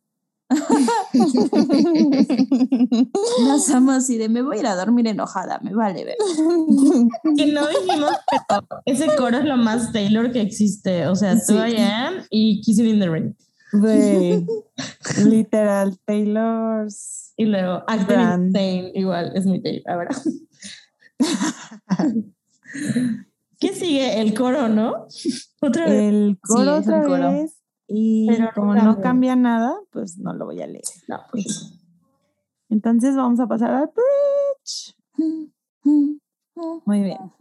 Las 3.48 3.70
amo 3.72 3.91
así 3.91 4.18
de 4.18 4.30
me 4.30 4.41
voy 4.41 4.58
a 4.58 4.60
ir 4.62 4.68
a 4.68 4.76
dormir 4.76 5.08
enojada, 5.08 5.60
me 5.64 5.74
vale 5.74 6.06
ver. 6.06 6.18
Que 7.36 7.48
no 7.48 7.68
dijimos, 7.68 8.12
pero 8.48 8.68
ese 8.86 9.08
coro 9.16 9.38
es 9.38 9.46
lo 9.46 9.58
más 9.58 9.91
Taylor 9.91 10.32
que 10.32 10.41
existe. 10.41 11.08
O 11.08 11.16
sea, 11.16 11.38
Sí. 11.38 11.54
2 11.54 11.62
AM 11.80 12.24
y 12.30 12.62
Kissing 12.62 12.86
in 12.88 13.00
the 13.00 13.10
Rain. 13.10 13.36
Literal, 15.26 15.98
Taylor's. 16.06 17.34
Y 17.38 17.46
luego 17.46 17.84
Acting. 17.88 18.20
Insane, 18.20 18.91
igual, 18.93 19.32
es 19.36 19.46
mi 19.46 19.62
tape. 19.62 19.84
A 19.88 19.96
ver. 19.98 20.08
¿Qué 23.60 23.74
sigue? 23.74 24.22
El 24.22 24.34
coro, 24.34 24.70
¿no? 24.70 25.08
Otra 25.62 25.86
vez. 25.86 26.02
El 26.14 26.38
coro 26.41 26.78
es 26.78 26.88
el 26.88 26.93
otra 26.93 27.04
coro. 27.08 27.32
vez. 27.32 27.55
Y 27.88 28.28
Pero 28.28 28.50
como 28.54 28.74
no 28.74 28.82
cambia. 28.82 29.02
cambia 29.04 29.36
nada, 29.36 29.80
pues 29.92 30.18
no 30.18 30.34
lo 30.34 30.46
voy 30.46 30.62
a 30.62 30.68
leer. 30.68 30.84
No, 31.08 31.20
pues, 31.32 31.80
Entonces 32.70 33.16
vamos 33.16 33.40
a 33.40 33.48
pasar 33.48 33.72
al 33.74 33.92
bridge. 33.94 34.96
Muy 36.86 37.02
bien. 37.02 37.32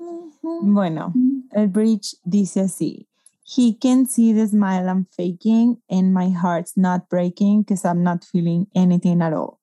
Bueno, 0.62 1.12
el 1.52 1.68
bridge 1.68 2.16
dice 2.24 2.60
así. 2.60 3.08
He 3.46 3.76
can 3.78 4.06
see 4.06 4.32
the 4.32 4.46
smile 4.46 4.88
I'm 4.88 5.06
faking 5.06 5.82
and 5.90 6.14
my 6.14 6.30
heart's 6.30 6.76
not 6.76 7.08
breaking 7.10 7.62
because 7.62 7.84
I'm 7.84 8.02
not 8.02 8.24
feeling 8.24 8.66
anything 8.74 9.20
at 9.22 9.32
all. 9.32 9.60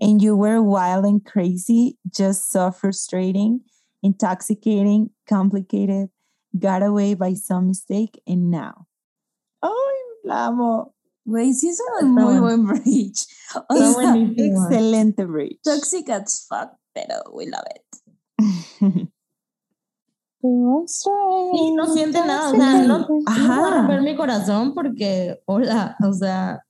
And 0.00 0.20
you 0.20 0.36
were 0.36 0.60
wild 0.60 1.04
and 1.04 1.24
crazy, 1.24 1.96
just 2.10 2.50
so 2.50 2.72
frustrating, 2.72 3.60
intoxicating, 4.02 5.10
complicated, 5.28 6.10
got 6.58 6.82
away 6.82 7.14
by 7.14 7.34
some 7.34 7.68
mistake, 7.68 8.20
and 8.26 8.50
now. 8.50 8.86
¡Ay, 9.62 9.94
la 10.24 10.46
amo! 10.46 10.94
Güey, 11.26 11.54
sí 11.54 11.68
es 11.70 11.80
un 12.02 12.08
Está 12.08 12.20
muy 12.26 12.38
buen 12.40 12.66
bridge. 12.66 13.26
O 13.68 13.74
Está 13.74 13.92
sea. 14.00 14.14
Excelente 14.16 15.24
bridge. 15.24 15.60
toxic 15.62 16.10
as 16.10 16.46
fuck, 16.48 16.72
pero 16.92 17.14
we 17.32 17.46
love 17.46 17.64
it. 17.74 19.08
Sí, 20.86 21.72
no 21.74 21.86
siente 21.86 22.18
nada, 22.18 22.50
o 22.50 22.54
sea, 22.54 22.82
no, 22.82 22.98
no 22.98 23.06
Ajá. 23.24 23.60
voy 23.60 23.64
a 23.72 23.76
romper 23.78 24.02
mi 24.02 24.14
corazón 24.14 24.74
porque, 24.74 25.40
hola, 25.46 25.96
o 26.06 26.12
sea, 26.12 26.66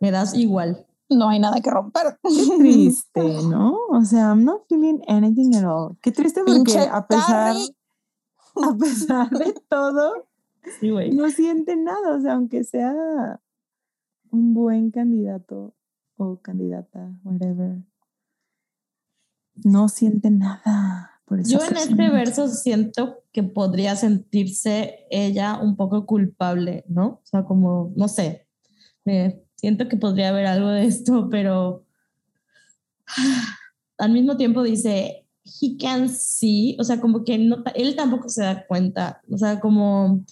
me 0.00 0.10
das 0.10 0.34
igual. 0.34 0.86
No 1.08 1.30
hay 1.30 1.38
nada 1.38 1.58
que 1.62 1.70
romper. 1.70 2.18
Qué 2.22 2.56
triste, 2.58 3.22
¿no? 3.48 3.78
O 3.90 4.04
sea, 4.04 4.28
I'm 4.28 4.44
not 4.44 4.64
feeling 4.68 5.00
anything 5.08 5.54
at 5.54 5.64
all. 5.64 5.96
Qué 6.02 6.12
triste 6.12 6.40
porque 6.44 6.52
Pinche 6.64 6.80
a 6.86 7.06
pesar, 7.06 7.56
a 8.56 8.76
pesar 8.76 9.30
de 9.30 9.54
todo, 9.70 10.26
Sí, 10.80 10.90
güey. 10.90 11.10
no 11.10 11.30
siente 11.30 11.76
nada. 11.76 12.16
O 12.16 12.20
sea, 12.20 12.34
aunque 12.34 12.64
sea 12.64 13.40
un 14.30 14.54
buen 14.54 14.90
candidato 14.90 15.74
o 16.16 16.40
candidata, 16.40 17.12
whatever, 17.24 17.82
no 19.62 19.88
siente 19.88 20.30
nada. 20.30 21.10
Por 21.24 21.42
Yo 21.42 21.58
en 21.64 21.76
este 21.76 22.10
verso 22.10 22.48
siento 22.48 23.22
que 23.32 23.42
podría 23.42 23.96
sentirse 23.96 25.06
ella 25.10 25.58
un 25.58 25.76
poco 25.76 26.04
culpable, 26.04 26.84
¿no? 26.86 27.06
O 27.06 27.20
sea, 27.24 27.44
como, 27.44 27.92
no 27.96 28.08
sé, 28.08 28.46
me 29.04 29.42
siento 29.56 29.88
que 29.88 29.96
podría 29.96 30.28
haber 30.28 30.46
algo 30.46 30.68
de 30.68 30.84
esto, 30.84 31.28
pero 31.30 31.84
al 33.98 34.12
mismo 34.12 34.36
tiempo 34.36 34.62
dice, 34.62 35.26
he 35.62 35.76
can 35.78 36.08
see, 36.08 36.76
o 36.78 36.84
sea, 36.84 37.00
como 37.00 37.24
que 37.24 37.38
no, 37.38 37.64
él 37.74 37.96
tampoco 37.96 38.28
se 38.28 38.42
da 38.42 38.66
cuenta, 38.66 39.22
o 39.30 39.38
sea, 39.38 39.60
como 39.60 40.24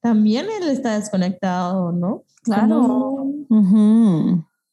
también 0.00 0.46
él 0.50 0.68
está 0.68 0.98
desconectado, 0.98 1.92
¿no? 1.92 2.24
Claro. 2.42 3.26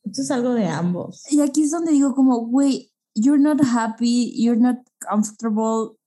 Esto 0.04 0.22
es 0.22 0.32
algo 0.32 0.54
de 0.54 0.68
ambos. 0.68 1.24
Y 1.32 1.42
aquí 1.42 1.64
es 1.64 1.72
donde 1.72 1.92
digo 1.92 2.14
como, 2.14 2.46
güey, 2.48 2.92
you're 3.16 3.42
not 3.42 3.60
happy, 3.64 4.34
you're 4.42 4.60
not 4.60 4.78
comfortable, 5.00 5.98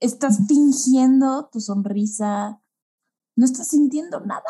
estás 0.00 0.40
fingiendo 0.48 1.48
tu 1.52 1.60
sonrisa, 1.60 2.60
no 3.36 3.44
estás 3.44 3.68
sintiendo 3.68 4.20
nada. 4.20 4.42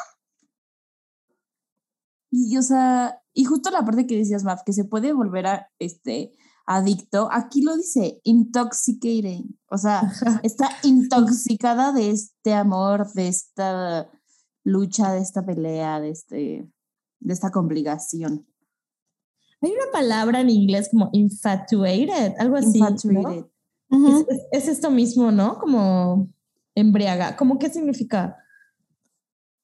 Y, 2.31 2.57
o 2.57 2.63
sea, 2.63 3.23
y 3.33 3.45
justo 3.45 3.71
la 3.71 3.85
parte 3.85 4.07
que 4.07 4.17
decías, 4.17 4.45
Maf, 4.45 4.63
que 4.65 4.73
se 4.73 4.85
puede 4.85 5.13
volver 5.13 5.47
a, 5.47 5.71
este, 5.79 6.35
adicto, 6.67 7.29
aquí 7.33 7.63
lo 7.63 7.77
dice, 7.77 8.21
intoxicating, 8.25 9.59
o 9.71 9.79
sea, 9.79 10.03
está 10.43 10.69
intoxicada 10.83 11.93
de 11.93 12.11
este 12.11 12.55
amor, 12.55 13.13
de 13.13 13.29
esta 13.29 14.11
lucha, 14.65 15.13
de 15.13 15.21
esta 15.21 15.45
pelea, 15.47 16.01
de, 16.01 16.11
este, 16.11 16.69
de 17.21 17.33
esta 17.33 17.51
complicación. 17.51 18.47
Hay 19.63 19.71
una 19.71 19.91
palabra 19.93 20.41
en 20.41 20.51
inglés 20.51 20.89
como 20.91 21.09
infatuated, 21.13 22.35
algo 22.39 22.57
así. 22.57 22.79
¿no? 22.81 22.89
Infatuated. 22.91 23.45
Es- 23.91 24.27
es 24.53 24.69
esto 24.69 24.91
mismo, 24.91 25.31
¿no? 25.33 25.59
Como 25.59 26.29
embriaga. 26.75 27.37
¿Cómo 27.37 27.59
qué 27.59 27.71
significa? 27.71 28.37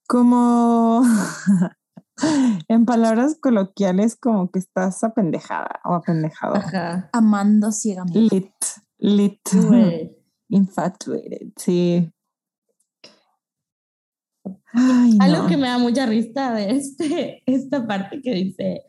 Como 0.07 1.03
en 2.68 2.85
palabras 2.85 3.37
coloquiales, 3.41 4.16
como 4.16 4.51
que 4.51 4.59
estás 4.59 5.03
apendejada 5.05 5.81
o 5.85 5.95
apendejado. 5.95 6.57
Ajá. 6.57 7.11
Amando 7.12 7.73
ciegamente. 7.73 8.20
Lit, 8.20 8.55
lit, 8.99 9.41
Güey. 9.53 10.16
infatuated, 10.49 11.53
sí. 11.57 12.12
Ay, 14.75 15.18
Algo 15.20 15.43
no. 15.43 15.49
que 15.49 15.57
me 15.57 15.68
da 15.68 15.79
mucha 15.79 16.07
risa 16.07 16.53
de 16.53 16.70
este, 16.70 17.43
esta 17.47 17.87
parte 17.87 18.20
que 18.23 18.33
dice, 18.33 18.83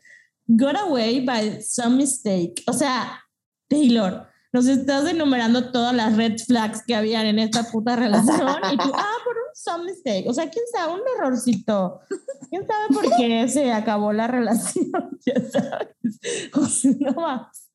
got 0.46 0.76
away 0.76 1.24
by 1.24 1.62
some 1.62 1.96
mistake. 1.96 2.62
O 2.66 2.72
sea, 2.72 3.20
Taylor, 3.68 4.26
nos 4.52 4.66
estás 4.66 5.08
enumerando 5.10 5.72
todas 5.72 5.94
las 5.94 6.16
red 6.16 6.38
flags 6.38 6.82
que 6.86 6.94
habían 6.94 7.26
en 7.26 7.38
esta 7.38 7.64
puta 7.64 7.96
relación 7.96 8.58
y 8.72 8.76
tú, 8.76 8.90
ah, 8.94 9.16
por 9.24 9.36
un 9.36 9.43
some 9.54 9.84
mistake. 9.84 10.28
O 10.28 10.34
sea, 10.34 10.50
quién 10.50 10.64
sabe, 10.72 10.94
un 10.94 11.00
errorcito. 11.16 12.00
¿Quién 12.50 12.66
sabe 12.66 12.94
por 12.94 13.16
qué 13.16 13.48
se 13.48 13.72
acabó 13.72 14.12
la 14.12 14.26
relación? 14.26 14.90
Ya 15.26 15.40
sabes. 15.40 16.50
O 16.54 16.66
sea, 16.66 16.92
no 17.00 17.12
más. 17.12 17.70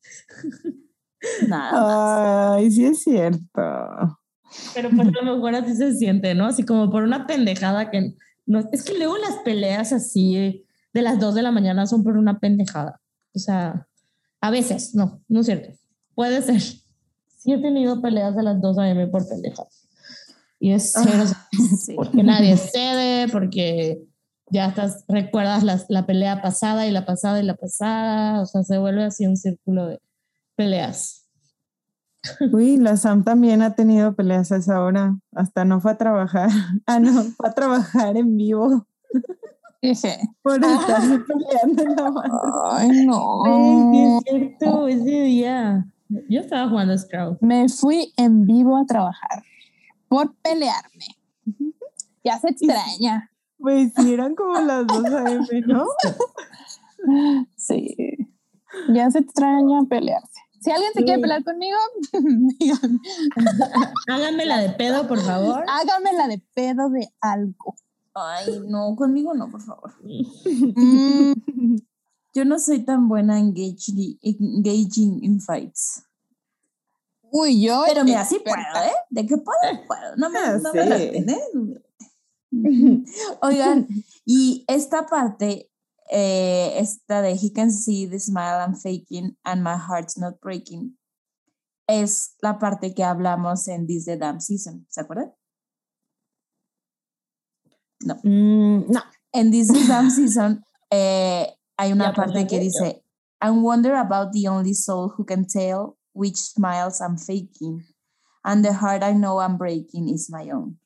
Nada 1.47 1.71
más. 1.71 2.57
Ay, 2.57 2.71
sí 2.71 2.86
es 2.86 3.01
cierto. 3.01 3.39
Pero 4.73 4.89
pues 4.89 5.07
a 5.07 5.23
lo 5.23 5.36
mejor 5.36 5.55
así 5.55 5.75
se 5.75 5.95
siente, 5.95 6.36
¿no? 6.36 6.45
Así 6.45 6.63
como 6.63 6.89
por 6.91 7.03
una 7.03 7.25
pendejada 7.25 7.89
que 7.89 8.15
no. 8.45 8.59
Es 8.71 8.84
que 8.84 8.97
luego 8.97 9.17
las 9.17 9.38
peleas 9.38 9.93
así 9.93 10.65
de 10.93 11.01
las 11.01 11.19
2 11.19 11.36
de 11.36 11.41
la 11.41 11.51
mañana 11.51 11.88
son 11.88 12.03
por 12.03 12.17
una 12.17 12.39
pendejada. 12.39 13.01
O 13.34 13.39
sea, 13.39 13.88
a 14.41 14.51
veces, 14.51 14.95
no, 14.95 15.21
no 15.27 15.41
es 15.41 15.45
cierto. 15.45 15.69
Puede 16.15 16.41
ser. 16.41 16.61
Sí 16.61 17.53
he 17.53 17.61
tenido 17.61 18.01
peleas 18.01 18.36
de 18.36 18.43
las 18.43 18.61
2 18.61 18.77
a.m. 18.80 19.07
por 19.07 19.27
pendejadas. 19.27 19.78
Y 20.60 20.72
es 20.72 20.93
cero, 20.93 21.24
Sí. 21.80 21.93
porque 21.95 22.24
nadie 22.24 22.57
cede, 22.57 23.28
porque 23.30 24.01
ya 24.51 24.68
estás, 24.68 25.05
recuerdas 25.07 25.64
la, 25.64 25.80
la 25.89 26.05
pelea 26.05 26.41
pasada 26.41 26.88
y 26.88 26.91
la 26.91 27.05
pasada 27.05 27.39
y 27.39 27.45
la 27.45 27.55
pasada. 27.55 28.41
O 28.41 28.45
sea, 28.45 28.64
se 28.64 28.78
vuelve 28.78 29.03
así 29.03 29.26
un 29.26 29.38
círculo 29.38 29.88
de 29.88 29.99
peleas. 30.55 31.28
Uy, 32.51 32.78
la 32.78 32.97
Sam 32.97 33.24
también 33.24 33.62
ha 33.62 33.76
tenido 33.76 34.16
peleas 34.16 34.51
a 34.51 34.57
esa 34.57 34.82
hora. 34.84 35.18
Hasta 35.34 35.64
no 35.66 35.80
fue 35.80 35.91
a 35.91 35.97
trabajar. 35.97 36.49
Ah, 36.86 36.99
no, 36.99 37.24
fue 37.24 37.49
a 37.49 37.53
trabajar 37.53 38.18
en 38.18 38.36
vivo 38.36 38.86
por 40.41 40.55
estarse 40.55 41.20
peleando 41.20 41.84
en 41.84 41.95
la 41.95 42.12
madre. 42.12 42.32
ay, 42.72 43.05
no. 43.05 43.45
Ay, 43.45 44.18
es 44.18 44.24
cierto, 44.24 44.88
ese 44.88 45.22
día. 45.22 45.86
Yo 46.28 46.41
estaba 46.41 46.70
jugando 46.70 46.97
Scrabble. 46.97 47.38
Me 47.41 47.70
fui 47.70 48.14
en 48.18 48.45
vivo 48.45 48.76
a 48.78 48.86
trabajar 48.86 49.43
por 50.10 50.36
pelearme. 50.41 51.05
Ya 52.24 52.38
se 52.39 52.49
extraña. 52.49 53.32
Pues 53.57 53.91
sí, 53.95 54.14
eran 54.14 54.36
como 54.36 54.60
las 54.60 54.86
2 54.88 55.05
a.m., 55.05 55.47
¿no? 55.68 55.86
Sí. 57.55 57.95
Ya 58.93 59.10
se 59.10 59.20
extraña 59.20 59.84
pelearse. 59.89 60.41
Si 60.60 60.70
alguien 60.72 60.91
se 60.93 61.03
quiere 61.05 61.22
pelear 61.22 61.43
conmigo, 61.45 61.78
díganme. 62.60 62.99
Háganme 64.10 64.45
la 64.45 64.57
de 64.60 64.70
pedo, 64.72 65.07
por 65.07 65.20
favor. 65.22 65.64
hágamela 65.68 66.28
de 66.28 66.39
pedo 66.53 66.89
de 66.89 67.07
algo. 67.22 67.76
Ay, 68.14 68.60
no, 68.68 68.95
conmigo 68.97 69.34
no, 69.34 69.49
por 69.49 69.62
favor. 69.62 69.93
Mm, 70.03 71.78
Yo 72.34 72.43
no 72.43 72.60
soy 72.60 72.84
tan 72.84 73.07
buena 73.07 73.39
engaging, 73.39 74.20
engaging 74.22 75.24
in 75.24 75.39
fights. 75.39 76.03
Uy, 77.32 77.61
yo. 77.61 77.84
Pero 77.88 78.03
mira, 78.03 78.25
sí 78.25 78.39
puedo. 78.43 78.57
¿eh? 78.57 78.93
De 79.09 79.25
que 79.25 79.38
puedo, 79.38 79.86
puedo. 79.88 80.15
No 80.17 80.30
me, 80.30 80.39
Ah, 80.39 80.57
no 80.61 80.73
me 80.73 80.97
sí. 80.97 81.17
¿eh? 81.17 81.23
No 81.23 81.65
me 81.65 81.73
laten. 81.75 81.86
Oigan, 83.41 83.88
y 84.25 84.65
esta 84.67 85.05
parte, 85.05 85.71
eh, 86.09 86.73
esta 86.77 87.21
de 87.21 87.34
He 87.34 87.51
can 87.53 87.71
see 87.71 88.07
the 88.07 88.19
smile 88.19 88.59
I'm 88.59 88.75
faking 88.75 89.38
and 89.43 89.63
my 89.63 89.77
heart's 89.77 90.17
not 90.17 90.39
breaking, 90.41 90.97
es 91.88 92.36
la 92.41 92.57
parte 92.57 92.93
que 92.93 93.03
hablamos 93.03 93.67
en 93.67 93.86
This 93.88 94.05
the 94.05 94.17
Damn 94.17 94.41
Season. 94.41 94.86
¿Se 94.89 95.01
acuerdan? 95.01 95.34
Mm, 98.23 98.91
no. 98.91 99.01
En 99.32 99.51
This 99.51 99.67
the 99.67 99.88
Damn 99.88 100.09
Season 100.15 100.63
eh, 100.89 101.47
hay 101.77 101.91
una 101.91 102.09
Ya, 102.09 102.13
parte 102.13 102.47
que 102.47 102.59
dice, 102.59 103.03
I 103.41 103.51
wonder 103.51 103.95
about 103.95 104.32
the 104.34 104.47
only 104.49 104.73
soul 104.73 105.13
who 105.17 105.23
can 105.25 105.45
tell 105.45 105.99
which 106.20 106.36
smiles 106.36 106.99
I'm 107.01 107.17
faking, 107.17 107.84
and 108.43 108.63
the 108.65 108.74
heart 108.74 109.01
I 109.03 109.13
know 109.13 109.39
I'm 109.39 109.57
breaking 109.57 110.09
is 110.09 110.30
my 110.30 110.51
own. 110.51 110.78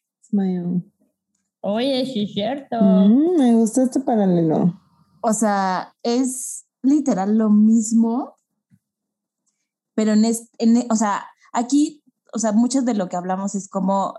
Oye, 1.61 2.05
sí 2.05 2.23
es 2.25 2.33
cierto. 2.33 2.75
Mm, 2.79 3.37
me 3.39 3.53
gusta 3.55 3.83
este 3.83 3.99
paralelo. 4.01 4.79
O 5.21 5.33
sea, 5.33 5.93
es 6.03 6.65
literal 6.83 7.37
lo 7.37 7.49
mismo, 7.49 8.35
pero 9.95 10.11
en, 10.13 10.25
es- 10.25 10.49
en 10.57 10.77
e- 10.77 10.87
o 10.89 10.95
sea, 10.95 11.25
aquí, 11.53 12.03
o 12.33 12.39
sea, 12.39 12.51
mucho 12.51 12.81
de 12.81 12.93
lo 12.93 13.07
que 13.09 13.15
hablamos 13.15 13.55
es 13.55 13.69
como 13.69 14.13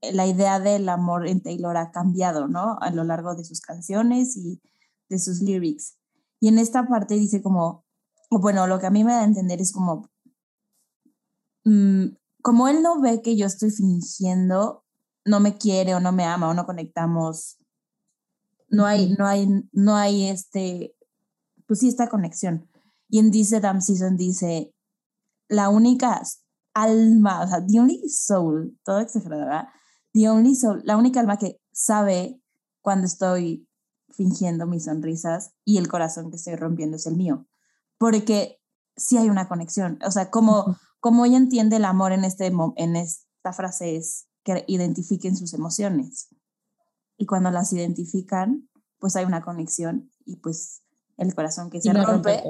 la 0.00 0.26
idea 0.26 0.58
del 0.58 0.88
amor 0.88 1.28
en 1.28 1.42
Taylor 1.42 1.76
ha 1.76 1.90
cambiado, 1.92 2.48
¿no? 2.48 2.78
A 2.80 2.90
lo 2.90 3.04
largo 3.04 3.34
de 3.34 3.44
sus 3.44 3.60
canciones 3.60 4.36
y 4.36 4.60
de 5.08 5.18
sus 5.18 5.40
lyrics. 5.42 5.98
Y 6.40 6.48
en 6.48 6.58
esta 6.58 6.88
parte 6.88 7.14
dice 7.14 7.42
como, 7.42 7.84
bueno, 8.30 8.66
lo 8.66 8.78
que 8.80 8.86
a 8.86 8.90
mí 8.90 9.04
me 9.04 9.12
da 9.12 9.20
a 9.20 9.24
entender 9.24 9.60
es 9.60 9.72
como, 9.72 10.08
mm, 11.64 12.06
como 12.42 12.68
él 12.68 12.82
no 12.82 13.00
ve 13.00 13.22
que 13.22 13.36
yo 13.36 13.46
estoy 13.46 13.70
fingiendo, 13.70 14.84
no 15.24 15.40
me 15.40 15.56
quiere 15.56 15.94
o 15.94 16.00
no 16.00 16.12
me 16.12 16.24
ama 16.24 16.48
o 16.48 16.54
no 16.54 16.66
conectamos, 16.66 17.58
no 18.68 18.86
hay, 18.86 19.14
no 19.18 19.26
hay, 19.26 19.48
no 19.72 19.96
hay 19.96 20.28
este, 20.28 20.96
pues 21.66 21.80
sí, 21.80 21.88
esta 21.88 22.08
conexión. 22.08 22.68
Y 23.08 23.18
en 23.18 23.30
Dice 23.30 23.60
Damn 23.60 23.82
Season 23.82 24.16
dice, 24.16 24.74
la 25.48 25.68
única 25.68 26.22
alma, 26.74 27.42
o 27.42 27.46
sea, 27.46 27.64
the 27.64 27.78
only 27.78 28.08
soul, 28.08 28.78
todo 28.84 29.00
exagerado, 29.00 29.42
¿verdad? 29.42 29.68
The 30.14 30.28
only 30.30 30.54
soul, 30.54 30.80
la 30.84 30.96
única 30.96 31.20
alma 31.20 31.36
que 31.36 31.60
sabe 31.72 32.40
cuando 32.80 33.06
estoy 33.06 33.68
fingiendo 34.10 34.66
mis 34.66 34.84
sonrisas 34.84 35.52
y 35.64 35.78
el 35.78 35.88
corazón 35.88 36.30
que 36.30 36.36
estoy 36.36 36.56
rompiendo 36.56 36.96
es 36.96 37.06
el 37.06 37.16
mío. 37.16 37.46
Porque 37.98 38.60
sí 38.96 39.16
hay 39.16 39.28
una 39.28 39.48
conexión. 39.48 39.98
O 40.04 40.10
sea, 40.10 40.30
como, 40.30 40.76
como 41.02 41.26
ella 41.26 41.36
entiende 41.36 41.76
el 41.76 41.84
amor 41.84 42.12
en, 42.12 42.22
este, 42.22 42.46
en 42.76 42.94
esta 42.94 43.52
frase 43.52 43.96
es 43.96 44.28
que 44.44 44.64
identifiquen 44.68 45.36
sus 45.36 45.52
emociones. 45.52 46.28
Y 47.16 47.26
cuando 47.26 47.50
las 47.50 47.72
identifican, 47.72 48.68
pues 49.00 49.16
hay 49.16 49.24
una 49.24 49.42
conexión 49.42 50.12
y 50.24 50.36
pues 50.36 50.84
el 51.16 51.34
corazón 51.34 51.70
que 51.70 51.78
Y 51.78 51.80
se 51.80 51.92
no 51.92 52.06
rompe 52.06 52.44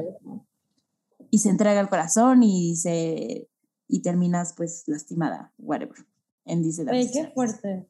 y 1.31 1.39
se 1.39 1.49
entrega 1.49 1.81
el 1.81 1.89
corazón 1.89 2.43
y 2.43 2.77
se 2.77 3.49
y 3.89 4.03
terminas 4.03 4.53
pues 4.55 4.83
lastimada, 4.87 5.55
whatever. 5.57 6.07
En 6.45 6.63
dice 6.63 6.83
Oye, 6.83 7.11
qué 7.11 7.33
fuerte. 7.35 7.89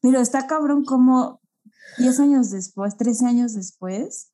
Pero 0.00 0.20
está 0.20 0.46
cabrón 0.46 0.84
como 0.84 1.40
10 1.98 2.20
años 2.20 2.50
después, 2.52 2.96
13 2.96 3.26
años 3.26 3.54
después, 3.54 4.30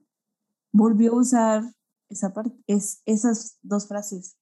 volvió 0.73 1.13
a 1.13 1.21
usar 1.21 1.63
esa 2.11 2.35
parte, 2.35 2.55
es, 2.67 3.01
esas 3.07 3.57
dos 3.63 3.89
frases. 3.89 4.37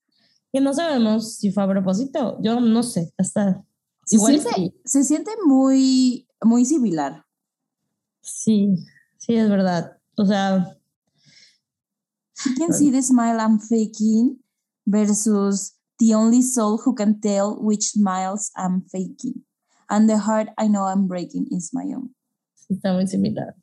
Que 0.53 0.61
no 0.61 0.73
sabemos 0.73 1.37
si 1.37 1.51
fue 1.51 1.65
a 1.65 1.69
propósito. 1.69 2.39
Yo 2.43 2.61
no 2.61 2.83
sé. 2.83 3.13
Hasta. 3.19 3.65
Se 4.05 4.17
Igual 4.17 4.41
siente, 4.41 4.55
sí. 4.55 4.75
se 4.85 5.05
siente 5.05 5.31
muy, 5.45 6.29
muy 6.43 6.65
similar. 6.65 7.25
Sí, 8.21 8.77
sí, 9.19 9.35
es 9.35 9.49
verdad. 9.49 9.99
O 10.17 10.25
sea, 10.25 10.77
You 12.45 12.55
can 12.55 12.73
see 12.73 12.91
the 12.91 13.03
smile 13.03 13.41
I'm 13.41 13.59
faking 13.59 14.39
versus 14.87 15.73
the 15.99 16.15
only 16.15 16.43
soul 16.43 16.79
who 16.79 16.95
can 16.95 17.21
tell 17.21 17.57
which 17.57 17.97
smiles 17.97 18.51
I'm 18.57 18.83
faking. 18.83 19.43
And 19.89 20.09
the 20.09 20.19
heart 20.19 20.49
I 20.59 20.69
know 20.69 20.85
I'm 20.85 21.09
breaking 21.09 21.49
is 21.51 21.71
my 21.73 21.85
own. 21.95 22.15
Está 22.71 22.93
muy 22.93 23.07
similar. 23.07 23.55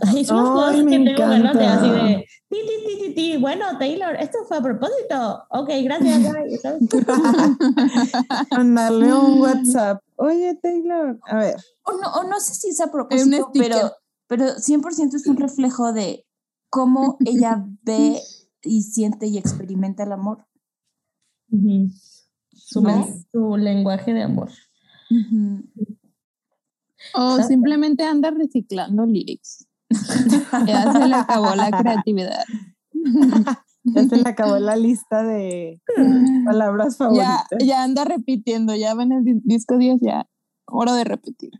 Cosas 0.00 0.30
Ay, 0.30 0.84
me 0.84 0.90
que 0.90 1.04
tengo 1.04 1.30
ganas 1.30 1.58
de 1.58 1.66
así 1.66 1.90
de 1.90 2.26
ti, 2.48 2.58
ti, 2.66 2.86
ti, 2.86 2.98
ti, 2.98 3.14
ti. 3.14 3.36
Bueno, 3.38 3.78
Taylor, 3.78 4.14
esto 4.16 4.38
fue 4.46 4.58
a 4.58 4.62
propósito. 4.62 5.44
Ok, 5.50 5.68
gracias. 5.84 6.22
bye", 6.22 6.58
¿sabes? 6.58 6.82
Mandarle 8.50 9.14
un 9.14 9.40
WhatsApp. 9.40 10.02
Oye, 10.16 10.58
Taylor. 10.62 11.18
A 11.24 11.36
ver. 11.36 11.56
O 11.82 11.92
no, 11.92 12.12
o 12.12 12.24
no 12.24 12.40
sé 12.40 12.54
si 12.54 12.68
es 12.68 12.80
a 12.80 12.90
propósito, 12.90 13.50
pero, 13.52 13.92
pero 14.26 14.44
100% 14.58 15.16
es 15.16 15.26
un 15.26 15.36
reflejo 15.36 15.92
de 15.92 16.26
cómo 16.70 17.18
ella 17.24 17.66
ve 17.82 18.20
y 18.62 18.82
siente 18.82 19.26
y 19.26 19.38
experimenta 19.38 20.04
el 20.04 20.12
amor. 20.12 20.46
Su, 22.54 22.80
¿No? 22.80 22.88
men- 22.88 23.26
su 23.30 23.56
lenguaje 23.56 24.14
de 24.14 24.22
amor. 24.22 24.50
O 27.14 27.42
simplemente 27.42 28.04
anda 28.04 28.30
reciclando 28.30 29.04
lyrics. 29.04 29.66
Ya 30.66 30.92
se 30.92 31.06
le 31.08 31.14
acabó 31.14 31.54
la 31.54 31.70
creatividad. 31.70 32.44
Ya 33.84 34.04
se 34.08 34.16
le 34.16 34.28
acabó 34.28 34.58
la 34.60 34.76
lista 34.76 35.24
de 35.24 35.82
palabras 36.46 36.98
favoritas. 36.98 37.48
ya 37.64 37.82
anda 37.82 38.04
repitiendo, 38.04 38.76
ya 38.76 38.94
ven 38.94 39.10
el 39.10 39.24
di- 39.24 39.40
disco 39.42 39.76
10, 39.76 40.00
ya. 40.00 40.28
Hora 40.66 40.94
de 40.94 41.02
repetir. 41.02 41.50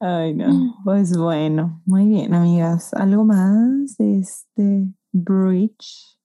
Ay, 0.00 0.34
no. 0.34 0.76
Pues 0.84 1.16
bueno, 1.16 1.82
muy 1.84 2.06
bien, 2.06 2.32
amigas. 2.34 2.94
¿Algo 2.94 3.24
más 3.24 3.96
de 3.98 4.20
este 4.20 4.86
bridge? 5.12 6.16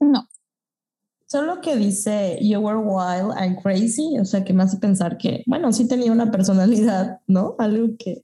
No. 0.00 0.26
Solo 1.26 1.60
que 1.60 1.76
dice 1.76 2.38
You 2.40 2.60
were 2.60 2.78
wild 2.78 3.32
and 3.36 3.60
crazy, 3.60 4.18
o 4.18 4.24
sea, 4.24 4.44
que 4.44 4.54
me 4.54 4.62
hace 4.62 4.78
pensar 4.78 5.18
que, 5.18 5.42
bueno, 5.46 5.70
sí 5.72 5.86
tenía 5.86 6.10
una 6.12 6.30
personalidad, 6.30 7.20
¿no? 7.26 7.54
Algo 7.58 7.88
que, 7.98 8.22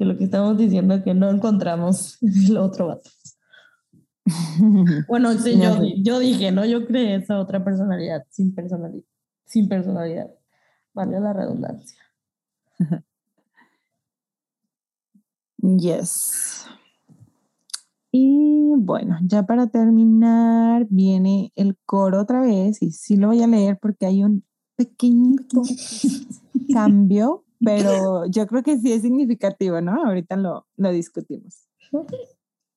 que 0.00 0.06
lo 0.06 0.16
que 0.16 0.24
estamos 0.24 0.56
diciendo 0.56 1.04
que 1.04 1.12
no 1.12 1.28
encontramos 1.28 2.16
en 2.22 2.46
el 2.46 2.56
otro 2.56 2.86
vato. 2.86 3.10
Bueno, 5.06 5.30
sí, 5.38 5.60
yo, 5.60 5.76
yo 5.98 6.18
dije, 6.18 6.50
¿no? 6.50 6.64
Yo 6.64 6.86
creé 6.86 7.16
esa 7.16 7.38
otra 7.38 7.62
personalidad 7.62 8.24
sin 8.30 8.54
personalidad. 8.54 9.04
Sin 9.44 9.68
personalidad. 9.68 10.30
Vale 10.94 11.20
la 11.20 11.32
redundancia. 11.34 11.98
Yes. 15.62 16.64
Y 18.10 18.72
bueno, 18.78 19.18
ya 19.22 19.44
para 19.44 19.66
terminar, 19.66 20.86
viene 20.88 21.52
el 21.54 21.76
coro 21.84 22.22
otra 22.22 22.40
vez, 22.40 22.80
y 22.80 22.92
sí 22.92 23.18
lo 23.18 23.26
voy 23.26 23.42
a 23.42 23.46
leer 23.46 23.78
porque 23.78 24.06
hay 24.06 24.24
un 24.24 24.42
pequeñito 24.76 25.60
cambio, 26.72 27.44
pero 27.64 28.26
yo 28.26 28.46
creo 28.46 28.62
que 28.62 28.78
sí 28.78 28.92
es 28.92 29.02
significativo, 29.02 29.80
¿no? 29.80 30.04
Ahorita 30.04 30.36
lo, 30.36 30.66
lo 30.76 30.92
discutimos. 30.92 31.68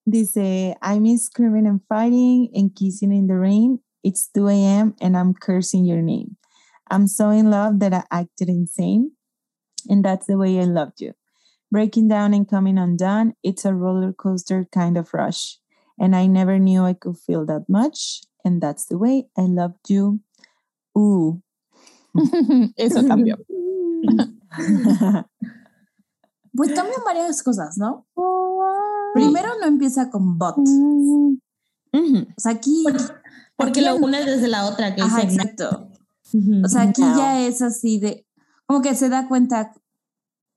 Dice, 0.05 0.75
I 0.81 0.99
miss 0.99 1.25
screaming 1.25 1.65
and 1.65 1.81
fighting 1.87 2.49
and 2.53 2.75
kissing 2.75 3.13
in 3.13 3.27
the 3.27 3.35
rain. 3.35 3.79
It's 4.03 4.29
2 4.33 4.49
a.m. 4.49 4.95
and 4.99 5.15
I'm 5.15 5.33
cursing 5.33 5.85
your 5.85 6.01
name. 6.01 6.35
I'm 6.91 7.07
so 7.07 7.29
in 7.29 7.49
love 7.49 7.79
that 7.79 7.93
I 7.93 8.03
acted 8.11 8.49
insane. 8.49 9.11
And 9.89 10.03
that's 10.03 10.27
the 10.27 10.37
way 10.37 10.59
I 10.59 10.65
loved 10.65 10.99
you. 10.99 11.13
Breaking 11.71 12.07
down 12.09 12.33
and 12.33 12.47
coming 12.47 12.77
undone, 12.77 13.33
it's 13.43 13.65
a 13.65 13.73
roller 13.73 14.11
coaster 14.11 14.67
kind 14.71 14.97
of 14.97 15.13
rush. 15.13 15.57
And 15.97 16.15
I 16.15 16.27
never 16.27 16.59
knew 16.59 16.83
I 16.83 16.93
could 16.93 17.17
feel 17.17 17.45
that 17.45 17.65
much. 17.69 18.21
And 18.43 18.61
that's 18.61 18.85
the 18.85 18.97
way 18.97 19.27
I 19.37 19.43
loved 19.43 19.89
you. 19.89 20.19
Ooh. 20.97 21.41
Eso 22.77 23.01
cambió. 23.07 23.37
Pues 26.55 26.71
cambian 26.73 27.01
varias 27.03 27.41
cosas, 27.41 27.77
¿no? 27.79 28.05
Primero 29.15 29.49
no 29.59 29.65
empieza 29.65 30.11
con. 30.11 30.37
Ujú. 30.39 31.39
O 31.91 32.39
sea, 32.39 32.51
aquí... 32.51 32.83
Porque 33.55 33.79
aquí 33.79 33.81
lo 33.81 33.95
en- 33.95 34.03
une 34.03 34.23
desde 34.25 34.47
la 34.47 34.65
otra 34.67 34.93
que 34.95 35.01
Ajá, 35.01 35.21
dice. 35.21 35.35
exacto. 35.35 35.89
O 36.63 36.67
sea, 36.67 36.83
aquí 36.83 37.01
ya 37.01 37.39
es 37.41 37.61
así 37.61 37.99
de, 37.99 38.27
como 38.67 38.81
que 38.81 38.95
se 38.95 39.09
da 39.09 39.27
cuenta, 39.27 39.73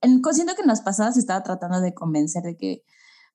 en, 0.02 0.22
siento 0.32 0.54
que 0.54 0.62
en 0.62 0.68
las 0.68 0.80
pasadas 0.82 1.16
estaba 1.16 1.42
tratando 1.42 1.80
de 1.80 1.92
convencer 1.94 2.42
de 2.42 2.56
que, 2.56 2.82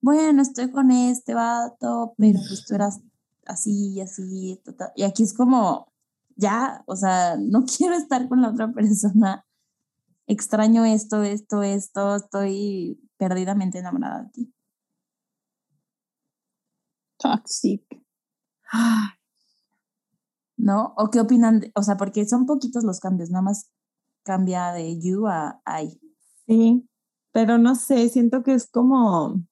bueno, 0.01 0.41
estoy 0.41 0.71
con 0.71 0.89
este 0.91 1.33
vato, 1.35 2.13
pero 2.17 2.39
pues 2.47 2.65
tú 2.65 2.73
eras 2.75 2.99
así 3.45 3.89
y 3.93 4.01
así, 4.01 4.59
ta, 4.65 4.73
ta". 4.75 4.91
y 4.95 5.03
aquí 5.03 5.21
es 5.23 5.33
como, 5.33 5.91
ya, 6.35 6.83
o 6.87 6.95
sea, 6.95 7.37
no 7.39 7.63
quiero 7.77 7.95
estar 7.95 8.27
con 8.27 8.41
la 8.41 8.49
otra 8.49 8.71
persona, 8.71 9.45
extraño 10.31 10.85
esto, 10.85 11.23
esto, 11.23 11.61
esto, 11.61 12.15
estoy 12.15 12.99
perdidamente 13.17 13.79
enamorada 13.79 14.23
de 14.23 14.29
ti. 14.29 14.53
Toxic. 17.19 17.83
¿No? 20.57 20.93
¿O 20.97 21.09
qué 21.09 21.19
opinan? 21.19 21.59
de- 21.59 21.71
o 21.75 21.83
sea, 21.83 21.97
porque 21.97 22.25
son 22.25 22.45
poquitos 22.45 22.83
los 22.83 22.99
cambios, 22.99 23.29
nada 23.29 23.41
más 23.41 23.69
cambia 24.23 24.71
de 24.71 24.99
you 25.01 25.27
a 25.27 25.61
I. 25.65 25.99
Sí, 26.47 26.87
pero 27.33 27.57
no 27.57 27.75
sé, 27.75 28.07
siento 28.09 28.43
que 28.43 28.53
es 28.53 28.69
como, 28.69 29.43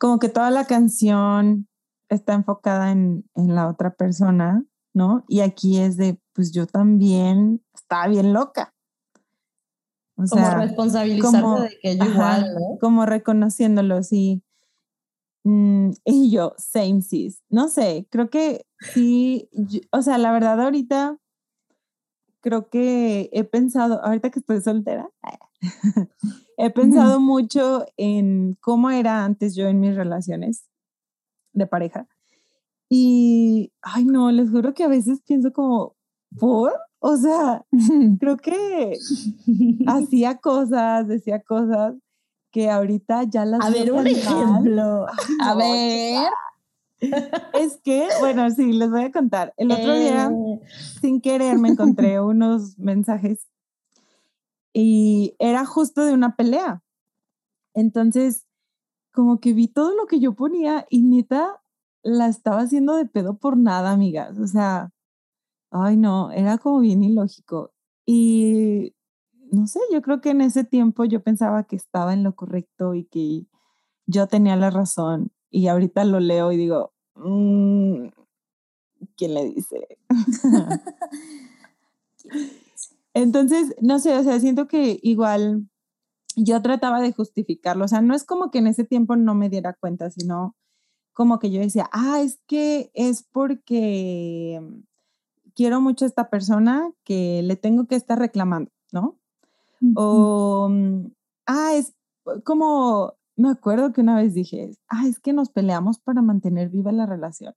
como 0.00 0.18
que 0.18 0.28
toda 0.28 0.50
la 0.50 0.64
canción 0.66 1.68
está 2.08 2.34
enfocada 2.34 2.90
en, 2.90 3.28
en 3.34 3.54
la 3.54 3.68
otra 3.68 3.94
persona, 3.94 4.64
¿no? 4.94 5.24
Y 5.28 5.40
aquí 5.40 5.78
es 5.78 5.96
de, 5.96 6.20
pues 6.32 6.52
yo 6.52 6.66
también 6.66 7.62
estaba 7.74 8.08
bien 8.08 8.32
loca. 8.32 8.75
O 10.18 10.24
Como 10.26 10.44
sea, 10.46 10.54
responsabilizarte 10.60 11.40
como- 11.42 11.60
de 11.60 11.78
que 11.80 11.96
yo 11.96 12.02
ajá, 12.04 12.12
igual, 12.40 12.54
¿no? 12.54 12.78
como 12.80 13.06
reconociéndolo, 13.06 14.02
sí. 14.02 14.42
Mm, 15.44 15.90
y 16.04 16.30
yo, 16.30 16.54
same 16.58 17.02
sis. 17.02 17.42
No 17.50 17.68
sé, 17.68 18.06
creo 18.10 18.30
que 18.30 18.64
sí, 18.92 19.48
yo- 19.52 19.80
o 19.92 20.02
sea, 20.02 20.18
la 20.18 20.32
verdad 20.32 20.60
ahorita 20.60 21.18
creo 22.40 22.68
que 22.68 23.28
he 23.32 23.44
pensado, 23.44 24.02
ahorita 24.04 24.30
que 24.30 24.38
estoy 24.38 24.60
soltera, 24.60 25.10
he 26.58 26.70
pensado 26.70 27.18
mucho 27.20 27.86
en 27.96 28.56
cómo 28.60 28.90
era 28.90 29.24
antes 29.24 29.54
yo 29.56 29.66
en 29.68 29.80
mis 29.80 29.96
relaciones 29.96 30.64
de 31.52 31.66
pareja. 31.66 32.06
Y, 32.88 33.72
ay 33.82 34.04
no, 34.04 34.30
les 34.30 34.50
juro 34.50 34.72
que 34.74 34.84
a 34.84 34.88
veces 34.88 35.20
pienso 35.26 35.52
como, 35.52 35.96
¿por? 36.38 36.72
O 37.08 37.16
sea, 37.16 37.64
creo 38.18 38.36
que 38.36 38.98
hacía 39.86 40.38
cosas, 40.38 41.06
decía 41.06 41.40
cosas 41.40 41.94
que 42.50 42.68
ahorita 42.68 43.22
ya 43.24 43.44
las 43.44 43.60
A 43.64 43.70
ver, 43.70 43.92
un 43.92 44.08
ejemplo. 44.08 45.06
A 45.40 45.54
No, 45.54 45.58
ver. 45.58 46.28
Es 47.54 47.78
que, 47.84 48.08
bueno, 48.18 48.50
sí, 48.50 48.72
les 48.72 48.90
voy 48.90 49.04
a 49.04 49.12
contar. 49.12 49.54
El 49.56 49.70
otro 49.70 49.96
día, 49.96 50.32
Eh, 50.32 50.60
sin 51.00 51.20
querer, 51.20 51.58
me 51.60 51.68
encontré 51.68 52.20
unos 52.20 52.76
mensajes 52.76 53.46
y 54.72 55.36
era 55.38 55.64
justo 55.64 56.04
de 56.04 56.12
una 56.12 56.34
pelea. 56.34 56.82
Entonces, 57.72 58.46
como 59.12 59.38
que 59.38 59.52
vi 59.52 59.68
todo 59.68 59.94
lo 59.94 60.06
que 60.06 60.18
yo 60.18 60.34
ponía 60.34 60.86
y 60.90 61.02
neta 61.02 61.60
la 62.02 62.26
estaba 62.26 62.62
haciendo 62.62 62.96
de 62.96 63.06
pedo 63.06 63.36
por 63.38 63.56
nada, 63.56 63.92
amigas. 63.92 64.38
O 64.38 64.46
sea, 64.48 64.90
ay 65.70 65.96
no, 65.96 66.30
era 66.32 66.58
como 66.58 66.80
bien 66.80 67.02
ilógico. 67.02 67.72
Y 68.06 68.94
no 69.52 69.66
sé, 69.66 69.80
yo 69.92 70.02
creo 70.02 70.20
que 70.20 70.30
en 70.30 70.40
ese 70.42 70.64
tiempo 70.64 71.04
yo 71.04 71.22
pensaba 71.22 71.64
que 71.64 71.76
estaba 71.76 72.14
en 72.14 72.24
lo 72.24 72.34
correcto 72.36 72.94
y 72.94 73.04
que 73.06 73.46
yo 74.06 74.28
tenía 74.28 74.56
la 74.56 74.70
razón. 74.70 75.32
Y 75.50 75.68
ahorita 75.68 76.04
lo 76.04 76.20
leo 76.20 76.52
y 76.52 76.56
digo, 76.58 76.92
"Mm, 77.16 78.08
¿quién 79.16 79.34
le 79.34 79.44
dice? 79.46 79.98
Entonces, 83.14 83.74
no 83.80 83.98
sé, 83.98 84.16
o 84.16 84.22
sea, 84.22 84.38
siento 84.40 84.68
que 84.68 84.98
igual 85.02 85.66
yo 86.36 86.62
trataba 86.62 87.00
de 87.00 87.12
justificarlo, 87.12 87.86
o 87.86 87.88
sea, 87.88 88.02
no 88.02 88.14
es 88.14 88.24
como 88.24 88.50
que 88.50 88.58
en 88.58 88.68
ese 88.68 88.84
tiempo 88.84 89.16
no 89.16 89.34
me 89.34 89.50
diera 89.50 89.74
cuenta, 89.74 90.10
sino 90.10 90.56
como 91.14 91.38
que 91.40 91.50
yo 91.50 91.60
decía, 91.60 91.88
ah, 91.92 92.20
es 92.22 92.40
que 92.48 92.90
es 92.94 93.24
porque 93.32 94.60
quiero 95.56 95.80
mucho 95.80 96.04
a 96.04 96.08
esta 96.08 96.30
persona 96.30 96.90
que 97.02 97.42
le 97.42 97.56
tengo 97.56 97.86
que 97.86 97.96
estar 97.96 98.18
reclamando, 98.18 98.70
¿no? 98.92 99.18
O, 99.96 100.68
mm, 100.70 101.06
ah, 101.46 101.72
es 101.74 101.92
como, 102.44 103.14
me 103.36 103.48
acuerdo 103.50 103.92
que 103.92 104.00
una 104.02 104.16
vez 104.16 104.34
dije, 104.34 104.70
ah, 104.88 105.06
es 105.08 105.18
que 105.18 105.32
nos 105.32 105.48
peleamos 105.50 105.98
para 105.98 106.22
mantener 106.22 106.68
viva 106.68 106.92
la 106.92 107.06
relación. 107.06 107.54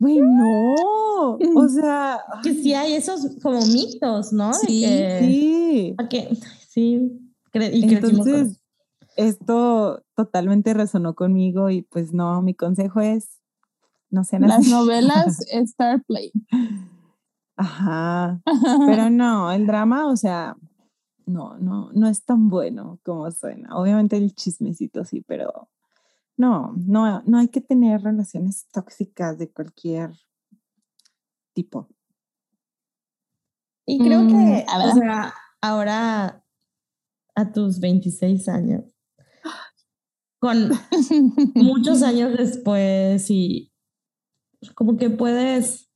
Güey, 0.00 0.20
no, 0.20 0.72
o 0.74 1.68
sea, 1.68 2.20
que 2.42 2.50
ay, 2.50 2.62
sí 2.62 2.74
hay 2.74 2.92
esos 2.94 3.36
como 3.42 3.60
mitos, 3.66 4.32
¿no? 4.32 4.52
Sí, 4.54 4.80
que- 4.82 5.18
sí. 5.20 5.94
¿a 5.98 6.08
qué? 6.08 6.36
Sí. 6.68 7.20
cre- 7.52 7.70
y 7.72 7.84
Entonces, 7.94 8.60
esto 9.16 10.02
totalmente 10.16 10.74
resonó 10.74 11.14
conmigo 11.14 11.70
y 11.70 11.82
pues 11.82 12.12
no, 12.12 12.42
mi 12.42 12.54
consejo 12.54 13.00
es 13.00 13.40
no 14.10 14.24
sean 14.24 14.42
Las 14.42 14.60
así. 14.60 14.70
novelas 14.70 15.38
Star 15.52 16.02
Play. 16.04 16.32
Ajá. 17.56 18.40
Pero 18.86 19.10
no, 19.10 19.52
el 19.52 19.66
drama, 19.66 20.06
o 20.08 20.16
sea, 20.16 20.56
no, 21.26 21.56
no, 21.58 21.90
no 21.92 22.08
es 22.08 22.24
tan 22.24 22.48
bueno 22.48 22.98
como 23.04 23.30
suena. 23.30 23.76
Obviamente 23.76 24.16
el 24.16 24.34
chismecito 24.34 25.04
sí, 25.04 25.22
pero 25.22 25.68
no, 26.36 26.74
no, 26.76 27.22
no 27.22 27.38
hay 27.38 27.48
que 27.48 27.60
tener 27.62 28.02
relaciones 28.02 28.66
tóxicas 28.72 29.38
de 29.38 29.50
cualquier 29.50 30.10
tipo. 31.54 31.88
Y 33.86 33.98
creo 33.98 34.20
Mm, 34.22 34.28
que, 34.28 34.64
a 34.68 34.78
ver. 34.78 34.88
o 34.88 34.94
sea, 34.94 35.34
ahora 35.62 36.44
a 37.34 37.52
tus 37.52 37.80
26 37.80 38.48
años, 38.48 38.84
con 40.38 40.70
muchos 41.54 42.02
años 42.02 42.36
después 42.36 43.30
y 43.30 43.72
como 44.74 44.96
que 44.98 45.08
puedes, 45.10 45.90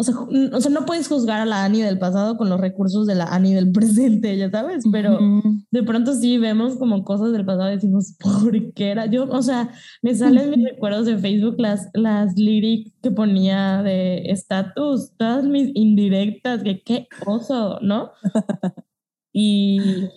o 0.00 0.02
sea, 0.02 0.14
o 0.16 0.60
sea, 0.62 0.70
no 0.70 0.86
puedes 0.86 1.08
juzgar 1.08 1.42
a 1.42 1.44
la 1.44 1.62
Ani 1.62 1.82
del 1.82 1.98
pasado 1.98 2.38
con 2.38 2.48
los 2.48 2.58
recursos 2.58 3.06
de 3.06 3.14
la 3.14 3.26
Ani 3.26 3.52
del 3.52 3.70
presente, 3.70 4.34
ya 4.38 4.50
sabes, 4.50 4.84
pero 4.90 5.16
Ujú. 5.16 5.60
de 5.70 5.82
pronto 5.82 6.14
sí 6.14 6.38
vemos 6.38 6.78
como 6.78 7.04
cosas 7.04 7.32
del 7.32 7.44
pasado 7.44 7.70
y 7.70 7.74
decimos, 7.74 8.16
¿por 8.18 8.72
qué 8.72 8.92
era? 8.92 9.04
Yo, 9.04 9.28
o 9.28 9.42
sea, 9.42 9.70
me 10.00 10.14
salen 10.14 10.48
mis 10.48 10.64
recuerdos 10.64 11.04
de 11.04 11.18
Facebook 11.18 11.56
las, 11.58 11.90
las 11.92 12.34
lyrics 12.36 12.94
que 13.02 13.10
ponía 13.10 13.82
de 13.82 14.30
estatus, 14.30 15.12
todas 15.18 15.44
mis 15.44 15.70
indirectas, 15.74 16.62
que 16.62 16.80
qué 16.82 17.06
oso, 17.26 17.78
¿no? 17.82 18.12
Y, 19.32 20.08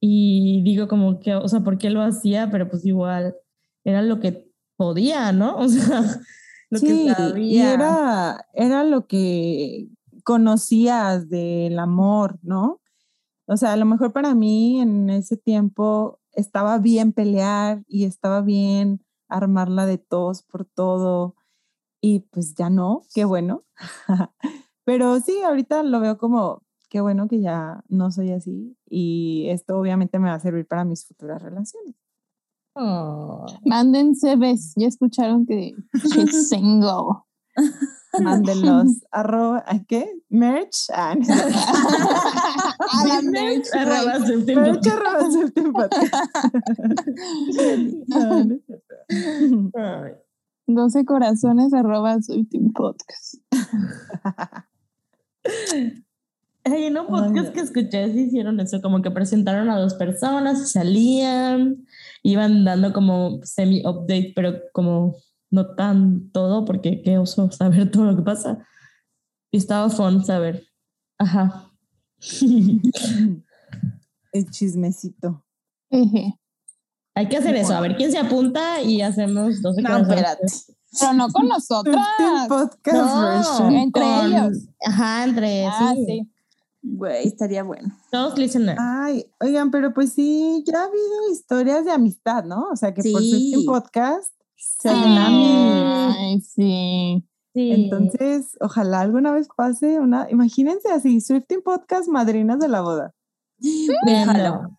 y 0.00 0.60
digo 0.64 0.88
como 0.88 1.20
que, 1.20 1.36
o 1.36 1.46
sea, 1.46 1.60
¿por 1.60 1.78
qué 1.78 1.88
lo 1.88 2.02
hacía? 2.02 2.50
Pero 2.50 2.68
pues 2.68 2.84
igual 2.84 3.36
era 3.84 4.02
lo 4.02 4.18
que 4.18 4.50
podía, 4.76 5.30
¿no? 5.30 5.56
O 5.60 5.68
sea, 5.68 6.02
lo 6.70 6.78
Sí, 6.78 7.08
que 7.34 7.40
y 7.40 7.58
era, 7.60 8.46
era 8.52 8.84
lo 8.84 9.06
que 9.06 9.88
conocías 10.24 11.28
del 11.28 11.78
amor, 11.78 12.38
¿no? 12.42 12.80
O 13.46 13.56
sea, 13.56 13.72
a 13.72 13.76
lo 13.76 13.86
mejor 13.86 14.12
para 14.12 14.34
mí 14.34 14.80
en 14.80 15.10
ese 15.10 15.36
tiempo 15.36 16.20
estaba 16.32 16.78
bien 16.78 17.12
pelear 17.12 17.82
y 17.88 18.04
estaba 18.04 18.42
bien 18.42 19.00
armarla 19.28 19.86
de 19.86 19.98
todos 19.98 20.42
por 20.42 20.64
todo 20.64 21.36
y 22.00 22.20
pues 22.30 22.54
ya 22.54 22.70
no, 22.70 23.02
qué 23.14 23.24
bueno. 23.24 23.64
Pero 24.84 25.20
sí, 25.20 25.42
ahorita 25.42 25.82
lo 25.82 26.00
veo 26.00 26.18
como, 26.18 26.62
qué 26.88 27.00
bueno 27.00 27.28
que 27.28 27.40
ya 27.40 27.84
no 27.88 28.10
soy 28.10 28.32
así 28.32 28.76
y 28.86 29.48
esto 29.50 29.78
obviamente 29.78 30.18
me 30.18 30.28
va 30.28 30.34
a 30.36 30.40
servir 30.40 30.66
para 30.66 30.84
mis 30.84 31.06
futuras 31.06 31.42
relaciones. 31.42 31.94
Oh. 32.76 33.46
Manden 33.64 34.14
CVs. 34.14 34.74
Ya 34.76 34.88
escucharon 34.88 35.46
que 35.46 35.74
she's 35.94 36.48
single. 36.50 37.24
Mándenlos. 38.20 39.02
arroba, 39.12 39.64
¿a 39.66 39.82
qué? 39.84 40.06
Merch. 40.28 40.90
Ah, 40.92 41.14
no. 41.14 41.34
A 41.34 43.06
la 43.06 43.22
merch. 43.22 43.66
Arroba. 43.74 44.18
Merch 44.18 44.86
arroba. 44.86 45.28
No, 48.08 48.44
no. 48.44 49.70
Ay. 49.74 50.12
12 50.66 51.04
corazones 51.04 51.72
arroba 51.72 52.18
podcast. 52.74 53.34
Ay, 56.64 56.84
en 56.86 56.98
un 56.98 57.06
podcast 57.06 57.52
que 57.54 57.60
escuché 57.60 58.12
sí 58.12 58.22
hicieron 58.22 58.58
eso, 58.58 58.82
como 58.82 59.00
que 59.00 59.12
presentaron 59.12 59.70
a 59.70 59.78
dos 59.78 59.94
personas, 59.94 60.60
y 60.60 60.66
salían, 60.66 61.86
iban 62.30 62.64
dando 62.64 62.92
como 62.92 63.38
semi-update, 63.42 64.32
pero 64.34 64.54
como 64.72 65.16
no 65.50 65.74
tan 65.74 66.30
todo, 66.32 66.64
porque 66.64 67.02
qué 67.02 67.18
oso 67.18 67.50
saber 67.50 67.90
todo 67.92 68.04
lo 68.06 68.16
que 68.16 68.22
pasa. 68.22 68.58
Y 69.50 69.58
estaba 69.58 69.88
fun 69.90 70.24
saber. 70.24 70.66
Ajá. 71.18 71.70
El 74.32 74.50
chismecito. 74.50 75.44
Hay 77.14 77.28
que 77.28 77.36
hacer 77.38 77.56
eso, 77.56 77.74
a 77.74 77.80
ver 77.80 77.96
quién 77.96 78.10
se 78.12 78.18
apunta 78.18 78.82
y 78.82 79.00
hacemos 79.00 79.62
12 79.62 79.80
No, 79.82 79.96
espérate. 79.98 80.44
Pero 80.98 81.12
no 81.14 81.28
con 81.28 81.48
nosotras. 81.48 81.96
Fifteen 82.18 82.48
podcast 82.48 82.96
No, 82.96 83.20
version. 83.22 83.72
entre 83.74 84.02
con- 84.02 84.26
ellos. 84.26 84.68
Ajá, 84.84 85.24
entre 85.24 85.66
Ah, 85.66 85.94
sí. 85.96 86.04
sí. 86.06 86.30
Güey, 86.88 87.26
estaría 87.26 87.64
bueno. 87.64 87.88
Todos 88.12 88.38
listeners. 88.38 88.78
Ay, 88.80 89.26
oigan, 89.40 89.72
pero 89.72 89.92
pues 89.92 90.12
sí, 90.12 90.62
ya 90.66 90.82
ha 90.82 90.84
habido 90.84 91.30
historias 91.32 91.84
de 91.84 91.90
amistad, 91.90 92.44
¿no? 92.44 92.68
O 92.70 92.76
sea, 92.76 92.94
que 92.94 93.02
por 93.10 93.20
Sí. 93.20 93.32
Fifteen 93.32 93.66
podcast 93.66 94.32
se 94.54 94.88
Sí. 94.90 94.94
Ay, 94.94 96.40
sí. 96.40 97.24
Sí. 97.52 97.72
Entonces, 97.72 98.56
ojalá 98.60 99.00
alguna 99.00 99.32
vez 99.32 99.48
pase 99.54 99.98
una, 99.98 100.30
imagínense 100.30 100.88
así, 100.92 101.20
Swifting 101.20 101.62
Podcast, 101.62 102.08
madrinas 102.08 102.60
de 102.60 102.68
la 102.68 102.82
boda. 102.82 103.14
Viendo. 103.58 104.78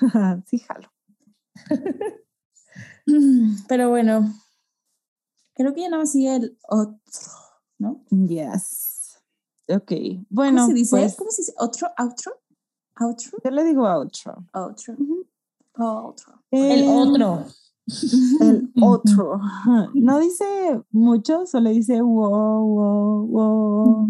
sí, 0.46 0.58
jalo. 0.58 0.90
Pero 3.68 3.90
bueno, 3.90 4.34
creo 5.54 5.74
que 5.74 5.82
ya 5.82 5.90
no 5.90 6.04
sigue 6.06 6.36
el 6.36 6.58
otro, 6.68 6.98
¿no? 7.78 8.02
Yes. 8.10 8.95
Ok, 9.68 9.92
bueno, 10.30 10.58
¿Cómo 10.58 10.68
se 10.68 10.74
dice? 10.74 10.90
pues 10.96 11.16
¿Cómo 11.16 11.30
se 11.30 11.42
dice? 11.42 11.54
¿Otro? 11.58 11.88
¿Outro? 11.98 12.32
¿Outro? 13.00 13.38
yo 13.44 13.50
le 13.50 13.64
digo 13.64 13.86
outro. 13.86 14.44
Otro. 14.52 14.94
Ujú. 14.94 15.26
Otro. 15.78 16.34
El 16.50 16.82
Eh, 16.82 16.88
otro. 16.88 17.44
El 18.40 18.72
otro. 18.82 19.40
No 19.94 20.18
dice 20.20 20.44
mucho, 20.92 21.46
solo 21.46 21.70
dice 21.70 22.00
wow, 22.00 22.64
wow, 22.64 23.26
wow. 23.26 24.08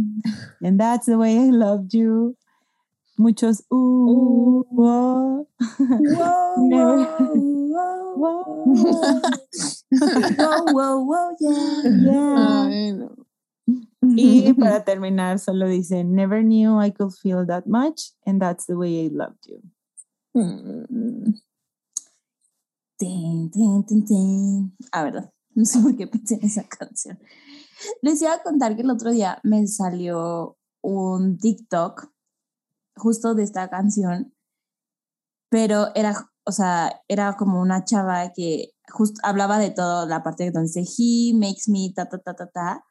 And 0.63 0.79
that's 0.79 1.07
the 1.07 1.17
way 1.17 1.37
I 1.37 1.51
loved 1.51 1.93
you. 1.93 2.37
Muchos 3.19 3.63
uh, 3.71 3.77
wow, 4.71 5.47
Wow, 5.99 6.55
wow, 6.57 7.07
wow, 8.17 8.17
wow. 8.17 9.23
wow, 10.37 10.67
wow, 10.73 11.01
wow, 11.05 11.37
yeah. 11.41 11.83
Yeah. 11.91 12.67
Ay, 12.69 12.93
no. 12.93 13.26
Y 14.15 14.53
para 14.59 14.85
terminar, 14.85 15.39
solo 15.39 15.67
dice 15.67 16.05
Never 16.05 16.43
knew 16.43 16.81
I 16.81 16.91
could 16.91 17.13
feel 17.13 17.47
that 17.47 17.67
much, 17.67 18.13
and 18.25 18.41
that's 18.41 18.67
the 18.67 18.75
way 18.75 19.07
I 19.07 19.09
loved 19.09 19.47
you. 19.47 19.63
Mm. 20.35 21.35
Tin, 22.99 23.51
tin, 23.51 24.05
tin. 24.05 24.77
Ah, 24.93 25.03
verdad. 25.03 25.31
No 25.57 25.65
sé 25.65 25.81
por 25.81 25.97
qué 25.97 26.07
pensé 26.07 26.35
en 26.35 26.45
esa 26.45 26.69
canción. 26.69 27.19
Les 28.03 28.21
iba 28.21 28.35
a 28.35 28.43
contar 28.43 28.77
que 28.77 28.83
el 28.83 28.91
otro 28.91 29.11
día 29.11 29.41
me 29.43 29.67
salió 29.67 30.59
un 30.83 31.39
TikTok 31.39 32.13
justo 32.95 33.35
de 33.35 33.45
esta 33.45 33.71
canción, 33.71 34.35
pero 35.51 35.95
era, 35.95 36.31
o 36.45 36.53
sea, 36.53 37.01
era 37.09 37.37
como 37.39 37.61
una 37.61 37.85
chava 37.85 38.33
que 38.35 38.73
justo 38.89 39.19
hablaba 39.23 39.59
de 39.59 39.71
todo, 39.71 40.07
la 40.07 40.23
parte 40.23 40.51
donde 40.51 40.71
dice 40.71 40.85
he 40.99 41.33
makes 41.35 41.69
me 41.69 41.91
ta, 41.95 42.07
ta, 42.07 42.19
ta, 42.19 42.35
ta, 42.35 42.47
ta. 42.49 42.85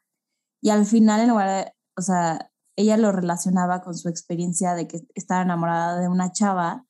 Y 0.60 0.70
al 0.70 0.86
final, 0.86 1.20
en 1.20 1.28
lugar 1.28 1.48
de, 1.48 1.72
o 1.96 2.02
sea, 2.02 2.50
ella 2.76 2.96
lo 2.96 3.12
relacionaba 3.12 3.80
con 3.80 3.96
su 3.96 4.08
experiencia 4.08 4.74
de 4.74 4.86
que 4.86 5.00
estaba 5.14 5.42
enamorada 5.42 6.00
de 6.00 6.08
una 6.08 6.32
chava, 6.32 6.86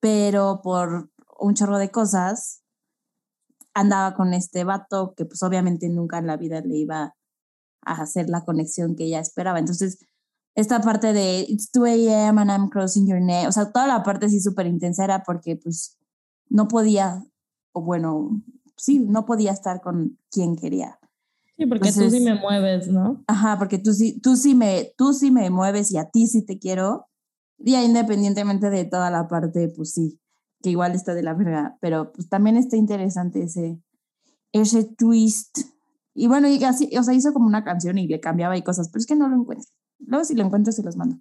pero 0.00 0.60
por 0.62 1.10
un 1.38 1.54
chorro 1.54 1.78
de 1.78 1.90
cosas 1.90 2.62
andaba 3.74 4.14
con 4.14 4.34
este 4.34 4.64
vato 4.64 5.14
que 5.16 5.24
pues 5.24 5.42
obviamente 5.42 5.88
nunca 5.88 6.18
en 6.18 6.26
la 6.26 6.36
vida 6.36 6.60
le 6.60 6.76
iba 6.76 7.14
a 7.84 7.92
hacer 8.02 8.28
la 8.28 8.44
conexión 8.44 8.96
que 8.96 9.04
ella 9.04 9.20
esperaba. 9.20 9.58
Entonces, 9.58 9.98
esta 10.54 10.80
parte 10.80 11.12
de 11.12 11.46
It's 11.48 11.70
2 11.72 11.86
a.m. 11.86 12.40
and 12.40 12.50
I'm 12.50 12.68
crossing 12.68 13.06
your 13.06 13.20
neck, 13.20 13.48
o 13.48 13.52
sea, 13.52 13.70
toda 13.70 13.86
la 13.86 14.02
parte 14.02 14.26
así 14.26 14.40
súper 14.40 14.66
intensa 14.66 15.04
era 15.04 15.22
porque 15.22 15.56
pues 15.56 15.96
no 16.48 16.66
podía, 16.66 17.22
o 17.72 17.82
bueno, 17.82 18.42
sí, 18.76 18.98
no 18.98 19.24
podía 19.24 19.52
estar 19.52 19.80
con 19.80 20.18
quien 20.30 20.56
quería. 20.56 20.98
Sí, 21.58 21.66
porque 21.66 21.88
tú 21.88 21.94
sí 21.94 22.00
Entonces- 22.04 22.22
me 22.22 22.34
mueves, 22.36 22.88
¿no? 22.88 23.24
Ajá, 23.26 23.58
porque 23.58 23.78
tú 23.78 23.92
sí, 23.92 24.20
tú 24.20 24.36
sí 24.36 24.54
me, 24.54 24.92
tú 24.96 25.12
sí 25.12 25.30
me 25.32 25.50
mueves 25.50 25.90
y 25.90 25.98
a 25.98 26.08
ti 26.08 26.26
sí 26.28 26.42
te 26.46 26.58
quiero. 26.58 27.08
Y 27.58 27.74
independientemente 27.74 28.70
de 28.70 28.84
toda 28.84 29.10
la 29.10 29.26
parte, 29.26 29.68
pues 29.76 29.90
sí, 29.90 30.20
que 30.62 30.70
igual 30.70 30.92
está 30.94 31.14
de 31.14 31.24
la 31.24 31.34
verga, 31.34 31.76
pero 31.80 32.12
pues 32.12 32.28
también 32.28 32.56
está 32.56 32.76
interesante 32.76 33.42
ese, 33.42 33.82
ese 34.52 34.84
twist. 34.84 35.58
Y 36.14 36.28
bueno, 36.28 36.48
y 36.48 36.62
así, 36.62 36.88
o 36.96 37.02
sea, 37.02 37.14
hizo 37.14 37.32
como 37.32 37.46
una 37.48 37.64
canción 37.64 37.98
y 37.98 38.06
le 38.06 38.20
cambiaba 38.20 38.56
y 38.56 38.62
cosas, 38.62 38.88
pero 38.90 39.00
es 39.00 39.06
que 39.06 39.16
no 39.16 39.28
lo 39.28 39.34
encuentro. 39.36 39.68
Luego 39.98 40.24
si 40.24 40.36
lo 40.36 40.44
encuentro 40.44 40.72
se 40.72 40.84
los 40.84 40.96
mando. 40.96 41.16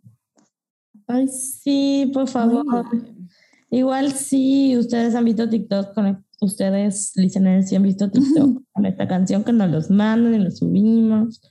Ay, 1.08 1.28
sí, 1.28 2.12
por 2.14 2.28
favor. 2.28 2.86
Igual 3.72 4.12
sí, 4.14 4.78
ustedes 4.78 5.16
han 5.16 5.26
visto 5.26 5.50
TikTok 5.50 5.96
con 5.96 6.06
ustedes, 6.42 7.12
listeners, 7.16 7.70
sí 7.70 7.76
han 7.76 7.84
visto 7.84 8.10
TikTok 8.12 8.64
con 8.74 8.86
esta 8.86 9.08
canción 9.08 9.44
que 9.44 9.54
nos 9.54 9.70
los 9.72 9.90
mandan 9.90 10.36
y 10.36 10.40
los 10.40 10.58
subimos. 10.58 11.42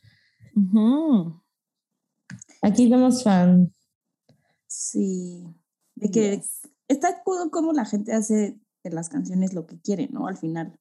Ujú. 0.55 1.41
Aquí 2.62 2.89
somos 2.89 3.22
fan. 3.22 3.72
Sí, 4.66 5.45
de 5.95 6.11
que 6.11 6.37
Yes. 6.37 6.61
está 6.89 7.22
cool 7.24 7.51
como 7.51 7.72
la 7.72 7.84
gente 7.84 8.12
hace 8.12 8.59
de 8.84 8.91
las 8.91 9.09
canciones 9.09 9.53
lo 9.55 9.66
que 9.66 9.78
quiere, 9.80 10.09
¿no? 10.09 10.26
Al 10.26 10.37
final 10.37 10.78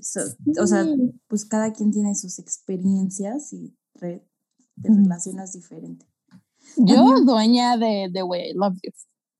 so- 0.00 0.20
o 0.60 0.66
sea, 0.66 0.86
pues 1.26 1.44
cada 1.44 1.72
quien 1.72 1.90
tiene 1.90 2.14
sus 2.14 2.38
experiencias 2.38 3.52
y 3.52 3.74
re- 3.94 4.24
te 4.80 4.88
relacionas 4.90 5.52
diferente. 5.52 6.06
Yo, 6.76 7.20
dueña 7.24 7.76
de 7.76 8.08
The 8.12 8.22
Way 8.22 8.50
I 8.50 8.54
Love 8.54 8.78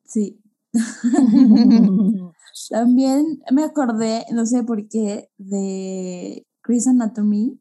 Sí. 0.04 0.40
También 2.70 3.42
me 3.50 3.64
acordé, 3.64 4.24
no 4.32 4.44
sé 4.46 4.62
por 4.62 4.88
qué, 4.88 5.30
de 5.38 6.46
Grey's 6.62 6.86
Anatomy. 6.86 7.60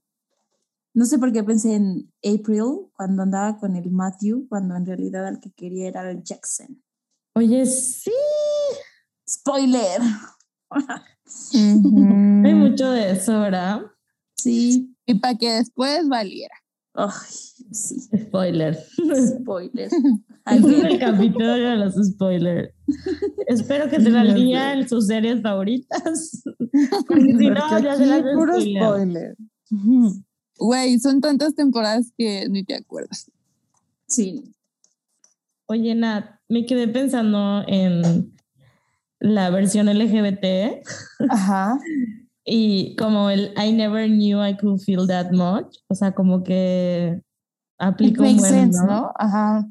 No 0.93 1.05
sé 1.05 1.19
por 1.19 1.31
qué 1.31 1.43
pensé 1.43 1.75
en 1.75 2.11
April 2.23 2.89
cuando 2.95 3.21
andaba 3.21 3.57
con 3.59 3.75
el 3.75 3.91
Matthew, 3.91 4.47
cuando 4.49 4.75
en 4.75 4.85
realidad 4.85 5.27
el 5.27 5.39
que 5.39 5.51
quería 5.51 5.87
era 5.87 6.09
el 6.09 6.23
Jackson. 6.23 6.83
Oye, 7.35 7.65
sí. 7.67 8.11
Spoiler. 9.29 10.01
Hay 11.53 12.53
mucho 12.53 12.91
de 12.91 13.11
eso, 13.11 13.39
¿verdad? 13.39 13.81
Sí. 14.35 14.95
Y 15.05 15.19
para 15.19 15.35
que 15.35 15.51
después 15.51 16.07
valiera. 16.07 16.55
Ay, 16.99 17.09
sí. 17.71 17.95
Spoiler. 18.17 18.75
Spoiler. 18.75 19.89
Es 20.47 20.63
Again. 20.63 20.85
el 20.85 20.97
capítulo 20.99 21.53
de 21.55 21.75
los 21.75 21.93
spoilers. 21.95 22.73
Espero 23.47 23.89
que 23.89 23.97
estén 23.97 24.15
al 24.15 24.33
día 24.33 24.71
en 24.71 24.87
sus 24.87 25.07
series 25.07 25.41
favoritas. 25.41 26.41
Porque 27.07 27.35
si 27.37 27.49
no, 27.49 27.59
Porque 27.69 27.83
ya 27.83 27.95
se 27.97 28.05
las 28.05 28.19
aquí 28.21 28.33
puro 28.33 28.53
spoiler. 28.61 29.35
Güey, 30.57 30.99
son 30.99 31.19
tantas 31.19 31.53
temporadas 31.53 32.13
que 32.17 32.47
ni 32.49 32.63
te 32.63 32.75
acuerdas. 32.75 33.29
Sí. 34.07 34.53
Oye, 35.65 35.93
Nat, 35.95 36.39
me 36.47 36.65
quedé 36.65 36.87
pensando 36.87 37.65
en 37.67 38.33
la 39.19 39.49
versión 39.49 39.87
LGBT 39.87 40.81
Ajá. 41.29 41.77
Y 42.49 42.95
como 42.95 43.29
el 43.29 43.53
I 43.57 43.73
never 43.73 44.07
knew 44.07 44.41
I 44.41 44.55
could 44.55 44.79
feel 44.79 45.05
that 45.07 45.31
much. 45.31 45.79
O 45.89 45.95
sea, 45.95 46.15
como 46.15 46.43
que 46.43 47.21
aplica 47.77 48.23
un 48.23 48.37
buen, 48.37 48.39
sense, 48.39 48.79
¿no? 48.79 48.85
¿no? 48.85 49.11
Ajá. 49.15 49.67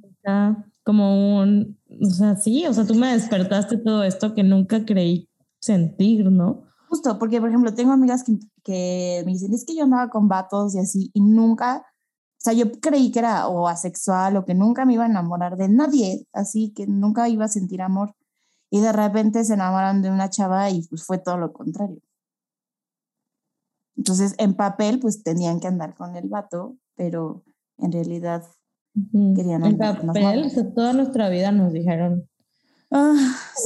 Como 0.84 1.38
un, 1.40 1.78
o 1.88 2.10
sea, 2.10 2.36
sí, 2.36 2.66
o 2.66 2.74
sea, 2.74 2.84
tú 2.86 2.94
me 2.94 3.12
despertaste 3.12 3.78
todo 3.78 4.04
esto 4.04 4.34
que 4.34 4.42
nunca 4.42 4.84
creí 4.84 5.28
sentir, 5.58 6.30
¿no? 6.30 6.64
Justo, 6.88 7.18
porque 7.18 7.40
por 7.40 7.48
ejemplo, 7.48 7.74
tengo 7.74 7.92
amigas 7.92 8.22
que, 8.22 8.38
que 8.62 9.22
me 9.24 9.32
dicen, 9.32 9.54
es 9.54 9.64
que 9.64 9.74
yo 9.74 9.84
andaba 9.84 10.10
con 10.10 10.28
vatos 10.28 10.74
y 10.74 10.78
así, 10.78 11.10
y 11.14 11.22
nunca, 11.22 11.78
o 11.78 12.38
sea, 12.38 12.52
yo 12.52 12.70
creí 12.80 13.10
que 13.10 13.20
era 13.20 13.48
o 13.48 13.68
asexual 13.68 14.36
o 14.36 14.44
que 14.44 14.54
nunca 14.54 14.84
me 14.84 14.92
iba 14.92 15.04
a 15.04 15.08
enamorar 15.08 15.56
de 15.56 15.70
nadie, 15.70 16.26
así 16.34 16.72
que 16.74 16.86
nunca 16.86 17.28
iba 17.28 17.46
a 17.46 17.48
sentir 17.48 17.80
amor. 17.80 18.14
Y 18.70 18.80
de 18.80 18.92
repente 18.92 19.44
se 19.44 19.54
enamoran 19.54 20.02
de 20.02 20.10
una 20.10 20.28
chava 20.28 20.68
y 20.70 20.86
pues 20.88 21.04
fue 21.04 21.18
todo 21.18 21.38
lo 21.38 21.52
contrario. 21.52 22.00
Entonces, 23.96 24.34
en 24.38 24.54
papel, 24.54 25.00
pues 25.00 25.22
tenían 25.22 25.60
que 25.60 25.68
andar 25.68 25.94
con 25.94 26.16
el 26.16 26.28
vato, 26.28 26.76
pero 26.96 27.44
en 27.78 27.92
realidad. 27.92 28.44
Querían 29.12 29.64
En 29.64 29.72
andar 29.72 29.98
con 29.98 30.06
las 30.08 30.16
papel, 30.16 30.46
o 30.46 30.50
sea, 30.50 30.72
toda 30.72 30.92
nuestra 30.94 31.28
vida 31.28 31.52
nos 31.52 31.72
dijeron 31.72 32.26
ah, 32.90 33.14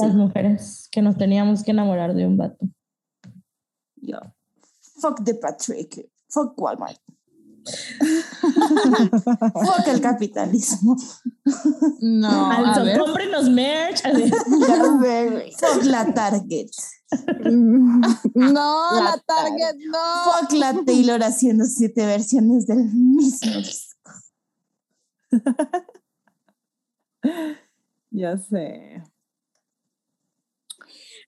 las 0.01 0.11
sí, 0.11 0.17
mujeres 0.17 0.89
que 0.91 1.03
nos 1.03 1.17
teníamos 1.17 1.63
que 1.63 1.71
enamorar 1.71 2.15
de 2.15 2.27
un 2.27 2.37
vato. 2.37 2.67
yo, 3.95 4.19
fuck 5.01 5.23
the 5.23 5.35
Patrick, 5.35 6.11
fuck 6.29 6.61
Walmart, 6.61 6.99
fuck 9.53 9.87
el 9.87 10.01
capitalismo. 10.01 10.97
No, 12.01 12.51
a 12.51 12.83
ver. 12.83 12.99
cómprenos 12.99 13.49
merch. 13.51 14.03
Fuck 15.59 15.85
la 15.85 16.13
Target. 16.13 16.71
No, 17.51 18.01
la, 18.35 19.05
La 19.05 19.19
Target, 19.27 19.77
no. 19.87 19.99
Fuck 20.25 20.53
la 20.53 20.85
Taylor 20.85 21.23
haciendo 21.23 21.65
siete 21.65 22.07
versiones 22.07 22.67
del 22.67 22.85
mismo 22.85 23.59
disco. 23.59 24.11
Ya 28.13 28.37
sé. 28.37 29.05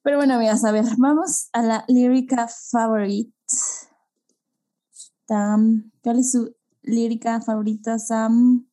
Pero 0.03 0.17
bueno, 0.17 0.37
mira, 0.39 0.55
a 0.55 0.73
ver, 0.73 0.85
vamos 0.99 1.49
a 1.53 1.63
la 1.63 1.85
lírica 1.87 2.49
favorita. 2.49 3.33
Tam, 5.27 5.93
¿Cuál 6.03 6.19
es 6.19 6.33
su 6.33 6.57
lírica 6.83 7.41
favorita, 7.41 8.01
Sam? 8.01 8.69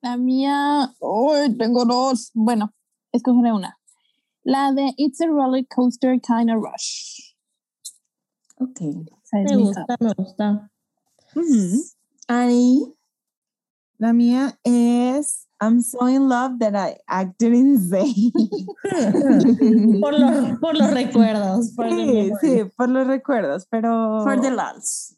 La 0.00 0.16
mía, 0.16 0.94
uy, 1.00 1.54
tengo 1.58 1.84
dos. 1.84 2.30
Bueno, 2.32 2.72
escogeré 3.12 3.52
una. 3.52 3.78
La 4.44 4.72
de 4.72 4.92
It's 4.96 5.20
a 5.20 5.28
roller 5.28 5.64
coaster 5.64 6.18
kind 6.20 6.50
of 6.50 6.62
rush. 6.62 7.34
Ok. 8.60 8.80
Me 9.32 9.56
gusta, 9.56 9.86
me 10.00 10.12
gusta. 10.14 10.70
Ani, 12.28 12.94
La 13.98 14.12
mía 14.12 14.58
es 14.64 15.46
I'm 15.60 15.80
so 15.80 16.06
in 16.08 16.28
love 16.28 16.58
that 16.58 16.74
I 16.74 16.98
acted 17.06 17.54
insane. 17.54 18.32
por, 20.00 20.12
los, 20.18 20.58
por 20.58 20.76
los 20.76 20.90
recuerdos. 20.90 21.70
Por 21.74 21.88
Sí, 21.88 22.32
sí, 22.40 22.64
por 22.76 22.88
los 22.88 23.06
recuerdos, 23.06 23.66
pero. 23.70 24.22
for 24.24 24.40
the 24.40 24.50
lols. 24.50 25.16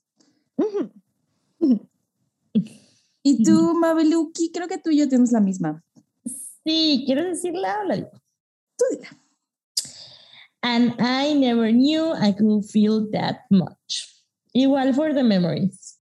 Y 3.23 3.43
tú, 3.43 3.75
Mabeluki, 3.75 4.53
creo 4.53 4.69
que 4.69 4.79
tú 4.79 4.91
y 4.91 4.99
yo 4.99 5.09
tenemos 5.09 5.33
la 5.33 5.41
misma. 5.41 5.83
Sí, 6.65 7.03
¿quieres 7.07 7.27
decirla 7.27 7.81
o 7.83 7.85
la 7.89 7.97
digo? 7.97 8.11
Dila. 8.93 9.09
And 10.63 10.95
I 10.99 11.35
never 11.35 11.71
knew 11.73 12.13
I 12.13 12.33
could 12.33 12.65
feel 12.65 13.09
that 13.13 13.41
much. 13.51 14.09
Igual 14.55 14.95
for 14.95 15.13
the 15.15 15.23
memories. 15.23 15.99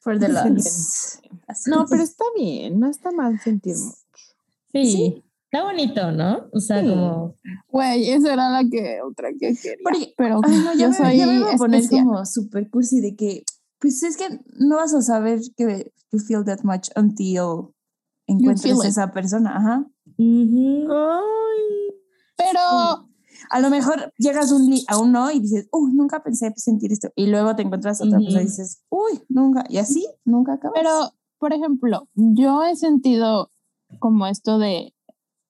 For 0.00 0.18
the. 0.18 0.26
Así 1.48 1.68
No, 1.70 1.86
pero 1.88 2.02
está 2.02 2.24
bien, 2.36 2.80
no 2.80 2.88
está 2.90 3.10
mal 3.12 3.38
sentir 3.40 3.74
mucho. 3.76 3.96
Sí. 4.72 4.92
Sí. 4.92 5.22
Está 5.52 5.62
bonito, 5.64 6.10
¿no? 6.12 6.48
O 6.52 6.60
sea, 6.60 6.80
Sí. 6.82 6.88
como. 6.88 7.34
Güey, 7.68 8.10
esa 8.10 8.32
era 8.32 8.50
la 8.50 8.62
que 8.68 9.00
otra 9.02 9.30
que 9.38 9.54
quería. 9.54 9.76
Porque- 9.84 10.14
pero 10.16 10.40
Ay, 10.42 10.58
no, 10.58 10.74
yo 10.74 10.88
me, 10.88 10.94
soy 10.96 11.16
me 11.18 11.38
voy 11.44 11.54
a 11.54 11.56
poner 11.56 11.80
especial. 11.80 12.04
como 12.04 12.26
super 12.26 12.68
cursi 12.70 13.00
de 13.00 13.14
que, 13.16 13.42
pues 13.78 14.02
es 14.02 14.16
que 14.16 14.40
no 14.58 14.76
vas 14.76 14.92
a 14.94 15.02
saber 15.02 15.40
que 15.56 15.92
you 16.12 16.18
feel 16.18 16.44
that 16.44 16.60
much 16.64 16.88
until 16.96 17.72
encuentres 18.26 18.84
esa 18.84 19.12
persona. 19.12 19.56
Ajá. 19.56 19.86
ujú. 20.18 20.88
Ay, 20.92 21.85
Pero 22.36 23.08
A 23.50 23.60
lo 23.60 23.68
mejor 23.70 24.12
llegas 24.18 24.50
un 24.50 24.74
a 24.88 24.98
un 24.98 25.12
no 25.12 25.30
y 25.30 25.40
dices, 25.40 25.68
uy, 25.70 25.92
nunca 25.92 26.22
pensé 26.22 26.52
sentir 26.56 26.90
esto. 26.90 27.08
Y 27.14 27.26
luego 27.26 27.54
te 27.54 27.62
encuentras 27.62 28.00
a 28.00 28.04
otra 28.04 28.18
persona 28.18 28.42
y 28.42 28.46
dices, 28.46 28.82
uy, 28.88 29.22
nunca. 29.28 29.64
Y 29.68 29.76
así, 29.78 30.06
nunca 30.24 30.54
acabas. 30.54 30.74
Pero, 30.74 31.10
por 31.38 31.52
ejemplo, 31.52 32.08
yo 32.14 32.64
he 32.64 32.74
sentido 32.76 33.50
como 33.98 34.26
esto 34.26 34.58
de, 34.58 34.94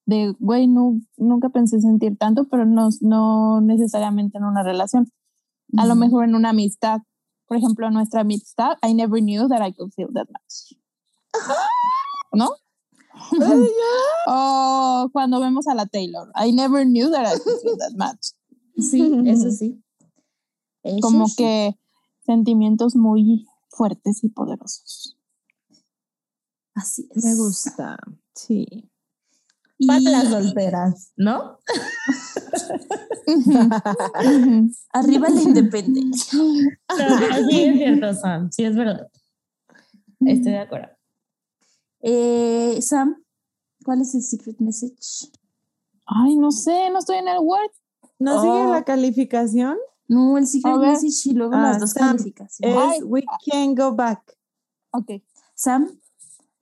de 0.05 0.34
güey, 0.41 0.66
nu- 0.66 1.01
nunca 1.16 1.49
pensé 1.49 1.80
sentir 1.80 2.18
tanto, 2.18 2.45
pero 2.49 2.66
no, 2.66 2.89
no 3.01 3.61
necesariamente 3.61 4.39
en 4.39 4.45
una 4.45 4.62
relación. 4.64 5.09
A 5.78 5.87
lo 5.87 5.93
Ujú. 5.93 6.01
mejor 6.01 6.24
en 6.24 6.34
una 6.34 6.51
amistad. 6.51 7.03
Por 7.47 7.57
ejemplo, 7.57 7.89
nuestra 7.91 8.22
amistad, 8.22 8.76
I 8.82 8.95
never 8.95 9.20
knew 9.20 9.49
that 9.49 9.64
I 9.66 9.72
could 9.72 9.93
feel 9.95 10.09
that 10.12 10.26
much. 10.28 10.76
¿No? 12.32 12.51
o 14.26 15.08
cuando 15.12 15.40
vemos 15.40 15.66
a 15.68 15.74
la 15.74 15.86
Taylor, 15.86 16.30
I 16.34 16.52
never 16.52 16.84
knew 16.84 17.10
that 17.10 17.26
I 17.26 17.38
could 17.38 17.60
feel 17.62 17.76
that 17.78 17.94
much. 17.96 18.32
Sí, 18.78 19.02
eso 19.26 19.50
sí. 19.50 19.82
Eso 20.82 21.00
Como 21.00 21.26
sí. 21.28 21.36
que 21.36 21.78
sentimientos 22.24 22.94
muy 22.94 23.46
fuertes 23.70 24.22
y 24.22 24.28
poderosos. 24.28 25.16
Así 26.74 27.08
es. 27.14 27.24
me 27.24 27.34
gusta. 27.34 27.98
Sí. 28.34 28.90
Y 29.78 29.86
Para 29.86 30.00
las 30.00 30.28
solteras, 30.28 31.12
¿no? 31.16 31.58
Arriba 34.92 35.28
la 35.28 35.42
independencia. 35.42 36.38
No, 36.38 37.50
sí 37.50 37.62
es 37.62 37.76
cierto, 37.76 38.14
Sam. 38.14 38.50
Sí 38.50 38.64
es 38.64 38.74
verdad. 38.74 39.08
Estoy 40.20 40.52
de 40.52 40.58
acuerdo. 40.58 40.95
Eh, 42.09 42.80
Sam, 42.82 43.20
¿cuál 43.84 44.00
es 44.00 44.14
el 44.14 44.22
secret 44.22 44.61
message? 44.61 45.28
Ay, 46.07 46.36
no 46.36 46.52
sé, 46.52 46.88
no 46.90 47.00
estoy 47.00 47.16
en 47.16 47.26
el 47.26 47.38
Word. 47.40 47.72
¿No 48.20 48.40
sigue 48.40 48.52
Oh. 48.52 48.70
la 48.72 48.84
calificación? 48.84 49.76
No, 50.07 50.38
el 50.38 50.46
secret 50.46 50.76
message 50.76 51.30
y 51.30 51.34
luego 51.34 51.54
Ah, 51.54 51.62
las 51.62 51.80
dos 51.80 51.90
Sam, 51.90 52.16
calificaciones. 52.16 52.76
Es 52.76 52.82
Ay. 52.92 53.02
We 53.02 53.24
Can 53.50 53.74
Go 53.74 53.92
Back. 53.92 54.38
Ok. 54.92 55.11
Sam, 55.57 55.98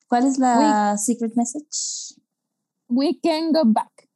¿cuál 0.08 0.26
es 0.26 0.38
la 0.38 0.96
secret 0.96 1.34
message? 1.36 2.18
We 2.88 3.18
can 3.22 3.52
go 3.52 3.62
back. 3.66 4.08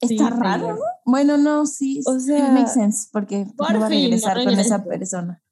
Está 0.00 0.28
sí, 0.30 0.34
raro. 0.36 0.78
Bueno, 1.04 1.36
no, 1.36 1.64
sí, 1.66 2.00
O 2.06 2.18
sí 2.18 2.26
sea, 2.26 2.50
makes 2.50 2.72
sense, 2.72 3.08
porque 3.12 3.46
por 3.56 3.72
no 3.72 3.80
va 3.80 3.86
a 3.86 3.88
fin, 3.88 4.00
regresar 4.00 4.36
no 4.38 4.44
con 4.44 4.58
esa 4.58 4.82
persona. 4.84 5.42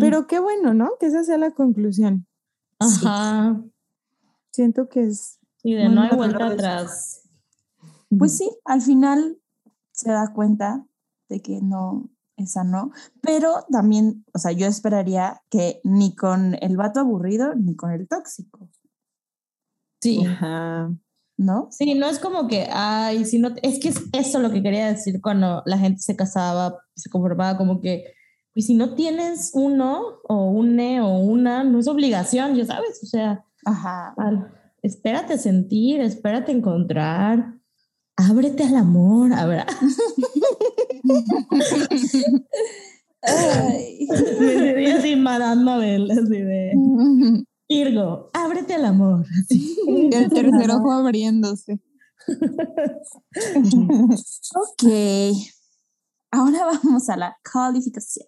Pero 0.00 0.26
qué 0.26 0.38
bueno, 0.38 0.72
¿no? 0.72 0.92
Que 0.98 1.06
esa 1.06 1.24
sea 1.24 1.36
la 1.36 1.50
conclusión. 1.50 2.26
Ajá. 2.78 3.62
Siento 4.52 4.88
que 4.88 5.04
es. 5.04 5.38
Y 5.62 5.74
de 5.74 5.88
no 5.88 6.02
hay 6.02 6.10
vuelta 6.16 6.46
atrás. 6.46 7.22
Pues 8.16 8.36
sí, 8.38 8.50
al 8.64 8.82
final 8.82 9.38
se 9.92 10.10
da 10.10 10.32
cuenta 10.32 10.86
de 11.28 11.40
que 11.42 11.60
no, 11.60 12.08
esa 12.36 12.62
no. 12.64 12.92
Pero 13.20 13.64
también, 13.70 14.24
o 14.32 14.38
sea, 14.38 14.52
yo 14.52 14.66
esperaría 14.66 15.42
que 15.50 15.80
ni 15.82 16.14
con 16.14 16.56
el 16.60 16.76
vato 16.76 17.00
aburrido 17.00 17.54
ni 17.54 17.74
con 17.74 17.90
el 17.90 18.06
tóxico, 18.08 18.68
Sí. 20.00 20.24
Ajá. 20.24 20.94
¿no? 21.38 21.68
Sí, 21.70 21.94
no 21.94 22.06
es 22.06 22.18
como 22.18 22.48
que, 22.48 22.68
ay, 22.70 23.24
si 23.24 23.38
no, 23.38 23.50
es 23.62 23.78
que 23.80 23.88
es 23.88 24.02
eso 24.12 24.38
lo 24.38 24.50
que 24.50 24.62
quería 24.62 24.86
decir 24.86 25.20
cuando 25.20 25.62
la 25.66 25.78
gente 25.78 26.00
se 26.00 26.16
casaba, 26.16 26.78
se 26.94 27.10
conformaba 27.10 27.58
como 27.58 27.80
que, 27.80 28.14
pues 28.56 28.64
si 28.68 28.74
no 28.74 28.94
tienes 28.94 29.50
uno 29.52 30.00
o 30.26 30.50
un 30.50 30.76
ne 30.76 31.02
o 31.02 31.18
una, 31.18 31.62
no 31.62 31.78
es 31.78 31.86
obligación, 31.88 32.54
ya 32.54 32.64
sabes, 32.64 33.00
o 33.02 33.06
sea, 33.06 33.44
Ajá. 33.66 34.14
al- 34.16 34.50
espérate 34.80 35.36
sentir, 35.36 36.00
espérate 36.00 36.52
encontrar, 36.52 37.52
ábrete 38.16 38.62
al 38.62 38.76
amor, 38.76 39.34
a 39.34 39.44
ver, 39.44 39.66
Ay. 43.22 44.08
me 44.40 44.46
diría 44.54 44.96
así 44.96 45.16
así 46.10 46.38
de, 46.40 46.72
Irgo, 47.68 48.30
ábrete 48.32 48.72
al 48.74 48.86
amor. 48.86 49.26
El 49.50 50.30
tercer 50.30 50.70
ojo 50.70 50.92
abriéndose. 50.92 51.78
Ok. 54.54 54.84
Ahora 56.30 56.64
vamos 56.64 57.08
a 57.08 57.16
la 57.16 57.36
calificación. 57.42 58.26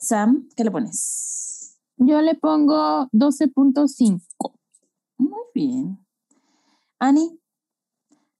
Sam, 0.00 0.48
¿qué 0.56 0.64
le 0.64 0.70
pones? 0.70 1.78
Yo 1.96 2.20
le 2.22 2.34
pongo 2.34 3.08
12.5. 3.12 4.20
Muy 5.18 5.40
bien. 5.54 5.98
Ani. 6.98 7.38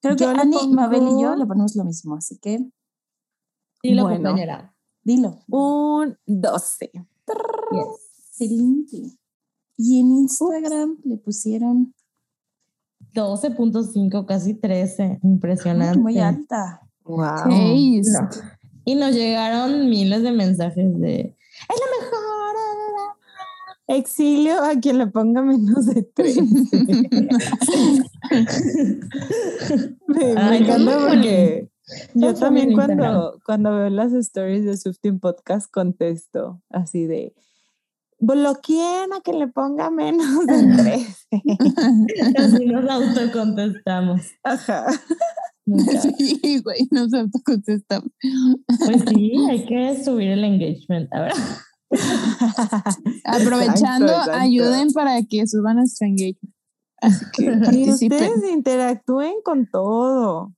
Creo 0.00 0.16
que 0.16 0.24
Yo 0.24 0.30
Ani, 0.30 0.68
Mabel 0.68 1.02
y 1.08 1.22
yo 1.22 1.36
le 1.36 1.44
ponemos 1.46 1.76
lo 1.76 1.84
mismo, 1.84 2.16
así 2.16 2.38
que 2.38 2.58
Dilo, 3.82 4.04
Bueno. 4.04 4.16
compañera. 4.30 4.74
dilo. 5.02 5.40
Un 5.48 6.16
12. 6.26 6.90
Excelente. 7.72 9.18
Y 9.76 10.00
en 10.00 10.06
Instagram 10.12 10.96
le 11.04 11.16
pusieron 11.18 11.94
12.5, 13.14 14.24
casi 14.26 14.54
13, 14.54 15.20
impresionante. 15.22 15.98
muy 15.98 16.18
alta. 16.18 16.80
Wow. 17.04 17.24
Seis. 17.48 18.08
No. 18.12 18.28
Y 18.84 18.94
nos 18.94 19.12
llegaron 19.14 19.88
miles 19.88 20.22
de 20.22 20.32
mensajes 20.32 20.98
de, 21.00 21.36
es 21.68 21.80
la 21.80 21.86
mejor. 22.04 22.40
Exilio 23.86 24.62
a 24.62 24.78
quien 24.80 24.98
le 24.98 25.08
ponga 25.08 25.42
menos 25.42 25.86
de 25.86 26.02
3. 26.02 26.36
me, 30.06 30.56
encanta 30.58 30.98
porque 31.08 31.68
yo 32.14 32.34
también 32.34 32.72
cuando, 32.72 33.40
cuando 33.44 33.74
veo 33.74 33.90
las 33.90 34.12
stories 34.12 34.64
de 34.64 34.76
Swifting 34.76 35.18
Podcast 35.18 35.68
contesto 35.72 36.62
así 36.70 37.06
de 37.06 37.34
bloqueen 38.20 39.12
a 39.12 39.20
que 39.22 39.32
le 39.32 39.48
ponga 39.48 39.90
menos 39.90 40.46
de 40.46 40.76
3. 40.76 41.28
Así 42.36 42.66
nos 42.66 42.88
autocontestamos. 42.88 44.20
Ajá. 44.44 44.86
Sí, 46.18 46.60
güey, 46.62 46.88
nos 46.90 47.12
autocontestamos. 47.12 48.10
Pues 48.84 49.02
sí, 49.08 49.32
hay 49.50 49.64
que 49.66 50.02
subir 50.02 50.28
el 50.28 50.44
engagement. 50.44 51.12
A 51.12 51.20
ver. 51.22 51.32
Aprovechando, 53.24 54.06
Exacto, 54.06 54.30
exacto. 54.30 54.32
ayuden 54.32 54.92
para 54.92 55.22
que 55.22 55.46
suban 55.46 55.76
nuestro 55.76 56.06
engagement. 56.06 56.54
Así 57.00 57.24
que 57.32 57.44
Y 57.72 57.90
ustedes 57.90 58.44
interactúen 58.50 59.34
con 59.42 59.66
todo. 59.70 60.52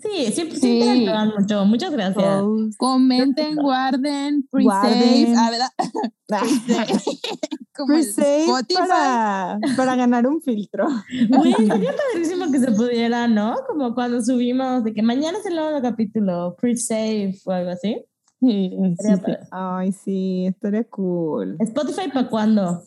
Sí, 0.00 0.32
siempre 0.32 0.58
Sí. 0.58 0.78
interactúan 0.80 1.32
mucho. 1.38 1.64
Muchas 1.64 1.90
gracias. 1.92 2.40
Post. 2.40 2.76
Comenten, 2.78 3.56
guarden, 3.56 4.46
pre-save. 4.50 5.34
Ah, 5.36 5.50
¿verdad? 5.50 5.70
El 7.78 7.84
Pre-save 7.86 8.46
para, 8.74 9.58
para 9.76 9.94
ganar 9.96 10.26
un 10.26 10.40
filtro. 10.42 10.86
Güey, 11.28 11.52
sería 11.56 11.94
padrísimo 12.12 12.50
que 12.50 12.58
se 12.58 12.72
pudiera, 12.72 13.28
¿no? 13.28 13.54
Como 13.68 13.94
cuando 13.94 14.20
subimos 14.20 14.82
de 14.84 14.92
que 14.94 15.02
mañana 15.02 15.38
es 15.38 15.46
el 15.46 15.54
nuevo 15.54 15.80
capítulo, 15.80 16.56
pre-save 16.60 17.38
o 17.44 17.52
algo 17.52 17.70
así. 17.70 18.04
Sí, 18.40 18.70
sí, 19.00 19.08
sí. 19.24 19.32
Ay, 19.50 19.92
sí, 19.92 20.46
estaría 20.46 20.84
cool. 20.84 21.56
Spotify 21.60 22.08
para 22.12 22.28
cuándo? 22.28 22.82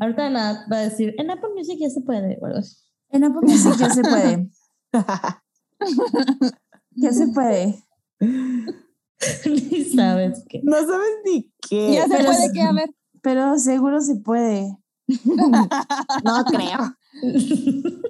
Ahorita 0.00 0.30
nada, 0.30 0.66
va 0.70 0.76
a 0.78 0.80
decir, 0.82 1.14
en 1.18 1.30
Apple 1.30 1.50
Music 1.56 1.78
ya 1.80 1.90
se 1.90 2.00
puede. 2.00 2.38
o 2.40 2.46
algo 2.46 2.58
así. 2.58 2.76
En 3.10 3.24
Apple 3.24 3.40
Music 3.42 3.74
ya 3.78 3.90
se 3.90 4.02
puede. 4.02 4.48
Ya 6.96 7.12
se 7.12 7.26
puede. 7.28 7.82
Ni 8.20 9.84
sabes 9.84 10.44
qué. 10.48 10.60
No 10.62 10.76
sabes 10.76 11.10
ni 11.24 11.50
qué. 11.68 11.92
Ya 11.94 12.04
se 12.06 12.16
Pero 12.16 12.26
puede 12.26 12.52
que, 12.52 12.62
a 12.62 12.72
ver. 12.72 12.90
Pero 13.22 13.58
seguro 13.58 14.00
se 14.00 14.16
puede. 14.16 14.76
No 16.24 16.44
creo. 16.44 16.96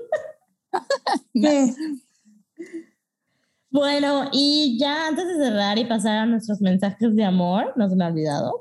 ¿Qué? 1.34 1.74
Bueno, 3.70 4.28
y 4.32 4.78
ya 4.78 5.08
antes 5.08 5.26
de 5.26 5.36
cerrar 5.36 5.78
y 5.78 5.84
pasar 5.86 6.18
a 6.18 6.26
nuestros 6.26 6.60
mensajes 6.60 7.14
de 7.16 7.24
amor, 7.24 7.72
no 7.76 7.88
se 7.88 7.96
me 7.96 8.04
ha 8.04 8.08
olvidado. 8.08 8.60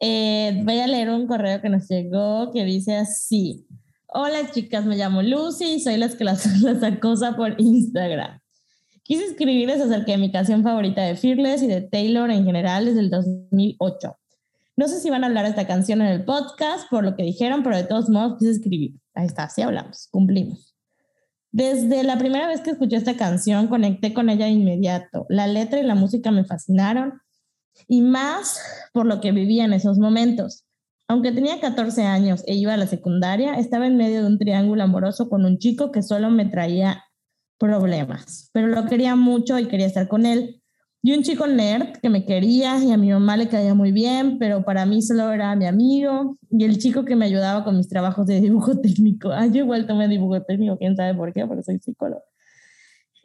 eh, 0.00 0.62
voy 0.64 0.78
a 0.80 0.86
leer 0.86 1.10
un 1.10 1.26
correo 1.26 1.60
que 1.60 1.68
nos 1.68 1.88
llegó 1.88 2.50
que 2.52 2.64
dice 2.64 2.96
así. 2.96 3.66
Hola 4.12 4.50
chicas, 4.50 4.86
me 4.86 4.96
llamo 4.96 5.22
Lucy 5.22 5.74
y 5.74 5.80
soy 5.80 5.96
las 5.96 6.16
que 6.16 6.24
las, 6.24 6.60
las 6.62 6.82
acosa 6.82 7.36
por 7.36 7.54
Instagram. 7.60 8.40
Quise 9.04 9.24
escribirles 9.24 9.80
acerca 9.80 10.10
de 10.10 10.18
mi 10.18 10.32
canción 10.32 10.64
favorita 10.64 11.02
de 11.02 11.14
Fearless 11.14 11.62
y 11.62 11.68
de 11.68 11.82
Taylor 11.82 12.28
en 12.28 12.44
general 12.44 12.86
desde 12.86 13.00
el 13.00 13.10
2008. 13.10 14.16
No 14.76 14.88
sé 14.88 14.98
si 14.98 15.10
van 15.10 15.22
a 15.22 15.28
hablar 15.28 15.44
de 15.44 15.50
esta 15.50 15.68
canción 15.68 16.00
en 16.00 16.08
el 16.08 16.24
podcast 16.24 16.90
por 16.90 17.04
lo 17.04 17.14
que 17.14 17.22
dijeron, 17.22 17.62
pero 17.62 17.76
de 17.76 17.84
todos 17.84 18.08
modos 18.08 18.36
quise 18.40 18.50
escribir. 18.50 18.94
Ahí 19.14 19.26
está, 19.26 19.48
sí 19.48 19.62
hablamos, 19.62 20.08
cumplimos. 20.10 20.74
Desde 21.52 22.02
la 22.02 22.18
primera 22.18 22.48
vez 22.48 22.62
que 22.62 22.70
escuché 22.70 22.96
esta 22.96 23.16
canción, 23.16 23.68
conecté 23.68 24.12
con 24.12 24.28
ella 24.28 24.46
de 24.46 24.52
inmediato. 24.52 25.26
La 25.28 25.46
letra 25.46 25.78
y 25.78 25.84
la 25.84 25.94
música 25.94 26.32
me 26.32 26.44
fascinaron 26.44 27.20
y 27.86 28.00
más 28.00 28.60
por 28.92 29.06
lo 29.06 29.20
que 29.20 29.30
vivía 29.30 29.64
en 29.66 29.72
esos 29.72 29.98
momentos. 29.98 30.64
Aunque 31.10 31.32
tenía 31.32 31.58
14 31.58 32.04
años 32.04 32.44
e 32.46 32.54
iba 32.54 32.72
a 32.72 32.76
la 32.76 32.86
secundaria, 32.86 33.54
estaba 33.54 33.88
en 33.88 33.96
medio 33.96 34.20
de 34.20 34.28
un 34.28 34.38
triángulo 34.38 34.84
amoroso 34.84 35.28
con 35.28 35.44
un 35.44 35.58
chico 35.58 35.90
que 35.90 36.04
solo 36.04 36.30
me 36.30 36.46
traía 36.46 37.02
problemas, 37.58 38.48
pero 38.52 38.68
lo 38.68 38.86
quería 38.86 39.16
mucho 39.16 39.58
y 39.58 39.66
quería 39.66 39.88
estar 39.88 40.06
con 40.06 40.24
él. 40.24 40.62
Y 41.02 41.12
un 41.12 41.24
chico 41.24 41.48
nerd 41.48 41.96
que 42.00 42.10
me 42.10 42.24
quería 42.24 42.78
y 42.78 42.92
a 42.92 42.96
mi 42.96 43.10
mamá 43.10 43.36
le 43.36 43.48
caía 43.48 43.74
muy 43.74 43.90
bien, 43.90 44.38
pero 44.38 44.64
para 44.64 44.86
mí 44.86 45.02
solo 45.02 45.32
era 45.32 45.56
mi 45.56 45.66
amigo 45.66 46.38
y 46.48 46.62
el 46.62 46.78
chico 46.78 47.04
que 47.04 47.16
me 47.16 47.24
ayudaba 47.24 47.64
con 47.64 47.76
mis 47.76 47.88
trabajos 47.88 48.28
de 48.28 48.40
dibujo 48.40 48.78
técnico. 48.80 49.32
Ah, 49.32 49.46
yo 49.46 49.64
igual 49.64 49.88
tomé 49.88 50.06
dibujo 50.06 50.40
técnico, 50.44 50.78
quién 50.78 50.94
sabe 50.94 51.16
por 51.16 51.32
qué, 51.32 51.44
porque 51.44 51.64
soy 51.64 51.80
psicólogo. 51.80 52.22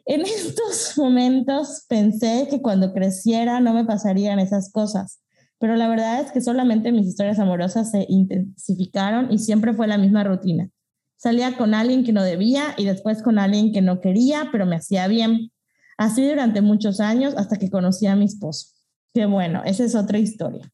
En 0.06 0.22
estos 0.26 0.94
momentos 0.96 1.86
pensé 1.88 2.48
que 2.50 2.60
cuando 2.60 2.92
creciera 2.92 3.60
no 3.60 3.72
me 3.72 3.84
pasarían 3.84 4.40
esas 4.40 4.72
cosas, 4.72 5.20
pero 5.58 5.76
la 5.76 5.88
verdad 5.88 6.20
es 6.20 6.32
que 6.32 6.40
solamente 6.40 6.92
mis 6.92 7.06
historias 7.06 7.38
amorosas 7.38 7.90
se 7.90 8.06
intensificaron 8.08 9.32
y 9.32 9.38
siempre 9.38 9.72
fue 9.72 9.86
la 9.86 9.98
misma 9.98 10.24
rutina. 10.24 10.70
Salía 11.16 11.56
con 11.56 11.74
alguien 11.74 12.04
que 12.04 12.12
no 12.12 12.22
debía 12.22 12.74
y 12.76 12.84
después 12.84 13.22
con 13.22 13.38
alguien 13.38 13.72
que 13.72 13.80
no 13.80 14.00
quería, 14.00 14.48
pero 14.52 14.66
me 14.66 14.76
hacía 14.76 15.08
bien. 15.08 15.50
Así 15.96 16.28
durante 16.28 16.60
muchos 16.60 17.00
años 17.00 17.34
hasta 17.36 17.56
que 17.56 17.70
conocí 17.70 18.06
a 18.06 18.16
mi 18.16 18.26
esposo. 18.26 18.68
Qué 19.14 19.24
bueno, 19.24 19.62
esa 19.64 19.84
es 19.84 19.94
otra 19.94 20.18
historia. 20.18 20.70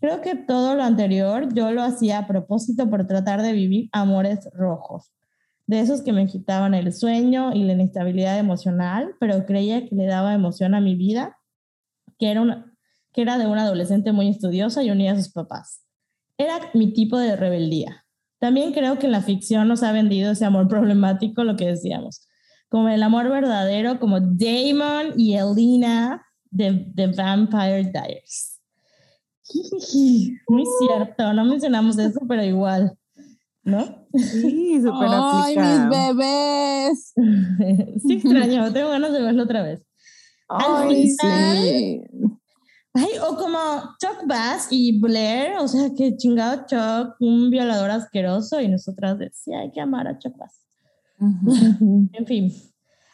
Creo 0.00 0.20
que 0.20 0.36
todo 0.36 0.76
lo 0.76 0.84
anterior 0.84 1.52
yo 1.52 1.72
lo 1.72 1.82
hacía 1.82 2.18
a 2.18 2.26
propósito 2.28 2.88
por 2.88 3.06
tratar 3.06 3.42
de 3.42 3.52
vivir 3.52 3.88
amores 3.92 4.48
rojos, 4.52 5.12
de 5.66 5.80
esos 5.80 6.02
que 6.02 6.12
me 6.12 6.26
quitaban 6.26 6.74
el 6.74 6.92
sueño 6.92 7.52
y 7.52 7.64
la 7.64 7.72
inestabilidad 7.72 8.38
emocional, 8.38 9.16
pero 9.18 9.46
creía 9.46 9.84
que 9.84 9.96
le 9.96 10.06
daba 10.06 10.34
emoción 10.34 10.74
a 10.74 10.80
mi 10.80 10.94
vida, 10.94 11.38
que 12.18 12.30
era, 12.30 12.42
una, 12.42 12.75
que 13.16 13.22
era 13.22 13.38
de 13.38 13.46
una 13.46 13.62
adolescente 13.62 14.12
muy 14.12 14.28
estudiosa 14.28 14.82
y 14.82 14.90
unida 14.90 15.12
a 15.12 15.16
sus 15.16 15.32
papás. 15.32 15.82
Era 16.36 16.60
mi 16.74 16.92
tipo 16.92 17.18
de 17.18 17.34
rebeldía. 17.34 18.04
También 18.38 18.74
creo 18.74 18.98
que 18.98 19.06
en 19.06 19.12
la 19.12 19.22
ficción 19.22 19.66
nos 19.68 19.82
ha 19.82 19.90
vendido 19.92 20.32
ese 20.32 20.44
amor 20.44 20.68
problemático, 20.68 21.42
lo 21.42 21.56
que 21.56 21.64
decíamos, 21.66 22.28
como 22.68 22.90
el 22.90 23.02
amor 23.02 23.30
verdadero, 23.30 23.98
como 23.98 24.20
Damon 24.20 25.14
y 25.16 25.34
Elena 25.34 26.26
de 26.50 26.92
The 26.94 27.06
Vampire 27.06 27.90
Diaries. 27.90 28.60
Muy 30.48 30.64
cierto, 30.86 31.32
no 31.32 31.44
mencionamos 31.46 31.96
eso, 31.98 32.20
pero 32.28 32.44
igual, 32.44 32.98
¿no? 33.62 34.06
Sí, 34.12 34.78
súper 34.82 35.08
¡Ay, 35.10 35.56
mis 35.56 35.88
bebés! 35.88 37.12
sí 38.06 38.12
extraño, 38.14 38.70
tengo 38.74 38.90
ganas 38.90 39.12
de 39.14 39.22
verlo 39.22 39.44
otra 39.44 39.62
vez. 39.62 39.82
Al 40.50 40.88
Ay, 40.88 41.16
final- 41.18 41.58
sí. 41.58 42.02
Ay, 42.96 43.18
o 43.28 43.36
como 43.36 43.58
Chuck 44.00 44.26
Bass 44.26 44.68
y 44.70 44.98
Blair, 44.98 45.58
o 45.58 45.68
sea, 45.68 45.90
que 45.96 46.16
chingado 46.16 46.64
Chuck, 46.66 47.16
un 47.20 47.50
violador 47.50 47.90
asqueroso, 47.90 48.60
y 48.60 48.68
nosotras 48.68 49.18
decía, 49.18 49.60
hay 49.60 49.70
que 49.70 49.80
amar 49.80 50.08
a 50.08 50.18
Chuck 50.18 50.36
Bass. 50.36 50.62
En 52.12 52.26
fin, 52.26 52.52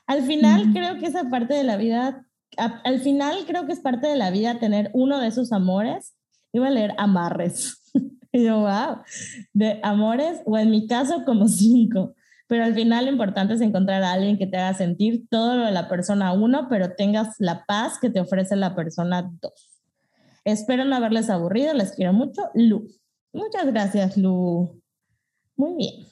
al 0.06 0.22
final 0.22 0.72
creo 0.72 0.98
que 0.98 1.06
esa 1.06 1.30
parte 1.30 1.54
de 1.54 1.64
la 1.64 1.76
vida 1.76 2.26
al 2.56 3.00
final 3.00 3.44
creo 3.46 3.66
que 3.66 3.72
es 3.72 3.80
parte 3.80 4.06
de 4.06 4.16
la 4.16 4.30
vida 4.30 4.58
tener 4.58 4.90
uno 4.94 5.18
de 5.20 5.28
esos 5.28 5.52
amores. 5.52 6.14
Iba 6.52 6.68
a 6.68 6.70
leer 6.70 6.94
amarres. 6.98 7.82
y 8.32 8.44
yo, 8.44 8.60
wow, 8.60 8.98
de 9.52 9.80
amores, 9.82 10.40
o 10.44 10.58
en 10.58 10.70
mi 10.70 10.86
caso 10.86 11.24
como 11.24 11.48
cinco. 11.48 12.14
Pero 12.46 12.64
al 12.64 12.74
final 12.74 13.06
lo 13.06 13.12
importante 13.12 13.54
es 13.54 13.62
encontrar 13.62 14.02
a 14.02 14.12
alguien 14.12 14.36
que 14.36 14.46
te 14.46 14.58
haga 14.58 14.74
sentir 14.74 15.26
todo 15.30 15.56
lo 15.56 15.64
de 15.64 15.72
la 15.72 15.88
persona 15.88 16.32
uno, 16.32 16.66
pero 16.68 16.94
tengas 16.94 17.36
la 17.38 17.64
paz 17.64 17.98
que 17.98 18.10
te 18.10 18.20
ofrece 18.20 18.56
la 18.56 18.74
persona 18.74 19.30
dos. 19.40 19.71
Espero 20.44 20.84
no 20.84 20.96
haberles 20.96 21.30
aburrido, 21.30 21.74
les 21.74 21.92
quiero 21.92 22.12
mucho. 22.12 22.42
Lu. 22.54 22.88
Muchas 23.32 23.66
gracias, 23.66 24.16
Lu. 24.16 24.82
Muy 25.56 25.74
bien. 25.76 26.06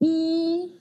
Y 0.00 0.78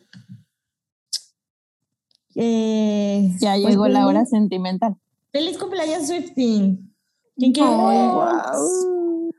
eh, 2.36 3.36
ya 3.40 3.54
pues, 3.54 3.66
llegó 3.66 3.88
la 3.88 4.08
hora 4.08 4.26
sentimental. 4.26 4.96
Feliz 5.32 5.58
cumpleaños, 5.58 6.08
Swifting. 6.08 6.96
¿Quién 7.36 7.54
quiere? 7.54 7.70
Oh, 7.70 9.30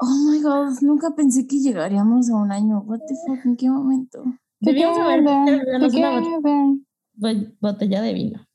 oh 0.00 0.30
my 0.30 0.40
god, 0.40 0.72
nunca 0.80 1.14
pensé 1.14 1.46
que 1.46 1.60
llegaríamos 1.60 2.30
a 2.30 2.36
un 2.36 2.50
año. 2.50 2.80
What 2.86 3.00
the 3.06 3.14
fuck, 3.26 3.44
¿en 3.44 3.56
qué 3.56 3.68
momento? 3.68 4.24
Debíamos 4.60 4.98
haber 4.98 5.22
botella 7.60 8.00
de 8.00 8.14
vino. 8.14 8.46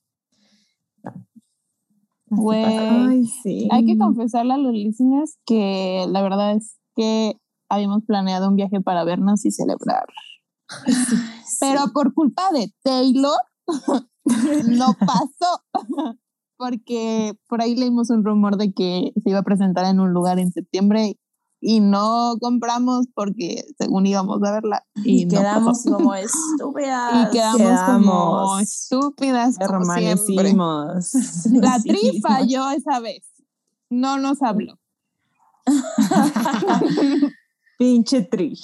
Güey, 2.30 3.26
sí. 3.26 3.68
hay 3.72 3.86
que 3.86 3.98
confesarle 3.98 4.54
a 4.54 4.58
los 4.58 4.74
listeners 4.74 5.38
que 5.46 6.06
la 6.10 6.22
verdad 6.22 6.56
es 6.56 6.78
que 6.96 7.38
habíamos 7.70 8.04
planeado 8.06 8.50
un 8.50 8.56
viaje 8.56 8.82
para 8.82 9.04
vernos 9.04 9.46
y 9.46 9.52
celebrar. 9.52 10.06
Pero 11.60 11.82
por 11.94 12.14
culpa 12.14 12.52
de 12.52 12.72
Taylor, 12.84 13.40
no 14.68 14.94
pasó. 15.00 16.16
Porque 16.58 17.34
por 17.48 17.62
ahí 17.62 17.76
leímos 17.76 18.10
un 18.10 18.26
rumor 18.26 18.58
de 18.58 18.74
que 18.74 19.12
se 19.24 19.30
iba 19.30 19.40
a 19.40 19.44
presentar 19.44 19.86
en 19.86 20.00
un 20.00 20.12
lugar 20.12 20.40
en 20.40 20.52
septiembre 20.52 21.18
y 21.62 21.80
no 21.80 22.36
compramos 22.40 23.08
porque 23.14 23.66
según 23.78 24.06
íbamos 24.06 24.42
a 24.44 24.52
verla 24.52 24.86
y, 25.04 25.28
quedamos 25.28 25.84
como 25.84 26.14
estúpidas. 26.16 27.28
Y 27.28 27.32
quedamos, 27.32 27.82
como 27.82 28.60
estúpidas 28.60 29.60
hermanecimos 29.60 31.12
la 31.52 31.80
tri 31.80 32.22
falló 32.22 32.70
esa 32.72 33.00
vez 33.00 33.24
no 33.90 34.18
nos 34.18 34.42
habló. 34.42 34.80
Pinche 37.78 38.24
tri. 38.24 38.58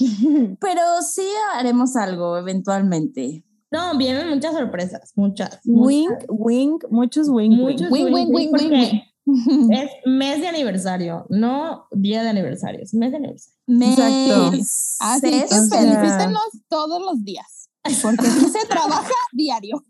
Pero 0.59 0.81
sí 1.01 1.27
haremos 1.53 1.95
algo 1.95 2.37
eventualmente. 2.37 3.45
No, 3.71 3.97
vienen 3.97 4.29
muchas 4.29 4.53
sorpresas, 4.53 5.13
muchas. 5.15 5.59
Wing, 5.65 6.09
wing, 6.29 6.77
muchos 6.89 7.27
wing, 7.29 7.55
muchos 7.55 7.89
wing, 7.89 8.13
wing, 8.13 8.29
wing, 8.31 8.51
wing, 8.51 8.71
wing 8.71 9.01
es 9.71 9.89
mes 10.05 10.41
de 10.41 10.47
aniversario, 10.47 11.25
no 11.29 11.87
día 11.91 12.23
de 12.23 12.29
aniversario, 12.29 12.81
es 12.81 12.93
mes 12.93 13.11
de 13.11 13.17
aniversario. 13.17 13.59
Mes. 13.67 14.97
Así 14.99 15.31
que 15.31 15.47
felicítenos 15.47 16.43
todos 16.67 17.01
los 17.01 17.23
días, 17.23 17.69
porque 18.01 18.27
aquí 18.27 18.49
se 18.49 18.65
trabaja 18.67 19.13
diario. 19.33 19.83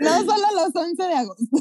no 0.00 0.16
solo 0.18 0.46
los 0.54 0.74
11 0.74 1.02
de 1.02 1.14
agosto. 1.14 1.58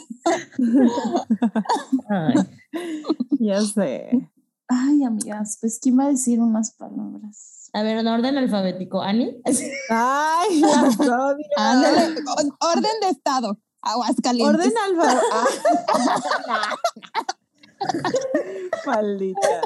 Ya 3.40 3.62
sé. 3.62 4.30
Ay, 4.68 5.04
amigas, 5.04 5.58
pues 5.62 5.80
¿quién 5.82 6.00
va 6.00 6.06
a 6.06 6.10
decir 6.10 6.40
unas 6.40 6.72
palabras? 6.72 7.70
A 7.74 7.82
ver, 7.82 7.98
en 7.98 8.08
orden 8.08 8.38
alfabético. 8.38 9.02
¿Ani? 9.02 9.42
Ay, 9.90 10.60
las 10.60 11.00
orden 11.00 12.94
de 13.02 13.10
estado. 13.10 13.58
Aguascalientes. 13.84 14.56
Orden 14.56 14.74
Alfa. 14.86 15.22
Ah. 16.50 16.76
Maldita. 18.86 19.62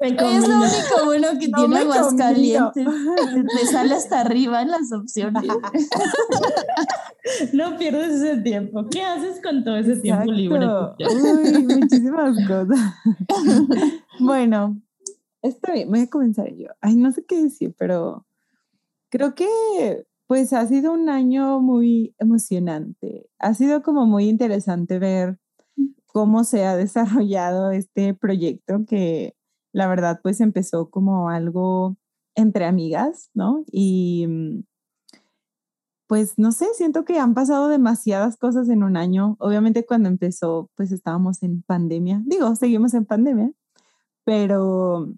Es 0.00 0.48
lo 0.48 0.56
único 0.56 1.04
bueno 1.04 1.28
que 1.38 1.48
tiene 1.48 1.78
Aguascalientes. 1.78 2.86
Te 3.58 3.66
sale 3.66 3.94
hasta 3.94 4.20
arriba 4.20 4.62
en 4.62 4.70
las 4.70 4.92
opciones. 4.92 5.44
no 7.52 7.76
pierdes 7.78 8.20
ese 8.20 8.38
tiempo. 8.38 8.86
¿Qué 8.90 9.02
haces 9.02 9.40
con 9.42 9.64
todo 9.64 9.76
ese 9.76 9.96
tiempo 9.96 10.30
libre? 10.32 10.66
Uy, 10.66 11.64
muchísimas 11.64 12.36
cosas. 12.46 12.94
bueno, 14.20 14.80
está 15.42 15.72
bien, 15.72 15.90
voy 15.90 16.00
a 16.00 16.10
comenzar 16.10 16.52
yo. 16.54 16.68
Ay, 16.80 16.96
no 16.96 17.12
sé 17.12 17.24
qué 17.24 17.42
decir, 17.42 17.74
pero 17.78 18.26
creo 19.10 19.34
que 19.34 20.06
pues 20.28 20.52
ha 20.52 20.66
sido 20.66 20.92
un 20.92 21.08
año 21.08 21.58
muy 21.60 22.14
emocionante. 22.18 23.30
Ha 23.38 23.54
sido 23.54 23.82
como 23.82 24.06
muy 24.06 24.28
interesante 24.28 24.98
ver 24.98 25.40
cómo 26.06 26.44
se 26.44 26.66
ha 26.66 26.76
desarrollado 26.76 27.72
este 27.72 28.14
proyecto 28.14 28.84
que 28.86 29.34
la 29.72 29.88
verdad 29.88 30.20
pues 30.22 30.40
empezó 30.40 30.90
como 30.90 31.30
algo 31.30 31.96
entre 32.36 32.66
amigas, 32.66 33.30
¿no? 33.34 33.64
Y 33.72 34.26
mm, 34.28 34.64
pues 36.06 36.38
no 36.38 36.52
sé, 36.52 36.66
siento 36.74 37.04
que 37.04 37.18
han 37.18 37.34
pasado 37.34 37.68
demasiadas 37.68 38.36
cosas 38.36 38.68
en 38.68 38.82
un 38.82 38.98
año. 38.98 39.36
Obviamente 39.40 39.86
cuando 39.86 40.10
empezó 40.10 40.70
pues 40.76 40.92
estábamos 40.92 41.42
en 41.42 41.62
pandemia, 41.62 42.22
digo, 42.26 42.54
seguimos 42.54 42.92
en 42.92 43.06
pandemia, 43.06 43.52
pero 44.24 45.10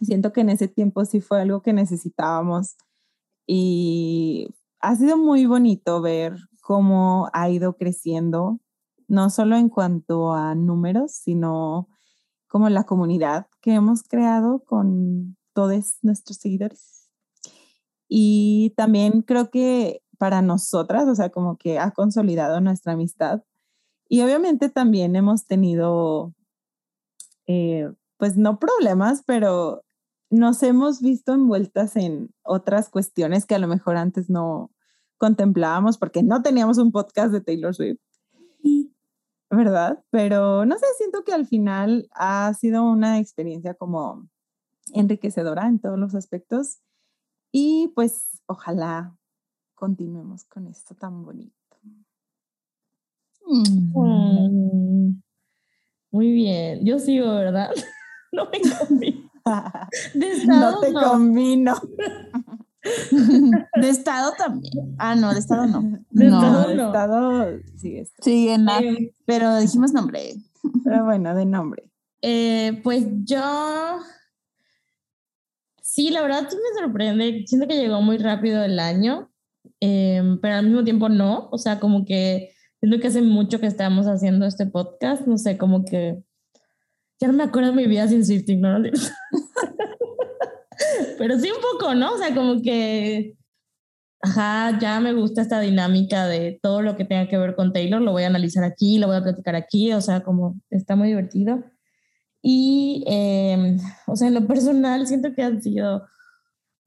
siento 0.00 0.32
que 0.32 0.40
en 0.40 0.50
ese 0.50 0.68
tiempo 0.68 1.04
sí 1.04 1.20
fue 1.20 1.42
algo 1.42 1.62
que 1.62 1.74
necesitábamos 1.74 2.76
y 3.50 4.54
ha 4.78 4.94
sido 4.94 5.16
muy 5.16 5.46
bonito 5.46 6.02
ver 6.02 6.36
cómo 6.60 7.30
ha 7.32 7.48
ido 7.48 7.76
creciendo, 7.76 8.60
no 9.08 9.30
solo 9.30 9.56
en 9.56 9.70
cuanto 9.70 10.34
a 10.34 10.54
números, 10.54 11.12
sino 11.12 11.88
como 12.46 12.68
la 12.68 12.84
comunidad 12.84 13.46
que 13.62 13.72
hemos 13.72 14.02
creado 14.02 14.62
con 14.64 15.38
todos 15.54 15.96
nuestros 16.02 16.36
seguidores. 16.36 17.08
Y 18.06 18.74
también 18.76 19.22
creo 19.22 19.50
que 19.50 20.02
para 20.18 20.42
nosotras, 20.42 21.08
o 21.08 21.14
sea, 21.14 21.30
como 21.30 21.56
que 21.56 21.78
ha 21.78 21.92
consolidado 21.92 22.60
nuestra 22.60 22.92
amistad. 22.92 23.42
Y 24.10 24.20
obviamente 24.20 24.68
también 24.68 25.16
hemos 25.16 25.46
tenido, 25.46 26.34
eh, 27.46 27.90
pues 28.18 28.36
no 28.36 28.58
problemas, 28.58 29.22
pero 29.26 29.84
nos 30.30 30.62
hemos 30.62 31.00
visto 31.00 31.32
envueltas 31.32 31.96
en 31.96 32.34
otras 32.42 32.88
cuestiones 32.90 33.46
que 33.46 33.54
a 33.54 33.58
lo 33.58 33.68
mejor 33.68 33.96
antes 33.96 34.28
no 34.28 34.70
contemplábamos 35.16 35.98
porque 35.98 36.22
no 36.22 36.42
teníamos 36.42 36.78
un 36.78 36.92
podcast 36.92 37.32
de 37.32 37.40
Taylor 37.40 37.74
Swift. 37.74 37.98
¿Verdad? 39.50 40.04
Pero 40.10 40.66
no 40.66 40.76
sé, 40.76 40.84
siento 40.98 41.24
que 41.24 41.32
al 41.32 41.46
final 41.46 42.06
ha 42.12 42.52
sido 42.52 42.84
una 42.84 43.18
experiencia 43.18 43.72
como 43.72 44.28
enriquecedora 44.92 45.66
en 45.66 45.78
todos 45.78 45.98
los 45.98 46.14
aspectos 46.14 46.80
y 47.50 47.90
pues 47.94 48.42
ojalá 48.44 49.16
continuemos 49.74 50.44
con 50.44 50.66
esto 50.66 50.94
tan 50.94 51.24
bonito. 51.24 51.54
Mm. 53.46 55.22
Muy 56.10 56.32
bien, 56.32 56.84
yo 56.84 56.98
sigo, 56.98 57.34
¿verdad? 57.34 57.70
no 58.32 58.50
me 58.50 59.27
De 60.14 60.32
estado, 60.32 60.72
no 60.72 60.80
te 60.80 60.92
combino. 60.92 61.74
De 63.80 63.88
estado 63.88 64.32
también. 64.36 64.94
Ah, 64.98 65.14
no, 65.14 65.32
de 65.32 65.40
estado 65.40 65.66
no. 65.66 65.98
De 66.10 66.24
no, 66.30 66.36
estado, 66.36 66.68
de 66.68 66.84
estado 66.84 67.58
sigue. 67.76 68.06
Sí, 68.20 68.48
en 68.48 68.64
la, 68.64 68.80
pero 69.26 69.58
dijimos 69.58 69.92
nombre. 69.92 70.34
Pero 70.84 71.04
bueno, 71.04 71.34
de 71.34 71.44
nombre. 71.44 71.90
Eh, 72.22 72.80
pues 72.82 73.06
yo. 73.24 73.98
Sí, 75.82 76.10
la 76.10 76.22
verdad 76.22 76.46
sí 76.48 76.56
me 76.56 76.80
sorprende. 76.80 77.44
Siento 77.46 77.66
que 77.66 77.76
llegó 77.76 78.00
muy 78.02 78.18
rápido 78.18 78.62
el 78.62 78.78
año, 78.78 79.30
em, 79.80 80.40
pero 80.40 80.56
al 80.56 80.66
mismo 80.66 80.84
tiempo 80.84 81.08
no. 81.08 81.48
O 81.50 81.58
sea, 81.58 81.80
como 81.80 82.04
que 82.04 82.52
siento 82.80 83.00
que 83.00 83.08
hace 83.08 83.22
mucho 83.22 83.60
que 83.60 83.66
estamos 83.66 84.06
haciendo 84.06 84.46
este 84.46 84.66
podcast. 84.66 85.26
No 85.26 85.38
sé, 85.38 85.58
como 85.58 85.84
que 85.84 86.22
ya 87.20 87.28
no 87.28 87.34
me 87.34 87.44
acuerdo 87.44 87.70
de 87.70 87.76
mi 87.76 87.86
vida 87.86 88.08
sin 88.08 88.24
Swifting, 88.24 88.60
¿no? 88.60 88.82
Pero 91.18 91.38
sí 91.38 91.50
un 91.50 91.60
poco, 91.60 91.94
¿no? 91.94 92.14
O 92.14 92.18
sea, 92.18 92.34
como 92.34 92.62
que, 92.62 93.36
ajá, 94.20 94.78
ya 94.78 95.00
me 95.00 95.12
gusta 95.12 95.42
esta 95.42 95.60
dinámica 95.60 96.26
de 96.26 96.58
todo 96.62 96.82
lo 96.82 96.96
que 96.96 97.04
tenga 97.04 97.28
que 97.28 97.38
ver 97.38 97.54
con 97.56 97.72
Taylor, 97.72 98.00
lo 98.00 98.12
voy 98.12 98.22
a 98.22 98.28
analizar 98.28 98.64
aquí, 98.64 98.98
lo 98.98 99.08
voy 99.08 99.16
a 99.16 99.22
platicar 99.22 99.56
aquí, 99.56 99.92
o 99.92 100.00
sea, 100.00 100.22
como 100.22 100.60
está 100.70 100.96
muy 100.96 101.08
divertido. 101.08 101.64
Y, 102.40 103.04
em, 103.06 103.78
o 104.06 104.16
sea, 104.16 104.28
en 104.28 104.34
lo 104.34 104.46
personal 104.46 105.06
siento 105.06 105.34
que 105.34 105.42
ha 105.42 105.60
sido 105.60 106.06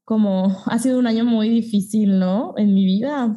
como, 0.04 0.56
ha 0.66 0.78
sido 0.78 0.98
un 0.98 1.06
año 1.06 1.24
muy 1.24 1.48
difícil, 1.48 2.18
¿no? 2.18 2.54
En 2.56 2.74
mi 2.74 2.84
vida. 2.84 3.36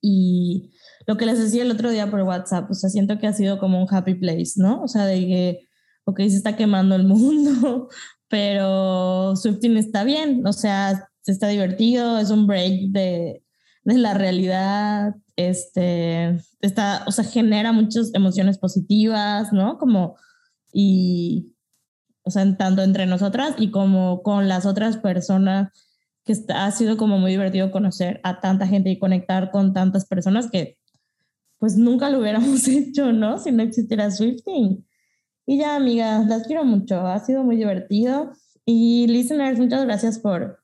Y 0.00 0.72
lo 1.06 1.16
que 1.16 1.26
les 1.26 1.38
decía 1.38 1.62
el 1.62 1.70
otro 1.70 1.90
día 1.90 2.10
por 2.10 2.22
WhatsApp, 2.22 2.70
o 2.70 2.74
sea, 2.74 2.90
siento 2.90 3.18
que 3.18 3.26
ha 3.26 3.32
sido 3.32 3.58
como 3.58 3.82
un 3.82 3.92
happy 3.92 4.14
place, 4.14 4.52
¿no? 4.56 4.82
O 4.82 4.88
sea, 4.88 5.06
de 5.06 5.20
que 5.20 5.68
ok, 6.04 6.18
se 6.20 6.36
está 6.36 6.56
quemando 6.56 6.94
el 6.94 7.04
mundo, 7.04 7.88
pero 8.28 9.36
Swifting 9.36 9.76
está 9.76 10.04
bien, 10.04 10.46
o 10.46 10.52
sea, 10.52 11.08
se 11.20 11.32
está 11.32 11.48
divertido, 11.48 12.18
es 12.18 12.30
un 12.30 12.46
break 12.46 12.90
de 12.90 13.42
de 13.84 13.98
la 13.98 14.14
realidad, 14.14 15.16
este, 15.36 16.36
está, 16.60 17.04
o 17.06 17.12
sea, 17.12 17.24
genera 17.24 17.72
muchas 17.72 18.14
emociones 18.14 18.58
positivas, 18.58 19.52
¿no? 19.52 19.78
Como, 19.78 20.16
y, 20.72 21.52
o 22.22 22.30
sea, 22.30 22.56
tanto 22.56 22.82
entre 22.82 23.06
nosotras 23.06 23.54
y 23.58 23.70
como 23.70 24.22
con 24.22 24.48
las 24.48 24.66
otras 24.66 24.98
personas, 24.98 25.70
que 26.24 26.32
está, 26.32 26.66
ha 26.66 26.70
sido 26.70 26.96
como 26.96 27.18
muy 27.18 27.32
divertido 27.32 27.72
conocer 27.72 28.20
a 28.22 28.40
tanta 28.40 28.68
gente 28.68 28.90
y 28.90 28.98
conectar 28.98 29.50
con 29.50 29.72
tantas 29.72 30.06
personas 30.06 30.48
que 30.50 30.78
pues 31.58 31.76
nunca 31.76 32.10
lo 32.10 32.20
hubiéramos 32.20 32.66
hecho, 32.68 33.12
¿no? 33.12 33.38
Si 33.38 33.50
no 33.50 33.62
existiera 33.62 34.10
Swifting. 34.10 34.84
Y 35.46 35.58
ya, 35.58 35.76
amigas, 35.76 36.26
las 36.26 36.46
quiero 36.46 36.64
mucho, 36.64 37.06
ha 37.06 37.18
sido 37.20 37.42
muy 37.42 37.56
divertido. 37.56 38.32
Y 38.64 39.06
listeners, 39.08 39.58
muchas 39.58 39.84
gracias 39.84 40.18
por, 40.18 40.60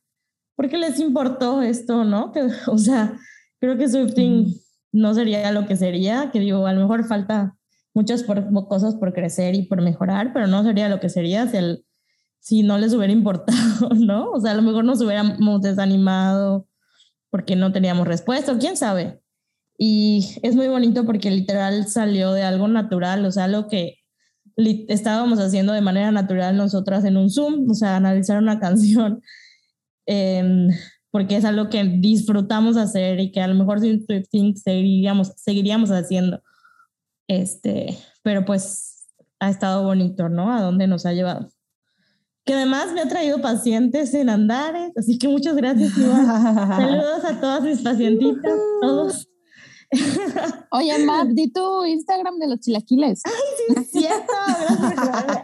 porque 0.56 0.78
les 0.78 1.00
importó 1.00 1.62
esto, 1.62 2.05
¿no? 2.05 2.32
Que, 2.32 2.48
o 2.68 2.78
sea, 2.78 3.18
creo 3.60 3.76
que 3.76 3.88
Swifting 3.88 4.55
no 4.92 5.14
sería 5.14 5.50
lo 5.52 5.66
que 5.66 5.76
sería, 5.76 6.30
que 6.32 6.40
digo, 6.40 6.66
a 6.66 6.72
lo 6.72 6.80
mejor 6.80 7.05
falta 7.06 7.56
muchas 7.94 8.24
cosas 8.68 8.94
por 8.94 9.12
crecer 9.12 9.55
y 9.55 9.62
por 9.62 9.82
mejorar, 9.82 10.32
pero 10.32 10.46
no 10.46 10.62
sería 10.62 10.88
lo 10.88 11.00
que 11.00 11.09
sería 11.09 11.48
si, 11.48 11.56
el, 11.56 11.84
si 12.38 12.62
no 12.62 12.78
les 12.78 12.94
hubiera 12.94 13.12
importado, 13.12 13.90
¿no? 13.96 14.30
O 14.30 14.40
sea, 14.40 14.52
a 14.52 14.55
lo 14.55 14.62
mejor 14.62 14.84
nos 14.84 15.00
hubiéramos 15.00 15.62
desanimado 15.62 16.68
porque 17.30 17.56
no 17.56 17.72
teníamos 17.72 18.06
respuesta, 18.06 18.56
quién 18.59 18.76
sabe. 18.76 19.20
Y 19.76 20.38
es 20.42 20.56
muy 20.56 20.68
bonito 20.68 21.05
porque 21.05 21.30
literal 21.30 21.86
salió 21.88 22.32
de 22.32 22.42
algo 22.42 22.68
natural, 22.68 23.24
o 23.24 23.30
sea, 23.30 23.48
lo 23.48 23.68
que 23.68 23.97
estábamos 24.89 25.39
haciendo 25.39 25.72
de 25.72 25.80
manera 25.80 26.10
natural 26.10 26.56
nosotras 26.56 27.05
en 27.05 27.16
un 27.16 27.30
Zoom, 27.30 27.70
o 27.70 27.74
sea, 27.74 27.97
analizar 27.97 28.39
una 28.39 28.59
canción, 28.60 29.22
eh, 30.06 30.68
porque 31.10 31.36
es 31.36 31.44
algo 31.44 31.68
que 31.68 31.85
disfrutamos 31.85 32.76
hacer 32.76 33.20
y 33.20 33.30
que 33.32 33.40
a 33.40 33.48
lo 33.48 33.55
mejor 33.55 33.80
sin 33.80 34.05
Swifting 34.05 34.56
seguiríamos, 34.56 35.32
seguiríamos 35.36 35.90
haciendo. 35.90 36.43
Este, 37.28 37.98
pero 38.22 38.44
pues 38.44 39.06
ha 39.39 39.51
estado 39.51 39.85
bonito, 39.85 40.28
¿no? 40.28 40.52
A 40.52 40.60
dónde 40.62 40.86
nos 40.86 41.06
ha 41.06 41.12
llevado. 41.12 41.51
Que 42.44 42.55
además 42.55 42.93
me 42.93 43.02
ha 43.02 43.09
traído 43.09 43.40
pacientes 43.40 44.14
en 44.14 44.30
Andares, 44.30 44.93
así 44.97 45.18
que 45.18 45.28
muchas 45.28 45.55
gracias, 45.55 45.93
Saludos 45.94 47.24
a 47.24 47.40
todas 47.40 47.62
mis 47.62 47.82
pacientitas, 47.82 48.59
todos. 48.80 49.28
Oye, 50.70 50.98
Map, 51.05 51.28
di 51.28 51.51
tu 51.51 51.85
Instagram 51.85 52.39
de 52.39 52.48
los 52.48 52.60
chilaquiles. 52.60 53.22
Ay, 53.24 53.32
cierto. 53.90 54.32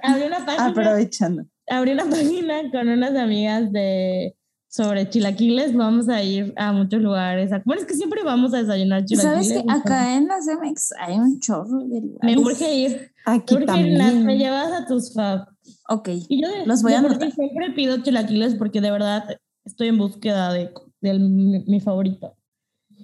abrí 0.02 0.22
una 0.24 0.44
página. 0.44 0.66
Aprovechando. 0.66 1.44
Abrí 1.68 1.92
una 1.92 2.04
página 2.04 2.70
con 2.70 2.88
unas 2.88 3.16
amigas 3.16 3.72
de 3.72 4.36
sobre 4.68 5.08
chilaquiles. 5.08 5.74
Vamos 5.74 6.08
a 6.08 6.22
ir 6.22 6.52
a 6.56 6.72
muchos 6.72 7.00
lugares. 7.00 7.50
Bueno, 7.64 7.80
es 7.80 7.86
que 7.86 7.94
siempre 7.94 8.22
vamos 8.24 8.52
a 8.54 8.58
desayunar 8.58 9.04
chilaquiles. 9.04 9.48
¿Sabes 9.48 9.62
que 9.62 9.72
acá 9.72 10.16
en 10.16 10.26
las 10.26 10.46
MX 10.46 10.92
hay 10.98 11.16
un 11.16 11.38
chorro 11.38 11.84
de 11.84 12.00
lugares? 12.00 12.20
Me 12.22 12.38
urge 12.38 12.74
ir. 12.74 13.12
Aquí 13.24 13.56
también. 13.64 14.26
Me 14.26 14.36
llevas 14.36 14.72
a 14.72 14.86
tus 14.86 15.14
fab. 15.14 15.46
Ok, 15.88 16.08
Y 16.28 16.42
yo 16.42 16.48
los 16.66 16.82
voy 16.82 16.94
a 16.94 16.98
anotar. 16.98 17.30
Siempre 17.30 17.70
pido 17.70 17.98
chilaquiles 17.98 18.56
porque 18.56 18.80
de 18.80 18.90
verdad 18.90 19.24
estoy 19.64 19.88
en 19.88 19.98
búsqueda 19.98 20.52
de, 20.52 20.70
de 21.00 21.18
mi, 21.18 21.64
mi 21.66 21.80
favorito. 21.80 22.36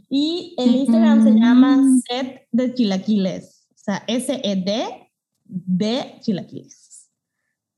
Y 0.09 0.57
el 0.59 0.75
Instagram 0.75 1.23
se 1.23 1.31
llama 1.31 1.85
set 2.09 2.49
de 2.51 2.75
chilaquiles. 2.75 3.69
O 3.71 3.79
sea, 3.79 4.03
S-E-D 4.09 5.10
de 5.53 6.19
chilaquiles. 6.21 7.09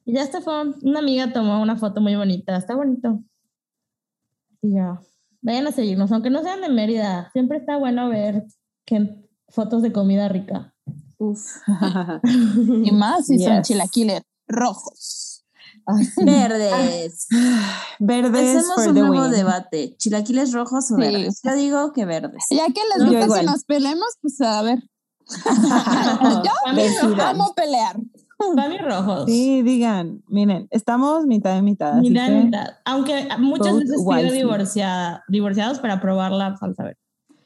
Y 0.04 0.14
ya 0.14 0.22
está, 0.22 0.40
fue 0.40 0.52
una 0.82 0.98
amiga 0.98 1.32
tomó 1.32 1.60
una 1.62 1.76
foto 1.76 2.00
muy 2.00 2.14
bonita. 2.16 2.56
Está 2.56 2.74
bonito. 2.74 3.22
Y 4.60 4.74
ya. 4.74 5.00
Vayan 5.40 5.66
a 5.66 5.72
seguirnos, 5.72 6.10
aunque 6.12 6.30
no 6.30 6.42
sean 6.42 6.60
de 6.60 6.68
Mérida. 6.68 7.30
Siempre 7.32 7.58
está 7.58 7.76
bueno 7.76 8.08
ver 8.08 8.44
que, 8.84 9.26
fotos 9.48 9.82
de 9.82 9.92
comida 9.92 10.28
rica. 10.28 10.74
Uf. 11.18 11.56
Y 12.84 12.90
más 12.92 13.26
si 13.26 13.38
son 13.38 13.56
Yes. 13.58 13.68
chilaquiles 13.68 14.22
rojos. 14.48 15.44
Verdes. 16.24 17.26
Verdes 17.98 18.56
Hacemos 18.56 18.86
un 18.86 18.94
the 18.94 19.00
nuevo 19.00 19.22
win. 19.24 19.30
debate. 19.32 19.96
¿Chilaquiles 19.98 20.52
rojos 20.52 20.90
o 20.90 20.94
Sí. 20.96 21.00
verdes? 21.00 21.40
Yo 21.42 21.54
digo 21.54 21.92
que 21.92 22.04
verdes. 22.04 22.44
Ya 22.50 22.66
que 22.66 22.80
les 22.96 23.08
gusta 23.08 23.40
que 23.40 23.46
nos 23.46 23.64
peleemos, 23.64 24.16
pues 24.20 24.40
a 24.40 24.62
ver. 24.62 24.78
Yo, 26.44 26.74
Decidan. 26.74 27.16
Vamos 27.16 27.50
a 27.50 27.54
pelear. 27.54 27.96
Mí 28.68 28.78
rojos. 28.78 29.26
Sí, 29.26 29.62
digan, 29.62 30.22
miren, 30.26 30.66
estamos 30.70 31.26
mitad 31.26 31.54
de 31.54 31.62
mitad. 31.62 31.94
Mitad 31.94 32.28
mitad. 32.28 32.66
Aunque 32.84 33.28
muchas 33.38 33.78
veces 33.78 33.96
pido 34.04 34.32
divorciada, 34.32 35.22
divorciados 35.28 35.78
para 35.78 36.00
probar 36.00 36.32
la 36.32 36.56
salsa 36.56 36.82
verde. 36.84 36.98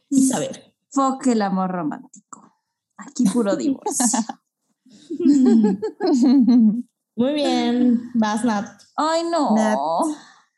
Y 0.09 0.27
saber. 0.27 0.75
Fuck 0.91 1.27
el 1.27 1.43
amor 1.43 1.71
romántico. 1.71 2.51
Aquí 2.97 3.25
puro 3.25 3.57
divorcio. 3.57 4.21
Muy 7.17 7.33
bien. 7.33 8.11
Vas, 8.15 8.45
Nat. 8.45 8.67
Ay, 8.97 9.23
no. 9.31 9.55
Nat 9.55 9.79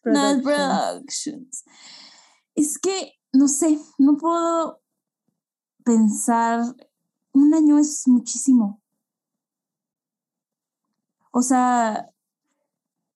Nat. 0.05 0.42
Productions. 0.42 1.64
Es 2.55 2.78
que, 2.78 3.12
no 3.32 3.48
sé, 3.48 3.78
no 3.98 4.16
puedo 4.16 4.80
pensar. 5.84 6.62
Un 7.32 7.55
año 7.55 7.78
es 7.78 8.06
muchísimo. 8.06 8.80
O 11.30 11.42
sea, 11.42 12.10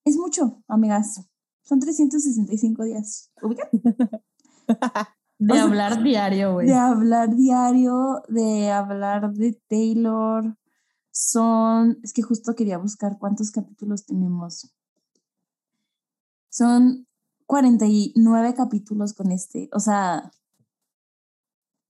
es 0.05 0.17
mucho, 0.17 0.63
amigas. 0.69 1.21
Son 1.63 1.81
365 1.81 2.85
días. 2.85 3.31
¿Ubican? 3.43 3.69
De 5.39 5.53
O 5.53 5.57
sea, 5.57 5.65
hablar 5.65 6.03
diario, 6.05 6.53
güey. 6.53 6.69
De 6.69 6.75
hablar 6.75 7.35
diario, 7.35 8.23
de 8.29 8.71
hablar 8.71 9.33
de 9.33 9.61
Taylor. 9.69 10.57
Son, 11.11 11.99
es 12.05 12.13
que 12.13 12.23
justo 12.23 12.55
quería 12.55 12.79
buscar 12.79 13.19
cuántos 13.19 13.51
capítulos 13.51 14.07
tenemos. 14.07 14.73
Son 16.49 17.09
49 17.47 18.55
capítulos 18.55 19.15
con 19.15 19.33
este. 19.33 19.69
O 19.73 19.81
sea, 19.81 20.31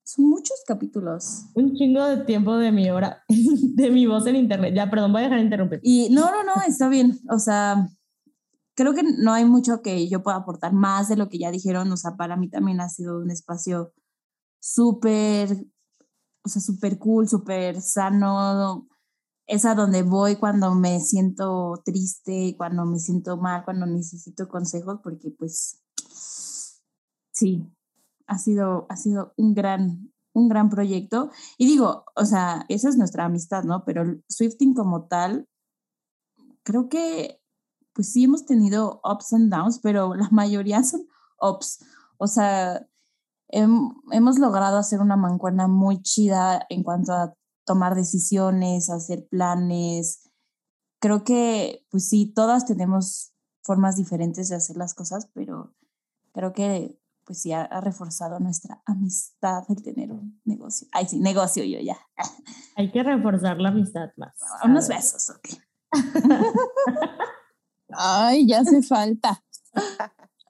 son 0.03 0.25
muchos 0.31 0.52
capítulos. 0.65 1.47
Un 1.55 1.75
chingo 1.75 2.05
de 2.05 2.25
tiempo 2.25 2.57
de 2.57 2.73
mi 2.73 2.91
hora, 2.91 3.25
de 3.29 3.91
mi 3.91 4.07
voz 4.07 4.27
en 4.27 4.37
internet. 4.37 4.75
Ya, 4.75 4.91
perdón, 4.91 5.13
voy 5.13 5.21
a 5.21 5.25
dejar 5.25 5.39
de 5.39 5.45
interrumpir. 5.45 5.81
Y 5.83 6.11
no, 6.11 6.31
no, 6.31 6.43
no, 6.45 6.53
está 6.67 6.89
bien. 6.89 7.19
O 7.31 7.39
sea, 7.39 7.89
creo 8.75 8.95
que 8.95 9.03
no 9.03 9.33
hay 9.33 9.45
mucho 9.45 9.83
que 9.83 10.09
yo 10.09 10.23
pueda 10.23 10.39
aportar 10.39 10.73
más 10.73 11.09
de 11.09 11.17
lo 11.17 11.29
que 11.29 11.39
ya 11.39 11.51
dijeron. 11.51 11.91
O 11.93 11.97
sea, 11.97 12.17
para 12.17 12.37
mí 12.37 12.49
también 12.49 12.81
ha 12.81 12.89
sido 12.89 13.19
un 13.19 13.31
espacio 13.31 13.93
súper, 14.61 15.67
o 16.45 16.49
sea, 16.49 16.63
súper 16.63 16.99
cool, 16.99 17.29
súper 17.29 17.81
sano. 17.81 18.89
Es 19.47 19.65
a 19.65 19.75
donde 19.75 20.03
voy 20.03 20.37
cuando 20.37 20.75
me 20.75 21.01
siento 21.01 21.83
triste, 21.85 22.55
cuando 22.57 22.87
me 22.87 22.99
siento 22.99 23.37
mal, 23.37 23.65
cuando 23.65 23.87
necesito 23.87 24.49
consejos, 24.49 25.01
porque 25.03 25.31
pues 25.31 25.83
sí, 27.33 27.67
ha 28.27 28.39
sido, 28.39 28.87
ha 28.89 28.97
sido 28.97 29.35
un 29.37 29.55
gran, 29.55 30.12
un 30.35 30.49
gran 30.49 30.71
proyecto. 30.71 31.31
Y 31.59 31.67
digo, 31.67 32.05
o 32.17 32.25
sea, 32.25 32.65
esa 32.69 32.89
es 32.89 32.97
nuestra 32.97 33.25
amistad, 33.27 33.65
¿no? 33.65 33.85
Pero 33.85 34.05
Swifting 34.29 34.75
como 34.75 35.07
tal, 35.07 35.47
creo 36.63 36.89
que 36.89 37.41
pues 37.95 38.13
sí 38.13 38.25
hemos 38.25 38.47
tenido 38.47 39.01
ups 39.05 39.33
and 39.35 39.53
downs, 39.53 39.79
pero 39.81 40.15
la 40.15 40.29
mayoría 40.31 40.83
son 40.85 41.07
ups. 41.41 41.85
O 42.19 42.27
sea, 42.27 42.87
hem- 43.49 43.95
hemos 44.13 44.39
logrado 44.39 44.79
hacer 44.79 45.01
una 45.01 45.17
mancuerna 45.17 45.69
muy 45.69 46.03
chida 46.03 46.65
en 46.69 46.83
cuanto 46.83 47.13
a 47.13 47.35
tomar 47.67 47.95
decisiones, 47.95 48.91
hacer 48.91 49.27
planes. 49.29 50.31
Creo 51.01 51.25
que, 51.25 51.87
pues 51.91 52.09
sí, 52.09 52.33
todas 52.35 52.67
tenemos 52.67 53.33
formas 53.63 53.97
diferentes 53.97 54.49
de 54.49 54.57
hacer 54.57 54.77
las 54.77 54.95
cosas, 54.95 55.29
pero 55.35 55.75
creo 56.33 56.53
que, 56.53 56.99
pues 57.33 57.41
sí, 57.41 57.53
ha, 57.53 57.63
ha 57.63 57.81
reforzado 57.81 58.39
nuestra 58.41 58.83
amistad 58.85 59.63
el 59.71 59.83
tener 59.83 60.13
un 60.13 60.39
negocio. 60.45 60.87
Ay, 60.93 61.07
sí, 61.09 61.19
negocio 61.19 61.65
yo 61.65 61.81
ya. 61.81 61.97
Hay 62.77 62.93
que 62.93 63.03
reforzar 63.03 63.59
la 63.59 63.71
amistad 63.71 64.11
más. 64.19 64.35
Unos 64.63 64.87
besos, 64.87 65.31
ok. 65.31 65.49
Ay, 67.89 68.47
ya 68.47 68.61
hace 68.61 68.83
falta. 68.83 69.43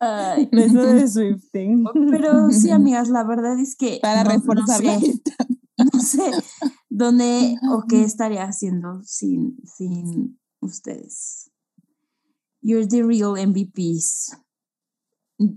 Ay, 0.00 0.48
Beso 0.50 0.82
de 0.82 1.06
Swifting. 1.06 1.84
pero 2.10 2.50
sí, 2.50 2.70
amigas, 2.72 3.08
la 3.10 3.22
verdad 3.22 3.56
es 3.60 3.76
que 3.76 4.00
Para 4.02 4.24
no- 4.24 4.30
no 4.30 4.36
reforzar 4.36 4.82
la 4.82 4.98
sé. 4.98 5.06
amistad. 5.06 5.46
no 5.92 6.00
sé 6.00 6.30
dónde 6.88 7.56
o 7.70 7.84
qué 7.88 8.02
estaría 8.02 8.42
haciendo 8.42 9.02
sin, 9.04 9.56
sin 9.64 10.40
ustedes. 10.60 11.48
You're 12.60 12.88
the 12.88 13.04
real 13.04 13.36
MVPs 13.36 14.36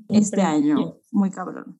este 0.09 0.37
Siempre. 0.37 0.41
año. 0.41 0.97
Muy 1.11 1.31
cabrón. 1.31 1.79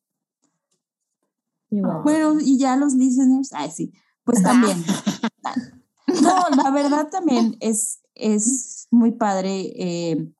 Bueno, 1.70 2.38
y 2.40 2.58
ya 2.58 2.76
los 2.76 2.94
listeners, 2.94 3.52
ay, 3.52 3.70
sí, 3.70 3.92
pues 4.24 4.42
también. 4.42 4.82
No, 6.22 6.36
la 6.56 6.70
verdad 6.70 7.08
también 7.10 7.56
es, 7.58 8.00
es 8.14 8.86
muy 8.92 9.10
padre, 9.10 9.72
eh, 9.76 10.32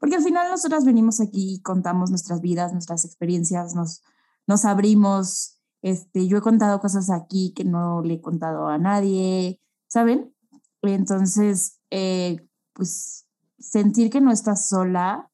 porque 0.00 0.16
al 0.16 0.22
final 0.22 0.50
nosotras 0.50 0.86
venimos 0.86 1.20
aquí 1.20 1.54
y 1.54 1.60
contamos 1.60 2.08
nuestras 2.08 2.40
vidas, 2.40 2.72
nuestras 2.72 3.04
experiencias, 3.04 3.74
nos, 3.74 4.02
nos 4.46 4.64
abrimos, 4.64 5.60
este, 5.82 6.26
yo 6.26 6.38
he 6.38 6.40
contado 6.40 6.80
cosas 6.80 7.10
aquí 7.10 7.52
que 7.54 7.64
no 7.64 8.00
le 8.02 8.14
he 8.14 8.20
contado 8.22 8.68
a 8.68 8.78
nadie, 8.78 9.60
¿saben? 9.86 10.34
Entonces, 10.80 11.78
eh, 11.90 12.48
pues 12.72 13.26
sentir 13.58 14.10
que 14.10 14.22
no 14.22 14.32
estás 14.32 14.66
sola 14.66 15.30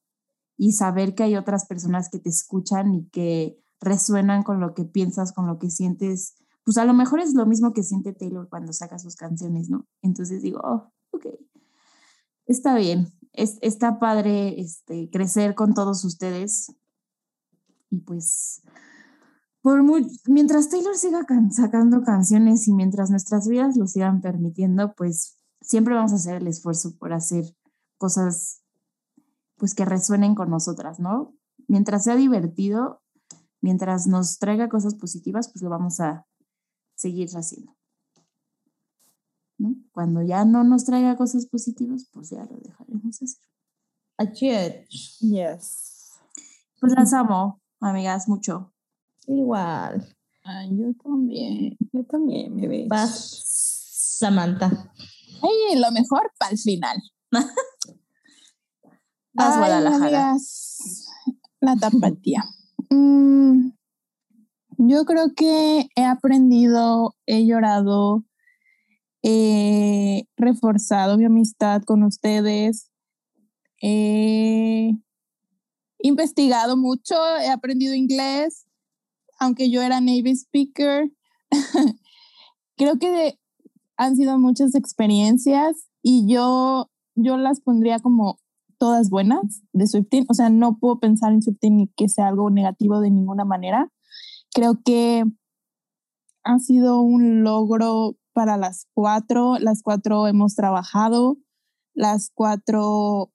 y 0.59 0.73
saber 0.73 1.15
que 1.15 1.23
hay 1.23 1.37
otras 1.37 1.67
personas 1.67 2.11
que 2.11 2.19
te 2.19 2.29
escuchan 2.29 2.93
y 2.93 3.09
que 3.09 3.57
resuenan 3.81 4.43
con 4.43 4.61
lo 4.61 4.75
que 4.75 4.85
piensas, 4.85 5.33
con 5.33 5.47
lo 5.47 5.59
que 5.59 5.71
sientes, 5.71 6.35
pues 6.65 6.77
a 6.79 6.85
lo 6.85 6.93
mejor 6.93 7.21
es 7.21 7.33
lo 7.33 7.47
mismo 7.47 7.73
que 7.73 7.85
siente 7.85 8.13
Taylor 8.13 8.49
cuando 8.51 8.73
saca 8.73 8.99
sus 8.99 9.15
canciones, 9.15 9.71
¿no? 9.71 9.87
Entonces 10.03 10.43
digo, 10.43 10.61
oh, 10.65 10.93
ok, 11.13 11.27
está 12.47 12.75
bien, 12.75 13.15
es, 13.33 13.57
está 13.63 14.01
padre 14.01 14.61
este, 14.61 15.09
crecer 15.11 15.55
con 15.55 15.75
todos 15.75 16.05
ustedes 16.05 16.75
y 17.91 18.01
pues 18.01 18.63
por 19.63 19.83
mientras 20.27 20.69
Taylor 20.71 20.97
siga 20.97 21.25
sacando 21.53 22.03
canciones 22.03 22.67
y 22.67 22.73
mientras 22.73 23.11
nuestras 23.11 23.47
vidas 23.49 23.77
lo 23.77 23.87
sigan 23.87 24.21
permitiendo, 24.21 24.95
pues 24.95 25.37
siempre 25.61 25.95
vamos 25.95 26.13
a 26.13 26.17
hacer 26.17 26.37
el 26.37 26.49
esfuerzo 26.49 26.97
por 26.97 27.13
hacer 27.13 27.45
cosas 27.97 28.63
pues 29.59 29.75
que 29.75 29.85
resuenen 29.85 30.35
con 30.35 30.51
nosotras, 30.51 31.01
¿no? 31.01 31.35
Mientras 31.67 32.05
sea 32.05 32.17
divertido, 32.17 33.03
mientras 33.61 34.07
nos 34.07 34.39
traiga 34.39 34.69
cosas 34.69 34.95
positivas, 34.95 35.51
pues 35.53 35.63
lo 35.63 35.71
vamos 35.71 36.01
a 36.01 36.27
seguir 36.95 37.29
haciendo. 37.31 37.77
¿No? 39.59 39.75
Cuando 39.93 40.23
ya 40.23 40.45
no 40.45 40.63
nos 40.63 40.85
traiga 40.85 41.17
cosas 41.17 41.47
positivas, 41.47 42.09
pues 42.13 42.31
ya 42.31 42.45
lo 42.45 42.57
dejaremos 42.59 43.21
hacer. 43.21 43.43
Yes. 45.21 46.13
Pues 46.81 46.93
las 46.93 47.13
amo, 47.13 47.61
amigas, 47.81 48.29
mucho. 48.29 48.73
Igual. 49.27 50.17
Ay, 50.45 50.71
yo 50.77 50.95
también. 51.03 51.77
Yo 51.93 52.05
también, 52.05 52.57
ves. 52.57 52.89
Vas, 52.89 53.43
Samantha. 54.19 54.93
Ay, 55.43 55.79
lo 55.79 55.91
mejor 55.93 56.33
para 56.39 56.53
el 56.53 56.59
final. 56.59 56.97
Vas, 59.35 59.57
Guadalajara. 59.57 60.37
la 61.61 61.77
tapatía. 61.77 62.45
Mm, 62.91 63.73
yo 64.79 65.05
creo 65.05 65.35
que 65.37 65.89
he 65.95 66.05
aprendido, 66.05 67.15
he 67.27 67.45
llorado, 67.45 68.25
he 69.23 70.25
reforzado 70.39 71.19
mi 71.19 71.27
amistad 71.27 71.83
con 71.83 72.03
ustedes, 72.03 72.91
he 73.83 74.95
investigado 75.99 76.79
mucho, 76.79 77.15
he 77.43 77.49
aprendido 77.49 77.95
inglés, 77.95 78.67
aunque 79.39 79.71
yo 79.71 79.83
era 79.83 80.01
Navy 80.01 80.31
Speaker. 80.35 81.11
creo 82.77 82.99
que 82.99 83.39
han 83.97 84.17
sido 84.17 84.39
muchas 84.39 84.75
experiencias 84.75 85.89
y 86.03 86.27
yo, 86.33 86.91
yo 87.17 87.37
las 87.37 87.61
pondría 87.61 87.99
como 87.99 88.39
todas 88.79 89.11
buenas 89.11 89.63
de 89.73 89.87
Swifting. 89.87 90.27
O 90.29 90.35
sea, 90.35 90.51
no 90.51 90.79
puedo 90.79 91.01
pensar 91.01 91.33
en 91.33 91.43
Swifting 91.43 91.77
ni 91.77 91.89
que 91.89 92.09
sea 92.09 92.29
algo 92.29 92.51
negativo 92.51 93.01
de 93.01 93.11
ninguna 93.11 93.45
manera. 93.45 93.93
Creo 94.55 94.81
que 94.85 95.25
ha 96.45 96.59
sido 96.59 97.01
un 97.01 97.43
logro 97.43 98.17
para 98.33 98.57
las 98.57 98.87
cuatro. 98.95 99.59
Las 99.59 99.83
cuatro 99.83 100.27
hemos 100.27 100.55
trabajado, 100.55 101.39
las 101.95 102.31
cuatro, 102.33 103.33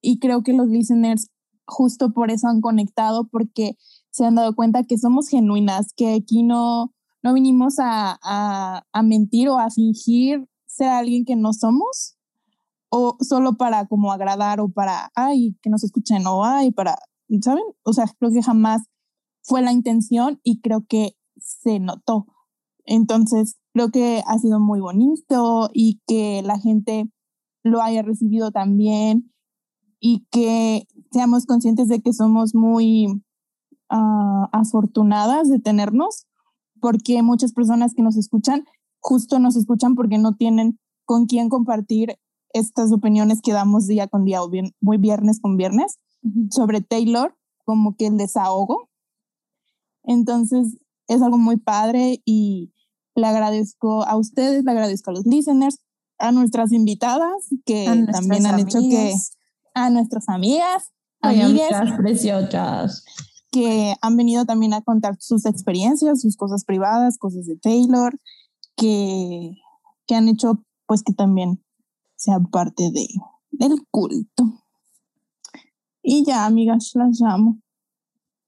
y 0.00 0.18
creo 0.18 0.42
que 0.42 0.52
los 0.52 0.68
listeners 0.68 1.28
justo 1.66 2.12
por 2.12 2.30
eso 2.30 2.48
han 2.48 2.60
conectado, 2.60 3.28
porque 3.28 3.76
se 4.10 4.24
han 4.24 4.34
dado 4.34 4.54
cuenta 4.54 4.84
que 4.84 4.98
somos 4.98 5.28
genuinas, 5.28 5.92
que 5.96 6.14
aquí 6.14 6.42
no, 6.42 6.92
no 7.22 7.34
vinimos 7.34 7.78
a, 7.78 8.18
a, 8.22 8.84
a 8.92 9.02
mentir 9.02 9.48
o 9.48 9.58
a 9.58 9.70
fingir 9.70 10.46
ser 10.66 10.88
alguien 10.88 11.24
que 11.24 11.36
no 11.36 11.52
somos, 11.52 12.13
o 12.96 13.16
solo 13.18 13.56
para 13.56 13.86
como 13.86 14.12
agradar 14.12 14.60
o 14.60 14.68
para, 14.68 15.10
ay, 15.16 15.56
que 15.62 15.68
nos 15.68 15.82
escuchen 15.82 16.24
o 16.28 16.44
ay, 16.44 16.70
para, 16.70 16.94
¿saben? 17.40 17.64
O 17.82 17.92
sea, 17.92 18.04
creo 18.20 18.30
que 18.30 18.40
jamás 18.40 18.82
fue 19.42 19.62
la 19.62 19.72
intención 19.72 20.38
y 20.44 20.60
creo 20.60 20.86
que 20.88 21.16
se 21.36 21.80
notó. 21.80 22.26
Entonces, 22.84 23.56
creo 23.72 23.90
que 23.90 24.22
ha 24.28 24.38
sido 24.38 24.60
muy 24.60 24.78
bonito 24.78 25.70
y 25.72 26.02
que 26.06 26.42
la 26.44 26.60
gente 26.60 27.10
lo 27.64 27.82
haya 27.82 28.02
recibido 28.02 28.52
también 28.52 29.32
y 29.98 30.28
que 30.30 30.86
seamos 31.10 31.46
conscientes 31.46 31.88
de 31.88 32.00
que 32.00 32.12
somos 32.12 32.54
muy 32.54 33.08
uh, 33.90 34.46
afortunadas 34.52 35.48
de 35.48 35.58
tenernos, 35.58 36.28
porque 36.80 37.22
muchas 37.22 37.54
personas 37.54 37.92
que 37.92 38.02
nos 38.02 38.16
escuchan 38.16 38.64
justo 39.00 39.40
nos 39.40 39.56
escuchan 39.56 39.96
porque 39.96 40.18
no 40.18 40.36
tienen 40.36 40.78
con 41.04 41.26
quién 41.26 41.48
compartir 41.48 42.18
estas 42.54 42.92
opiniones 42.92 43.42
que 43.42 43.52
damos 43.52 43.86
día 43.86 44.06
con 44.06 44.24
día 44.24 44.42
o 44.42 44.48
bien, 44.48 44.74
muy 44.80 44.96
viernes 44.96 45.40
con 45.40 45.58
viernes 45.58 45.98
sobre 46.50 46.80
Taylor, 46.80 47.36
como 47.64 47.96
que 47.96 48.06
el 48.06 48.16
desahogo. 48.16 48.88
Entonces, 50.04 50.78
es 51.08 51.20
algo 51.20 51.36
muy 51.36 51.58
padre 51.58 52.22
y 52.24 52.72
le 53.14 53.26
agradezco 53.26 54.04
a 54.04 54.16
ustedes, 54.16 54.64
le 54.64 54.70
agradezco 54.70 55.10
a 55.10 55.14
los 55.14 55.26
listeners, 55.26 55.80
a 56.18 56.32
nuestras 56.32 56.72
invitadas 56.72 57.48
que 57.66 58.06
también 58.10 58.46
han 58.46 58.60
hecho 58.60 58.78
que 58.78 59.14
a 59.74 59.90
nuestras 59.90 60.28
amigas, 60.28 60.92
amigas 61.20 61.92
preciosas. 61.98 63.04
que 63.50 63.94
han 64.00 64.16
venido 64.16 64.44
también 64.44 64.74
a 64.74 64.82
contar 64.82 65.16
sus 65.18 65.44
experiencias, 65.44 66.20
sus 66.20 66.36
cosas 66.36 66.64
privadas, 66.64 67.18
cosas 67.18 67.46
de 67.46 67.56
Taylor, 67.56 68.18
que, 68.76 69.56
que 70.06 70.14
han 70.14 70.28
hecho 70.28 70.62
pues 70.86 71.02
que 71.02 71.12
también 71.12 71.63
sea 72.24 72.38
parte 72.40 72.90
de, 72.90 73.06
del 73.50 73.86
culto. 73.90 74.44
Y 76.02 76.24
ya, 76.24 76.46
amigas, 76.46 76.92
las 76.94 77.20
amo. 77.22 77.60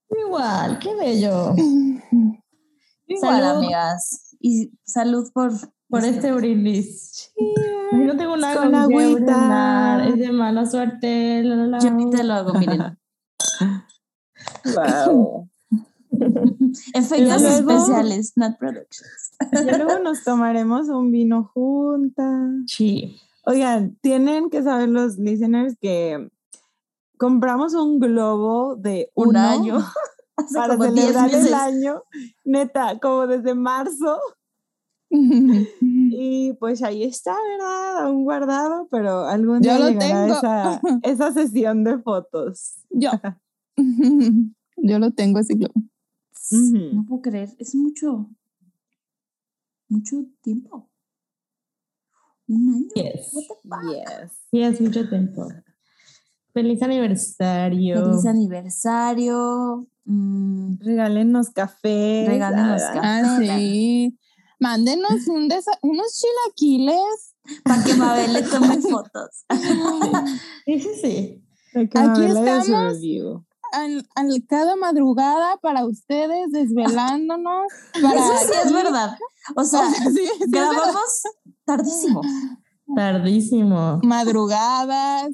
Igual, 0.08 0.78
qué 0.78 0.94
bello. 0.94 1.54
Igual, 3.06 3.44
amigas. 3.44 4.34
Y 4.40 4.72
salud 4.84 5.30
por, 5.32 5.52
por 5.88 6.04
este 6.04 6.32
brindis. 6.32 7.32
no 7.92 8.16
tengo 8.16 8.36
nada 8.36 8.62
con 8.62 8.74
agüita. 8.74 10.06
Es 10.08 10.18
de 10.18 10.32
mala 10.32 10.64
suerte. 10.66 11.42
Yo 11.44 12.10
te 12.10 12.24
lo 12.24 12.34
hago, 12.34 12.54
miren. 12.58 12.98
wow. 14.74 15.50
Efectos 16.94 17.42
especiales, 17.42 18.32
not 18.36 18.56
productions. 18.58 19.32
Y 19.52 19.64
luego 19.64 19.98
nos 19.98 20.24
tomaremos 20.24 20.88
un 20.88 21.10
vino 21.10 21.50
juntas. 21.52 22.62
Sí. 22.66 23.20
Oigan, 23.48 23.96
tienen 24.02 24.50
que 24.50 24.60
saber 24.64 24.88
los 24.88 25.18
listeners 25.18 25.76
que 25.80 26.28
compramos 27.16 27.74
un 27.74 28.00
globo 28.00 28.74
de 28.74 29.12
un 29.14 29.36
año 29.36 29.78
para 30.54 30.76
celebrar 30.76 31.32
el 31.32 31.54
año, 31.54 32.02
neta, 32.44 32.98
como 32.98 33.28
desde 33.28 33.54
marzo. 33.54 34.18
y 35.10 36.54
pues 36.54 36.82
ahí 36.82 37.04
está, 37.04 37.36
¿verdad? 37.40 38.06
Aún 38.06 38.24
guardado, 38.24 38.88
pero 38.90 39.26
algún 39.26 39.60
día 39.60 39.78
Yo 39.78 39.90
llegará 39.90 40.26
esa, 40.26 40.80
esa, 41.04 41.32
sesión 41.32 41.84
de 41.84 41.98
fotos. 41.98 42.78
Yo. 42.90 43.12
Yo 44.76 44.98
lo 44.98 45.12
tengo 45.12 45.38
ese 45.38 45.54
globo. 45.54 45.74
No 46.50 47.04
puedo 47.08 47.22
creer, 47.22 47.50
es 47.58 47.76
mucho, 47.76 48.28
mucho 49.88 50.24
tiempo. 50.42 50.88
¿Un 52.48 52.68
año? 52.74 52.88
Yes. 52.94 53.32
Yes. 54.50 54.80
mucho 54.80 55.08
tiempo. 55.08 55.48
Feliz 56.52 56.82
aniversario. 56.82 58.04
Feliz 58.04 58.26
aniversario. 58.26 59.86
Mm. 60.04 60.78
Regálenos 60.80 61.50
café. 61.50 62.24
Regálenos 62.26 62.82
café. 62.82 63.00
Ah, 63.02 63.38
sí. 63.38 64.18
Mándenos 64.58 65.26
un 65.28 65.48
unos 65.82 66.20
chilaquiles. 66.20 67.34
Para 67.62 67.84
que 67.84 67.94
Mabel 67.94 68.32
le 68.32 68.42
tome 68.42 68.80
fotos. 68.90 69.44
sí, 70.64 70.80
sí, 70.80 70.90
sí. 71.00 71.42
Aquí 71.74 72.24
estamos 72.24 72.98
cada 74.48 74.76
madrugada 74.76 75.58
para 75.58 75.84
ustedes, 75.84 76.50
desvelándonos. 76.52 77.66
Eso 77.94 78.52
sí 78.52 78.58
es 78.64 78.72
verdad. 78.72 79.16
O 79.54 79.64
sea, 79.64 79.82
grabamos 80.48 81.22
tardísimo. 81.64 82.20
Tardísimo. 82.94 84.00
Madrugadas, 84.02 85.30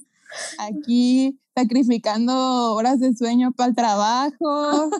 aquí 0.58 1.38
sacrificando 1.54 2.74
horas 2.74 2.98
de 3.00 3.14
sueño 3.14 3.52
para 3.52 3.68
el 3.70 3.74
trabajo. 3.74 4.90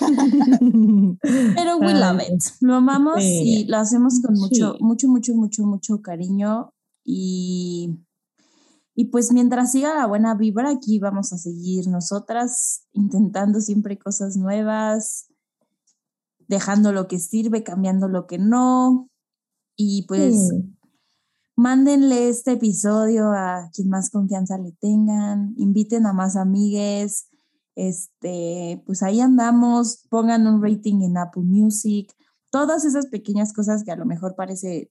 Pero 1.22 1.78
we 1.78 1.94
love 1.94 2.22
it. 2.22 2.42
Lo 2.60 2.74
amamos 2.76 3.22
y 3.22 3.64
lo 3.66 3.76
hacemos 3.76 4.20
con 4.20 4.34
mucho, 4.34 4.76
mucho, 4.80 5.08
mucho, 5.08 5.34
mucho, 5.34 5.64
mucho 5.64 6.00
cariño. 6.00 6.72
Y, 7.04 7.98
y 8.94 9.06
pues 9.06 9.32
mientras 9.32 9.72
siga 9.72 9.94
la 9.94 10.06
buena 10.06 10.34
vibra, 10.34 10.70
aquí 10.70 10.98
vamos 10.98 11.32
a 11.32 11.38
seguir 11.38 11.88
nosotras 11.88 12.86
intentando 12.92 13.60
siempre 13.60 13.98
cosas 13.98 14.36
nuevas, 14.36 15.28
dejando 16.48 16.92
lo 16.92 17.08
que 17.08 17.18
sirve, 17.18 17.62
cambiando 17.62 18.08
lo 18.08 18.26
que 18.26 18.38
no. 18.38 19.08
Y 19.76 20.04
pues 20.08 20.48
Sí. 20.48 20.76
mándenle 21.56 22.28
este 22.28 22.52
episodio 22.52 23.32
a 23.32 23.70
quien 23.72 23.88
más 23.88 24.10
confianza 24.10 24.58
le 24.58 24.72
tengan, 24.72 25.54
inviten 25.56 26.06
a 26.06 26.12
más 26.12 26.36
amigues, 26.36 27.28
este, 27.76 28.82
pues 28.86 29.02
ahí 29.02 29.20
andamos, 29.20 30.06
pongan 30.10 30.46
un 30.46 30.62
rating 30.62 31.02
en 31.02 31.16
Apple 31.18 31.42
Music, 31.44 32.12
todas 32.50 32.84
esas 32.84 33.06
pequeñas 33.06 33.52
cosas 33.52 33.84
que 33.84 33.92
a 33.92 33.96
lo 33.96 34.06
mejor 34.06 34.34
parece 34.34 34.90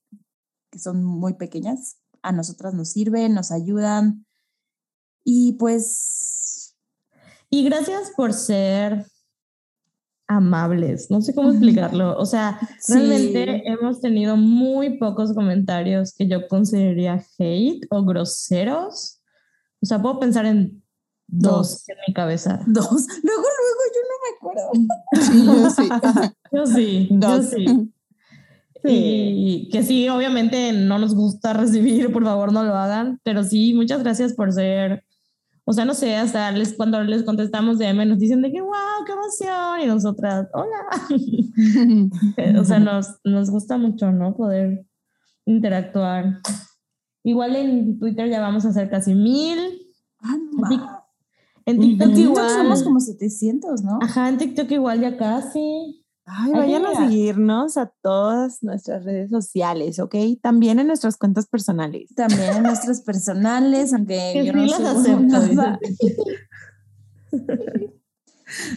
que 0.70 0.78
son 0.78 1.04
muy 1.04 1.34
pequeñas, 1.34 1.98
a 2.22 2.32
nosotras 2.32 2.74
nos 2.74 2.90
sirven, 2.90 3.34
nos 3.34 3.50
ayudan. 3.52 4.26
Y 5.24 5.52
pues 5.54 6.76
Y 7.50 7.64
gracias 7.64 8.10
por 8.16 8.32
ser 8.32 9.06
amables. 10.28 11.10
No 11.10 11.20
sé 11.20 11.34
cómo 11.34 11.50
explicarlo. 11.50 12.16
O 12.18 12.26
sea, 12.26 12.58
Sí. 12.80 12.94
realmente 12.94 13.62
hemos 13.68 14.00
tenido 14.00 14.36
muy 14.36 14.98
pocos 14.98 15.32
comentarios 15.34 16.12
que 16.14 16.26
yo 16.28 16.48
consideraría 16.48 17.24
hate 17.38 17.86
o 17.90 18.04
groseros. 18.04 19.20
O 19.82 19.86
sea, 19.86 20.00
puedo 20.02 20.18
pensar 20.18 20.46
en 20.46 20.82
dos, 21.28 21.52
Dos. 21.52 21.88
en 21.88 21.96
mi 22.08 22.14
cabeza. 22.14 22.60
dos, 22.66 22.88
luego, 23.22 23.42
luego, 23.42 23.82
yo 23.94 24.00
no 24.02 24.16
me 24.22 24.30
acuerdo. 24.36 24.70
Sí, 25.22 25.46
yo 25.46 25.70
sí. 25.70 25.88
Yo 26.52 26.66
sí, 26.66 27.08
yo 27.10 27.18
Dos. 27.18 27.46
sí. 27.50 27.92
Y 28.88 29.68
que 29.72 29.82
sí, 29.82 30.08
obviamente 30.08 30.72
no 30.72 30.98
nos 31.00 31.14
gusta 31.14 31.52
recibir, 31.52 32.12
por 32.12 32.22
favor 32.22 32.52
no 32.52 32.62
lo 32.62 32.74
hagan, 32.76 33.20
pero 33.24 33.42
sí, 33.42 33.74
muchas 33.74 34.00
gracias 34.04 34.32
por 34.34 34.52
ser, 34.52 35.02
o 35.68 35.72
sea, 35.72 35.84
no 35.84 35.94
sé, 35.94 36.14
hasta 36.14 36.52
les, 36.52 36.74
cuando 36.74 37.02
les 37.02 37.24
contestamos 37.24 37.78
DM 37.78 38.08
nos 38.08 38.18
dicen 38.20 38.40
de 38.40 38.52
que, 38.52 38.60
wow, 38.60 39.04
qué 39.04 39.12
emoción, 39.12 39.80
y 39.82 39.86
nosotras, 39.86 40.46
hola. 40.54 40.86
o 42.60 42.64
sea, 42.64 42.78
nos, 42.78 43.18
nos 43.24 43.50
gusta 43.50 43.76
mucho, 43.76 44.12
¿no? 44.12 44.36
Poder 44.36 44.86
interactuar. 45.44 46.38
Igual 47.24 47.56
en 47.56 47.98
Twitter 47.98 48.30
ya 48.30 48.40
vamos 48.40 48.64
a 48.64 48.68
hacer 48.68 48.88
casi 48.88 49.12
mil. 49.12 49.58
Ah. 50.20 50.36
En. 50.36 50.68
TikTok 50.68 51.04
En 51.66 51.80
TikTok 51.80 52.16
igual. 52.16 52.50
somos 52.50 52.82
como 52.84 53.00
700, 53.00 53.82
¿no? 53.82 53.98
Ajá, 54.02 54.28
en 54.28 54.38
TikTok 54.38 54.70
igual 54.70 55.00
ya 55.00 55.16
casi. 55.16 56.05
Ay, 56.28 56.50
Ay, 56.52 56.60
vayan 56.60 56.86
a 56.86 56.94
seguirnos 56.96 57.76
a 57.76 57.86
todas 58.02 58.60
nuestras 58.64 59.04
redes 59.04 59.30
sociales, 59.30 60.00
¿ok? 60.00 60.16
También 60.42 60.80
en 60.80 60.88
nuestras 60.88 61.16
cuentas 61.16 61.46
personales. 61.46 62.12
También 62.16 62.56
en 62.56 62.62
nuestras 62.64 63.00
personales, 63.02 63.94
aunque 63.94 64.30
Que 64.34 64.44
yo 64.44 64.52
sí 64.52 64.58
no 64.58 64.66
las 64.66 64.80
acepto. 64.80 65.78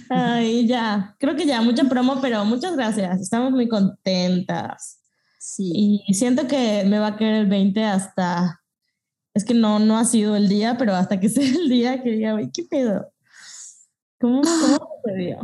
Ay, 0.09 0.67
ya. 0.67 1.15
Creo 1.19 1.35
que 1.35 1.47
ya, 1.47 1.61
mucha 1.63 1.85
promo, 1.85 2.21
pero 2.21 2.45
muchas 2.45 2.75
gracias. 2.75 3.19
Estamos 3.19 3.51
muy 3.51 3.67
contentas. 3.67 4.99
Sí. 5.39 6.03
Y 6.07 6.13
siento 6.13 6.47
que 6.47 6.83
me 6.85 6.99
va 6.99 7.07
a 7.07 7.17
caer 7.17 7.33
el 7.33 7.47
20 7.47 7.83
hasta. 7.83 8.61
Es 9.33 9.43
que 9.43 9.55
no, 9.55 9.79
no 9.79 9.97
ha 9.97 10.05
sido 10.05 10.35
el 10.35 10.49
día, 10.49 10.77
pero 10.77 10.93
hasta 10.93 11.19
que 11.19 11.29
sea 11.29 11.49
el 11.49 11.67
día 11.67 12.03
que 12.03 12.11
diga, 12.11 12.33
"Güey, 12.33 12.51
¿qué 12.51 12.63
pedo? 12.69 13.11
¿Cómo, 14.19 14.41
cómo 14.41 14.89
sucedió? 15.03 15.39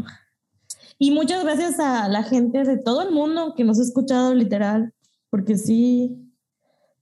Y 0.97 1.11
muchas 1.11 1.43
gracias 1.43 1.79
a 1.79 2.07
la 2.07 2.23
gente 2.23 2.63
de 2.63 2.77
todo 2.77 3.01
el 3.01 3.11
mundo 3.11 3.53
que 3.55 3.63
nos 3.63 3.79
ha 3.79 3.83
escuchado 3.83 4.33
literal, 4.33 4.93
porque 5.29 5.57
sí, 5.57 6.31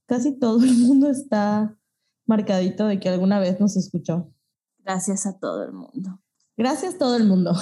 casi 0.06 0.38
todo 0.40 0.64
el 0.64 0.74
mundo 0.78 1.10
está 1.10 1.78
marcadito 2.26 2.88
de 2.88 3.00
que 3.00 3.10
alguna 3.10 3.40
vez 3.40 3.60
nos 3.60 3.76
escuchó. 3.78 4.32
Gracias 4.80 5.26
a 5.26 5.38
todo 5.38 5.64
el 5.64 5.74
mundo. 5.74 6.20
Gracias 6.58 6.98
todo 6.98 7.18
el 7.18 7.26
mundo. 7.26 7.54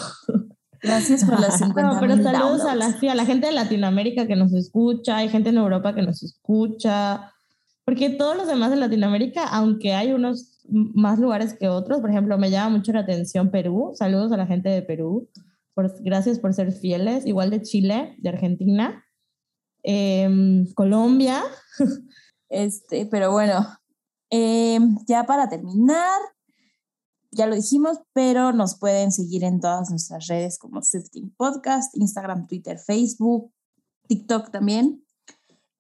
Gracias 0.81 1.23
por 1.23 1.39
las 1.39 1.59
50 1.59 1.81
No, 1.93 1.99
pero 1.99 2.21
saludos 2.23 2.61
a 2.61 2.75
la, 2.75 2.87
a 2.87 3.15
la 3.15 3.25
gente 3.25 3.47
de 3.47 3.53
Latinoamérica 3.53 4.25
que 4.25 4.35
nos 4.35 4.53
escucha, 4.53 5.17
hay 5.17 5.29
gente 5.29 5.49
en 5.49 5.57
Europa 5.57 5.93
que 5.93 6.01
nos 6.01 6.23
escucha, 6.23 7.31
porque 7.85 8.09
todos 8.09 8.35
los 8.35 8.47
demás 8.47 8.71
de 8.71 8.77
Latinoamérica, 8.77 9.45
aunque 9.47 9.93
hay 9.93 10.13
unos 10.13 10.59
más 10.69 11.19
lugares 11.19 11.53
que 11.53 11.67
otros, 11.67 11.99
por 11.99 12.09
ejemplo, 12.09 12.37
me 12.37 12.49
llama 12.49 12.77
mucho 12.77 12.93
la 12.93 13.01
atención 13.01 13.51
Perú, 13.51 13.91
saludos 13.95 14.31
a 14.31 14.37
la 14.37 14.47
gente 14.47 14.69
de 14.69 14.81
Perú, 14.81 15.29
gracias 16.02 16.39
por 16.39 16.53
ser 16.53 16.72
fieles, 16.72 17.26
igual 17.26 17.49
de 17.49 17.61
Chile, 17.61 18.15
de 18.19 18.30
Argentina, 18.30 19.03
em, 19.84 20.65
Colombia, 20.73 21.43
Este, 22.52 23.06
pero 23.06 23.31
bueno, 23.31 23.65
eh, 24.30 24.77
ya 25.07 25.23
para 25.23 25.48
terminar, 25.48 26.19
ya 27.31 27.48
lo 27.48 27.56
dijimos, 27.56 27.99
pero 28.11 28.52
nos 28.52 28.77
pueden 28.77 29.14
seguir 29.14 29.45
en 29.45 29.61
todas 29.61 29.89
nuestras 29.89 30.27
redes 30.27 30.60
como 30.60 30.81
Swifting 30.81 31.34
Podcast, 31.38 31.95
Instagram, 31.95 32.48
Twitter, 32.48 32.77
Facebook, 32.77 33.53
TikTok 34.10 34.52
también. 34.52 35.02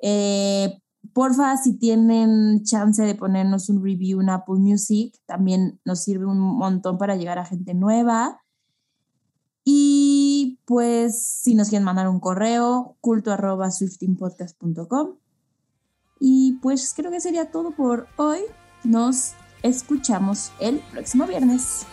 Eh, 0.01 0.79
porfa, 1.13 1.57
si 1.57 1.77
tienen 1.77 2.63
chance 2.63 3.03
de 3.03 3.15
ponernos 3.15 3.67
un 3.67 3.83
review 3.83 4.21
en 4.21 4.29
Apple 4.29 4.59
Music, 4.59 5.13
también 5.25 5.81
nos 5.83 6.05
sirve 6.05 6.25
un 6.25 6.39
montón 6.39 6.97
para 6.97 7.17
llegar 7.17 7.37
a 7.37 7.45
gente 7.45 7.73
nueva. 7.73 8.40
Y 9.63 10.59
pues 10.65 11.21
si 11.21 11.55
nos 11.55 11.69
quieren 11.69 11.85
mandar 11.85 12.07
un 12.07 12.19
correo, 12.19 12.97
culto 13.01 13.31
arroba 13.31 13.69
swiftingpodcast.com. 13.71 15.15
Y 16.19 16.53
pues 16.61 16.93
creo 16.95 17.11
que 17.11 17.19
sería 17.21 17.51
todo 17.51 17.71
por 17.71 18.07
hoy. 18.17 18.41
Nos 18.83 19.33
escuchamos 19.63 20.51
el 20.59 20.79
próximo 20.91 21.25
viernes. 21.27 21.85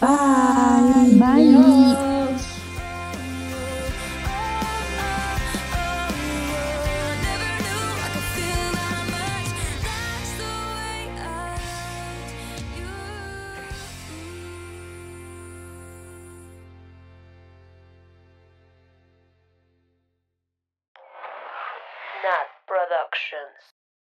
Bye. 0.00 1.18
Bye. 1.18 1.56
Adiós. 1.56 2.53